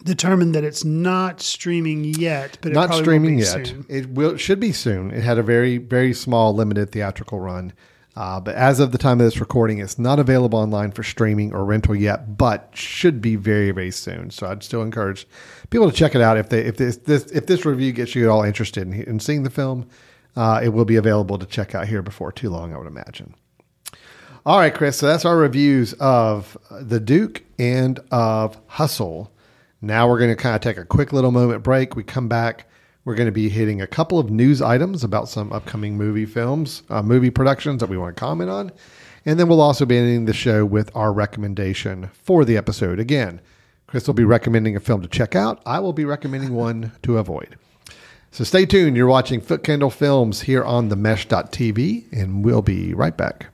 determined 0.05 0.55
that 0.55 0.65
it's 0.65 0.85
not 0.85 1.41
streaming 1.41 2.05
yet, 2.05 2.59
but 2.61 2.73
it 2.73 2.75
not 2.75 2.95
streaming 2.95 3.39
yet. 3.39 3.67
soon. 3.67 3.87
It 3.89 4.11
will 4.11 4.37
should 4.37 4.61
be 4.61 4.73
soon. 4.73 5.11
It 5.11 5.23
had 5.23 5.39
a 5.39 5.43
very 5.43 5.79
very 5.79 6.15
small 6.15 6.55
limited 6.55 6.93
theatrical 6.93 7.41
run, 7.41 7.73
uh, 8.17 8.41
but 8.41 8.55
as 8.55 8.81
of 8.81 8.93
the 8.93 8.99
time 8.99 9.21
of 9.21 9.27
this 9.27 9.41
recording, 9.41 9.79
it's 9.79 9.99
not 9.99 10.19
available 10.19 10.59
online 10.59 10.93
for 10.93 11.03
streaming 11.03 11.53
or 11.53 11.65
rental 11.65 11.97
yet. 11.97 12.39
But 12.39 12.71
should 12.75 13.21
be 13.21 13.37
very 13.37 13.73
very 13.73 13.91
soon. 13.91 14.31
So 14.31 14.47
I'd 14.47 14.63
still 14.63 14.83
encourage 14.83 15.27
people 15.71 15.91
to 15.91 15.97
check 15.97 16.15
it 16.15 16.21
out 16.21 16.37
if 16.37 16.49
they 16.49 16.61
if 16.61 16.77
this, 16.77 16.99
this 16.99 17.25
if 17.27 17.47
this 17.47 17.65
review 17.65 17.93
gets 17.93 18.15
you 18.15 18.25
at 18.25 18.31
all 18.31 18.43
interested 18.43 18.87
in, 18.87 19.03
in 19.03 19.21
seeing 19.21 19.43
the 19.43 19.51
film. 19.51 19.89
Uh, 20.37 20.61
it 20.63 20.71
will 20.71 20.85
be 20.85 20.97
available 20.97 21.39
to 21.39 21.47
check 21.47 21.75
out 21.75 21.87
here 21.87 22.03
before 22.03 22.33
too 22.33 22.51
long, 22.51 22.75
I 22.75 22.79
would 22.79 22.87
imagine. 22.87 23.35
All 24.47 24.59
right, 24.59 24.75
Chris. 24.75 24.99
So 24.99 25.07
that's 25.07 25.25
our 25.25 25.37
reviews 25.37 25.95
of 25.95 26.59
The 26.71 27.01
Duke 27.01 27.43
and 27.59 28.01
of 28.11 28.61
Hustle. 28.67 29.33
Now 29.81 30.09
we're 30.09 30.19
going 30.19 30.31
to 30.31 30.37
kind 30.37 30.55
of 30.55 30.61
take 30.61 30.77
a 30.77 30.85
quick 30.85 31.13
little 31.13 31.31
moment 31.31 31.63
break. 31.63 31.97
We 31.97 32.03
come 32.03 32.29
back. 32.29 32.69
We're 33.05 33.15
going 33.15 33.29
to 33.29 33.33
be 33.33 33.49
hitting 33.49 33.83
a 33.83 33.87
couple 33.87 34.19
of 34.19 34.31
news 34.31 34.63
items 34.63 35.05
about 35.05 35.29
some 35.29 35.53
upcoming 35.53 35.97
movie 35.97 36.27
films, 36.27 36.83
uh, 36.89 37.03
movie 37.03 37.31
productions 37.31 37.81
that 37.81 37.91
we 37.91 37.99
want 37.99 38.17
to 38.17 38.21
comment 38.21 38.51
on. 38.51 38.73
And 39.27 39.39
then 39.39 39.49
we'll 39.49 39.61
also 39.61 39.87
be 39.87 39.97
ending 39.97 40.25
the 40.25 40.33
show 40.33 40.65
with 40.65 40.91
our 40.95 41.13
recommendation 41.13 42.11
for 42.13 42.45
the 42.45 42.57
episode. 42.57 42.99
Again, 42.99 43.41
Chris 43.87 44.07
will 44.07 44.15
be 44.15 44.25
recommending 44.25 44.75
a 44.77 44.81
film 44.81 45.03
to 45.03 45.09
check 45.09 45.35
out. 45.35 45.63
I 45.65 45.81
will 45.81 45.93
be 45.93 46.05
recommending 46.05 46.55
one 46.55 46.93
to 47.03 47.19
avoid. 47.19 47.57
So 48.35 48.43
stay 48.43 48.67
tuned. 48.67 48.97
You're 48.97 49.07
watching 49.07 49.41
Foot 49.41 49.63
Candle 49.63 49.91
Films 49.91 50.41
here 50.41 50.65
on 50.65 50.89
the 50.89 50.97
mesh.tv, 50.97 52.13
and 52.13 52.45
we'll 52.45 52.63
be 52.63 52.93
right 52.93 53.17
back. 53.17 53.47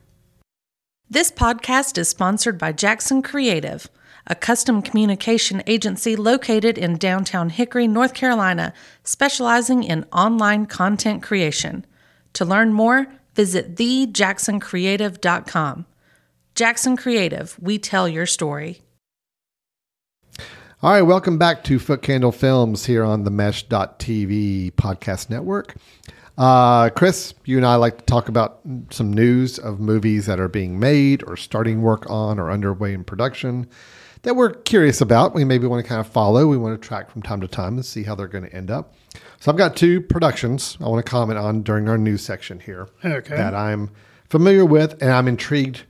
This 1.07 1.31
podcast 1.31 1.99
is 1.99 2.09
sponsored 2.09 2.57
by 2.57 2.71
Jackson 2.71 3.21
Creative, 3.21 3.87
a 4.25 4.33
custom 4.33 4.81
communication 4.81 5.61
agency 5.67 6.15
located 6.15 6.79
in 6.79 6.97
downtown 6.97 7.51
Hickory, 7.51 7.87
North 7.87 8.15
Carolina, 8.15 8.73
specializing 9.03 9.83
in 9.83 10.07
online 10.11 10.65
content 10.65 11.21
creation. 11.21 11.85
To 12.33 12.43
learn 12.43 12.73
more, 12.73 13.05
visit 13.35 13.75
thejacksoncreative.com. 13.75 15.85
Jackson 16.55 16.97
Creative, 16.97 17.55
we 17.61 17.77
tell 17.77 18.09
your 18.09 18.25
story. 18.25 18.81
All 20.83 20.91
right, 20.91 21.03
welcome 21.03 21.37
back 21.37 21.63
to 21.65 21.77
Foot 21.77 22.01
Candle 22.01 22.31
Films 22.31 22.85
here 22.87 23.03
on 23.03 23.23
the 23.23 23.29
Mesh.tv 23.29 24.71
podcast 24.73 25.29
network. 25.29 25.75
Uh, 26.39 26.89
Chris, 26.89 27.35
you 27.45 27.57
and 27.57 27.65
I 27.67 27.75
like 27.75 27.99
to 27.99 28.05
talk 28.05 28.29
about 28.29 28.61
some 28.89 29.13
news 29.13 29.59
of 29.59 29.79
movies 29.79 30.25
that 30.25 30.39
are 30.39 30.47
being 30.47 30.79
made 30.79 31.23
or 31.27 31.37
starting 31.37 31.83
work 31.83 32.09
on 32.09 32.39
or 32.39 32.49
underway 32.49 32.93
in 32.95 33.03
production 33.03 33.69
that 34.23 34.35
we're 34.35 34.53
curious 34.53 35.01
about. 35.01 35.35
We 35.35 35.43
maybe 35.45 35.67
want 35.67 35.83
to 35.85 35.87
kind 35.87 36.01
of 36.01 36.07
follow. 36.07 36.47
We 36.47 36.57
want 36.57 36.81
to 36.81 36.87
track 36.87 37.11
from 37.11 37.21
time 37.21 37.41
to 37.41 37.47
time 37.47 37.75
and 37.75 37.85
see 37.85 38.01
how 38.03 38.15
they're 38.15 38.27
going 38.27 38.45
to 38.45 38.55
end 38.55 38.71
up. 38.71 38.95
So 39.39 39.51
I've 39.51 39.57
got 39.57 39.75
two 39.75 40.01
productions 40.01 40.77
I 40.81 40.87
want 40.87 41.05
to 41.05 41.09
comment 41.09 41.37
on 41.37 41.61
during 41.61 41.89
our 41.89 41.97
news 41.97 42.23
section 42.23 42.59
here 42.59 42.87
Okay. 43.05 43.35
that 43.35 43.53
I'm 43.53 43.91
familiar 44.29 44.65
with 44.65 44.99
and 45.01 45.11
I'm 45.11 45.27
intrigued 45.27 45.83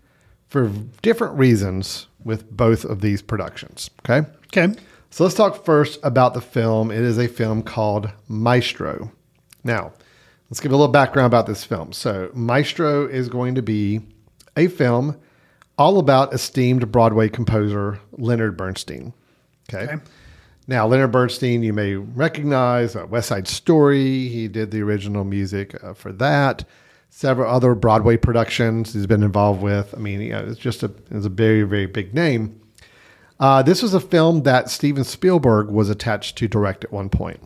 for 0.49 0.67
different 1.01 1.37
reasons 1.37 2.07
with 2.25 2.51
both 2.51 2.83
of 2.83 2.99
these 2.99 3.21
productions. 3.21 3.89
Okay. 4.05 4.27
Okay. 4.55 4.73
So 5.09 5.23
let's 5.23 5.35
talk 5.35 5.65
first 5.65 5.99
about 6.03 6.33
the 6.33 6.41
film. 6.41 6.91
It 6.91 7.01
is 7.01 7.17
a 7.17 7.27
film 7.27 7.63
called 7.63 8.11
Maestro. 8.27 9.11
Now, 9.63 9.93
let's 10.49 10.59
give 10.59 10.71
a 10.71 10.75
little 10.75 10.91
background 10.91 11.27
about 11.27 11.47
this 11.47 11.63
film. 11.63 11.93
So, 11.93 12.31
Maestro 12.33 13.05
is 13.07 13.29
going 13.29 13.55
to 13.55 13.61
be 13.61 14.01
a 14.55 14.67
film 14.67 15.19
all 15.77 15.99
about 15.99 16.33
esteemed 16.33 16.91
Broadway 16.91 17.29
composer 17.29 17.99
Leonard 18.13 18.57
Bernstein. 18.57 19.13
Okay. 19.73 19.83
Okay. 19.83 20.03
Now, 20.67 20.87
Leonard 20.87 21.11
Bernstein, 21.11 21.63
you 21.63 21.73
may 21.73 21.95
recognize 21.95 22.95
uh, 22.95 23.05
West 23.07 23.29
Side 23.29 23.47
Story. 23.47 24.27
He 24.27 24.47
did 24.47 24.71
the 24.71 24.81
original 24.81 25.23
music 25.23 25.81
uh, 25.83 25.93
for 25.93 26.11
that. 26.13 26.63
Several 27.09 27.51
other 27.51 27.75
Broadway 27.75 28.15
productions 28.15 28.93
he's 28.93 29.07
been 29.07 29.23
involved 29.23 29.61
with. 29.61 29.93
I 29.93 29.97
mean, 29.97 30.21
you 30.21 30.31
know, 30.31 30.45
it's 30.47 30.59
just 30.59 30.83
a 30.83 30.91
it's 31.09 31.25
a 31.25 31.29
very 31.29 31.63
very 31.63 31.87
big 31.87 32.13
name. 32.13 32.60
Uh, 33.41 33.63
this 33.63 33.81
was 33.81 33.95
a 33.95 33.99
film 33.99 34.43
that 34.43 34.69
Steven 34.69 35.03
Spielberg 35.03 35.69
was 35.69 35.89
attached 35.89 36.37
to 36.37 36.47
direct 36.47 36.83
at 36.85 36.91
one 36.91 37.09
point. 37.09 37.41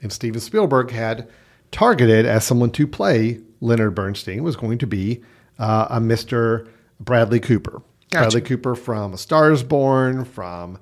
And 0.00 0.12
Steven 0.12 0.40
Spielberg 0.40 0.92
had 0.92 1.28
targeted 1.72 2.24
as 2.24 2.44
someone 2.44 2.70
to 2.70 2.86
play 2.86 3.40
Leonard 3.60 3.94
Bernstein 3.94 4.44
was 4.44 4.54
going 4.54 4.78
to 4.78 4.86
be 4.86 5.22
uh, 5.58 5.88
a 5.90 6.00
Mr. 6.00 6.68
Bradley 7.00 7.40
Cooper. 7.40 7.82
Gotcha. 8.10 8.22
Bradley 8.22 8.40
Cooper 8.42 8.74
from 8.76 9.12
A 9.12 9.18
Star 9.18 9.50
is 9.52 9.64
Born, 9.64 10.24
from, 10.24 10.78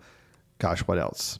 gosh, 0.58 0.80
what 0.80 0.98
else? 0.98 1.38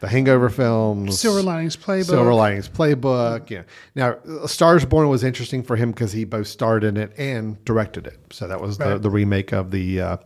The 0.00 0.08
Hangover 0.08 0.48
films. 0.48 1.18
Silver 1.18 1.42
Linings 1.42 1.76
Playbook. 1.76 2.04
Silver 2.04 2.34
Linings 2.34 2.68
Playbook. 2.68 3.50
Yeah. 3.50 3.62
Now, 3.96 4.18
A 4.42 4.48
Star 4.48 4.76
is 4.76 4.84
Born 4.84 5.08
was 5.08 5.24
interesting 5.24 5.62
for 5.62 5.76
him 5.76 5.90
because 5.90 6.12
he 6.12 6.24
both 6.24 6.46
starred 6.46 6.84
in 6.84 6.96
it 6.96 7.12
and 7.18 7.62
directed 7.64 8.06
it. 8.06 8.18
So 8.30 8.46
that 8.46 8.60
was 8.60 8.78
the, 8.78 8.98
the 8.98 9.10
remake 9.10 9.52
of 9.52 9.72
the 9.72 10.00
uh, 10.00 10.16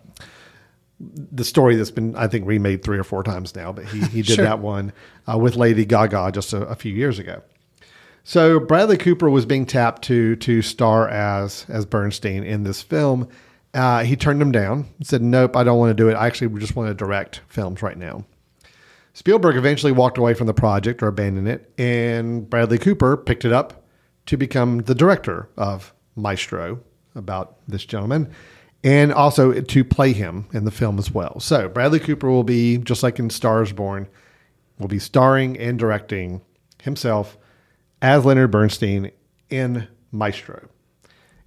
the 1.33 1.45
story 1.45 1.75
that's 1.77 1.91
been 1.91 2.15
I 2.17 2.29
think 2.29 2.47
remade 2.47 2.83
three 2.83 2.99
or 2.99 3.05
four 3.05 3.23
times 3.23 3.55
now, 3.57 3.73
but 3.73 3.85
he 3.87 4.01
he 4.01 4.23
did 4.23 4.37
Sure. 4.37 4.45
that 4.45 4.61
one 4.61 4.93
uh, 5.31 5.37
with 5.39 5.57
Lady 5.57 5.85
Gaga 5.85 6.31
just 6.33 6.53
a, 6.53 6.63
a 6.67 6.75
few 6.75 6.93
years 6.93 7.19
ago. 7.19 7.43
So 8.25 8.61
Bradley 8.61 8.97
Cooper 8.97 9.29
was 9.29 9.45
being 9.47 9.67
tapped 9.67 10.03
to 10.03 10.37
to 10.37 10.63
star 10.63 11.09
as 11.09 11.67
as 11.69 11.85
Bernstein 11.87 12.45
in 12.45 12.63
this 12.63 12.83
film. 12.83 13.29
Uh, 13.75 14.05
he 14.05 14.17
turned 14.17 14.41
him 14.41 14.53
down. 14.53 14.87
Said, 15.03 15.23
"Nope, 15.23 15.57
I 15.57 15.65
don't 15.65 15.79
want 15.79 15.91
to 15.91 15.95
do 15.95 16.09
it. 16.09 16.15
I 16.15 16.27
actually 16.27 16.59
just 16.61 16.77
want 16.77 16.89
to 16.89 16.95
direct 16.95 17.41
films 17.49 17.83
right 17.83 17.97
now." 17.99 18.25
Spielberg 19.15 19.57
eventually 19.57 19.93
walked 19.93 20.17
away 20.19 20.35
from 20.35 20.47
the 20.47 20.55
project 20.55 21.03
or 21.03 21.09
abandoned 21.09 21.49
it, 21.49 21.71
and 21.79 22.49
Bradley 22.49 22.79
Cooper 22.79 23.17
picked 23.17 23.45
it 23.45 23.53
up 23.53 23.85
to 24.27 24.37
become 24.37 24.79
the 24.79 24.95
director 24.95 25.49
of 25.57 25.93
Maestro 26.17 26.81
about 27.15 27.57
this 27.69 27.85
gentleman 27.85 28.31
and 28.85 29.13
also 29.13 29.53
to 29.61 29.85
play 29.85 30.13
him 30.13 30.47
in 30.53 30.65
the 30.65 30.71
film 30.71 30.99
as 30.99 31.11
well. 31.11 31.39
So 31.41 31.69
Bradley 31.69 32.01
Cooper 32.01 32.29
will 32.31 32.45
be, 32.45 32.79
just 32.79 33.03
like 33.03 33.19
in 33.19 33.31
Stars 33.31 33.73
Born, 33.73 34.09
will 34.79 34.89
be 34.89 34.99
starring 34.99 35.57
and 35.59 35.79
directing 35.79 36.41
himself 36.83 37.37
as 38.01 38.25
Leonard 38.25 38.51
Bernstein 38.51 39.11
in 39.51 39.87
Maestro. 40.11 40.69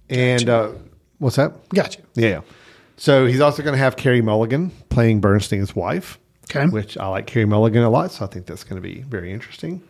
And 0.08 0.48
uh, 0.48 0.70
what's 1.18 1.36
that? 1.36 1.68
Gotcha. 1.70 2.00
Yeah. 2.14 2.40
So 2.96 3.26
he's 3.26 3.40
also 3.40 3.62
going 3.62 3.74
to 3.74 3.78
have 3.78 3.96
Carey 3.96 4.22
Mulligan 4.22 4.70
playing 4.88 5.20
Bernstein's 5.20 5.76
wife, 5.76 6.18
Okay. 6.44 6.66
which 6.66 6.96
I 6.96 7.08
like 7.08 7.26
Carey 7.26 7.44
Mulligan 7.44 7.82
a 7.82 7.90
lot. 7.90 8.12
So 8.12 8.24
I 8.24 8.28
think 8.28 8.46
that's 8.46 8.64
going 8.64 8.80
to 8.80 8.88
be 8.88 9.02
very 9.02 9.30
interesting. 9.32 9.82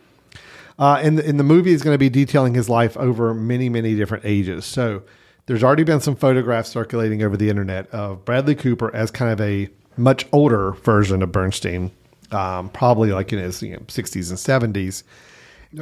Uh, 0.78 0.98
and, 1.02 1.16
the, 1.18 1.26
and 1.26 1.38
the 1.38 1.44
movie 1.44 1.72
is 1.72 1.82
going 1.82 1.94
to 1.94 1.98
be 1.98 2.08
detailing 2.10 2.54
his 2.54 2.68
life 2.68 2.96
over 2.96 3.32
many, 3.32 3.68
many 3.68 3.94
different 3.94 4.24
ages. 4.24 4.64
So 4.66 5.02
there's 5.46 5.62
already 5.62 5.84
been 5.84 6.00
some 6.00 6.16
photographs 6.16 6.68
circulating 6.70 7.22
over 7.22 7.36
the 7.36 7.48
internet 7.48 7.88
of 7.90 8.24
Bradley 8.24 8.54
Cooper 8.54 8.94
as 8.94 9.10
kind 9.10 9.32
of 9.32 9.40
a 9.40 9.68
much 9.96 10.26
older 10.32 10.72
version 10.72 11.22
of 11.22 11.32
Bernstein, 11.32 11.90
um, 12.32 12.68
probably 12.70 13.12
like 13.12 13.32
in 13.32 13.38
his 13.38 13.62
you 13.62 13.74
know, 13.74 13.78
60s 13.80 14.30
and 14.30 14.74
70s. 14.74 15.02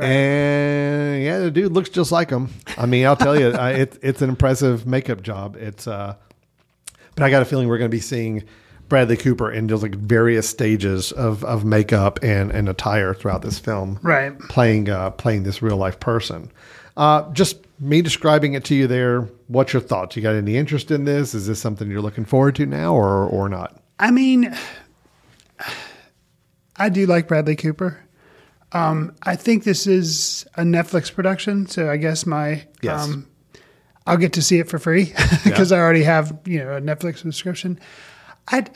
And 0.03 1.23
yeah, 1.23 1.39
the 1.39 1.51
dude 1.51 1.73
looks 1.73 1.89
just 1.89 2.13
like 2.13 2.31
him. 2.31 2.51
I 2.77 2.87
mean, 2.87 3.07
I'll 3.07 3.17
tell 3.17 3.39
you, 3.39 3.47
uh, 3.59 3.69
it, 3.69 3.99
it's 4.03 4.23
an 4.23 4.29
impressive 4.29 4.87
makeup 4.87 5.23
job. 5.23 5.57
It's, 5.57 5.87
uh, 5.87 6.15
but 7.15 7.23
I 7.25 7.31
got 7.31 7.43
a 7.43 7.45
feeling 7.45 7.69
we're 7.69 7.79
going 7.79 7.91
to 7.91 7.97
be 7.97 8.01
seeing 8.01 8.45
Bradley 8.89 9.17
Cooper 9.17 9.51
in 9.51 9.69
just 9.69 9.83
like 9.83 9.95
various 9.95 10.49
stages 10.49 11.13
of, 11.13 11.45
of 11.45 11.65
makeup 11.65 12.19
and, 12.23 12.51
and 12.51 12.69
attire 12.69 13.15
throughout 13.15 13.43
this 13.43 13.59
film, 13.59 13.99
Right. 14.03 14.39
Playing 14.49 14.91
uh, 14.91 15.11
playing 15.11 15.45
this 15.45 15.63
real 15.63 15.77
life 15.77 16.01
person. 16.01 16.51
Uh, 16.97 17.31
just 17.33 17.64
me 17.79 18.03
describing 18.03 18.55
it 18.55 18.65
to 18.65 18.75
you 18.75 18.87
there. 18.87 19.23
What's 19.49 19.73
your 19.73 19.83
thoughts? 19.83 20.17
You 20.17 20.23
got 20.23 20.35
any 20.35 20.57
interest 20.57 20.91
in 20.91 21.05
this? 21.05 21.35
Is 21.35 21.47
this 21.47 21.61
something 21.61 21.91
you're 21.91 22.01
looking 22.03 22.25
forward 22.25 22.55
to 22.57 22.67
now, 22.67 22.95
or 22.95 23.25
or 23.27 23.49
not? 23.49 23.81
I 23.99 24.11
mean, 24.11 24.55
I 26.77 26.89
do 26.89 27.07
like 27.07 27.29
Bradley 27.29 27.57
Cooper. 27.57 28.01
Um, 28.73 29.15
I 29.23 29.37
think 29.37 29.63
this 29.65 29.87
is 29.87 30.47
a 30.57 30.63
Netflix 30.63 31.13
production, 31.15 31.67
so 31.67 31.89
I 31.91 31.97
guess 31.97 32.27
my 32.27 32.67
Yes. 32.83 33.05
um, 33.05 33.29
I'll 34.07 34.17
get 34.17 34.33
to 34.35 34.43
see 34.43 34.59
it 34.59 34.69
for 34.69 34.79
free 34.79 35.13
because 35.45 35.71
I 35.71 35.79
already 35.79 36.03
have 36.03 36.37
you 36.45 36.59
know 36.59 36.77
a 36.77 36.81
Netflix 36.81 37.19
subscription. 37.19 37.79
I 38.49 38.67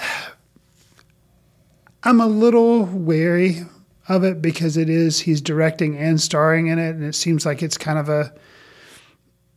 I'm 2.04 2.20
a 2.20 2.26
little 2.26 2.84
wary 2.84 3.62
of 4.08 4.24
it 4.24 4.40
because 4.40 4.76
it 4.76 4.88
is 4.88 5.20
he's 5.20 5.40
directing 5.40 5.96
and 5.98 6.20
starring 6.20 6.68
in 6.68 6.78
it, 6.78 6.90
and 6.94 7.04
it 7.04 7.14
seems 7.14 7.44
like 7.44 7.62
it's 7.62 7.76
kind 7.76 7.98
of 7.98 8.08
a 8.08 8.32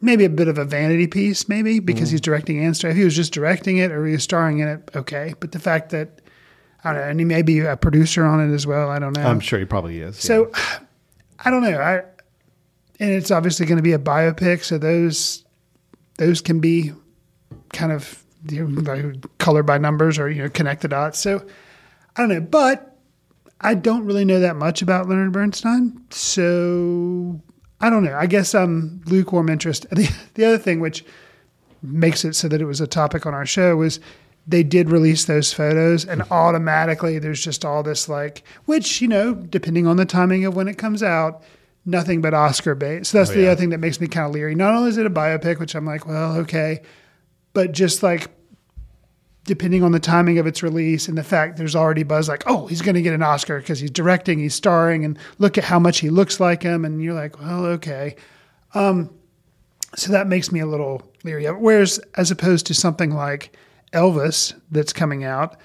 maybe 0.01 0.25
a 0.25 0.29
bit 0.29 0.47
of 0.47 0.57
a 0.57 0.65
vanity 0.65 1.07
piece, 1.07 1.47
maybe 1.47 1.79
because 1.79 2.09
Mm. 2.09 2.11
he's 2.13 2.21
directing 2.21 2.63
and 2.63 2.75
starring. 2.75 2.95
If 2.95 2.99
he 2.99 3.05
was 3.05 3.15
just 3.15 3.33
directing 3.33 3.77
it 3.77 3.91
or 3.91 4.05
he 4.05 4.13
was 4.13 4.23
starring 4.23 4.59
in 4.59 4.67
it, 4.67 4.91
okay. 4.95 5.33
But 5.39 5.51
the 5.51 5.59
fact 5.59 5.91
that 5.91 6.21
I 6.83 6.93
don't 6.93 7.01
know, 7.01 7.07
and 7.09 7.19
he 7.19 7.25
may 7.25 7.43
be 7.43 7.59
a 7.59 7.77
producer 7.77 8.25
on 8.25 8.39
it 8.41 8.51
as 8.53 8.65
well. 8.65 8.89
I 8.89 8.97
don't 8.97 9.15
know. 9.15 9.21
I'm 9.23 9.39
sure 9.39 9.59
he 9.59 9.65
probably 9.65 9.99
is. 9.99 10.17
So 10.17 10.51
I 11.45 11.49
don't 11.51 11.61
know. 11.61 11.79
I 11.79 11.97
and 12.99 13.09
it's 13.11 13.31
obviously 13.31 13.65
going 13.65 13.77
to 13.77 13.83
be 13.83 13.93
a 13.93 13.99
biopic, 13.99 14.63
so 14.63 14.77
those 14.77 15.43
those 16.17 16.41
can 16.41 16.59
be 16.59 16.91
kind 17.73 17.91
of 17.91 18.23
you 18.49 18.67
know, 18.67 18.81
like 18.81 19.37
colored 19.37 19.63
by 19.67 19.77
numbers 19.77 20.17
or 20.17 20.29
you 20.29 20.41
know 20.43 20.49
connect 20.49 20.81
the 20.81 20.87
dots. 20.87 21.19
So 21.19 21.45
I 22.15 22.21
don't 22.21 22.29
know, 22.29 22.41
but 22.41 22.97
I 23.61 23.75
don't 23.75 24.03
really 24.05 24.25
know 24.25 24.39
that 24.39 24.55
much 24.55 24.81
about 24.81 25.07
Leonard 25.07 25.31
Bernstein, 25.31 26.01
so 26.09 27.39
I 27.81 27.89
don't 27.89 28.03
know. 28.03 28.15
I 28.15 28.25
guess 28.27 28.53
I'm 28.55 29.01
lukewarm 29.05 29.49
interest. 29.49 29.85
The, 29.95 30.09
the 30.35 30.45
other 30.45 30.57
thing 30.57 30.79
which 30.79 31.03
makes 31.83 32.23
it 32.23 32.35
so 32.35 32.47
that 32.47 32.61
it 32.61 32.65
was 32.65 32.79
a 32.79 32.87
topic 32.87 33.25
on 33.25 33.33
our 33.33 33.45
show 33.45 33.75
was 33.75 33.99
they 34.47 34.63
did 34.63 34.89
release 34.89 35.25
those 35.25 35.51
photos 35.53 36.05
and 36.05 36.21
mm-hmm. 36.21 36.33
automatically 36.33 37.19
there's 37.19 37.43
just 37.43 37.65
all 37.65 37.83
this 37.83 38.07
like 38.09 38.43
which 38.65 39.01
you 39.01 39.07
know 39.07 39.33
depending 39.33 39.87
on 39.87 39.97
the 39.97 40.05
timing 40.05 40.45
of 40.45 40.55
when 40.55 40.67
it 40.67 40.77
comes 40.77 41.01
out 41.03 41.43
nothing 41.85 42.21
but 42.21 42.33
oscar 42.33 42.75
bait 42.75 43.05
so 43.05 43.17
that's 43.17 43.31
Oh, 43.31 43.33
the 43.33 43.41
yeah. 43.41 43.47
other 43.51 43.59
thing 43.59 43.69
that 43.69 43.79
makes 43.79 43.99
me 43.99 44.07
kind 44.07 44.27
of 44.27 44.33
leery 44.33 44.53
not 44.55 44.73
only 44.75 44.89
is 44.89 44.97
it 44.97 45.05
a 45.05 45.11
biopic 45.11 45.59
which 45.59 45.75
i'm 45.75 45.85
like 45.85 46.05
well 46.07 46.37
okay 46.37 46.81
but 47.53 47.71
just 47.71 48.03
like 48.03 48.29
depending 49.45 49.83
on 49.83 49.91
the 49.91 49.99
timing 49.99 50.37
of 50.37 50.45
its 50.45 50.61
release 50.61 51.07
and 51.07 51.17
the 51.17 51.23
fact 51.23 51.57
there's 51.57 51.75
already 51.75 52.03
buzz 52.03 52.29
like 52.29 52.43
oh 52.45 52.67
he's 52.67 52.81
going 52.81 52.95
to 52.95 53.01
get 53.01 53.13
an 53.13 53.23
oscar 53.23 53.59
because 53.59 53.79
he's 53.79 53.89
directing 53.89 54.37
he's 54.39 54.53
starring 54.53 55.03
and 55.03 55.17
look 55.39 55.57
at 55.57 55.63
how 55.63 55.79
much 55.79 55.99
he 55.99 56.09
looks 56.09 56.39
like 56.39 56.61
him 56.61 56.85
and 56.85 57.01
you're 57.01 57.13
like 57.13 57.39
well 57.39 57.65
okay 57.65 58.15
um, 58.73 59.09
so 59.95 60.11
that 60.11 60.27
makes 60.27 60.51
me 60.51 60.59
a 60.59 60.65
little 60.65 61.01
leery 61.23 61.45
of 61.45 61.55
it. 61.55 61.61
Whereas, 61.61 61.99
as 62.15 62.31
opposed 62.31 62.65
to 62.67 62.73
something 62.73 63.11
like 63.11 63.55
Elvis 63.93 64.53
that's 64.71 64.93
coming 64.93 65.23
out, 65.23 65.57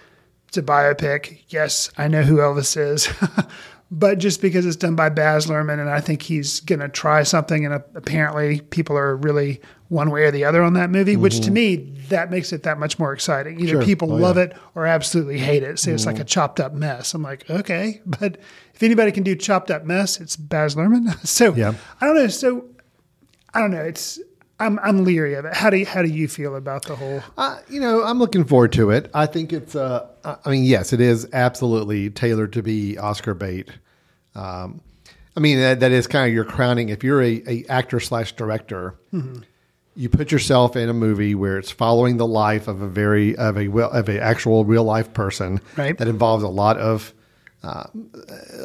it's 0.49 0.57
a 0.57 0.62
biopic. 0.62 1.43
Yes, 1.49 1.91
I 1.97 2.09
know 2.09 2.22
who 2.22 2.37
Elvis 2.37 2.77
is, 2.77 3.09
but 3.91 4.18
just 4.18 4.43
because 4.43 4.66
it's 4.66 4.76
done 4.76 4.97
by 4.97 5.09
Baz 5.09 5.47
Luhrmann, 5.47 5.80
and 5.80 5.89
I 5.89 6.01
think 6.01 6.22
he's 6.22 6.61
going 6.61 6.80
to 6.80 6.89
try 6.89 7.22
something, 7.22 7.64
and 7.64 7.74
apparently 7.95 8.61
people 8.61 8.97
are 8.97 9.16
really 9.16 9.61
one 9.89 10.11
way 10.11 10.24
or 10.24 10.32
the 10.32 10.45
other 10.45 10.62
on 10.62 10.72
that 10.72 10.91
movie, 10.91 11.16
which 11.16 11.37
to 11.37 11.43
mm-hmm. 11.43 11.55
me 11.55 11.76
that 12.09 12.30
makes 12.30 12.53
it 12.53 12.64
that 12.64 12.78
much 12.78 12.99
more 12.99 13.12
exciting. 13.12 13.61
Either 13.61 13.74
Sure. 13.74 13.84
people 13.84 14.12
Oh, 14.12 14.16
love 14.16 14.37
yeah. 14.37 14.45
it 14.45 14.57
or 14.74 14.87
absolutely 14.87 15.39
hate 15.39 15.62
it. 15.62 15.78
So 15.78 15.93
it's 15.93 16.07
like 16.07 16.16
mm-hmm. 16.16 16.22
a 16.22 16.26
chopped 16.26 16.59
up 16.59 16.72
mess. 16.72 17.14
I'm 17.14 17.22
like, 17.22 17.49
okay, 17.49 18.01
but 18.07 18.39
if 18.74 18.82
anybody 18.82 19.12
can 19.12 19.22
do 19.22 19.37
chopped 19.37 19.70
up 19.70 19.84
mess, 19.84 20.20
it's 20.20 20.37
Baz 20.37 20.74
Luhrmann. 20.74 21.14
so 21.26 21.55
Yeah. 21.55 21.74
I 22.01 22.07
don't 22.07 22.16
know. 22.16 22.26
So 22.26 22.64
I 23.55 23.61
don't 23.61 23.70
know. 23.70 23.82
It's 23.82 24.18
I'm 24.59 24.79
I'm 24.79 25.05
leery 25.05 25.35
of 25.35 25.45
it. 25.45 25.55
How 25.55 25.69
do 25.71 25.77
you, 25.77 25.85
how 25.87 26.01
do 26.03 26.09
you 26.09 26.29
feel 26.29 26.57
about 26.57 26.87
the 26.87 26.97
whole? 26.97 27.23
Uh, 27.37 27.59
you 27.69 27.79
know, 27.81 28.03
I'm 28.05 28.19
looking 28.19 28.45
forward 28.45 28.73
to 28.73 28.91
it. 28.91 29.11
I 29.13 29.27
think 29.27 29.53
it's. 29.53 29.75
Uh, 29.77 30.07
I 30.25 30.51
mean, 30.51 30.65
yes, 30.65 30.93
it 30.93 31.01
is 31.01 31.29
absolutely 31.33 32.09
tailored 32.11 32.53
to 32.55 32.63
be 32.63 32.97
Oscar 32.97 33.35
bait. 33.35 33.69
Um, 34.35 34.81
I 35.37 35.41
mean, 35.41 35.59
that, 35.61 35.81
that 35.81 35.93
is 35.93 36.07
kind 36.07 36.27
of 36.29 36.35
your 36.35 36.45
crowning. 36.45 36.89
If 36.89 37.05
you're 37.05 37.23
a, 37.23 37.43
a 37.47 37.65
actor 37.69 38.01
slash 38.01 38.33
director, 38.33 38.95
you 39.95 40.09
put 40.09 40.33
yourself 40.33 40.77
in 40.77 40.89
a 40.89 40.95
movie 40.95 41.35
where 41.35 41.59
it's 41.59 41.71
following 41.71 42.17
the 42.17 42.27
life 42.27 42.69
of 42.69 42.81
a 42.81 42.89
very 42.89 43.37
of 43.37 43.59
a 43.59 43.69
well 43.69 43.91
of 43.91 44.09
a 44.09 44.19
actual 44.23 44.65
real 44.65 44.85
life 44.85 45.13
person 45.13 45.61
Right. 45.77 45.97
that 45.99 46.09
involves 46.09 46.43
a 46.43 46.49
lot 46.49 46.79
of 46.79 47.13
uh, 47.63 47.85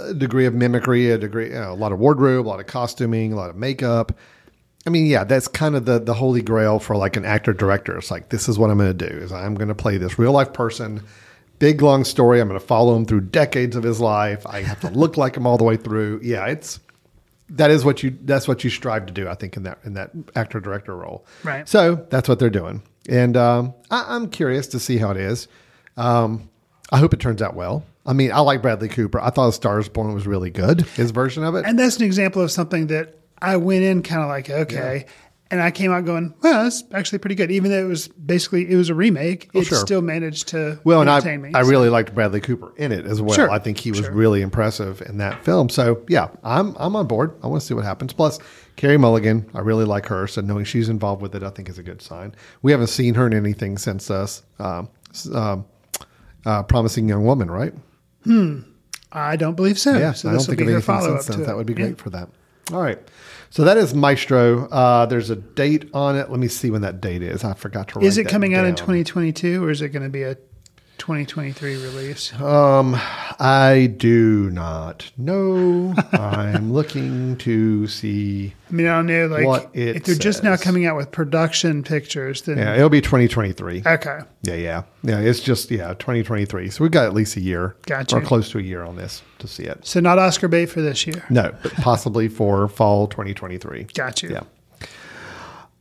a 0.10 0.14
degree 0.14 0.46
of 0.46 0.54
mimicry, 0.54 1.10
a 1.12 1.18
degree, 1.18 1.48
you 1.48 1.54
know, 1.60 1.72
a 1.72 1.76
lot 1.76 1.92
of 1.92 2.00
wardrobe, 2.00 2.46
a 2.46 2.50
lot 2.50 2.60
of 2.62 2.68
costuming, 2.68 3.34
a 3.34 3.36
lot 3.36 3.50
of 3.50 3.56
makeup. 3.58 4.14
I 4.86 4.90
mean, 4.90 5.06
yeah, 5.06 5.24
that's 5.24 5.48
kind 5.48 5.76
of 5.76 5.86
the 5.86 6.00
the 6.00 6.14
holy 6.14 6.42
grail 6.42 6.80
for 6.80 6.96
like 6.96 7.16
an 7.16 7.26
actor 7.26 7.54
director. 7.54 7.98
It's 7.98 8.10
like 8.10 8.30
this 8.30 8.50
is 8.50 8.58
what 8.58 8.70
I'm 8.70 8.78
going 8.78 8.98
to 8.98 9.10
do 9.10 9.16
is 9.18 9.32
I'm 9.32 9.56
going 9.56 9.68
to 9.68 9.76
play 9.76 9.98
this 9.98 10.18
real 10.18 10.32
life 10.32 10.54
person, 10.54 11.04
big 11.60 11.82
long 11.82 12.04
story. 12.04 12.42
I'm 12.42 12.48
going 12.48 12.60
to 12.60 12.66
follow 12.66 12.96
him 12.96 13.06
through 13.06 13.22
decades 13.22 13.76
of 13.76 13.84
his 13.84 14.00
life. 14.00 14.46
I 14.48 14.62
have 14.62 14.80
to 14.82 14.90
look 14.90 15.18
like 15.18 15.38
him 15.38 15.46
all 15.46 15.58
the 15.58 15.64
way 15.64 15.78
through. 15.78 16.22
Yeah, 16.24 16.48
it's 16.48 16.80
that 17.52 17.70
is 17.70 17.86
what 17.86 18.02
you 18.02 18.18
that's 18.24 18.48
what 18.48 18.64
you 18.64 18.70
strive 18.70 19.06
to 19.06 19.14
do. 19.14 19.28
I 19.28 19.36
think 19.36 19.56
in 19.56 19.64
that 19.64 19.78
in 19.84 19.94
that 19.94 20.12
actor 20.36 20.60
director 20.60 20.96
role. 20.96 21.26
Right. 21.44 21.70
So 21.70 22.08
that's 22.10 22.28
what 22.28 22.40
they're 22.40 22.50
doing, 22.50 22.82
and 23.08 23.38
um, 23.38 23.76
I, 23.92 24.06
I'm 24.16 24.30
curious 24.30 24.68
to 24.68 24.80
see 24.80 24.98
how 24.98 25.12
it 25.12 25.18
is. 25.18 25.48
Um, 25.96 26.50
I 26.92 26.98
hope 26.98 27.14
it 27.14 27.20
turns 27.20 27.42
out 27.42 27.56
well. 27.56 27.86
I 28.06 28.14
mean, 28.14 28.32
I 28.32 28.40
like 28.40 28.64
Bradley 28.64 28.90
Cooper. 28.90 29.20
I 29.20 29.30
thought 29.30 29.50
A 29.50 29.54
Star 29.54 29.80
Is 29.80 29.88
Born 29.88 30.14
was 30.14 30.26
really 30.26 30.50
good. 30.50 30.82
His 30.96 31.12
version 31.12 31.44
of 31.44 31.54
it. 31.54 31.66
And 31.66 31.78
that's 31.78 31.98
an 31.98 32.04
example 32.04 32.42
of 32.42 32.52
something 32.52 32.88
that 32.88 33.21
I 33.42 33.58
went 33.58 33.84
in 33.84 34.04
kind 34.04 34.22
of 34.22 34.28
like 34.30 34.50
okay, 34.50 35.06
and 35.50 35.62
I 35.62 35.72
came 35.72 35.92
out 35.92 36.06
going, 36.06 36.34
well, 36.42 36.64
that's 36.64 36.84
actually 36.94 37.20
pretty 37.20 37.36
good. 37.36 37.50
Even 37.52 37.72
though 37.72 37.84
it 37.84 37.88
was 37.90 38.08
basically 38.08 38.72
it 38.72 38.76
was 38.76 38.90
a 38.90 38.96
remake, 38.96 39.46
it 39.54 39.58
Oh, 39.60 39.64
sure. 39.64 39.78
still 39.80 40.02
managed 40.02 40.48
to 40.50 40.80
Well, 40.84 41.02
and 41.02 41.10
I, 41.10 41.18
entertain 41.18 41.42
me. 41.42 41.52
I 41.54 41.62
really 41.62 41.90
liked 41.90 42.14
Bradley 42.14 42.40
Cooper 42.40 42.72
in 42.78 42.92
it 42.92 43.06
as 43.06 43.22
well. 43.22 43.36
Sure, 43.36 43.50
I 43.50 43.60
think 43.60 43.78
he 43.80 43.92
was 43.92 44.02
sure. 44.02 44.12
really 44.12 44.42
impressive 44.42 45.02
in 45.02 45.18
that 45.18 45.44
film. 45.44 45.70
So 45.70 46.04
yeah, 46.08 46.30
I'm 46.44 46.76
I'm 46.78 46.96
on 46.96 47.08
board. 47.08 47.34
I 47.44 47.48
want 47.48 47.62
to 47.62 47.68
see 47.68 47.74
what 47.74 47.84
happens. 47.84 48.14
Plus, 48.14 48.38
Carey 48.76 48.98
Mulligan, 48.98 49.50
I 49.54 49.60
really 49.60 49.86
like 49.86 50.06
her. 50.06 50.28
So 50.28 50.42
knowing 50.42 50.64
she's 50.66 50.88
involved 50.90 51.22
with 51.22 51.36
it, 51.36 51.44
I 51.44 51.50
think 51.50 51.68
is 51.70 51.78
a 51.80 51.84
good 51.84 52.02
sign. 52.02 52.36
We 52.62 52.72
haven't 52.72 52.88
seen 52.88 53.16
her 53.16 53.26
in 53.28 53.34
anything 53.34 53.78
since 53.78 54.10
us, 54.12 54.44
um, 54.60 54.88
s- 55.10 55.30
um, 55.34 55.66
uh, 56.46 56.64
promising 56.64 57.10
young 57.10 57.26
woman, 57.26 57.50
right? 57.52 57.74
Hmm. 58.24 58.60
I 59.12 59.36
don't 59.36 59.56
believe 59.56 59.78
so. 59.78 59.98
Yeah, 59.98 60.14
so 60.14 60.30
I 60.30 60.34
don't 60.34 60.42
think 60.46 60.62
of 60.62 60.70
anything 60.70 61.02
since 61.02 61.26
then. 61.26 61.44
That 61.44 61.58
would 61.58 61.66
be 61.68 61.74
Yeah. 61.74 61.88
great 61.88 61.98
for 61.98 62.10
that. 62.12 62.30
All 62.72 62.82
right. 62.82 63.00
So 63.50 63.64
that 63.66 63.78
is 63.78 63.94
Maestro. 63.94 64.68
Uh, 64.70 65.06
there's 65.06 65.30
a 65.30 65.36
date 65.36 65.90
on 65.94 66.16
it. 66.16 66.30
Let 66.30 66.40
me 66.40 66.48
see 66.48 66.72
when 66.72 66.82
that 66.82 67.02
date 67.02 67.22
is. 67.22 67.44
I 67.44 67.54
forgot 67.54 67.90
to 67.90 68.00
write 68.00 68.06
Is 68.06 68.18
it 68.18 68.28
coming 68.30 68.56
out 68.56 68.66
in 68.66 68.76
2022 68.76 69.64
or 69.64 69.70
is 69.70 69.82
it 69.82 69.90
going 69.90 70.04
to 70.04 70.10
be 70.10 70.24
a 70.24 70.38
2023 71.02 71.84
release? 71.84 72.32
Um, 72.40 72.96
I 73.40 73.92
do 73.98 74.52
not 74.52 75.12
know. 75.18 75.96
I'm 76.12 76.72
looking 76.72 77.38
to 77.38 77.88
see. 77.88 78.54
I 78.70 78.72
mean, 78.72 78.86
I 78.86 78.98
don't 78.98 79.08
know. 79.08 79.26
Like, 79.26 79.70
if 79.74 80.04
they're 80.04 80.14
just 80.14 80.44
now 80.44 80.56
coming 80.58 80.86
out 80.86 80.96
with 80.96 81.12
production 81.12 81.82
pictures, 81.82 82.44
then 82.44 82.60
Yeah, 82.60 82.76
it'll 82.76 82.90
be 82.90 83.02
2023. 83.02 83.82
okay, 83.84 84.20
Yeah, 84.44 84.54
yeah, 84.54 84.84
yeah. 85.02 85.18
It's 85.20 85.40
just 85.40 85.72
yeah, 85.72 85.96
2023. 85.96 86.70
So 86.70 86.84
we've 86.84 86.92
got 86.92 87.06
at 87.06 87.16
least 87.16 87.36
a 87.36 87.42
year, 87.42 87.76
Gotcha. 87.88 88.18
or 88.18 88.22
close 88.22 88.52
to 88.52 88.60
a 88.60 88.62
year 88.62 88.84
on 88.84 88.96
this 88.96 89.24
to 89.40 89.48
see 89.48 89.64
it. 89.64 89.84
so 89.86 90.00
not 90.02 90.20
Oscar 90.20 90.48
bait 90.48 90.68
for 90.68 90.82
this 90.84 91.08
year. 91.08 91.26
No, 91.32 91.52
but 91.64 91.74
possibly 91.74 92.28
for 92.28 92.68
fall 92.68 93.08
2023. 93.08 93.86
Got 93.96 94.22
you. 94.22 94.30
Yeah. 94.30 94.44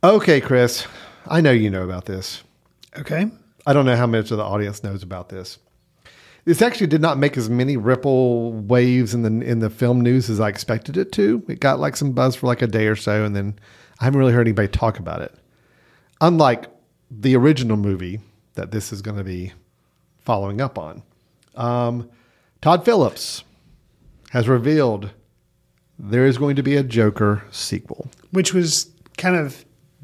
Okay, 0.03 0.41
Chris. 0.41 0.87
I 1.27 1.41
know 1.41 1.51
you 1.51 1.69
know 1.69 1.83
about 1.83 2.05
this. 2.05 2.41
Okay. 2.97 3.29
I 3.65 3.73
don't 3.73 3.85
know 3.85 3.95
how 3.95 4.07
much 4.07 4.31
of 4.31 4.37
the 4.37 4.43
audience 4.43 4.83
knows 4.83 5.03
about 5.03 5.29
this. 5.29 5.59
This 6.45 6.61
actually 6.61 6.87
did 6.87 7.01
not 7.01 7.19
make 7.19 7.37
as 7.37 7.49
many 7.49 7.77
ripple 7.77 8.53
waves 8.53 9.13
in 9.13 9.21
the 9.21 9.45
in 9.45 9.59
the 9.59 9.69
film 9.69 10.01
news 10.01 10.29
as 10.29 10.39
I 10.39 10.49
expected 10.49 10.97
it 10.97 11.11
to. 11.13 11.43
It 11.47 11.59
got 11.59 11.79
like 11.79 11.95
some 11.95 12.13
buzz 12.13 12.35
for 12.35 12.47
like 12.47 12.63
a 12.63 12.67
day 12.67 12.87
or 12.87 12.95
so, 12.95 13.23
and 13.23 13.35
then 13.35 13.59
I 13.99 14.05
haven't 14.05 14.19
really 14.19 14.33
heard 14.33 14.47
anybody 14.47 14.67
talk 14.67 14.97
about 14.97 15.21
it. 15.21 15.35
Unlike 16.19 16.67
the 17.11 17.35
original 17.35 17.77
movie 17.77 18.21
that 18.55 18.71
this 18.71 18.91
is 18.91 19.01
going 19.01 19.17
to 19.17 19.23
be 19.23 19.53
following 20.19 20.61
up 20.61 20.77
on. 20.79 21.03
Um, 21.55 22.09
Todd 22.61 22.85
Phillips 22.85 23.43
has 24.31 24.47
revealed 24.47 25.11
there 25.99 26.25
is 26.25 26.37
going 26.37 26.55
to 26.55 26.63
be 26.63 26.75
a 26.75 26.83
Joker 26.83 27.43
sequel. 27.51 28.09
which 28.31 28.53
was 28.53 28.89
kind 29.17 29.35
of 29.35 29.63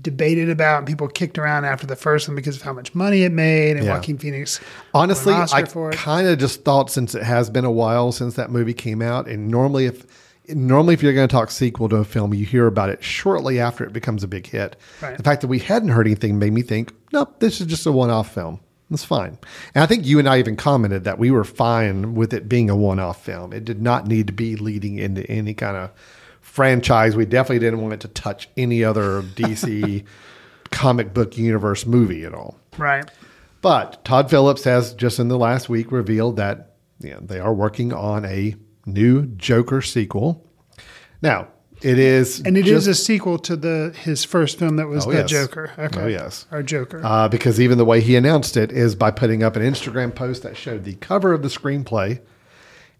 debated 0.09 0.49
about 0.49 0.77
and 0.77 0.87
people 0.87 1.07
kicked 1.09 1.37
around 1.37 1.65
after 1.65 1.85
the 1.85 1.97
first 1.97 2.29
one 2.29 2.35
because 2.35 2.55
of 2.55 2.61
how 2.61 2.71
much 2.71 2.95
money 2.95 3.23
it 3.23 3.31
made 3.33 3.75
and 3.75 3.85
Yeah. 3.85 3.95
Joaquin 3.95 4.17
Phoenix 4.17 4.61
Honestly, 4.93 5.33
won 5.33 5.41
an 5.41 5.49
Oscar 5.53 5.89
I 5.89 5.95
kind 5.95 6.27
of 6.27 6.39
just 6.39 6.63
thought 6.63 6.89
since 6.89 7.13
it 7.13 7.23
has 7.23 7.49
been 7.49 7.65
a 7.65 7.71
while 7.71 8.13
since 8.13 8.35
that 8.35 8.49
movie 8.49 8.73
came 8.73 9.01
out, 9.01 9.27
and 9.27 9.49
normally 9.49 9.85
if 9.85 10.05
normally 10.47 10.93
if 10.93 11.03
you're 11.03 11.13
going 11.13 11.27
to 11.27 11.31
talk 11.31 11.51
sequel 11.51 11.89
to 11.89 11.97
a 11.97 12.05
film, 12.05 12.33
you 12.33 12.45
hear 12.45 12.67
about 12.67 12.89
it 12.89 13.03
shortly 13.03 13.59
after 13.59 13.83
it 13.83 13.91
becomes 13.91 14.23
a 14.23 14.27
big 14.27 14.47
hit. 14.47 14.77
Right. 15.01 15.17
The 15.17 15.23
fact 15.23 15.41
that 15.41 15.47
we 15.47 15.59
hadn't 15.59 15.89
heard 15.89 16.07
anything 16.07 16.39
made 16.39 16.53
me 16.53 16.61
think, 16.61 16.93
nope, 17.11 17.39
this 17.39 17.59
is 17.59 17.67
just 17.67 17.85
a 17.85 17.91
one-off 17.91 18.33
film. 18.33 18.61
That's 18.89 19.03
fine. 19.03 19.37
And 19.75 19.83
I 19.83 19.85
think 19.85 20.05
you 20.05 20.19
and 20.19 20.29
I 20.29 20.39
even 20.39 20.55
commented 20.55 21.03
that 21.03 21.19
we 21.19 21.31
were 21.31 21.43
fine 21.43 22.15
with 22.15 22.33
it 22.33 22.47
being 22.47 22.69
a 22.69 22.75
one-off 22.77 23.23
film. 23.23 23.51
It 23.51 23.65
did 23.65 23.81
not 23.81 24.07
need 24.07 24.27
to 24.27 24.33
be 24.33 24.55
leading 24.55 24.97
into 24.97 25.29
any 25.29 25.53
kind 25.53 25.75
of 25.75 25.91
franchise. 26.57 27.15
We 27.15 27.25
definitely 27.27 27.59
didn't 27.59 27.81
want 27.81 27.93
it 27.93 27.99
to 27.99 28.07
touch 28.07 28.49
any 28.57 28.83
other 28.83 29.21
DC 29.21 30.03
comic 30.71 31.13
book 31.13 31.37
universe 31.37 31.85
movie 31.85 32.25
at 32.25 32.33
all. 32.33 32.57
right. 32.79 33.05
But 33.61 34.03
Todd 34.03 34.29
Phillips 34.31 34.63
has 34.63 34.93
just 34.95 35.19
in 35.19 35.27
the 35.27 35.37
last 35.37 35.69
week 35.69 35.91
revealed 35.91 36.37
that 36.37 36.73
you 36.99 37.11
know, 37.11 37.19
they 37.21 37.39
are 37.39 37.53
working 37.53 37.93
on 37.93 38.25
a 38.25 38.55
new 38.87 39.27
Joker 39.27 39.81
sequel. 39.83 40.43
Now, 41.21 41.49
it 41.83 41.99
is 41.99 42.39
And 42.41 42.57
it 42.57 42.67
is 42.67 42.85
just- 42.85 42.99
a 43.01 43.03
sequel 43.03 43.37
to 43.39 43.55
the 43.55 43.93
his 44.01 44.23
first 44.23 44.57
film 44.57 44.77
that 44.77 44.87
was 44.87 45.05
Oh, 45.05 45.11
the 45.11 45.17
yes. 45.19 45.29
Joker. 45.29 45.71
Okay. 45.77 46.01
Oh, 46.01 46.07
yes. 46.07 46.47
our 46.51 46.63
Joker. 46.63 47.01
uh, 47.03 47.27
because 47.27 47.59
even 47.61 47.77
the 47.77 47.85
way 47.85 48.01
he 48.01 48.15
announced 48.15 48.57
it 48.57 48.71
is 48.71 48.95
by 48.95 49.11
putting 49.11 49.43
up 49.43 49.55
an 49.55 49.61
Instagram 49.61 50.13
post 50.15 50.41
that 50.41 50.57
showed 50.57 50.85
the 50.85 50.95
cover 50.95 51.33
of 51.33 51.43
the 51.43 51.49
screenplay 51.49 52.19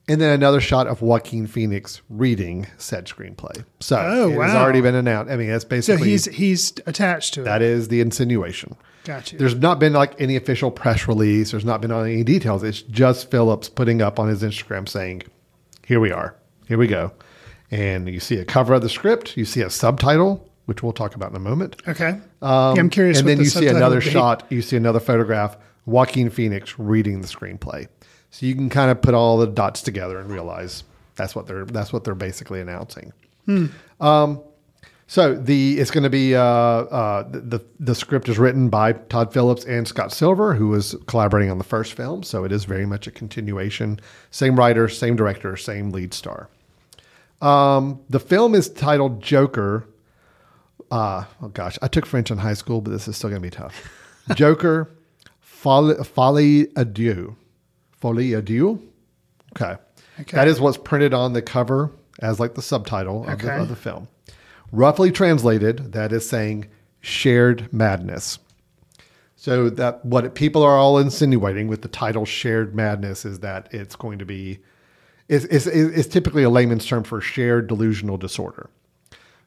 and 0.08 0.22
then 0.22 0.32
another 0.34 0.62
shot 0.62 0.88
of 0.88 1.02
Joaquin 1.02 1.48
Phoenix 1.48 2.02
reading 2.10 2.68
said 2.78 3.06
screenplay. 3.08 3.66
So 3.80 3.98
Oh, 3.98 4.30
it 4.30 4.36
has 4.46 4.56
already 4.56 4.82
been 4.82 4.96
announced. 4.96 5.32
I 5.32 5.36
mean, 5.38 5.50
that's 5.50 5.66
basically 5.66 5.98
so 6.00 6.04
he's 6.06 6.26
he's 6.26 6.74
attached 6.86 7.34
to 7.36 7.42
it. 7.42 7.46
that 7.46 7.62
is 7.62 7.88
the 7.90 8.02
insinuation. 8.02 8.76
Got 9.06 9.32
you. 9.32 9.40
There's 9.40 9.56
not 9.56 9.80
been 9.80 9.94
like 9.94 10.20
any 10.20 10.36
official 10.36 10.70
press 10.72 11.08
release. 11.08 11.52
There's 11.52 11.64
not 11.66 11.82
been 11.82 11.92
any 11.92 12.24
details. 12.24 12.62
It's 12.64 12.82
just 12.82 13.32
Phillips 13.32 13.70
putting 13.70 14.02
up 14.02 14.20
on 14.20 14.28
his 14.28 14.44
Instagram 14.44 14.88
saying, 14.88 15.24
"Here 15.86 16.00
we 16.00 16.12
are. 16.12 16.36
Here 16.68 16.78
we 16.78 16.88
go." 16.88 17.12
And 17.72 18.08
you 18.10 18.20
see 18.20 18.38
a 18.38 18.46
cover 18.46 18.74
of 18.74 18.82
the 18.82 18.90
script. 18.90 19.36
You 19.38 19.44
see 19.46 19.62
a 19.62 19.70
subtitle, 19.70 20.50
which 20.66 20.84
we'll 20.84 20.94
talk 20.94 21.16
about 21.16 21.32
in 21.32 21.36
a 21.36 21.40
moment. 21.40 21.76
okay. 21.88 22.18
yeah, 22.42 22.74
I'm 22.78 22.90
curious. 22.90 23.18
Um, 23.18 23.22
And 23.22 23.30
then 23.30 23.38
the 23.40 23.44
you 23.46 23.50
see 23.50 23.68
another 23.68 24.02
shot. 24.02 24.46
You 24.50 24.62
see 24.62 24.78
another 24.78 25.00
photograph. 25.00 25.58
Joaquin 25.86 26.30
Phoenix 26.30 26.78
reading 26.78 27.22
the 27.22 27.28
screenplay. 27.28 27.88
So 28.32 28.46
you 28.46 28.56
can 28.56 28.70
kind 28.70 28.92
of 28.92 29.02
put 29.02 29.14
all 29.14 29.38
the 29.38 29.48
dots 29.48 29.82
together 29.82 30.20
and 30.20 30.30
realize 30.30 30.84
that's 31.16 31.36
what 31.36 31.48
they're 31.48 31.66
that's 31.66 31.92
what 31.92 32.04
they're 32.04 32.16
basically 32.16 32.62
announcing. 32.62 33.14
Um, 34.00 34.42
so 35.08 35.36
the 35.36 35.80
it's 35.80 35.90
going 35.90 36.04
to 36.04 36.10
be 36.10 36.36
uh, 36.36 36.42
uh, 36.42 37.24
the 37.30 37.62
the 37.80 37.96
script 37.96 38.28
is 38.28 38.38
written 38.38 38.70
by 38.70 38.92
Todd 38.94 39.32
Phillips 39.34 39.64
and 39.66 39.88
Scott 39.88 40.12
Silver, 40.12 40.54
who 40.54 40.68
was 40.68 40.96
collaborating 41.08 41.50
on 41.50 41.58
the 41.58 41.64
first 41.64 41.94
film. 41.94 42.24
So 42.24 42.44
it 42.44 42.52
is 42.52 42.66
very 42.66 42.86
much 42.86 43.08
a 43.08 43.12
continuation. 43.12 44.00
Same 44.32 44.58
writer, 44.58 44.90
same 44.90 45.16
director, 45.16 45.56
same 45.56 45.92
lead 45.92 46.14
star. 46.14 46.50
Um, 47.42 48.02
the 48.10 48.20
film 48.20 48.54
is 48.54 48.70
titled 48.70 49.22
Joker. 49.22 49.88
Uh, 50.92 51.24
oh 51.42 51.50
gosh, 51.50 51.78
I 51.82 51.88
took 51.88 52.06
French 52.06 52.30
in 52.30 52.38
high 52.40 52.54
school, 52.54 52.82
but 52.82 52.92
this 52.92 53.08
is 53.08 53.16
still 53.16 53.30
going 53.30 53.42
to 53.42 53.46
be 53.46 53.56
tough. 53.56 53.90
Joker, 54.36 54.90
Folly, 55.40 55.96
Folie 56.04 56.68
à 56.76 56.92
Deux. 56.92 57.36
Folie 58.00 58.32
à 58.32 58.44
Deux? 58.44 58.80
Okay. 59.56 59.76
Okay. 60.20 60.36
That 60.36 60.48
is 60.48 60.60
what's 60.60 60.78
printed 60.78 61.14
on 61.14 61.34
the 61.34 61.42
cover 61.42 61.92
as 62.20 62.40
like 62.40 62.56
the 62.56 62.62
subtitle 62.62 63.28
of, 63.28 63.40
the, 63.40 63.62
of 63.62 63.70
the 63.70 63.76
film. 63.76 64.08
Roughly 64.72 65.12
translated, 65.12 65.94
that 65.94 66.12
is 66.12 66.28
saying 66.28 66.68
shared 67.00 67.72
madness. 67.72 68.40
So 69.36 69.70
that 69.70 70.04
what 70.04 70.34
people 70.34 70.64
are 70.64 70.78
all 70.78 70.98
insinuating 70.98 71.68
with 71.68 71.84
the 71.84 71.88
title 71.88 72.26
"Shared 72.26 72.76
Madness" 72.76 73.24
is 73.24 73.40
that 73.42 73.70
it's 73.72 73.96
going 73.96 74.18
to 74.18 74.26
be, 74.26 74.60
is 75.30 75.46
is 75.46 75.68
is 75.68 76.08
typically 76.08 76.42
a 76.42 76.50
layman's 76.50 76.88
term 76.88 77.04
for 77.04 77.22
shared 77.22 77.68
delusional 77.68 78.18
disorder. 78.18 78.70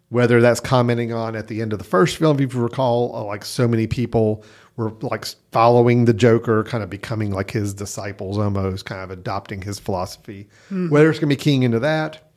Whether 0.09 0.41
that's 0.41 0.61
commenting 0.61 1.13
on 1.13 1.35
at 1.35 1.49
the 1.49 1.61
end 1.61 1.73
of 1.73 1.81
the 1.81 1.85
first 1.85 2.19
film, 2.19 2.39
if 2.39 2.55
you 2.55 2.61
recall, 2.61 3.15
uh, 3.15 3.25
like 3.25 3.45
so 3.45 3.67
many 3.67 3.89
people 3.89 4.45
were 4.77 4.93
like 5.03 5.27
following 5.53 6.05
the 6.05 6.15
Joker, 6.15 6.65
kind 6.65 6.83
of 6.83 6.91
becoming 6.91 7.33
like 7.33 7.51
his 7.51 7.75
disciples, 7.75 8.39
almost 8.39 8.85
kind 8.85 9.01
of 9.03 9.11
adopting 9.11 9.63
his 9.63 9.79
philosophy. 9.79 10.49
Hmm. 10.69 10.89
Whether 10.89 11.11
it's 11.11 11.19
going 11.19 11.31
to 11.31 11.37
be 11.37 11.43
keying 11.43 11.63
into 11.63 11.81
that, 11.81 12.31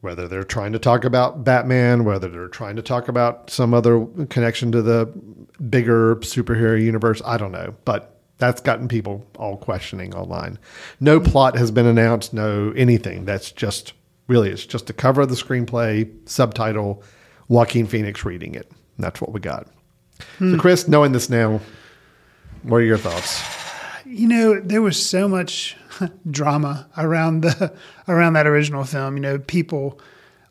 whether 0.00 0.28
they're 0.28 0.44
trying 0.44 0.72
to 0.72 0.78
talk 0.78 1.04
about 1.04 1.44
Batman, 1.44 2.04
whether 2.04 2.28
they're 2.28 2.48
trying 2.48 2.76
to 2.76 2.82
talk 2.82 3.08
about 3.08 3.50
some 3.50 3.74
other 3.74 4.06
connection 4.28 4.72
to 4.72 4.82
the 4.82 5.06
bigger 5.68 6.16
superhero 6.16 6.80
universe, 6.80 7.20
I 7.24 7.36
don't 7.36 7.52
know. 7.52 7.74
But 7.84 8.20
that's 8.38 8.60
gotten 8.60 8.88
people 8.88 9.26
all 9.38 9.56
questioning 9.56 10.14
online. 10.14 10.58
No 11.00 11.18
hmm. 11.18 11.24
plot 11.26 11.56
has 11.56 11.70
been 11.70 11.86
announced, 11.86 12.32
no 12.32 12.72
anything. 12.76 13.24
That's 13.24 13.52
just 13.52 13.92
really, 14.28 14.50
it's 14.50 14.66
just 14.66 14.90
a 14.90 14.92
cover 14.92 15.22
of 15.22 15.28
the 15.28 15.34
screenplay, 15.34 16.10
subtitle, 16.28 17.02
Joaquin 17.48 17.86
Phoenix 17.86 18.24
reading 18.24 18.54
it. 18.54 18.70
That's 18.98 19.20
what 19.20 19.32
we 19.32 19.40
got. 19.40 19.68
So, 20.38 20.56
Chris, 20.58 20.88
knowing 20.88 21.12
this 21.12 21.28
now, 21.30 21.60
what 22.62 22.78
are 22.78 22.84
your 22.84 22.98
thoughts? 22.98 23.42
You 24.04 24.28
know, 24.28 24.60
there 24.60 24.82
was 24.82 25.04
so 25.04 25.28
much 25.28 25.76
drama 26.30 26.88
around 26.96 27.42
the 27.42 27.72
around 28.08 28.34
that 28.34 28.46
original 28.46 28.84
film. 28.84 29.16
You 29.16 29.22
know, 29.22 29.38
people 29.38 30.00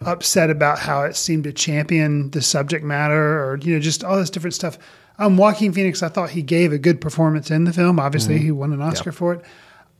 upset 0.01 0.49
about 0.49 0.79
how 0.79 1.03
it 1.03 1.15
seemed 1.15 1.45
to 1.45 1.53
champion 1.53 2.31
the 2.31 2.41
subject 2.41 2.83
matter, 2.83 3.43
or 3.43 3.57
you 3.57 3.73
know, 3.73 3.79
just 3.79 4.03
all 4.03 4.17
this 4.17 4.29
different 4.29 4.53
stuff. 4.53 4.77
Um, 5.17 5.37
Joaquin 5.37 5.71
Phoenix, 5.71 6.03
I 6.03 6.09
thought 6.09 6.31
he 6.31 6.41
gave 6.41 6.73
a 6.73 6.77
good 6.77 6.99
performance 6.99 7.49
in 7.49 7.63
the 7.63 7.71
film. 7.71 7.99
Obviously, 7.99 8.37
he 8.37 8.51
won 8.51 8.73
an 8.73 8.81
Oscar 8.81 9.13
for 9.13 9.33
it. 9.33 9.45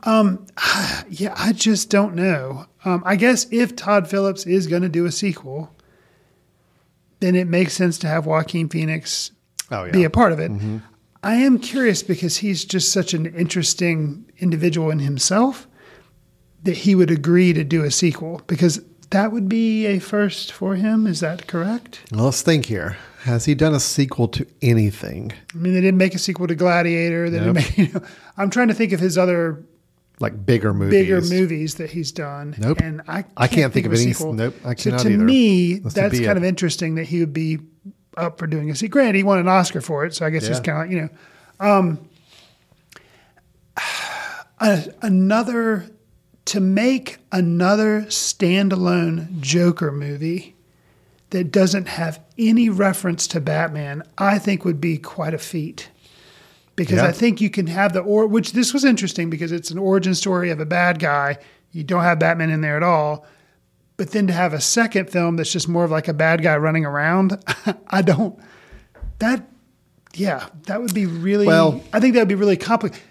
Um, 0.04 0.46
yeah, 1.10 1.34
I 1.38 1.54
just 1.54 1.90
don't 1.90 2.16
know. 2.16 2.66
Um, 2.84 3.02
I 3.06 3.16
guess 3.16 3.48
if 3.52 3.76
Todd 3.76 4.10
Phillips 4.10 4.46
is 4.46 4.68
going 4.68 4.82
to 4.82 4.90
do 4.90 5.06
a 5.06 5.12
sequel, 5.12 5.74
then 7.22 7.36
it 7.36 7.48
makes 7.48 7.74
sense 7.74 7.98
to 8.00 8.08
have 8.08 8.26
Joaquin 8.26 8.68
Phoenix 8.68 9.32
Oh, 9.72 9.86
yeah. 9.86 9.92
be 9.92 10.04
a 10.04 10.10
part 10.10 10.32
of 10.32 10.40
it. 10.40 10.52
Mm-hmm. 10.52 10.78
I 11.24 11.36
am 11.36 11.58
curious 11.60 12.04
because 12.04 12.38
he's 12.38 12.66
just 12.66 12.92
such 12.92 13.14
an 13.14 13.26
interesting 13.26 14.26
individual 14.38 14.92
in 14.92 15.00
himself 15.00 15.68
that 16.64 16.78
he 16.78 16.94
would 16.96 17.10
agree 17.12 17.52
to 17.54 17.64
do 17.64 17.84
a 17.84 17.90
sequel 17.92 18.42
because 18.48 18.80
that 19.10 19.32
would 19.32 19.48
be 19.50 19.86
a 19.88 20.00
first 20.00 20.52
for 20.52 20.76
him. 20.76 21.08
Is 21.08 21.20
that 21.22 21.48
correct? 21.48 22.02
Well, 22.12 22.26
let's 22.26 22.42
think 22.42 22.66
here. 22.68 22.98
Has 23.24 23.46
he 23.46 23.56
done 23.56 23.74
a 23.74 23.80
sequel 23.80 24.28
to 24.30 24.46
anything? 24.62 25.32
I 25.54 25.58
mean, 25.58 25.74
they 25.74 25.82
didn't 25.82 25.98
make 25.98 26.14
a 26.14 26.20
sequel 26.20 26.46
to 26.48 26.54
Gladiator. 26.56 27.30
They 27.32 27.40
Nope. 27.40 27.56
didn't 27.56 27.78
make, 27.78 27.78
you 27.94 27.94
know, 28.00 28.06
I'm 28.38 28.52
trying 28.52 28.68
to 28.68 28.76
think 28.76 28.92
of 28.94 29.00
his 29.00 29.18
other 29.18 29.64
Like 30.20 30.46
bigger 30.46 30.76
movies? 30.76 30.92
bigger 30.92 31.22
movies 31.22 31.76
that 31.76 31.90
he's 31.90 32.12
done. 32.12 32.54
Nope. 32.60 32.80
And 32.82 33.02
I 33.08 33.24
can't, 33.24 33.34
I 33.38 33.48
can't 33.48 33.74
think 33.74 33.88
of 33.88 33.94
a 33.94 33.96
any- 33.96 34.14
sequel. 34.14 34.34
nope, 34.34 34.54
I 34.64 34.76
so 34.76 34.92
cannot 34.92 35.02
to 35.04 35.10
either. 35.14 35.24
me, 35.24 35.80
would 35.80 35.94
that's 35.94 36.20
kind 36.20 36.38
of 36.38 36.44
interesting 36.44 36.96
that 36.96 37.06
he 37.06 37.20
would 37.20 37.34
be 37.34 37.58
up 38.18 38.38
for 38.40 38.48
doing 38.48 38.70
a 38.70 38.76
sequel. 38.76 38.94
Granted, 39.02 39.16
he 39.18 39.24
won 39.24 39.40
an 39.40 39.48
Oscar 39.48 39.82
for 39.82 40.06
it, 40.06 40.14
so 40.16 40.26
I 40.26 40.30
guess 40.30 40.48
he's 40.48 40.60
kind 40.60 40.86
of 40.88 40.92
you 40.92 41.02
know. 41.02 41.10
Um, 41.60 42.00
a- 44.60 44.88
another 45.02 45.86
to 46.46 46.60
make 46.60 47.18
another 47.32 48.02
standalone 48.04 49.40
Joker 49.42 49.92
movie 49.92 50.56
that 51.32 51.52
doesn't 51.52 51.88
have 51.88 52.20
any 52.38 52.70
reference 52.70 53.28
to 53.28 53.42
Batman, 53.42 54.04
I 54.18 54.38
think 54.38 54.64
would 54.64 54.80
be 54.80 54.98
quite 54.98 55.34
a 55.34 55.40
feat. 55.40 55.90
Because 56.76 56.98
Yeah. 56.98 57.06
I 57.08 57.12
think 57.12 57.42
you 57.42 57.50
can 57.50 57.68
have 57.68 57.94
the 57.94 58.02
or 58.02 58.28
which 58.28 58.52
this 58.52 58.74
was 58.74 58.84
interesting 58.86 59.30
because 59.30 59.52
it's 59.52 59.72
an 59.72 59.78
origin 59.78 60.14
story 60.14 60.50
of 60.52 60.60
a 60.60 60.66
bad 60.66 61.00
guy. 61.00 61.38
You 61.72 61.84
don't 61.84 62.04
have 62.04 62.20
Batman 62.20 62.50
in 62.52 62.62
there 62.62 62.78
at 62.78 62.84
all. 62.84 63.26
But 63.98 64.12
then 64.12 64.28
to 64.28 64.34
have 64.34 64.54
a 64.54 64.60
second 64.62 65.10
film 65.10 65.38
that's 65.38 65.52
just 65.52 65.70
more 65.70 65.86
of 65.86 65.92
like 65.92 66.08
a 66.10 66.14
bad 66.14 66.42
guy 66.44 66.58
running 66.58 66.86
around, 66.86 67.42
I 67.88 68.02
don't 68.02 68.38
that 69.20 69.48
yeah, 70.14 70.48
that 70.68 70.82
would 70.82 70.94
be 70.94 71.06
really 71.06 71.46
Well- 71.48 71.82
I 71.94 72.00
think 72.00 72.14
that 72.14 72.22
would 72.22 72.28
be 72.30 72.36
really 72.36 72.58
complicated. 72.58 73.04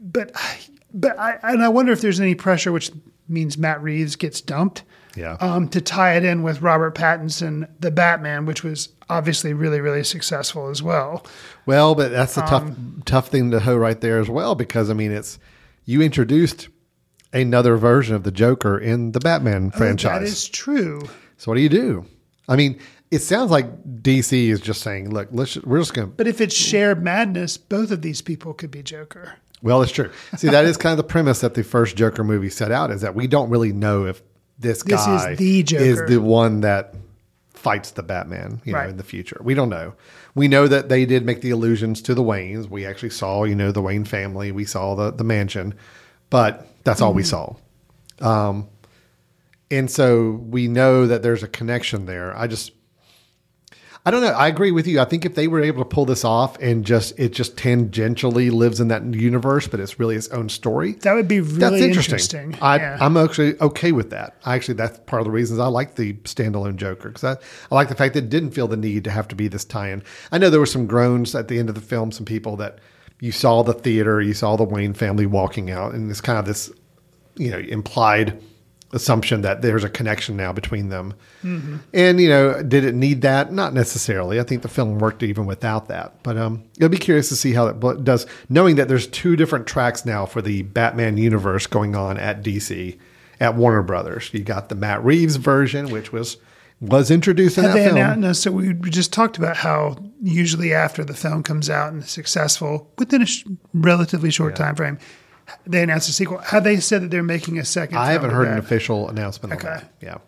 But 0.00 0.32
I- 0.34 0.58
but 0.94 1.18
I 1.18 1.38
and 1.42 1.62
I 1.62 1.68
wonder 1.68 1.92
if 1.92 2.00
there's 2.02 2.20
any 2.20 2.34
pressure 2.34 2.70
which 2.72 2.90
means 3.28 3.56
Matt 3.56 3.82
Reeves 3.82 4.16
gets 4.16 4.40
dumped 4.42 4.82
Yeah. 5.16 5.36
um, 5.40 5.68
to 5.68 5.80
tie 5.80 6.16
it 6.16 6.24
in 6.24 6.42
with 6.42 6.60
Robert 6.60 6.94
Pattinson, 6.94 7.66
the 7.80 7.90
Batman, 7.90 8.44
which 8.44 8.62
was 8.62 8.90
obviously 9.08 9.54
really, 9.54 9.80
really 9.80 10.04
successful 10.04 10.68
as 10.68 10.82
well. 10.82 11.24
Well, 11.64 11.94
but 11.94 12.10
that's 12.10 12.36
a 12.36 12.42
tough, 12.42 12.62
Um, 12.64 13.02
tough 13.06 13.28
thing 13.28 13.50
to 13.52 13.60
hoe 13.60 13.76
right 13.76 13.98
there 14.00 14.18
as 14.18 14.28
well, 14.28 14.54
because 14.54 14.90
I 14.90 14.94
mean, 14.94 15.12
it's 15.12 15.38
you 15.86 16.02
introduced 16.02 16.68
another 17.32 17.76
version 17.76 18.14
of 18.14 18.22
the 18.24 18.30
Joker 18.32 18.78
in 18.78 19.12
the 19.12 19.20
Batman 19.20 19.70
franchise. 19.70 20.16
Oh, 20.16 20.18
That 20.20 20.24
is 20.26 20.48
true. 20.48 21.02
so 21.38 21.50
what 21.50 21.56
do 21.56 21.60
you 21.60 21.68
do? 21.68 22.04
I 22.48 22.56
mean, 22.56 22.78
it 23.10 23.20
sounds 23.20 23.50
like 23.50 23.66
DC 24.02 24.48
is 24.48 24.60
just 24.60 24.80
saying, 24.82 25.10
look, 25.10 25.28
let's 25.32 25.56
we're 25.58 25.78
just 25.78 25.94
going 25.94 26.08
to. 26.08 26.14
But 26.14 26.26
if 26.26 26.40
it's 26.40 26.54
shared 26.54 27.02
madness, 27.02 27.56
both 27.56 27.90
of 27.90 28.02
these 28.02 28.20
people 28.22 28.54
could 28.54 28.70
be 28.70 28.82
Joker. 28.82 29.34
Well, 29.62 29.80
it's 29.82 29.92
true. 29.92 30.10
See, 30.36 30.48
that 30.48 30.64
is 30.64 30.76
kind 30.76 30.90
of 30.92 30.96
the 30.96 31.04
premise 31.04 31.40
that 31.40 31.54
the 31.54 31.62
first 31.62 31.94
Joker 31.96 32.24
movie 32.24 32.50
set 32.50 32.72
out 32.72 32.90
is 32.90 33.00
that 33.02 33.14
we 33.14 33.26
don't 33.28 33.48
really 33.48 33.72
know 33.72 34.06
if 34.06 34.20
this 34.58 34.82
This 34.82 35.00
is 35.00 35.06
guy 35.06 35.34
the 35.36 35.62
Joker. 35.62 35.84
is 35.84 36.02
the 36.08 36.18
one 36.20 36.62
that 36.62 36.94
fights 37.50 37.92
the 37.92 38.02
Batman, 38.02 38.60
you 38.64 38.72
know, 38.72 38.88
in 38.88 38.96
the 38.96 39.04
future. 39.04 39.40
We 39.40 39.54
don't 39.54 39.68
know. 39.68 39.94
We 40.34 40.48
know 40.48 40.66
that 40.66 40.88
they 40.88 41.04
did 41.06 41.24
make 41.24 41.42
the 41.42 41.50
allusions 41.50 42.02
to 42.02 42.14
the 42.14 42.22
Waynes. 42.24 42.68
We 42.68 42.84
actually 42.84 43.10
saw, 43.10 43.44
you 43.44 43.54
know, 43.54 43.70
the 43.70 43.82
Wayne 43.82 44.04
family. 44.04 44.50
We 44.50 44.64
saw 44.64 44.96
the 44.96 45.12
the 45.12 45.22
mansion, 45.24 45.74
but 46.28 46.66
that's 46.84 47.00
all 47.00 47.10
Mm-hmm. 47.10 47.16
we 47.16 47.22
saw. 47.24 47.54
Um, 48.20 48.68
and 49.70 49.90
so 49.90 50.32
we 50.32 50.68
know 50.68 51.06
that 51.06 51.22
there's 51.22 51.42
a 51.42 51.48
connection 51.48 52.06
there. 52.06 52.36
I 52.36 52.46
just 52.46 52.72
I 54.04 54.10
don't 54.10 54.20
know. 54.20 54.32
I 54.32 54.48
agree 54.48 54.72
with 54.72 54.88
you. 54.88 54.98
I 55.00 55.04
think 55.04 55.24
if 55.24 55.36
they 55.36 55.46
were 55.46 55.62
able 55.62 55.78
to 55.84 55.88
pull 55.88 56.04
this 56.06 56.24
off 56.24 56.58
and 56.58 56.84
just 56.84 57.16
it 57.20 57.32
just 57.32 57.56
tangentially 57.56 58.50
lives 58.50 58.80
in 58.80 58.88
that 58.88 59.04
universe, 59.14 59.68
but 59.68 59.78
it's 59.78 60.00
really 60.00 60.16
its 60.16 60.26
own 60.30 60.48
story. 60.48 60.94
That 60.94 61.14
would 61.14 61.28
be 61.28 61.40
really 61.40 61.58
That's 61.60 61.76
interesting. 61.82 62.14
interesting. 62.50 62.58
I, 62.60 62.76
Yeah. 62.78 62.98
I'm 63.00 63.16
actually 63.16 63.58
okay 63.60 63.92
with 63.92 64.10
that. 64.10 64.34
I 64.44 64.56
actually 64.56 64.74
that's 64.74 64.98
part 65.06 65.20
of 65.20 65.26
the 65.26 65.30
reasons 65.30 65.60
I 65.60 65.66
like 65.68 65.94
the 65.94 66.14
standalone 66.24 66.74
Joker 66.76 67.10
because 67.10 67.22
I, 67.22 67.32
I 67.70 67.74
like 67.76 67.88
the 67.90 67.94
fact 67.94 68.14
that 68.14 68.24
it 68.24 68.30
didn't 68.30 68.50
feel 68.50 68.66
the 68.66 68.76
need 68.76 69.04
to 69.04 69.10
have 69.12 69.28
to 69.28 69.36
be 69.36 69.46
this 69.46 69.64
tie-in. 69.64 70.02
I 70.32 70.38
know 70.38 70.50
there 70.50 70.58
were 70.58 70.66
some 70.66 70.88
groans 70.88 71.32
at 71.36 71.46
the 71.46 71.60
end 71.60 71.68
of 71.68 71.76
the 71.76 71.80
film, 71.80 72.10
some 72.10 72.26
people 72.26 72.56
that 72.56 72.80
you 73.22 73.30
saw 73.30 73.62
the 73.62 73.72
theater, 73.72 74.20
you 74.20 74.34
saw 74.34 74.56
the 74.56 74.64
Wayne 74.64 74.94
family 74.94 75.26
walking 75.26 75.70
out, 75.70 75.94
and 75.94 76.10
it's 76.10 76.20
kind 76.20 76.40
of 76.40 76.44
this, 76.44 76.72
you 77.36 77.52
know, 77.52 77.58
implied 77.58 78.42
assumption 78.92 79.42
that 79.42 79.62
there's 79.62 79.84
a 79.84 79.88
connection 79.88 80.36
now 80.36 80.52
between 80.52 80.88
them. 80.88 81.14
Mm-hmm. 81.44 81.76
And 81.94 82.20
you 82.20 82.28
know, 82.28 82.60
did 82.64 82.82
it 82.82 82.96
need 82.96 83.22
that? 83.22 83.52
Not 83.52 83.74
necessarily. 83.74 84.40
I 84.40 84.42
think 84.42 84.62
the 84.62 84.68
film 84.68 84.98
worked 84.98 85.22
even 85.22 85.46
without 85.46 85.86
that. 85.86 86.20
But 86.24 86.36
um, 86.36 86.64
it'll 86.78 86.88
be 86.88 86.98
curious 86.98 87.28
to 87.28 87.36
see 87.36 87.52
how 87.52 87.68
it 87.68 88.02
does, 88.02 88.26
knowing 88.48 88.74
that 88.74 88.88
there's 88.88 89.06
two 89.06 89.36
different 89.36 89.68
tracks 89.68 90.04
now 90.04 90.26
for 90.26 90.42
the 90.42 90.62
Batman 90.62 91.16
universe 91.16 91.68
going 91.68 91.94
on 91.94 92.18
at 92.18 92.42
DC, 92.42 92.98
at 93.38 93.54
Warner 93.54 93.84
Brothers. 93.84 94.30
You 94.34 94.40
got 94.40 94.68
the 94.68 94.74
Matt 94.74 95.04
Reeves 95.04 95.36
version, 95.36 95.90
which 95.90 96.10
was 96.10 96.38
was 96.82 97.10
introduced 97.12 97.58
in 97.58 97.64
Had 97.64 97.70
that 97.70 97.74
they 97.78 97.84
film. 97.86 97.96
announced, 97.96 98.42
so 98.42 98.50
we 98.50 98.74
just 98.74 99.12
talked 99.12 99.38
about 99.38 99.56
how 99.56 99.96
usually 100.20 100.74
after 100.74 101.04
the 101.04 101.14
film 101.14 101.44
comes 101.44 101.70
out 101.70 101.92
and 101.92 102.02
is 102.02 102.10
successful 102.10 102.90
within 102.98 103.22
a 103.22 103.26
sh- 103.26 103.44
relatively 103.72 104.32
short 104.32 104.56
time 104.56 104.74
frame, 104.74 104.98
they 105.64 105.82
announce 105.82 106.08
a 106.08 106.12
sequel. 106.12 106.38
Have 106.38 106.64
they 106.64 106.80
said 106.80 107.02
that 107.02 107.10
they're 107.12 107.22
making 107.22 107.58
a 107.58 107.64
second? 107.64 107.98
I 107.98 108.10
haven't 108.12 108.30
heard 108.30 108.48
an 108.48 108.58
official 108.58 109.08
announcement 109.08 109.54
Okay. 109.54 109.68
that. 109.68 109.92
Yeah. 110.00 110.18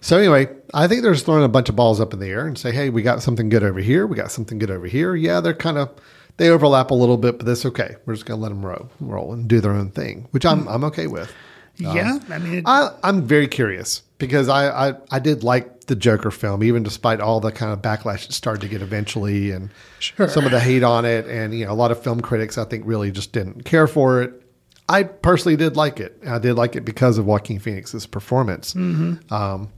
So 0.00 0.16
anyway, 0.16 0.48
I 0.72 0.86
think 0.88 1.02
they're 1.02 1.12
just 1.12 1.26
throwing 1.26 1.44
a 1.44 1.48
bunch 1.48 1.68
of 1.68 1.76
balls 1.76 2.00
up 2.00 2.12
in 2.14 2.20
the 2.20 2.28
air 2.28 2.46
and 2.46 2.56
say, 2.56 2.70
"Hey, 2.72 2.90
we 2.90 3.02
got 3.02 3.22
something 3.22 3.48
good 3.48 3.62
over 3.64 3.80
here. 3.80 4.06
We 4.06 4.16
got 4.16 4.30
something 4.30 4.58
good 4.58 4.70
over 4.70 4.86
here." 4.86 5.14
Yeah, 5.16 5.40
they're 5.40 5.54
kind 5.54 5.76
of 5.78 5.90
they 6.36 6.48
overlap 6.48 6.90
a 6.90 6.94
little 6.94 7.16
bit, 7.16 7.38
but 7.38 7.46
that's 7.46 7.66
okay. 7.66 7.96
We're 8.06 8.14
just 8.14 8.24
going 8.24 8.38
to 8.38 8.42
let 8.42 8.50
them 8.50 8.64
roll, 8.64 8.88
roll 9.00 9.32
and 9.32 9.48
do 9.48 9.60
their 9.60 9.72
own 9.72 9.90
thing, 9.90 10.28
which 10.30 10.46
I'm 10.46 10.60
hmm. 10.62 10.68
I'm 10.68 10.84
okay 10.84 11.08
with. 11.08 11.32
Yeah, 11.78 12.18
I 12.30 12.38
mean, 12.38 12.54
it, 12.58 12.64
I, 12.66 12.90
I'm 13.04 13.22
very 13.26 13.46
curious 13.48 14.02
because 14.18 14.48
I, 14.48 14.90
I 14.90 14.94
I 15.10 15.18
did 15.18 15.44
like 15.44 15.84
the 15.86 15.94
Joker 15.96 16.30
film, 16.30 16.62
even 16.64 16.82
despite 16.82 17.20
all 17.20 17.40
the 17.40 17.52
kind 17.52 17.72
of 17.72 17.80
backlash 17.80 18.24
it 18.26 18.32
started 18.32 18.60
to 18.62 18.68
get 18.68 18.82
eventually, 18.82 19.52
and 19.52 19.70
Sure. 20.00 20.28
some 20.28 20.44
of 20.44 20.50
the 20.50 20.60
hate 20.60 20.82
on 20.82 21.04
it, 21.04 21.26
and 21.26 21.56
you 21.58 21.64
know 21.64 21.72
a 21.72 21.74
lot 21.74 21.90
of 21.90 22.02
film 22.02 22.20
critics 22.20 22.58
I 22.58 22.64
think 22.64 22.84
really 22.86 23.10
just 23.10 23.32
didn't 23.32 23.64
care 23.64 23.86
for 23.86 24.22
it. 24.22 24.42
I 24.88 25.02
personally 25.04 25.56
did 25.56 25.76
like 25.76 26.00
it. 26.00 26.18
I 26.26 26.38
did 26.38 26.54
like 26.54 26.74
it 26.74 26.84
because 26.84 27.18
of 27.18 27.26
Joaquin 27.26 27.58
Phoenix's 27.58 28.06
performance. 28.06 28.74
Um, 28.74 29.68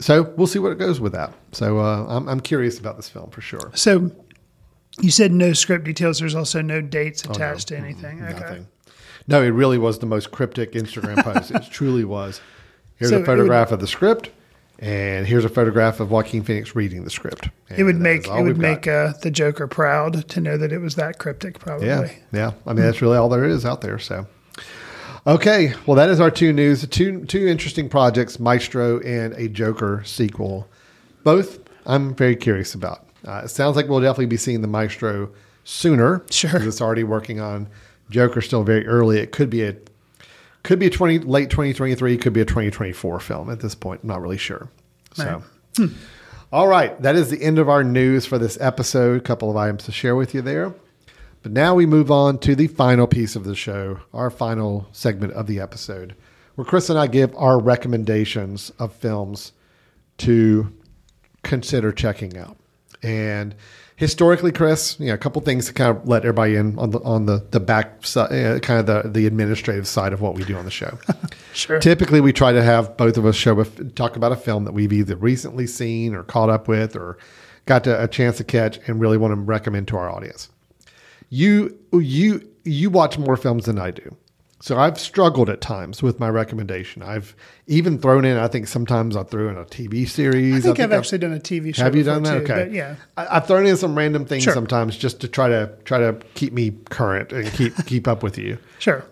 so 0.00 0.32
we'll 0.36 0.46
see 0.46 0.58
what 0.58 0.72
it 0.72 0.78
goes 0.78 1.00
with 1.00 1.12
that. 1.12 1.32
So 1.52 1.78
uh, 1.78 2.06
I'm 2.08 2.28
I'm 2.28 2.40
curious 2.40 2.78
about 2.78 2.96
this 2.96 3.08
film 3.08 3.30
for 3.30 3.40
sure. 3.40 3.70
so 3.74 4.10
you 5.00 5.10
said 5.12 5.30
no 5.32 5.52
script 5.52 5.84
details. 5.84 6.18
There's 6.18 6.34
also 6.34 6.60
no 6.60 6.80
dates 6.80 7.24
attached 7.24 7.68
to 7.68 7.76
anything. 7.76 8.20
Okay. 8.22 8.34
Oh, 8.34 8.40
Nothing. 8.40 8.66
No, 9.28 9.42
it 9.42 9.48
really 9.48 9.78
was 9.78 9.98
the 9.98 10.06
most 10.06 10.30
cryptic 10.30 10.72
Instagram 10.72 11.22
post. 11.22 11.50
It 11.50 11.62
truly 11.70 12.04
was. 12.04 12.40
Here's 12.96 13.10
So 13.10 13.20
a 13.20 13.24
photograph 13.24 13.70
of 13.70 13.78
the 13.78 13.86
script, 13.86 14.30
and 14.78 15.26
here's 15.26 15.44
a 15.44 15.48
photograph 15.48 16.00
of 16.00 16.10
Joaquin 16.10 16.42
Phoenix 16.42 16.74
reading 16.74 17.04
the 17.04 17.10
script. 17.10 17.48
It 17.76 17.84
would 17.84 18.00
make 18.00 18.26
it 18.26 18.42
would 18.42 18.58
make 18.58 18.88
uh, 18.88 19.12
the 19.22 19.30
Joker 19.30 19.68
proud 19.68 20.28
to 20.30 20.40
know 20.40 20.56
that 20.56 20.72
it 20.72 20.78
was 20.78 20.94
that 20.96 21.18
cryptic. 21.18 21.58
Probably. 21.58 21.86
yeah, 21.86 22.10
yeah. 22.32 22.52
I 22.66 22.72
mean, 22.72 22.84
that's 22.84 23.02
really 23.02 23.16
all 23.18 23.28
there 23.28 23.44
is 23.44 23.64
out 23.64 23.82
there. 23.82 23.98
So, 23.98 24.26
okay, 25.26 25.74
well, 25.86 25.94
that 25.94 26.08
is 26.08 26.20
our 26.20 26.30
two 26.30 26.52
news. 26.52 26.86
Two 26.88 27.24
two 27.26 27.46
interesting 27.46 27.88
projects: 27.88 28.40
Maestro 28.40 28.98
and 29.00 29.34
a 29.34 29.48
Joker 29.48 30.02
sequel. 30.04 30.66
Both 31.22 31.60
I'm 31.86 32.14
very 32.14 32.34
curious 32.36 32.74
about. 32.74 33.04
Uh, 33.26 33.42
it 33.44 33.48
sounds 33.48 33.76
like 33.76 33.88
we'll 33.88 34.00
definitely 34.00 34.26
be 34.26 34.36
seeing 34.36 34.62
the 34.62 34.68
Maestro 34.68 35.30
sooner. 35.64 36.24
Sure. 36.30 36.62
it's 36.62 36.80
already 36.80 37.04
working 37.04 37.40
on 37.40 37.68
Joker. 38.10 38.40
Still 38.40 38.64
very 38.64 38.86
early. 38.86 39.18
It 39.18 39.32
could 39.32 39.50
be 39.50 39.64
a 39.64 39.76
could 40.62 40.78
be 40.78 40.86
a 40.86 40.90
20 40.90 41.20
late 41.20 41.48
2023 41.50 42.18
could 42.18 42.32
be 42.32 42.40
a 42.40 42.44
2024 42.44 43.20
film 43.20 43.48
at 43.48 43.60
this 43.60 43.74
point 43.74 44.00
i'm 44.02 44.08
not 44.08 44.20
really 44.20 44.36
sure 44.36 44.68
so 45.14 45.42
hmm. 45.76 45.86
all 46.52 46.66
right 46.66 47.00
that 47.00 47.14
is 47.14 47.30
the 47.30 47.42
end 47.42 47.58
of 47.58 47.70
our 47.70 47.82
news 47.82 48.26
for 48.26 48.38
this 48.38 48.58
episode 48.60 49.18
a 49.18 49.20
couple 49.22 49.48
of 49.48 49.56
items 49.56 49.84
to 49.84 49.92
share 49.92 50.16
with 50.16 50.34
you 50.34 50.42
there 50.42 50.74
but 51.42 51.52
now 51.52 51.74
we 51.74 51.86
move 51.86 52.10
on 52.10 52.36
to 52.38 52.54
the 52.54 52.66
final 52.66 53.06
piece 53.06 53.34
of 53.34 53.44
the 53.44 53.54
show 53.54 54.00
our 54.12 54.28
final 54.30 54.88
segment 54.92 55.32
of 55.32 55.46
the 55.46 55.60
episode 55.60 56.14
where 56.56 56.66
chris 56.66 56.90
and 56.90 56.98
i 56.98 57.06
give 57.06 57.34
our 57.36 57.58
recommendations 57.58 58.70
of 58.78 58.92
films 58.92 59.52
to 60.18 60.70
consider 61.42 61.92
checking 61.92 62.36
out. 62.36 62.56
And 63.02 63.54
historically, 63.98 64.52
Chris, 64.52 64.96
you 65.00 65.08
know, 65.08 65.14
a 65.14 65.18
couple 65.18 65.42
things 65.42 65.66
to 65.66 65.72
kind 65.74 65.94
of 65.94 66.08
let 66.08 66.22
everybody 66.22 66.54
in 66.54 66.78
on 66.78 66.90
the 66.90 67.00
on 67.00 67.26
the 67.26 67.44
the 67.50 67.60
back 67.60 68.06
side, 68.06 68.32
uh, 68.32 68.58
kind 68.60 68.80
of 68.80 68.86
the 68.86 69.10
the 69.10 69.26
administrative 69.26 69.86
side 69.86 70.12
of 70.12 70.20
what 70.20 70.34
we 70.34 70.44
do 70.44 70.56
on 70.56 70.64
the 70.64 70.70
show. 70.70 70.98
Sure. 71.54 71.80
Typically, 71.80 72.20
we 72.20 72.32
try 72.32 72.52
to 72.52 72.62
have 72.62 72.96
both 72.96 73.16
of 73.16 73.26
us 73.26 73.34
show 73.34 73.60
talk 73.96 74.14
about 74.14 74.30
a 74.30 74.36
film 74.36 74.62
that 74.62 74.72
we've 74.72 74.92
either 74.92 75.16
recently 75.16 75.66
seen 75.66 76.14
or 76.14 76.22
caught 76.22 76.48
up 76.50 76.68
with 76.68 76.94
or 76.94 77.18
got 77.66 77.82
to, 77.82 78.00
a 78.00 78.06
chance 78.06 78.36
to 78.36 78.44
catch 78.44 78.78
and 78.86 79.00
really 79.00 79.18
want 79.18 79.32
to 79.32 79.40
recommend 79.40 79.88
to 79.88 79.96
our 79.96 80.08
audience. 80.08 80.50
You 81.30 81.76
you 81.92 82.48
you 82.62 82.90
watch 82.90 83.18
more 83.18 83.36
films 83.36 83.64
than 83.64 83.76
I 83.76 83.90
do. 83.90 84.16
So 84.60 84.76
I've 84.76 84.98
struggled 84.98 85.48
at 85.48 85.60
times 85.60 86.02
with 86.02 86.18
my 86.18 86.28
recommendation. 86.28 87.00
I've 87.02 87.36
even 87.68 87.96
thrown 87.98 88.24
in. 88.24 88.36
I 88.36 88.48
think 88.48 88.66
sometimes 88.66 89.16
I 89.16 89.22
threw 89.22 89.48
in 89.48 89.56
a 89.56 89.64
TV 89.64 90.08
series. 90.08 90.56
I 90.56 90.60
think 90.60 90.80
I've 90.80 90.90
actually 90.92 91.18
done 91.18 91.32
a 91.32 91.38
TV 91.38 91.72
show. 91.72 91.84
Have 91.84 91.94
you 91.94 92.02
done 92.02 92.24
that? 92.24 92.44
too, 92.44 92.52
Okay. 92.52 92.70
yeah. 92.74 92.96
I, 93.16 93.36
I've 93.36 93.46
thrown 93.46 93.66
in 93.66 93.76
some 93.76 93.96
random 93.96 94.24
things 94.24 94.42
Sure. 94.42 94.52
sometimes 94.54 94.96
just 94.96 95.20
to 95.20 95.28
try 95.28 95.48
to 95.48 95.70
try 95.84 95.98
to 95.98 96.16
keep 96.34 96.52
me 96.52 96.72
current 96.90 97.32
and 97.32 97.48
keep 97.52 97.72
keep 97.86 98.08
up 98.08 98.22
with 98.24 98.36
you. 98.36 98.58
Sure. 98.80 99.04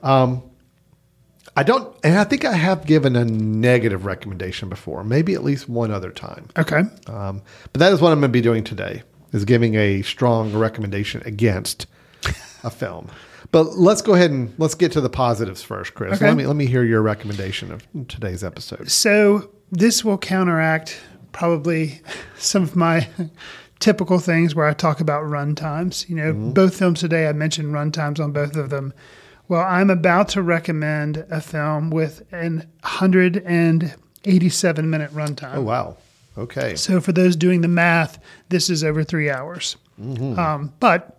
I 1.58 1.62
don't, 1.62 1.96
and 2.04 2.18
I 2.18 2.24
think 2.24 2.44
I 2.44 2.52
have 2.52 2.84
given 2.84 3.16
a 3.16 3.24
negative 3.24 4.04
recommendation 4.04 4.68
before, 4.68 5.02
maybe 5.04 5.32
at 5.34 5.42
least 5.42 5.68
one 5.70 5.90
other 5.90 6.10
time. 6.10 6.48
okay. 6.58 6.82
Um, 7.06 7.40
but 7.72 7.78
that 7.78 7.92
is 7.94 8.00
what 8.02 8.12
I'm 8.12 8.18
going 8.20 8.30
to 8.30 8.36
be 8.36 8.42
doing 8.42 8.62
today: 8.64 9.04
is 9.32 9.44
giving 9.46 9.74
a 9.74 10.02
strong 10.02 10.52
recommendation 10.52 11.22
against 11.24 11.86
a 12.64 12.70
film. 12.70 13.08
But 13.56 13.78
let's 13.78 14.02
go 14.02 14.12
ahead 14.12 14.32
and 14.32 14.52
let's 14.58 14.74
get 14.74 14.92
to 14.92 15.00
the 15.00 15.08
positives 15.08 15.62
first, 15.62 15.94
Chris. 15.94 16.16
Okay. 16.16 16.26
Let 16.26 16.36
me 16.36 16.46
let 16.46 16.56
me 16.56 16.66
hear 16.66 16.84
your 16.84 17.00
recommendation 17.00 17.72
of 17.72 17.86
today's 18.06 18.44
episode. 18.44 18.90
So 18.90 19.50
this 19.72 20.04
will 20.04 20.18
counteract 20.18 21.00
probably 21.32 22.02
some 22.36 22.64
of 22.64 22.76
my 22.76 23.08
typical 23.78 24.18
things 24.18 24.54
where 24.54 24.66
I 24.66 24.74
talk 24.74 25.00
about 25.00 25.22
run 25.22 25.54
times. 25.54 26.04
You 26.06 26.16
know, 26.16 26.34
both 26.34 26.76
films 26.76 27.00
today 27.00 27.28
I 27.28 27.32
mentioned 27.32 27.72
run 27.72 27.92
times 27.92 28.20
on 28.20 28.32
both 28.32 28.56
of 28.56 28.68
them. 28.68 28.92
Well, 29.48 29.62
I'm 29.62 29.88
about 29.88 30.28
to 30.30 30.42
recommend 30.42 31.24
a 31.30 31.40
film 31.40 31.88
with 31.88 32.30
an 32.32 32.58
187 32.82 34.90
minute 34.90 35.14
runtime. 35.14 35.54
Oh 35.54 35.62
wow, 35.62 35.96
okay, 36.36 36.76
So 36.76 37.00
for 37.00 37.12
those 37.12 37.34
doing 37.34 37.62
the 37.62 37.68
math, 37.68 38.18
this 38.50 38.68
is 38.68 38.84
over 38.84 39.02
three 39.02 39.30
hours. 39.30 39.78
Um, 39.98 40.74
but 40.78 41.15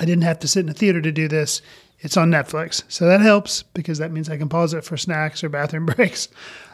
I 0.00 0.04
didn't 0.04 0.22
have 0.22 0.38
to 0.40 0.48
sit 0.48 0.64
in 0.64 0.70
a 0.70 0.74
theater 0.74 1.00
to 1.00 1.12
do 1.12 1.28
this. 1.28 1.62
It's 2.00 2.16
on 2.16 2.30
Netflix, 2.30 2.82
so 2.88 3.06
that 3.06 3.20
helps 3.20 3.62
because 3.62 3.98
that 3.98 4.10
means 4.10 4.28
I 4.28 4.36
can 4.36 4.48
pause 4.48 4.74
it 4.74 4.84
for 4.84 4.96
snacks 4.96 5.44
or 5.44 5.48
bathroom 5.48 5.86
breaks. 5.96 6.28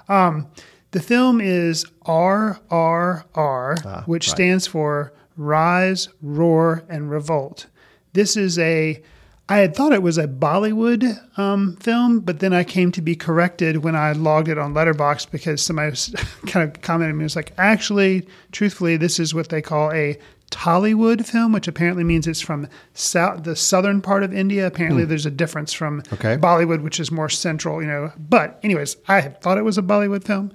Um, 0.09 0.49
the 0.93 1.01
film 1.01 1.41
is 1.41 1.85
RRR, 2.07 4.07
which 4.07 4.29
right. 4.29 4.35
stands 4.35 4.67
for 4.67 5.13
Rise, 5.37 6.09
Roar, 6.23 6.85
and 6.89 7.11
Revolt. 7.11 7.67
This 8.15 8.37
is 8.37 8.59
a 8.59 9.03
I 9.51 9.59
had 9.59 9.75
thought 9.75 9.93
it 9.93 10.03
was 10.03 10.19
a 10.19 10.29
Bollywood 10.29 11.39
um, 11.39 11.77
film, 11.77 12.21
but 12.21 12.41
then 12.41 12.53
I 12.53 12.65
came 12.65 12.93
to 12.93 13.01
be 13.01 13.17
corrected 13.17 13.79
when 13.79 13.97
I 13.97 14.13
logged 14.13 14.49
it 14.49 14.59
on 14.59 14.75
Letterboxd 14.75 15.31
because 15.31 15.65
somebody 15.65 15.91
was 15.91 16.15
kind 16.47 16.69
of 16.69 16.83
commented 16.83 17.17
me. 17.17 17.23
It 17.23 17.25
was 17.25 17.37
like, 17.37 17.55
actually, 17.57 18.29
truthfully, 18.53 18.99
this 18.99 19.19
is 19.19 19.35
what 19.35 19.49
they 19.49 19.63
call 19.63 19.91
a 19.93 20.19
Tollywood 20.51 21.27
film, 21.27 21.53
which 21.53 21.69
apparently 21.69 22.05
means 22.05 22.27
it's 22.27 22.41
from 22.41 22.69
south, 22.95 23.45
the 23.45 23.55
southern 23.57 24.01
part 24.01 24.23
of 24.23 24.33
India. 24.33 24.67
Apparently, 24.67 25.05
there's 25.05 25.27
a 25.27 25.31
difference 25.31 25.73
from 25.73 26.03
Okay. 26.13 26.37
Bollywood, 26.37 26.83
which 26.83 26.99
is 27.01 27.11
more 27.11 27.29
central, 27.29 27.83
you 27.83 27.89
know. 27.89 28.13
But, 28.19 28.59
anyways, 28.63 28.97
I 29.09 29.21
had 29.21 29.41
thought 29.41 29.59
it 29.59 29.65
was 29.65 29.79
a 29.79 29.83
Bollywood 29.83 30.25
film, 30.25 30.53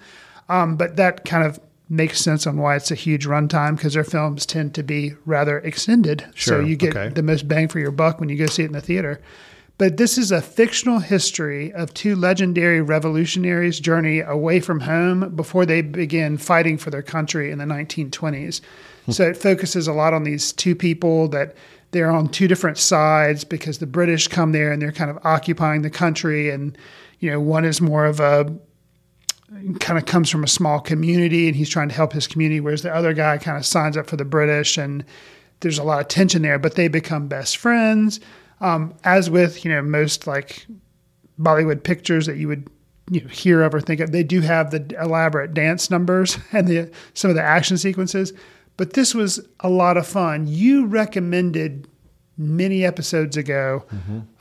um, 0.49 0.75
but 0.77 0.95
that 0.95 1.25
kind 1.25 1.45
of 1.45 1.59
makes 1.89 2.19
sense 2.19 2.47
on 2.47 2.57
why 2.57 2.75
it's 2.75 2.89
a 2.91 2.95
huge 2.95 3.27
runtime 3.27 3.75
because 3.75 3.93
their 3.93 4.03
films 4.03 4.45
tend 4.45 4.73
to 4.73 4.83
be 4.83 5.13
rather 5.25 5.59
extended. 5.59 6.25
Sure, 6.33 6.61
So 6.61 6.65
you 6.65 6.75
get 6.75 6.95
okay. 6.95 7.09
the 7.13 7.21
most 7.21 7.47
bang 7.47 7.67
for 7.67 7.79
your 7.79 7.91
buck 7.91 8.19
when 8.19 8.29
you 8.29 8.37
go 8.37 8.47
see 8.47 8.63
it 8.63 8.67
in 8.67 8.71
the 8.71 8.81
theater. 8.81 9.21
But 9.77 9.97
this 9.97 10.17
is 10.17 10.31
a 10.31 10.41
fictional 10.41 10.99
history 10.99 11.73
of 11.73 11.93
two 11.93 12.15
legendary 12.15 12.81
revolutionaries' 12.81 13.79
journey 13.79 14.19
away 14.21 14.59
from 14.59 14.81
home 14.81 15.35
before 15.35 15.65
they 15.65 15.81
begin 15.81 16.37
fighting 16.37 16.77
for 16.77 16.89
their 16.89 17.01
country 17.01 17.51
in 17.51 17.57
the 17.57 17.65
1920s. 17.65 18.61
So 19.09 19.23
it 19.23 19.37
focuses 19.37 19.87
a 19.87 19.93
lot 19.93 20.13
on 20.13 20.23
these 20.23 20.53
two 20.53 20.75
people 20.75 21.27
that 21.29 21.55
they're 21.91 22.11
on 22.11 22.27
two 22.27 22.47
different 22.47 22.77
sides 22.77 23.43
because 23.43 23.77
the 23.77 23.87
British 23.87 24.27
come 24.27 24.51
there 24.51 24.71
and 24.71 24.81
they're 24.81 24.91
kind 24.91 25.11
of 25.11 25.19
occupying 25.23 25.83
the 25.83 25.89
country. 25.89 26.49
And, 26.49 26.77
you 27.19 27.29
know, 27.29 27.39
one 27.39 27.65
is 27.65 27.79
more 27.79 28.05
of 28.05 28.19
a 28.19 28.53
kind 29.79 29.99
of 29.99 30.05
comes 30.07 30.31
from 30.31 30.43
a 30.43 30.47
small 30.47 30.79
community 30.79 31.47
and 31.47 31.55
he's 31.55 31.69
trying 31.69 31.87
to 31.87 31.93
help 31.93 32.11
his 32.11 32.25
community, 32.25 32.59
whereas 32.59 32.81
the 32.81 32.93
other 32.93 33.13
guy 33.13 33.37
kind 33.37 33.57
of 33.57 33.65
signs 33.65 33.95
up 33.95 34.07
for 34.07 34.17
the 34.17 34.25
British 34.25 34.77
and 34.77 35.05
there's 35.59 35.77
a 35.77 35.83
lot 35.83 36.01
of 36.01 36.07
tension 36.07 36.41
there, 36.41 36.57
but 36.57 36.75
they 36.75 36.87
become 36.87 37.27
best 37.27 37.57
friends. 37.57 38.19
Um, 38.61 38.95
as 39.03 39.29
with, 39.29 39.63
you 39.63 39.71
know, 39.71 39.81
most 39.81 40.25
like 40.25 40.65
Bollywood 41.39 41.83
pictures 41.83 42.25
that 42.25 42.37
you 42.37 42.47
would 42.47 42.67
you 43.11 43.21
know, 43.21 43.27
hear 43.27 43.61
of 43.61 43.75
or 43.75 43.81
think 43.81 43.99
of, 43.99 44.11
they 44.11 44.23
do 44.23 44.41
have 44.41 44.71
the 44.71 44.95
elaborate 44.99 45.53
dance 45.53 45.91
numbers 45.91 46.37
and 46.51 46.67
the 46.67 46.91
some 47.13 47.29
of 47.29 47.35
the 47.35 47.43
action 47.43 47.77
sequences. 47.77 48.33
But 48.78 48.93
this 48.93 49.13
was 49.13 49.39
a 49.59 49.69
lot 49.69 49.97
of 49.97 50.07
fun. 50.07 50.47
You 50.47 50.86
recommended 50.86 51.88
many 52.38 52.84
episodes 52.84 53.38
ago 53.38 53.86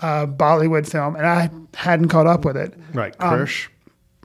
a 0.00 0.26
Bollywood 0.26 0.88
film, 0.88 1.14
and 1.16 1.26
I 1.26 1.50
hadn't 1.74 2.08
caught 2.08 2.26
up 2.26 2.44
with 2.44 2.56
it. 2.56 2.74
Right, 2.94 3.14
Um, 3.20 3.46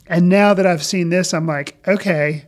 And 0.08 0.30
now 0.30 0.54
that 0.54 0.66
I've 0.66 0.84
seen 0.84 1.10
this, 1.10 1.34
I'm 1.34 1.46
like, 1.46 1.76
okay, 1.88 2.46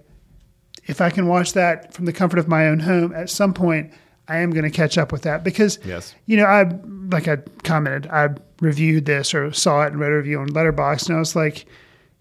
if 0.87 1.01
I 1.01 1.09
can 1.09 1.27
watch 1.27 1.53
that 1.53 1.93
from 1.93 2.05
the 2.05 2.13
comfort 2.13 2.39
of 2.39 2.47
my 2.47 2.67
own 2.67 2.79
home, 2.79 3.13
at 3.13 3.29
some 3.29 3.53
point 3.53 3.91
I 4.29 4.37
am 4.37 4.51
going 4.51 4.63
to 4.63 4.69
catch 4.69 4.97
up 4.97 5.11
with 5.11 5.23
that 5.23 5.43
because, 5.43 5.77
Yes. 5.83 6.15
you 6.25 6.37
know, 6.37 6.45
I 6.45 6.71
like 7.11 7.27
I 7.27 7.37
commented, 7.63 8.09
I 8.11 8.29
reviewed 8.61 9.05
this 9.05 9.33
or 9.33 9.51
saw 9.51 9.83
it 9.83 9.87
and 9.87 9.99
read 9.99 10.11
a 10.11 10.15
review 10.15 10.39
on 10.39 10.47
Letterboxd, 10.49 11.07
and 11.09 11.17
I 11.17 11.19
was 11.19 11.35
like, 11.35 11.65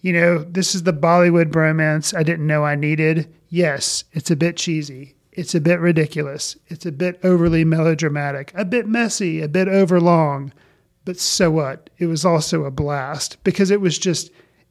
you 0.00 0.12
know, 0.12 0.38
this 0.38 0.74
is 0.74 0.82
the 0.84 0.92
Bollywood 0.92 1.50
bromance 1.52 2.16
I 2.16 2.22
didn't 2.24 2.46
know 2.46 2.64
I 2.64 2.74
needed. 2.74 3.32
Yes, 3.48 4.04
it's 4.12 4.30
a 4.30 4.36
bit 4.36 4.56
cheesy. 4.56 5.14
It's 5.38 5.54
a 5.54 5.60
bit 5.60 5.78
ridiculous. 5.78 6.56
It's 6.66 6.84
a 6.84 6.90
bit 6.90 7.20
overly 7.22 7.64
melodramatic, 7.64 8.50
a 8.56 8.64
bit 8.64 8.88
messy, 8.88 9.40
a 9.40 9.46
bit 9.48 9.68
overlong. 9.68 10.52
But 11.04 11.16
so 11.18 11.48
what? 11.52 11.90
It 11.98 12.06
was 12.06 12.24
also 12.24 12.64
a 12.64 12.72
blast 12.72 13.42
because 13.44 13.70
it 13.70 13.80
was 13.80 13.98
just, 13.98 14.30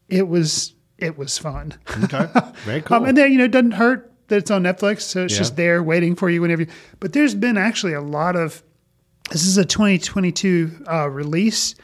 it 0.09 0.27
was, 0.27 0.73
it 0.97 1.17
was 1.17 1.37
fun. 1.37 1.73
Okay. 2.03 2.27
Very 2.65 2.81
cool. 2.81 2.97
Um, 2.97 3.05
and 3.05 3.17
then 3.17 3.31
you 3.31 3.37
know, 3.37 3.45
it 3.45 3.51
doesn't 3.51 3.71
hurt 3.71 4.11
that 4.27 4.35
it's 4.39 4.51
on 4.51 4.63
Netflix, 4.63 5.03
so 5.03 5.23
it's 5.23 5.33
Yeah. 5.35 5.37
just 5.39 5.55
there 5.55 5.81
waiting 5.81 6.15
for 6.15 6.29
you 6.29 6.41
whenever 6.41 6.63
you. 6.63 6.67
But 6.99 7.13
there's 7.13 7.33
been 7.33 7.57
actually 7.57 7.93
a 7.93 8.01
lot 8.01 8.35
of. 8.35 8.61
This 9.31 9.45
is 9.45 9.57
a 9.57 9.63
2022 9.65 10.83
uh, 10.91 11.09
release, 11.09 11.75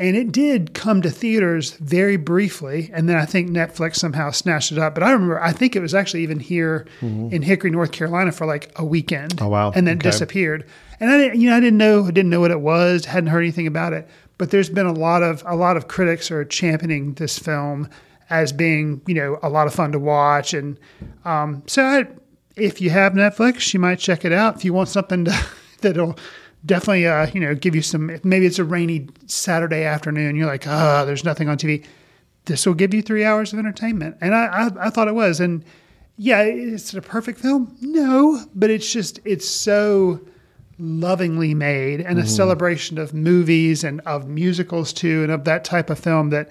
and 0.00 0.16
it 0.16 0.32
did 0.32 0.74
come 0.74 1.02
to 1.02 1.10
theaters 1.10 1.72
very 1.74 2.16
briefly, 2.16 2.90
and 2.92 3.08
then 3.08 3.16
I 3.16 3.24
think 3.26 3.50
Netflix 3.50 3.96
somehow 3.96 4.30
snatched 4.32 4.72
it 4.72 4.78
up. 4.78 4.94
But 4.94 5.02
I 5.04 5.12
remember, 5.12 5.40
I 5.40 5.52
think 5.52 5.76
it 5.76 5.80
was 5.80 5.94
actually 5.94 6.22
even 6.24 6.40
here 6.40 6.86
in 7.00 7.42
Hickory, 7.42 7.70
North 7.70 7.92
Carolina, 7.92 8.32
for 8.32 8.46
like 8.46 8.72
a 8.76 8.84
weekend. 8.84 9.36
Mm-hmm. 9.36 9.44
Oh, 9.44 9.48
wow. 9.48 9.70
And 9.72 9.86
then 9.86 9.98
Okay. 9.98 10.10
disappeared. 10.10 10.66
And 10.98 11.10
I 11.10 11.16
didn't, 11.18 11.40
you 11.40 11.48
know, 11.50 11.56
I 11.56 11.60
didn't 11.60 11.78
know, 11.78 12.04
I 12.06 12.10
didn't 12.10 12.30
know 12.30 12.40
what 12.40 12.50
it 12.50 12.60
was, 12.60 13.04
hadn't 13.04 13.28
heard 13.30 13.40
anything 13.42 13.66
about 13.66 13.92
it. 13.92 14.08
But 14.38 14.50
there's 14.50 14.70
been 14.70 14.86
a 14.86 14.92
lot 14.92 15.22
of 15.22 15.42
a 15.46 15.54
lot 15.54 15.76
of 15.76 15.86
critics 15.86 16.30
are 16.30 16.44
championing 16.44 17.14
this 17.14 17.38
film 17.38 17.88
as 18.30 18.52
being, 18.52 19.02
you 19.06 19.14
know, 19.14 19.38
a 19.42 19.48
lot 19.50 19.66
of 19.66 19.74
fun 19.74 19.92
to 19.92 19.98
watch. 19.98 20.54
And 20.54 20.78
um, 21.24 21.62
so, 21.66 21.84
I, 21.84 22.06
if 22.56 22.80
you 22.80 22.88
have 22.90 23.12
Netflix, 23.12 23.72
you 23.74 23.80
might 23.80 23.98
check 23.98 24.24
it 24.24 24.32
out. 24.32 24.56
If 24.56 24.64
you 24.64 24.72
want 24.72 24.88
something 24.88 25.24
to, 25.26 25.46
that'll 25.82 26.16
definitely, 26.64 27.06
uh, 27.06 27.26
you 27.32 27.40
know, 27.40 27.54
give 27.54 27.74
you 27.74 27.82
some. 27.82 28.18
Maybe 28.24 28.46
it's 28.46 28.58
a 28.58 28.64
rainy 28.64 29.08
Saturday 29.26 29.84
afternoon. 29.84 30.36
You're 30.36 30.46
like, 30.46 30.66
ah, 30.66 31.04
there's 31.04 31.24
nothing 31.24 31.48
on 31.48 31.56
TV. 31.58 31.84
This 32.46 32.66
will 32.66 32.74
give 32.74 32.94
you 32.94 33.02
three 33.02 33.24
hours 33.24 33.52
of 33.52 33.58
entertainment, 33.58 34.16
and 34.20 34.34
I, 34.34 34.46
I, 34.46 34.86
I 34.86 34.90
thought 34.90 35.08
it 35.08 35.14
was. 35.14 35.40
And 35.40 35.64
yeah, 36.16 36.42
is 36.42 36.92
it 36.94 36.98
a 36.98 37.02
perfect 37.02 37.38
film? 37.40 37.76
No, 37.80 38.44
but 38.54 38.70
it's 38.70 38.90
just 38.92 39.20
it's 39.24 39.48
so 39.48 40.20
lovingly 40.78 41.52
made 41.52 42.00
and 42.00 42.18
a 42.18 42.26
celebration 42.26 42.96
of 42.96 43.12
movies 43.12 43.84
and 43.84 44.00
of 44.02 44.26
musicals 44.28 44.92
too, 44.92 45.22
and 45.22 45.30
of 45.30 45.44
that 45.44 45.64
type 45.64 45.90
of 45.90 45.98
film 45.98 46.30
that 46.30 46.48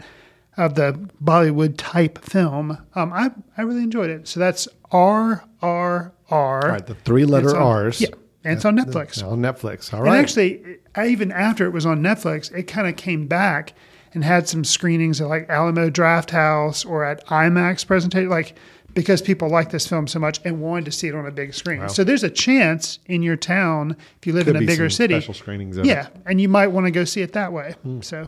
of 0.57 0.75
the 0.75 1.09
Bollywood 1.23 1.75
type 1.77 2.19
film. 2.19 2.77
Um, 2.95 3.11
I 3.13 3.31
I 3.57 3.63
really 3.63 3.81
enjoyed 3.83 4.09
it. 4.09 4.27
So 4.27 4.39
that's 4.39 4.67
R 4.91 5.43
R 5.61 6.13
R. 6.29 6.61
All 6.65 6.71
right, 6.71 6.85
the 6.85 6.95
three 6.95 7.25
letter 7.25 7.55
on- 7.55 7.61
R's. 7.85 8.01
Yeah, 8.01 8.09
and 8.43 8.53
it's 8.53 8.65
on 8.65 8.77
Netflix. 8.77 9.23
On 9.23 9.39
Netflix. 9.39 9.93
All 9.93 10.05
And 10.05 10.15
actually, 10.15 10.77
even 10.97 11.31
after 11.31 11.65
it 11.65 11.71
was 11.71 11.85
on 11.85 12.01
Netflix, 12.01 12.53
it 12.53 12.63
kind 12.63 12.87
of 12.87 12.95
came 12.95 13.27
back 13.27 13.73
and 14.13 14.23
had 14.23 14.47
some 14.47 14.63
screenings 14.63 15.21
at 15.21 15.27
like 15.27 15.49
Alamo 15.49 15.89
Drafthouse 15.89 16.85
or 16.85 17.03
at 17.03 17.25
IMAX 17.27 17.85
presentation, 17.85 18.29
like 18.29 18.55
because 18.93 19.21
people 19.21 19.49
like 19.49 19.69
this 19.69 19.87
film 19.87 20.07
so 20.07 20.19
much 20.19 20.39
and 20.45 20.61
wanted 20.61 20.85
to 20.85 20.91
see 20.91 21.07
it 21.07 21.15
on 21.15 21.25
a 21.25 21.31
big 21.31 21.53
screen. 21.53 21.87
So 21.89 22.03
there's 22.03 22.23
a 22.23 22.29
chance 22.29 22.99
in 23.05 23.21
your 23.21 23.35
town 23.35 23.95
if 24.17 24.25
you 24.25 24.33
live 24.33 24.45
Could 24.45 24.55
in 24.55 24.63
a 24.63 24.65
bigger 24.65 24.89
city, 24.89 25.15
special 25.15 25.33
screenings 25.33 25.77
of 25.77 25.85
yeah, 25.85 26.07
it. 26.07 26.15
and 26.25 26.41
you 26.41 26.49
might 26.49 26.67
want 26.67 26.85
to 26.87 26.91
go 26.91 27.03
see 27.03 27.21
it 27.21 27.33
that 27.33 27.53
way. 27.53 27.75
Hmm. 27.83 28.01
So 28.01 28.27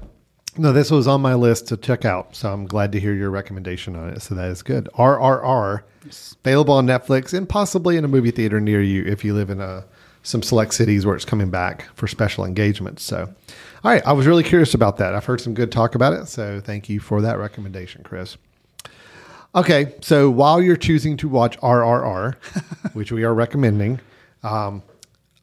No, 0.57 0.71
this 0.71 0.91
was 0.91 1.07
on 1.07 1.21
my 1.21 1.33
list 1.33 1.67
to 1.69 1.77
check 1.77 2.05
out, 2.05 2.35
so 2.35 2.51
I'm 2.51 2.65
glad 2.67 2.91
to 2.91 2.99
hear 2.99 3.13
your 3.13 3.31
recommendation 3.31 3.95
on 3.95 4.09
it. 4.09 4.21
So 4.21 4.35
that 4.35 4.49
is 4.49 4.61
good. 4.61 4.87
RRR, 4.95 5.81
available 6.45 6.75
on 6.75 6.85
Netflix 6.85 7.33
and 7.33 7.47
possibly 7.49 7.97
in 7.97 8.05
a 8.05 8.07
movie 8.07 8.31
theater 8.31 8.59
near 8.59 8.81
you 8.81 9.03
if 9.05 9.25
you 9.25 9.33
live 9.33 9.49
in 9.49 9.61
a, 9.61 9.85
some 10.23 10.43
select 10.43 10.73
cities 10.73 11.05
where 11.05 11.15
it's 11.15 11.25
coming 11.25 11.49
back 11.49 11.89
for 11.95 12.07
special 12.07 12.45
engagements. 12.45 13.03
So, 13.03 13.33
all 13.83 13.91
right, 13.91 14.05
I 14.05 14.13
was 14.13 14.27
really 14.27 14.43
curious 14.43 14.73
about 14.73 14.97
that. 14.97 15.15
I've 15.15 15.25
heard 15.25 15.41
some 15.41 15.53
good 15.53 15.71
talk 15.71 15.95
about 15.95 16.13
it, 16.13 16.27
so 16.27 16.61
thank 16.61 16.89
you 16.89 16.99
for 16.99 17.21
that 17.21 17.39
recommendation, 17.39 18.03
Chris. 18.03 18.37
Okay, 19.53 19.95
so 20.01 20.29
while 20.29 20.61
you're 20.61 20.77
choosing 20.77 21.17
to 21.17 21.27
watch 21.27 21.59
RRR, 21.59 22.35
which 22.93 23.11
we 23.11 23.23
are 23.23 23.33
recommending, 23.33 23.99
um, 24.43 24.81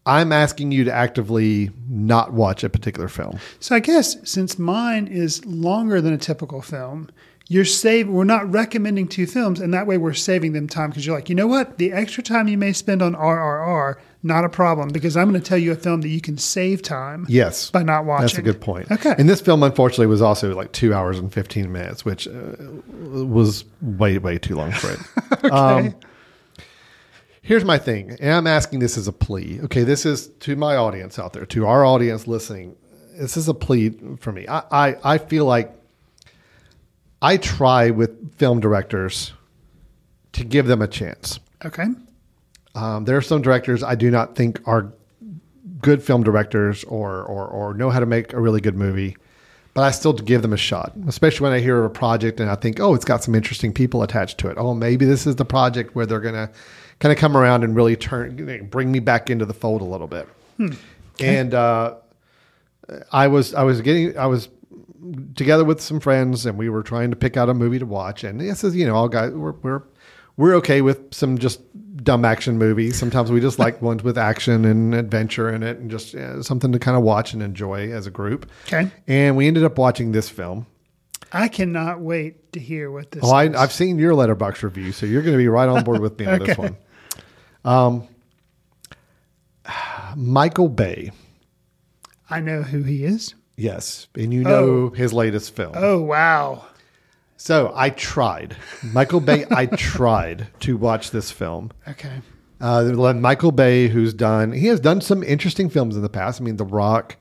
I'm 0.07 0.33
asking 0.33 0.73
you 0.73 0.85
to 0.85 0.93
actively 0.93 1.71
not 1.89 2.33
watch 2.33 2.65
a 2.65 2.71
particular 2.71 3.09
film. 3.09 3.39
So 3.61 3.77
I 3.77 3.81
guess 3.81 4.17
since 4.29 4.59
mine 4.59 5.07
is 5.07 5.45
longer 5.45 6.01
than 6.01 6.15
a 6.15 6.19
typical 6.19 6.63
film, 6.63 7.11
you're 7.51 7.65
saving. 7.65 8.13
We're 8.13 8.25
not 8.25 8.51
recommending 8.53 9.09
two 9.09 9.27
films, 9.27 9.59
and 9.59 9.73
that 9.73 9.87
way 9.87 9.97
we're 9.97 10.13
saving 10.13 10.53
them 10.53 10.69
time 10.69 10.91
because 10.91 11.07
you're 11.07 11.17
like, 11.17 11.31
you 11.31 11.35
know 11.35 11.47
what, 11.47 11.79
the 11.79 11.93
extra 11.93 12.23
time 12.23 12.47
you 12.47 12.59
may 12.59 12.75
spend 12.75 13.01
on 13.01 13.15
RRR, 13.15 13.97
not 14.23 14.45
a 14.45 14.51
problem 14.51 14.91
because 14.91 15.17
I'm 15.17 15.31
going 15.31 15.41
to 15.41 15.49
tell 15.49 15.57
you 15.57 15.73
a 15.73 15.77
film 15.77 16.03
that 16.03 16.09
you 16.09 16.21
can 16.21 16.37
save 16.37 16.83
time. 16.83 17.25
Yes, 17.29 17.71
by 17.71 17.83
not 17.83 18.05
watching. 18.05 18.27
That's 18.27 18.39
a 18.39 18.43
good 18.43 18.61
point. 18.61 18.91
Okay. 18.91 19.15
and 19.19 19.29
this 19.29 19.41
film 19.41 19.63
unfortunately 19.63 20.09
was 20.09 20.21
also 20.21 20.55
like 20.55 20.73
two 20.73 20.93
hours 20.93 21.19
and 21.19 21.33
fifteen 21.33 21.73
minutes, 21.73 22.05
which 22.05 22.29
uh, 22.29 22.55
was 22.91 23.65
way 23.81 24.19
way 24.19 24.39
too 24.39 24.55
long 24.55 24.73
for 24.73 24.93
it. 24.93 25.01
Um, 25.53 25.95
here's 27.43 27.65
my 27.65 27.79
thing, 27.79 28.17
and 28.21 28.33
I'm 28.33 28.47
asking 28.47 28.81
this 28.81 28.99
as 28.99 29.09
a 29.09 29.13
plea. 29.13 29.61
Okay, 29.65 29.85
this 29.85 30.05
is 30.05 30.29
to 30.41 30.57
my 30.57 30.77
audience 30.77 31.19
out 31.19 31.33
there, 31.33 31.47
to 31.47 31.67
our 31.67 31.85
audience 31.85 32.27
listening. 32.27 32.77
This 33.17 33.37
is 33.37 33.49
a 33.49 33.55
plea 33.55 33.91
for 34.19 34.33
me. 34.33 34.47
I 34.49 34.63
I, 34.71 34.97
I 35.15 35.19
feel 35.19 35.47
like 35.47 35.78
I 37.21 37.37
try 37.37 37.91
with 37.91 38.35
film 38.37 38.61
directors 38.61 39.33
to 40.33 40.45
give 40.45 40.67
them 40.67 40.83
a 40.83 40.89
chance. 40.89 41.41
Okay. 41.65 41.87
Um, 42.75 43.05
there 43.05 43.17
are 43.17 43.23
some 43.23 43.43
directors 43.43 43.83
I 43.83 43.95
do 43.95 44.11
not 44.11 44.37
think 44.37 44.61
are 44.67 44.93
good 45.81 46.03
film 46.03 46.23
directors 46.23 46.85
or, 46.85 47.23
or 47.25 47.47
or 47.47 47.75
know 47.75 47.91
how 47.91 48.01
to 48.01 48.07
make 48.07 48.33
a 48.33 48.41
really 48.41 48.61
good 48.61 48.77
movie, 48.77 49.17
but 49.75 49.83
I 49.83 49.91
still 49.91 50.13
give 50.13 50.43
them 50.43 50.53
a 50.53 50.57
shot. 50.57 50.93
Especially 51.09 51.45
when 51.45 51.53
I 51.53 51.61
hear 51.61 51.79
of 51.79 51.85
a 51.85 51.91
project 51.91 52.41
and 52.41 52.51
I 52.51 52.55
think, 52.55 52.79
oh, 52.79 52.95
it's 52.95 53.05
got 53.05 53.25
some 53.25 53.35
interesting 53.35 53.73
people 53.73 54.03
attached 54.03 54.39
to 54.39 54.49
it. 54.49 54.57
Oh, 54.59 54.75
maybe 54.75 55.05
this 55.05 55.27
is 55.27 55.37
the 55.37 55.45
project 55.45 55.95
where 55.95 56.07
they're 56.07 56.21
gonna 56.21 56.51
kind 57.01 57.13
of 57.13 57.19
come 57.19 57.37
around 57.37 57.65
and 57.65 57.75
really 57.75 57.97
turn, 57.97 58.67
bring 58.71 58.93
me 58.93 59.01
back 59.01 59.31
into 59.31 59.45
the 59.45 59.55
fold 59.55 59.81
a 59.81 59.85
little 59.85 60.07
bit. 60.09 60.29
And 61.21 61.55
uh, 61.55 61.95
I 63.13 63.27
was 63.29 63.55
I 63.55 63.63
was 63.65 63.81
getting 63.81 64.17
I 64.17 64.27
was 64.27 64.49
together 65.35 65.65
with 65.65 65.81
some 65.81 66.01
friends 66.01 66.47
and 66.47 66.59
we 66.59 66.69
were 66.69 66.83
trying 66.83 67.11
to 67.11 67.17
pick 67.17 67.37
out 67.37 67.49
a 67.49 67.55
movie 67.55 67.79
to 67.79 67.87
watch. 67.87 68.25
And 68.25 68.41
this 68.41 68.65
is 68.65 68.75
you 68.75 68.87
know 68.87 68.95
all 68.95 69.09
guys 69.09 69.33
we're 69.33 69.53
we're 69.53 69.83
we're 70.37 70.55
okay 70.57 70.83
with 70.83 71.13
some 71.13 71.39
just 71.39 71.61
dumb 72.05 72.25
action 72.25 72.59
movies. 72.59 72.99
Sometimes 72.99 73.31
we 73.31 73.41
just 73.41 73.59
like 73.61 73.83
ones 73.83 74.03
with 74.03 74.17
action 74.17 74.65
and 74.65 74.95
adventure 74.95 75.51
in 75.53 75.63
it 75.63 75.79
and 75.79 75.91
just 75.91 76.15
something 76.45 76.73
to 76.73 76.79
kind 76.79 76.97
of 76.97 77.03
watch 77.03 77.33
and 77.33 77.43
enjoy 77.43 77.91
as 77.93 78.07
a 78.07 78.11
group. 78.11 78.51
Okay. 78.67 78.91
And 79.07 79.37
we 79.37 79.47
ended 79.47 79.65
up 79.65 79.79
watching 79.79 80.13
this 80.13 80.29
film. 80.29 80.67
I 81.33 81.49
cannot 81.49 82.01
wait 82.01 82.53
to 82.53 82.61
hear 82.61 82.91
what 82.91 83.11
this 83.11 83.23
Oh, 83.23 83.31
I. 83.31 83.61
I've 83.61 83.73
seen 83.73 83.99
your 83.99 84.13
Letterboxd 84.13 84.63
review, 84.63 84.93
so 84.93 85.05
you're 85.05 85.21
going 85.21 85.35
to 85.35 85.39
be 85.39 85.49
right 85.49 85.69
on 85.69 85.85
board 85.85 86.01
with 86.01 86.19
me 86.19 86.25
on 86.25 86.39
this 86.45 86.57
one. 86.57 86.77
Um, 87.65 88.09
Michael 90.17 90.69
Bay. 90.69 91.11
I 92.31 92.41
know 92.41 92.63
who 92.63 92.83
he 92.83 93.05
is. 93.05 93.35
Yes, 93.59 94.07
and 94.15 94.33
you 94.33 94.45
know 94.45 94.91
his 94.91 95.13
latest 95.13 95.55
film. 95.57 95.73
Oh 95.75 96.01
wow. 96.01 96.65
So 97.37 97.73
I 97.75 97.91
tried. 97.91 98.57
Michael 98.93 99.21
Bay, 99.21 99.47
I 99.51 99.67
tried 99.67 100.47
to 100.61 100.77
watch 100.77 101.11
this 101.11 101.31
film. 101.31 101.71
Okay. 101.87 102.21
Uh, 102.61 103.13
Michael 103.15 103.53
Bay, 103.53 103.87
who's 103.89 104.13
done, 104.15 104.51
he 104.53 104.67
has 104.67 104.81
done 104.81 105.01
some 105.01 105.23
interesting 105.23 105.69
films 105.71 105.95
in 105.97 106.03
the 106.03 106.09
past. 106.09 106.41
I 106.41 106.45
mean, 106.45 106.57
The 106.57 106.65
Rock. 106.65 107.17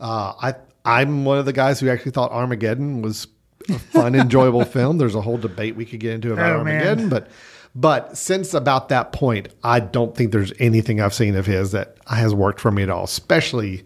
Uh, 0.00 0.32
I 0.42 0.54
I'm 0.84 1.24
one 1.24 1.38
of 1.38 1.44
the 1.46 1.52
guys 1.52 1.80
who 1.80 1.88
actually 1.88 2.12
thought 2.12 2.30
Armageddon 2.32 3.00
was 3.02 3.26
a 3.70 3.78
fun, 3.78 4.14
enjoyable 4.20 4.64
film. 4.64 4.98
There's 4.98 5.14
a 5.14 5.20
whole 5.22 5.38
debate 5.38 5.76
we 5.76 5.84
could 5.86 6.00
get 6.00 6.12
into 6.14 6.32
about 6.32 6.60
Oh, 6.60 6.64
man. 6.64 6.76
Armageddon, 6.76 7.08
but 7.10 7.28
but 7.74 8.16
since 8.16 8.54
about 8.54 8.88
that 8.90 9.12
point, 9.12 9.48
I 9.62 9.80
don't 9.80 10.14
think 10.16 10.32
there's 10.32 10.52
anything 10.58 11.00
I've 11.00 11.14
seen 11.14 11.34
of 11.36 11.44
his 11.46 11.72
that 11.72 11.96
has 12.06 12.34
worked 12.34 12.60
for 12.60 12.70
me 12.70 12.82
at 12.82 12.90
all. 12.90 13.04
Especially 13.04 13.84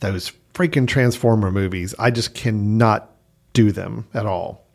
those 0.00 0.32
freaking 0.58 0.88
Transformer 0.88 1.52
movies. 1.52 1.94
I 2.00 2.10
just 2.10 2.34
cannot 2.34 3.10
do 3.52 3.70
them 3.70 4.08
at 4.12 4.26
all. 4.26 4.66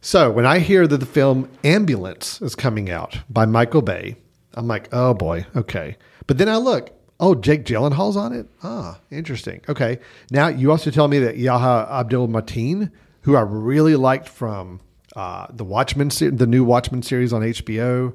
So 0.00 0.28
when 0.32 0.44
I 0.44 0.58
hear 0.58 0.88
that 0.88 0.98
the 0.98 1.06
film 1.06 1.48
Ambulance 1.62 2.42
is 2.42 2.56
coming 2.56 2.90
out 2.90 3.20
by 3.30 3.46
Michael 3.46 3.82
Bay, 3.82 4.16
I'm 4.54 4.66
like, 4.66 4.88
oh 4.92 5.14
boy, 5.14 5.46
okay. 5.54 5.96
But 6.26 6.38
then 6.38 6.48
I 6.48 6.56
look, 6.56 6.90
oh, 7.20 7.36
Jake 7.36 7.64
Gyllenhaal's 7.64 8.16
on 8.16 8.32
it. 8.32 8.48
Ah, 8.64 8.98
interesting. 9.12 9.60
Okay. 9.68 10.00
Now 10.32 10.48
you 10.48 10.72
also 10.72 10.90
tell 10.90 11.06
me 11.06 11.20
that 11.20 11.36
Yahya 11.36 11.86
Abdul-Mateen, 11.88 12.90
who 13.20 13.36
I 13.36 13.42
really 13.42 13.94
liked 13.94 14.28
from 14.28 14.80
uh, 15.14 15.46
the 15.50 15.64
Watchmen, 15.64 16.08
the 16.08 16.46
new 16.48 16.64
Watchmen 16.64 17.02
series 17.02 17.32
on 17.32 17.42
HBO. 17.42 18.14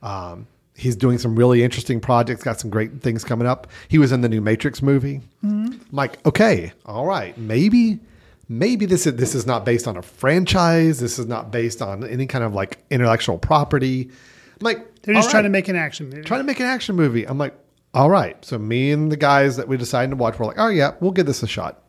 Um, 0.00 0.46
he's 0.76 0.96
doing 0.96 1.18
some 1.18 1.36
really 1.36 1.62
interesting 1.62 2.00
projects. 2.00 2.42
Got 2.42 2.60
some 2.60 2.70
great 2.70 3.00
things 3.00 3.24
coming 3.24 3.46
up. 3.46 3.68
He 3.88 3.98
was 3.98 4.12
in 4.12 4.20
the 4.20 4.28
new 4.28 4.40
Matrix 4.40 4.82
movie. 4.82 5.20
I'm 5.42 5.80
like, 5.92 6.24
okay, 6.26 6.72
all 6.86 7.06
right, 7.06 7.36
maybe 7.38 8.00
maybe 8.48 8.84
this 8.86 9.06
is 9.06 9.14
this 9.16 9.34
is 9.34 9.46
not 9.46 9.64
based 9.64 9.86
on 9.88 9.96
a 9.96 10.02
franchise. 10.02 11.00
This 11.00 11.18
is 11.18 11.26
not 11.26 11.50
based 11.50 11.80
on 11.80 12.04
any 12.04 12.26
kind 12.26 12.44
of 12.44 12.54
like 12.54 12.78
intellectual 12.90 13.38
property. 13.38 14.10
I'm 14.10 14.58
like, 14.60 15.02
They're 15.02 15.14
just 15.14 15.28
all 15.28 15.30
trying 15.32 15.44
to 15.44 15.48
make 15.50 15.68
an 15.68 15.76
action 15.76 16.08
movie. 16.10 16.22
trying 16.22 16.40
to 16.40 16.44
make 16.44 16.60
an 16.60 16.66
action 16.66 16.94
movie. 16.96 17.26
I'm 17.26 17.38
like, 17.38 17.54
all 17.92 18.10
right. 18.10 18.42
So 18.44 18.58
me 18.58 18.90
and 18.92 19.10
the 19.10 19.16
guys 19.16 19.56
that 19.56 19.68
we 19.68 19.76
decided 19.76 20.10
to 20.10 20.16
watch 20.16 20.38
were 20.38 20.46
like, 20.46 20.58
oh 20.58 20.68
yeah, 20.68 20.94
we'll 21.00 21.12
give 21.12 21.26
this 21.26 21.42
a 21.42 21.46
shot. 21.46 21.82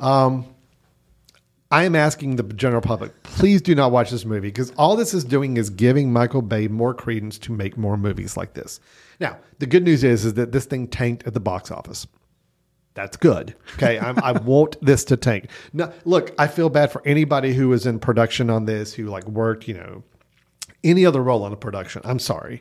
Um, 0.00 0.46
I 1.72 1.84
am 1.84 1.96
asking 1.96 2.36
the 2.36 2.42
general 2.42 2.82
public, 2.82 3.22
please 3.22 3.62
do 3.62 3.74
not 3.74 3.92
watch 3.92 4.10
this 4.10 4.26
movie 4.26 4.48
because 4.48 4.72
all 4.76 4.94
this 4.94 5.14
is 5.14 5.24
doing 5.24 5.56
is 5.56 5.70
giving 5.70 6.12
Michael 6.12 6.42
Bay 6.42 6.68
more 6.68 6.92
credence 6.92 7.38
to 7.38 7.52
make 7.52 7.78
more 7.78 7.96
movies 7.96 8.36
like 8.36 8.52
this. 8.52 8.78
Now, 9.18 9.38
the 9.58 9.66
good 9.66 9.82
news 9.82 10.04
is, 10.04 10.26
is 10.26 10.34
that 10.34 10.52
this 10.52 10.66
thing 10.66 10.86
tanked 10.86 11.26
at 11.26 11.32
the 11.32 11.40
box 11.40 11.70
office. 11.70 12.06
That's 12.92 13.16
good. 13.16 13.54
Okay. 13.76 13.98
I'm, 13.98 14.18
I 14.22 14.32
want 14.44 14.76
this 14.84 15.02
to 15.04 15.16
tank. 15.16 15.48
No, 15.72 15.90
look, 16.04 16.34
I 16.38 16.46
feel 16.46 16.68
bad 16.68 16.92
for 16.92 17.00
anybody 17.06 17.54
who 17.54 17.70
was 17.70 17.86
in 17.86 17.98
production 17.98 18.50
on 18.50 18.66
this, 18.66 18.92
who 18.92 19.06
like 19.06 19.26
worked, 19.26 19.66
you 19.66 19.72
know, 19.72 20.02
any 20.84 21.06
other 21.06 21.22
role 21.22 21.42
on 21.42 21.54
a 21.54 21.56
production. 21.56 22.02
I'm 22.04 22.18
sorry. 22.18 22.60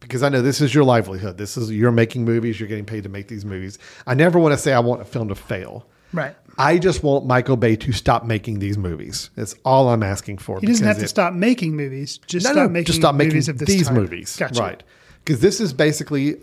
Because 0.00 0.22
I 0.22 0.28
know 0.28 0.42
this 0.42 0.60
is 0.60 0.74
your 0.74 0.84
livelihood. 0.84 1.38
This 1.38 1.56
is 1.56 1.70
you're 1.70 1.92
making 1.92 2.26
movies, 2.26 2.60
you're 2.60 2.68
getting 2.68 2.84
paid 2.84 3.04
to 3.04 3.08
make 3.08 3.28
these 3.28 3.46
movies. 3.46 3.78
I 4.06 4.12
never 4.12 4.38
want 4.38 4.52
to 4.52 4.58
say 4.58 4.74
I 4.74 4.80
want 4.80 5.00
a 5.00 5.06
film 5.06 5.28
to 5.28 5.34
fail. 5.34 5.86
Right. 6.12 6.34
I 6.58 6.78
just 6.78 7.02
want 7.02 7.26
Michael 7.26 7.56
Bay 7.56 7.76
to 7.76 7.92
stop 7.92 8.24
making 8.24 8.58
these 8.58 8.76
movies. 8.76 9.30
That's 9.34 9.54
all 9.64 9.88
I'm 9.88 10.02
asking 10.02 10.38
for. 10.38 10.60
He 10.60 10.66
doesn't 10.66 10.86
have 10.86 10.98
to 10.98 11.04
it- 11.04 11.08
stop 11.08 11.32
making 11.32 11.76
movies. 11.76 12.18
Just 12.26 12.44
no, 12.44 12.52
stop 12.52 12.62
no, 12.64 12.68
making 12.68 12.86
just 12.86 12.98
stop 13.00 13.14
making 13.14 13.38
of 13.48 13.58
these 13.58 13.86
type. 13.86 13.94
movies. 13.94 14.36
Gotcha. 14.36 14.60
Right. 14.60 14.82
Because 15.24 15.40
this 15.40 15.60
is 15.60 15.72
basically, 15.72 16.36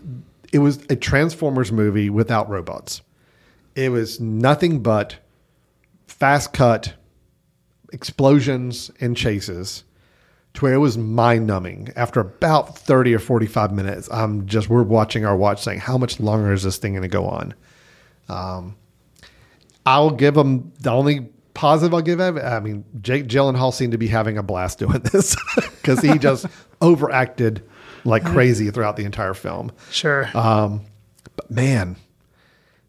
it 0.52 0.58
was 0.58 0.78
a 0.90 0.96
Transformers 0.96 1.72
movie 1.72 2.10
without 2.10 2.48
robots. 2.48 3.02
It 3.74 3.90
was 3.90 4.18
nothing 4.20 4.82
but 4.82 5.16
fast 6.06 6.52
cut 6.52 6.94
explosions 7.92 8.90
and 9.00 9.16
chases 9.16 9.84
to 10.54 10.64
where 10.64 10.74
it 10.74 10.78
was 10.78 10.98
mind 10.98 11.46
numbing. 11.46 11.90
After 11.96 12.20
about 12.20 12.78
30 12.78 13.14
or 13.14 13.18
45 13.18 13.72
minutes, 13.72 14.08
I'm 14.10 14.46
just, 14.46 14.68
we're 14.68 14.82
watching 14.82 15.24
our 15.24 15.36
watch 15.36 15.62
saying, 15.62 15.80
how 15.80 15.98
much 15.98 16.18
longer 16.20 16.52
is 16.52 16.62
this 16.62 16.78
thing 16.78 16.92
going 16.92 17.02
to 17.02 17.08
go 17.08 17.26
on? 17.26 17.54
Um, 18.28 18.76
I'll 19.88 20.10
give 20.10 20.34
them 20.34 20.70
the 20.80 20.90
only 20.90 21.30
positive 21.54 21.94
I'll 21.94 22.02
give. 22.02 22.20
I 22.20 22.60
mean, 22.60 22.84
Jake 23.00 23.26
Gyllenhaal 23.26 23.72
seemed 23.72 23.92
to 23.92 23.98
be 23.98 24.06
having 24.06 24.36
a 24.36 24.42
blast 24.42 24.78
doing 24.78 25.00
this 25.00 25.34
because 25.56 26.00
he 26.00 26.18
just 26.18 26.44
overacted 26.82 27.62
like 28.04 28.22
crazy 28.22 28.70
throughout 28.70 28.96
the 28.96 29.04
entire 29.04 29.32
film. 29.32 29.72
Sure. 29.90 30.28
Um, 30.36 30.82
but 31.36 31.50
man, 31.50 31.96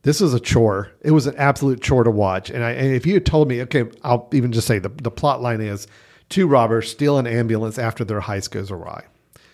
this 0.01 0.19
was 0.19 0.33
a 0.33 0.41
chore. 0.41 0.91
It 0.99 1.11
was 1.11 1.25
an 1.25 1.35
absolute 1.37 1.81
chore 1.81 2.03
to 2.03 2.11
watch. 2.11 2.49
And, 2.49 2.65
I, 2.65 2.71
and 2.71 2.93
if 2.93 3.05
you 3.05 3.13
had 3.13 3.25
told 3.25 3.47
me, 3.47 3.61
okay, 3.61 3.85
I'll 4.03 4.27
even 4.33 4.51
just 4.51 4.67
say 4.67 4.77
the, 4.77 4.89
the 4.89 5.11
plot 5.11 5.41
line 5.41 5.61
is 5.61 5.87
two 6.27 6.47
robbers 6.47 6.91
steal 6.91 7.17
an 7.17 7.27
ambulance 7.27 7.79
after 7.79 8.03
their 8.03 8.19
heist 8.19 8.51
goes 8.51 8.71
awry. 8.71 9.05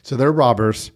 So 0.02 0.16
they're 0.16 0.32
robbers, 0.32 0.90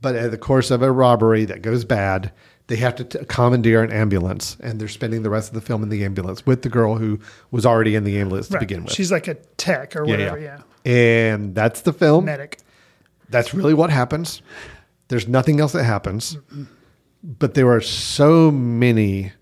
but 0.00 0.16
in 0.16 0.30
the 0.30 0.38
course 0.38 0.70
of 0.70 0.80
a 0.80 0.90
robbery 0.90 1.44
that 1.44 1.60
goes 1.60 1.84
bad, 1.84 2.32
they 2.72 2.78
have 2.78 2.94
to 2.96 3.04
t- 3.04 3.18
commandeer 3.26 3.82
an 3.82 3.92
ambulance, 3.92 4.56
and 4.60 4.80
they're 4.80 4.88
spending 4.88 5.22
the 5.22 5.28
rest 5.28 5.48
of 5.50 5.54
the 5.54 5.60
film 5.60 5.82
in 5.82 5.90
the 5.90 6.06
ambulance 6.06 6.46
with 6.46 6.62
the 6.62 6.70
girl 6.70 6.96
who 6.96 7.20
was 7.50 7.66
already 7.66 7.94
in 7.94 8.04
the 8.04 8.18
ambulance 8.18 8.48
to 8.48 8.58
begin 8.58 8.84
with. 8.84 8.94
She's 8.94 9.12
like 9.12 9.28
a 9.28 9.34
tech 9.58 9.94
or 9.94 10.06
whatever. 10.06 10.38
Yeah. 10.38 10.62
And 10.86 11.54
that's 11.54 11.82
the 11.82 11.92
film. 11.92 12.24
Medic. 12.24 12.60
That's 13.28 13.52
really 13.52 13.74
what 13.74 13.90
happens. 13.90 14.40
There's 15.08 15.28
nothing 15.28 15.60
else 15.60 15.72
that 15.72 15.84
happens. 15.84 16.38
But 17.22 17.52
there 17.52 17.68
are 17.70 17.82
so 17.82 18.50
many 18.50 19.32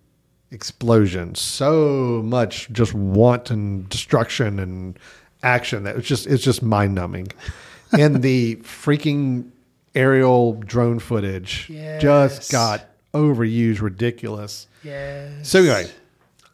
explosions, 0.51 1.39
so 1.41 2.21
much 2.25 2.69
just 2.73 2.93
wanton 2.95 3.87
destruction 3.89 4.59
and 4.59 4.99
action 5.45 5.85
that 5.85 5.95
it's 5.95 6.09
just 6.09 6.27
it's 6.27 6.43
just 6.43 6.65
mind 6.65 6.97
numbing. 6.97 7.29
and 7.93 8.23
the 8.23 8.57
freaking 8.57 9.51
aerial 9.95 10.55
drone 10.55 10.99
footage 10.99 11.69
Yes. 11.71 12.03
just 12.03 12.51
got 12.51 12.87
overused, 13.15 13.81
ridiculous. 13.81 14.67
Yes. 14.83 15.49
So 15.49 15.61
anyway, 15.61 15.91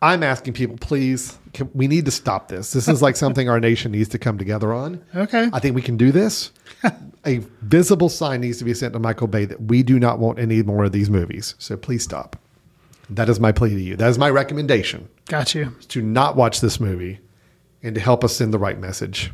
I'm 0.02 0.22
asking 0.22 0.52
people, 0.54 0.76
please, 0.76 1.38
can, 1.54 1.70
we 1.74 1.88
need 1.88 2.04
to 2.04 2.10
stop 2.10 2.48
this. 2.48 2.72
This 2.72 2.88
is 2.88 3.02
like 3.02 3.16
something 3.16 3.48
our 3.48 3.60
nation 3.60 3.92
needs 3.92 4.08
to 4.10 4.18
come 4.18 4.38
together 4.38 4.72
on. 4.72 5.02
Okay. 5.14 5.48
I 5.52 5.58
think 5.58 5.74
we 5.74 5.82
can 5.82 5.96
do 5.96 6.12
this. 6.12 6.52
A 7.26 7.38
visible 7.62 8.08
sign 8.08 8.40
needs 8.40 8.58
to 8.58 8.64
be 8.64 8.74
sent 8.74 8.92
to 8.92 8.98
Michael 8.98 9.26
Bay 9.26 9.44
that 9.46 9.60
we 9.62 9.82
do 9.82 9.98
not 9.98 10.18
want 10.18 10.38
any 10.38 10.62
more 10.62 10.84
of 10.84 10.92
these 10.92 11.10
movies. 11.10 11.54
So 11.58 11.76
please 11.76 12.04
stop. 12.04 12.36
That 13.10 13.28
is 13.28 13.40
my 13.40 13.52
plea 13.52 13.70
to 13.70 13.80
you. 13.80 13.96
That 13.96 14.08
is 14.08 14.18
my 14.18 14.30
recommendation 14.30 15.08
Got 15.26 15.54
you. 15.54 15.74
to 15.88 16.02
not 16.02 16.36
watch 16.36 16.60
this 16.60 16.78
movie 16.78 17.20
and 17.82 17.94
to 17.94 18.00
help 18.00 18.22
us 18.24 18.36
send 18.36 18.52
the 18.52 18.58
right 18.58 18.78
message 18.78 19.32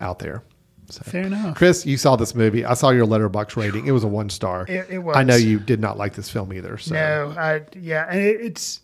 out 0.00 0.20
there. 0.20 0.42
So, 0.90 1.02
Fair 1.02 1.22
enough. 1.26 1.54
Chris, 1.56 1.84
you 1.84 1.96
saw 1.98 2.16
this 2.16 2.34
movie. 2.34 2.64
I 2.64 2.72
saw 2.74 2.90
your 2.90 3.06
Letterboxd 3.06 3.56
rating. 3.56 3.86
It 3.86 3.90
was 3.92 4.04
a 4.04 4.08
one 4.08 4.30
star. 4.30 4.64
It- 4.68 4.86
it 4.88 5.04
I 5.14 5.22
know 5.22 5.36
you 5.36 5.58
did 5.58 5.80
not 5.80 5.98
like 5.98 6.14
this 6.14 6.30
film 6.30 6.52
either. 6.52 6.78
So 6.78 6.94
No, 6.94 7.34
I 7.36 7.62
yeah, 7.78 8.06
and 8.08 8.18
it, 8.20 8.40
it's 8.40 8.80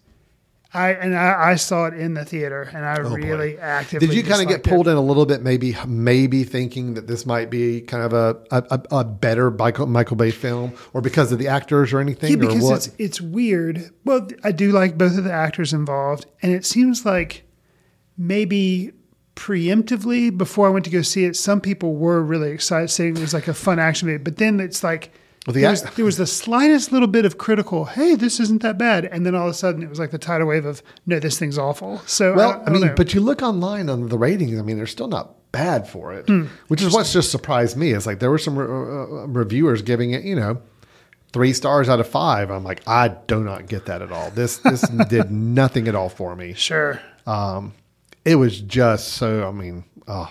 I 0.75 0.91
and 0.93 1.17
I, 1.17 1.53
I 1.53 1.55
saw 1.55 1.87
it 1.87 1.95
in 1.95 2.15
the 2.15 2.25
theater, 2.25 2.69
and 2.75 2.85
I 2.85 2.97
Oh, 2.99 3.09
boy. 3.09 3.15
really 3.17 3.59
actively. 3.59 4.09
Did 4.09 4.17
you 4.17 4.23
kind 4.25 4.43
of 4.43 4.49
get 4.49 4.65
disliked 4.65 4.67
it. 4.67 4.71
pulled 4.71 4.89
in 4.89 4.97
a 4.97 5.01
little 5.01 5.25
bit, 5.25 5.41
maybe, 5.41 5.77
maybe 5.87 6.43
thinking 6.43 6.95
that 6.95 7.07
this 7.07 7.25
might 7.25 7.49
be 7.49 7.81
kind 7.81 8.03
of 8.03 8.13
a 8.13 8.37
a, 8.51 8.81
a, 8.91 9.05
better 9.05 9.51
Michael, 9.53 9.87
Michael 9.87 10.17
Bay 10.17 10.33
film, 10.33 10.75
or 10.93 11.01
because 11.01 11.31
of 11.31 11.39
the 11.39 11.47
actors 11.47 11.93
or 11.93 12.01
anything, 12.01 12.33
Yeah, 12.33 12.37
because 12.39 12.71
it's 12.71 12.91
it's 12.99 13.21
weird. 13.21 13.89
Well, 14.05 14.27
I 14.43 14.51
do 14.51 14.73
like 14.73 14.99
both 14.99 15.17
of 15.17 15.23
the 15.25 15.33
actors 15.33 15.73
involved, 15.73 16.27
and 16.43 16.53
it 16.53 16.67
seems 16.67 17.07
like 17.07 17.45
maybe 18.19 18.93
preemptively 19.37 20.37
before 20.37 20.67
I 20.67 20.71
went 20.71 20.85
to 20.87 20.91
go 20.91 21.03
see 21.03 21.25
it, 21.25 21.37
some 21.37 21.61
people 21.61 21.95
were 21.95 22.23
really 22.23 22.51
excited, 22.51 22.89
saying 22.89 23.17
it 23.17 23.21
was 23.21 23.35
like 23.35 23.49
a 23.49 23.55
fun 23.55 23.79
action 23.79 24.09
movie. 24.09 24.23
But 24.23 24.37
then 24.39 24.61
it's 24.61 24.83
like 24.85 25.11
Well, 25.47 25.55
the 25.55 25.61
there, 25.63 25.71
was, 25.71 25.83
there 25.83 26.05
was 26.05 26.17
the 26.17 26.27
slightest 26.27 26.93
little 26.93 27.09
bit 27.09 27.25
of 27.25 27.39
critical. 27.39 27.85
Hey, 27.87 28.15
this 28.15 28.41
isn't 28.41 28.63
that 28.63 28.79
bad, 28.79 29.05
and 29.07 29.25
then 29.27 29.35
all 29.35 29.47
of 29.47 29.51
a 29.51 29.55
sudden 29.55 29.83
it 29.83 29.89
was 29.91 29.99
like 29.99 30.11
the 30.11 30.19
tidal 30.19 30.47
wave 30.49 30.65
of 30.65 30.83
no, 31.07 31.19
this 31.19 31.39
thing's 31.39 31.59
awful. 31.59 31.99
So 32.07 32.35
well, 32.35 32.63
I, 32.67 32.71
I, 32.71 32.71
mean, 32.71 32.81
know. 32.83 32.95
but 32.97 33.15
you 33.15 33.21
look 33.21 33.43
online 33.43 33.89
on 33.89 34.09
the 34.09 34.19
ratings. 34.19 34.59
I 34.59 34.63
mean, 34.63 34.77
they're 34.77 34.87
still 34.87 35.09
not 35.09 35.35
bad 35.53 35.89
for 35.89 36.13
it, 36.13 36.27
Hmm. 36.27 36.47
which 36.69 36.83
is 36.83 36.93
what's 36.93 37.13
just 37.13 37.31
surprised 37.31 37.77
me. 37.77 37.93
It's 37.93 38.07
like 38.07 38.19
there 38.19 38.31
were 38.31 38.39
some 38.39 38.59
uh, 38.59 38.63
uh, 38.63 39.27
reviewers 39.29 39.83
giving 39.83 40.11
it, 40.11 40.25
you 40.25 40.35
know, 40.35 40.61
three 41.33 41.53
stars 41.53 41.89
out 41.89 42.01
of 42.01 42.09
five. 42.09 42.51
I'm 42.51 42.65
like, 42.65 42.83
I 42.89 43.09
do 43.09 43.43
not 43.45 43.67
get 43.69 43.87
that 43.87 44.03
at 44.03 44.11
all. 44.11 44.31
This 44.31 44.57
this 44.59 44.81
did 45.09 45.31
nothing 45.31 45.87
at 45.89 45.95
all 45.95 46.09
for 46.09 46.35
me. 46.35 46.55
sure. 46.55 47.01
Um, 47.27 47.73
it 48.25 48.37
was 48.37 48.61
just 48.61 49.09
so. 49.15 49.47
I 49.49 49.53
mean, 49.53 49.85
oh, 50.09 50.31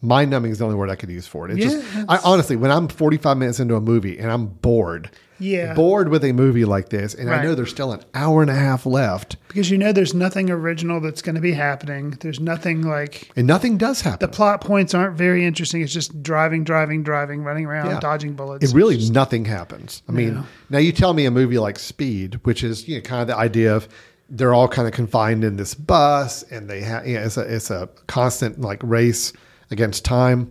mind 0.00 0.30
numbing 0.30 0.50
is 0.52 0.58
the 0.58 0.64
only 0.64 0.76
word 0.76 0.90
I 0.90 0.96
could 0.96 1.10
use 1.10 1.26
for 1.26 1.46
it. 1.48 1.52
It 1.52 1.58
Yeah, 1.58 1.68
just, 1.70 1.86
I 2.08 2.18
honestly, 2.24 2.56
when 2.56 2.70
I'm 2.70 2.88
45 2.88 3.36
minutes 3.36 3.60
into 3.60 3.76
a 3.76 3.80
movie 3.80 4.18
and 4.18 4.30
I'm 4.32 4.46
bored, 4.46 5.10
Yeah. 5.38 5.74
bored 5.74 6.08
with 6.08 6.24
a 6.24 6.32
movie 6.32 6.64
like 6.64 6.88
this, 6.88 7.14
and 7.14 7.30
I 7.30 7.42
know 7.42 7.54
there's 7.54 7.70
still 7.70 7.92
an 7.92 8.00
hour 8.14 8.42
and 8.42 8.50
a 8.50 8.54
half 8.54 8.84
left, 8.86 9.36
Because 9.48 9.70
you 9.70 9.78
know 9.78 9.92
there's 9.92 10.12
nothing 10.14 10.50
original 10.50 10.98
that's 11.00 11.22
going 11.22 11.34
to 11.36 11.40
be 11.40 11.52
happening. 11.52 12.16
There's 12.20 12.40
nothing 12.40 12.82
like 12.82 13.30
and 13.36 13.46
nothing 13.46 13.76
does 13.76 14.00
happen. 14.00 14.18
the 14.28 14.32
plot 14.32 14.60
points 14.60 14.92
aren't 14.94 15.16
very 15.16 15.44
interesting. 15.46 15.82
It's 15.82 15.92
just 15.92 16.20
driving, 16.22 16.64
driving, 16.64 17.02
driving, 17.04 17.44
running 17.44 17.66
around, 17.66 17.86
Yeah. 17.90 18.00
dodging 18.00 18.32
bullets. 18.32 18.64
It 18.70 18.74
really 18.74 18.96
just- 18.96 19.12
nothing 19.12 19.44
happens. 19.44 20.02
I 20.08 20.12
mean, 20.12 20.34
No. 20.34 20.46
now 20.70 20.78
you 20.78 20.90
tell 20.90 21.12
me 21.14 21.26
a 21.26 21.30
movie 21.30 21.58
like 21.58 21.78
Speed, 21.78 22.40
which 22.42 22.64
is 22.64 22.88
you 22.88 22.96
know 22.96 23.02
kind 23.02 23.20
of 23.22 23.28
the 23.28 23.36
idea 23.36 23.74
of 23.76 23.86
they're 24.32 24.54
all 24.54 24.66
kind 24.66 24.88
of 24.88 24.94
confined 24.94 25.44
in 25.44 25.56
this 25.56 25.74
bus, 25.74 26.42
and 26.44 26.68
they 26.68 26.80
have 26.80 27.06
you 27.06 27.14
know, 27.14 27.22
it's 27.22 27.36
a 27.36 27.54
it's 27.54 27.70
a 27.70 27.88
constant 28.06 28.60
like 28.60 28.80
race 28.82 29.32
against 29.70 30.04
time. 30.04 30.50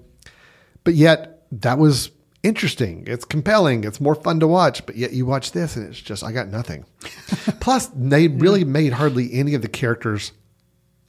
But 0.84 0.94
yet 0.94 1.44
that 1.52 1.80
was 1.80 2.12
interesting. 2.44 3.04
It's 3.08 3.26
compelling. 3.26 3.84
It's 3.84 4.00
more 4.00 4.16
fun 4.16 4.40
to 4.40 4.48
watch. 4.48 4.86
But 4.86 4.96
yet 4.98 5.14
you 5.14 5.26
watch 5.26 5.52
this, 5.52 5.76
and 5.76 5.90
it's 5.90 6.00
just 6.00 6.24
I 6.24 6.32
got 6.32 6.48
nothing. 6.48 6.86
Plus, 7.60 7.88
they 7.96 8.28
really 8.28 8.64
hmm. 8.64 8.72
made 8.72 8.94
hardly 8.94 9.34
any 9.34 9.56
of 9.56 9.64
the 9.64 9.68
characters 9.68 10.32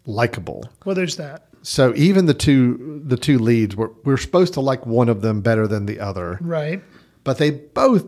likable. 0.06 0.68
Well, 0.86 0.94
there's 0.94 1.16
that. 1.16 1.48
So 1.62 1.92
even 1.94 2.24
the 2.24 2.34
two 2.34 3.02
the 3.04 3.18
two 3.18 3.38
leads, 3.38 3.76
we're, 3.76 3.90
we're 4.04 4.16
supposed 4.16 4.54
to 4.54 4.60
like 4.60 4.86
one 4.86 5.10
of 5.10 5.20
them 5.20 5.42
better 5.42 5.68
than 5.68 5.86
the 5.86 6.00
other, 6.00 6.38
Right. 6.40 6.82
but 7.22 7.38
they 7.38 7.50
both 7.50 8.06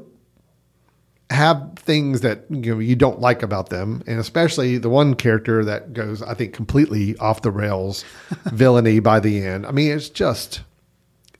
have 1.34 1.72
things 1.76 2.22
that 2.22 2.44
you 2.48 2.74
know 2.74 2.78
you 2.78 2.96
don't 2.96 3.20
like 3.20 3.42
about 3.42 3.68
them, 3.68 4.02
and 4.06 4.18
especially 4.18 4.78
the 4.78 4.88
one 4.88 5.14
character 5.14 5.64
that 5.64 5.92
goes, 5.92 6.22
I 6.22 6.34
think, 6.34 6.54
completely 6.54 7.16
off 7.18 7.42
the 7.42 7.50
rails, 7.50 8.04
villainy 8.46 9.00
by 9.00 9.20
the 9.20 9.44
end. 9.44 9.66
I 9.66 9.72
mean, 9.72 9.92
it's 9.92 10.08
just 10.08 10.62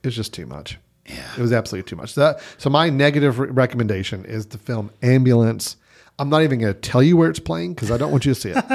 it's 0.03 0.15
just 0.15 0.33
too 0.33 0.45
much. 0.45 0.77
Yeah, 1.07 1.31
it 1.37 1.41
was 1.41 1.53
absolutely 1.53 1.87
too 1.87 1.95
much. 1.95 2.13
So, 2.13 2.21
that, 2.21 2.41
so 2.57 2.69
my 2.69 2.89
negative 2.89 3.39
re- 3.39 3.49
recommendation 3.49 4.25
is 4.25 4.47
the 4.47 4.57
film 4.57 4.91
Ambulance. 5.01 5.77
I'm 6.17 6.29
not 6.29 6.43
even 6.43 6.59
going 6.59 6.73
to 6.73 6.79
tell 6.79 7.03
you 7.03 7.17
where 7.17 7.29
it's 7.29 7.39
playing 7.39 7.73
because 7.73 7.91
I 7.91 7.97
don't 7.97 8.09
want 8.11 8.25
you 8.25 8.33
to 8.33 8.39
see 8.39 8.51
it. 8.55 8.65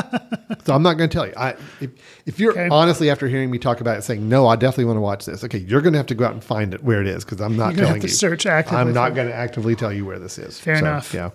so 0.67 0.75
I'm 0.75 0.83
not 0.83 0.95
going 0.99 1.09
to 1.09 1.15
tell 1.15 1.27
you. 1.27 1.33
I 1.37 1.57
if, 1.81 1.91
if 2.27 2.39
you're 2.39 2.53
Okay. 2.53 2.69
honestly 2.71 3.09
after 3.09 3.29
hearing 3.29 3.51
me 3.51 3.59
talk 3.59 3.81
about 3.81 3.97
it 3.99 4.03
saying 4.03 4.29
no, 4.29 4.47
I 4.47 4.57
definitely 4.57 4.85
want 4.87 4.99
to 4.99 5.01
watch 5.01 5.25
this. 5.25 5.43
Okay, 5.45 5.59
you're 5.59 5.81
going 5.81 5.95
to 5.95 5.99
have 5.99 6.07
to 6.09 6.15
go 6.15 6.27
out 6.27 6.33
and 6.33 6.45
find 6.45 6.75
it 6.75 6.85
where 6.85 7.01
it 7.01 7.07
is 7.07 7.25
because 7.25 7.41
I'm 7.41 7.57
not 7.57 7.69
You're 7.69 7.77
gonna 7.77 7.81
have 7.81 7.87
telling 7.89 8.01
to 8.03 8.07
you. 8.09 8.13
search 8.15 8.45
actively 8.47 8.79
I'm 8.79 8.93
not 8.93 9.15
going 9.15 9.29
to 9.29 9.35
actively 9.35 9.75
tell 9.75 9.93
you 9.93 10.05
where 10.05 10.19
this 10.19 10.37
is. 10.39 10.61
Fair 10.61 10.75
enough. 10.77 11.15
Yeah. 11.15 11.31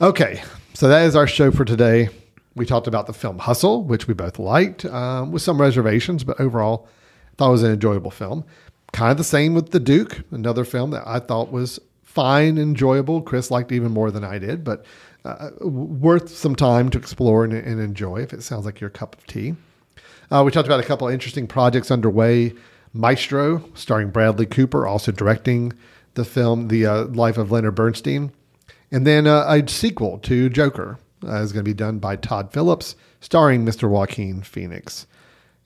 okay, 0.00 0.42
so 0.74 0.88
that 0.88 1.04
is 1.04 1.14
our 1.16 1.26
show 1.26 1.50
for 1.50 1.64
today. 1.64 2.08
We 2.56 2.66
talked 2.66 2.86
about 2.88 3.06
the 3.06 3.12
film 3.12 3.38
Hustle, 3.38 3.84
which 3.84 4.08
we 4.08 4.14
both 4.14 4.38
liked, 4.38 4.84
um, 4.84 5.30
with 5.30 5.42
some 5.42 5.60
reservations, 5.60 6.24
but 6.24 6.40
overall, 6.40 6.88
thought 7.36 7.48
it 7.48 7.52
was 7.52 7.62
an 7.62 7.72
enjoyable 7.72 8.10
film. 8.10 8.44
Kind 8.92 9.12
of 9.12 9.18
the 9.18 9.24
same 9.24 9.54
with 9.54 9.70
The 9.70 9.78
Duke, 9.78 10.22
another 10.32 10.64
film 10.64 10.90
that 10.90 11.04
I 11.06 11.20
thought 11.20 11.52
was 11.52 11.78
fine, 12.10 12.58
enjoyable. 12.58 13.22
Chris 13.22 13.50
liked 13.50 13.70
even 13.70 13.92
more 13.92 14.10
than 14.10 14.24
I 14.24 14.38
did, 14.38 14.64
but 14.64 14.84
uh, 15.24 15.50
worth 15.60 16.28
some 16.28 16.56
time 16.56 16.90
to 16.90 16.98
explore 16.98 17.44
and, 17.44 17.52
and 17.52 17.80
enjoy 17.80 18.18
if 18.18 18.32
it 18.32 18.42
sounds 18.42 18.64
like 18.64 18.80
your 18.80 18.90
cup 18.90 19.16
of 19.16 19.26
tea. 19.26 19.54
Uh, 20.30 20.42
we 20.44 20.50
talked 20.50 20.66
about 20.66 20.80
a 20.80 20.86
couple 20.86 21.06
of 21.06 21.14
interesting 21.14 21.46
projects 21.46 21.90
underway. 21.90 22.52
Maestro, 22.92 23.64
starring 23.74 24.10
Bradley 24.10 24.46
Cooper, 24.46 24.86
also 24.86 25.12
directing 25.12 25.72
the 26.14 26.24
film 26.24 26.68
The 26.68 26.86
uh, 26.86 27.04
Life 27.04 27.38
of 27.38 27.52
Leonard 27.52 27.76
Bernstein. 27.76 28.32
And 28.90 29.06
then 29.06 29.28
uh, 29.28 29.46
a 29.48 29.68
sequel 29.68 30.18
to 30.20 30.48
Joker 30.48 30.98
uh, 31.24 31.36
is 31.36 31.52
going 31.52 31.64
to 31.64 31.70
be 31.70 31.74
done 31.74 32.00
by 32.00 32.16
Todd 32.16 32.52
Phillips, 32.52 32.96
starring 33.20 33.64
Mr. 33.64 33.88
Joaquin 33.88 34.42
Phoenix. 34.42 35.06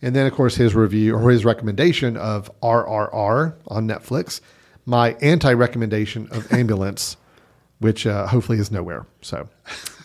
And 0.02 0.14
then, 0.14 0.26
of 0.26 0.34
course, 0.34 0.56
his 0.56 0.74
review 0.74 1.14
or 1.14 1.30
his 1.30 1.46
recommendation 1.46 2.18
of 2.18 2.50
RRR 2.60 3.54
on 3.68 3.88
Netflix, 3.88 4.42
my 4.86 5.14
anti 5.20 5.52
recommendation 5.52 6.28
of 6.30 6.52
Ambulance, 6.52 7.16
which 7.78 8.06
uh, 8.06 8.26
hopefully 8.26 8.58
is 8.58 8.70
nowhere. 8.70 9.06
So, 9.22 9.48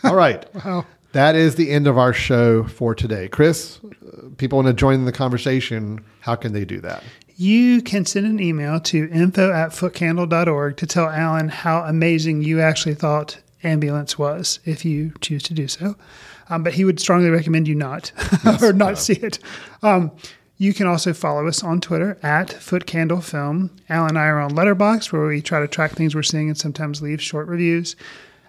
all 0.04 0.16
right. 0.16 0.46
Wow. 0.66 0.86
That 1.14 1.36
is 1.36 1.56
the 1.56 1.72
end 1.72 1.88
of 1.88 1.98
our 1.98 2.14
show 2.14 2.66
for 2.66 2.94
today. 2.94 3.30
Chris, 3.30 3.80
uh, 3.84 4.30
people 4.38 4.58
want 4.58 4.68
to 4.68 4.76
join 4.76 4.94
in 4.94 5.06
the 5.06 5.12
conversation. 5.12 6.06
How 6.20 6.36
can 6.36 6.54
they 6.54 6.66
do 6.66 6.80
that? 6.82 7.04
You 7.36 7.82
can 7.82 8.06
send 8.06 8.28
an 8.28 8.40
email 8.40 8.80
to 8.82 9.10
info 9.10 9.52
at 9.52 9.72
footcandle.org 9.72 10.78
to 10.78 10.86
tell 10.86 11.08
Alan 11.10 11.50
how 11.50 11.82
amazing 11.82 12.44
you 12.44 12.62
actually 12.62 12.94
thought 12.94 13.40
Ambulance 13.64 14.20
was, 14.20 14.60
if 14.66 14.86
you 14.86 15.12
choose 15.20 15.42
to 15.44 15.56
do 15.56 15.68
so. 15.68 15.96
Um, 16.50 16.64
but 16.64 16.74
he 16.74 16.86
would 16.86 17.00
strongly 17.00 17.30
recommend 17.30 17.68
you 17.68 17.76
not 17.76 18.12
or 18.62 18.74
not 18.74 19.00
see 19.00 19.14
it. 19.14 19.40
Um, 19.82 20.12
you 20.60 20.74
can 20.74 20.86
also 20.86 21.14
follow 21.14 21.48
us 21.48 21.64
on 21.64 21.80
Twitter 21.80 22.20
at 22.22 22.50
footcandlefilm. 22.50 23.70
Alan 23.88 24.10
and 24.10 24.20
I 24.20 24.26
are 24.28 24.42
on 24.42 24.52
Letterboxd, 24.52 25.12
where 25.12 25.26
we 25.26 25.42
try 25.42 25.62
to 25.62 25.68
track 25.70 25.94
things 25.94 26.14
we're 26.14 26.22
seeing 26.22 26.50
and 26.50 26.58
sometimes 26.58 27.02
leave 27.02 27.22
short 27.22 27.48
reviews. 27.48 27.96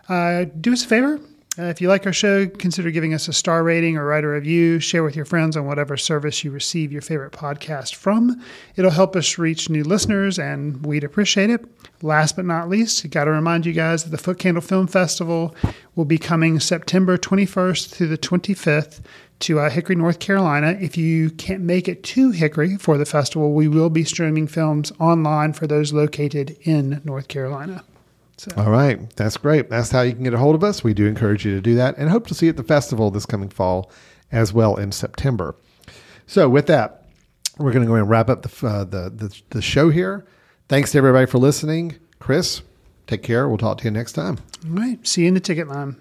Uh, 0.08 0.46
do 0.60 0.72
us 0.72 0.84
a 0.84 0.88
favor. 0.88 1.20
Uh, 1.56 1.64
if 1.64 1.80
you 1.80 1.88
like 1.88 2.06
our 2.06 2.12
show, 2.12 2.48
consider 2.48 2.90
giving 2.90 3.14
us 3.14 3.28
a 3.28 3.32
star 3.32 3.62
rating 3.62 3.96
or 3.96 4.04
write 4.06 4.24
a 4.24 4.28
review. 4.28 4.80
Share 4.80 5.04
with 5.04 5.14
your 5.14 5.24
friends 5.24 5.56
on 5.56 5.66
whatever 5.66 5.96
service 5.96 6.42
you 6.42 6.50
receive 6.50 6.90
your 6.90 7.02
favorite 7.02 7.32
podcast 7.32 7.94
from. 7.94 8.42
It'll 8.74 8.90
help 8.90 9.14
us 9.14 9.38
reach 9.38 9.70
new 9.70 9.84
listeners, 9.84 10.36
and 10.38 10.84
we'd 10.84 11.04
appreciate 11.04 11.50
it. 11.50 11.64
Last 12.02 12.34
but 12.34 12.44
not 12.44 12.68
least, 12.68 13.08
got 13.10 13.24
to 13.24 13.30
remind 13.30 13.66
you 13.66 13.72
guys 13.72 14.02
that 14.02 14.10
the 14.10 14.18
Foot 14.18 14.38
Candle 14.38 14.62
Film 14.62 14.88
Festival 14.88 15.54
will 15.94 16.04
be 16.04 16.18
coming 16.18 16.58
September 16.58 17.16
21st 17.16 17.90
through 17.90 18.08
the 18.08 18.18
25th 18.18 19.00
to 19.40 19.60
uh, 19.60 19.70
Hickory, 19.70 19.96
North 19.96 20.18
Carolina. 20.18 20.76
If 20.80 20.96
you 20.96 21.30
can't 21.30 21.62
make 21.62 21.88
it 21.88 22.02
to 22.04 22.30
Hickory 22.30 22.76
for 22.76 22.98
the 22.98 23.04
festival, 23.04 23.52
we 23.52 23.68
will 23.68 23.90
be 23.90 24.04
streaming 24.04 24.46
films 24.46 24.92
online 25.00 25.52
for 25.52 25.66
those 25.66 25.92
located 25.92 26.56
in 26.62 27.00
North 27.04 27.28
Carolina. 27.28 27.84
All 28.56 28.70
right. 28.70 29.14
That's 29.16 29.36
great. 29.36 29.68
That's 29.68 29.90
how 29.90 30.02
you 30.02 30.14
can 30.14 30.24
get 30.24 30.34
a 30.34 30.38
hold 30.38 30.54
of 30.54 30.64
us. 30.64 30.82
We 30.82 30.94
do 30.94 31.06
encourage 31.06 31.44
you 31.44 31.54
to 31.54 31.60
do 31.60 31.74
that 31.74 31.96
and 31.98 32.08
hope 32.08 32.26
to 32.28 32.34
see 32.34 32.46
you 32.46 32.50
at 32.50 32.56
the 32.56 32.62
festival 32.62 33.10
this 33.10 33.26
coming 33.26 33.50
fall 33.50 33.90
as 34.32 34.52
well 34.52 34.76
in 34.76 34.92
September. 34.92 35.54
So, 36.26 36.48
with 36.48 36.66
that, 36.68 37.04
we're 37.58 37.72
going 37.72 37.84
to 37.84 37.88
go 37.88 37.96
and 37.96 38.08
wrap 38.08 38.30
up 38.30 38.42
the, 38.42 38.66
uh, 38.66 38.84
the, 38.84 39.10
the, 39.10 39.42
the 39.50 39.62
show 39.62 39.90
here. 39.90 40.24
Thanks 40.68 40.92
to 40.92 40.98
everybody 40.98 41.26
for 41.26 41.38
listening. 41.38 41.96
Chris, 42.18 42.62
take 43.06 43.22
care. 43.22 43.48
We'll 43.48 43.58
talk 43.58 43.78
to 43.78 43.84
you 43.84 43.90
next 43.90 44.12
time. 44.12 44.38
All 44.64 44.76
right. 44.76 45.06
See 45.06 45.22
you 45.22 45.28
in 45.28 45.34
the 45.34 45.40
ticket 45.40 45.68
line. 45.68 46.00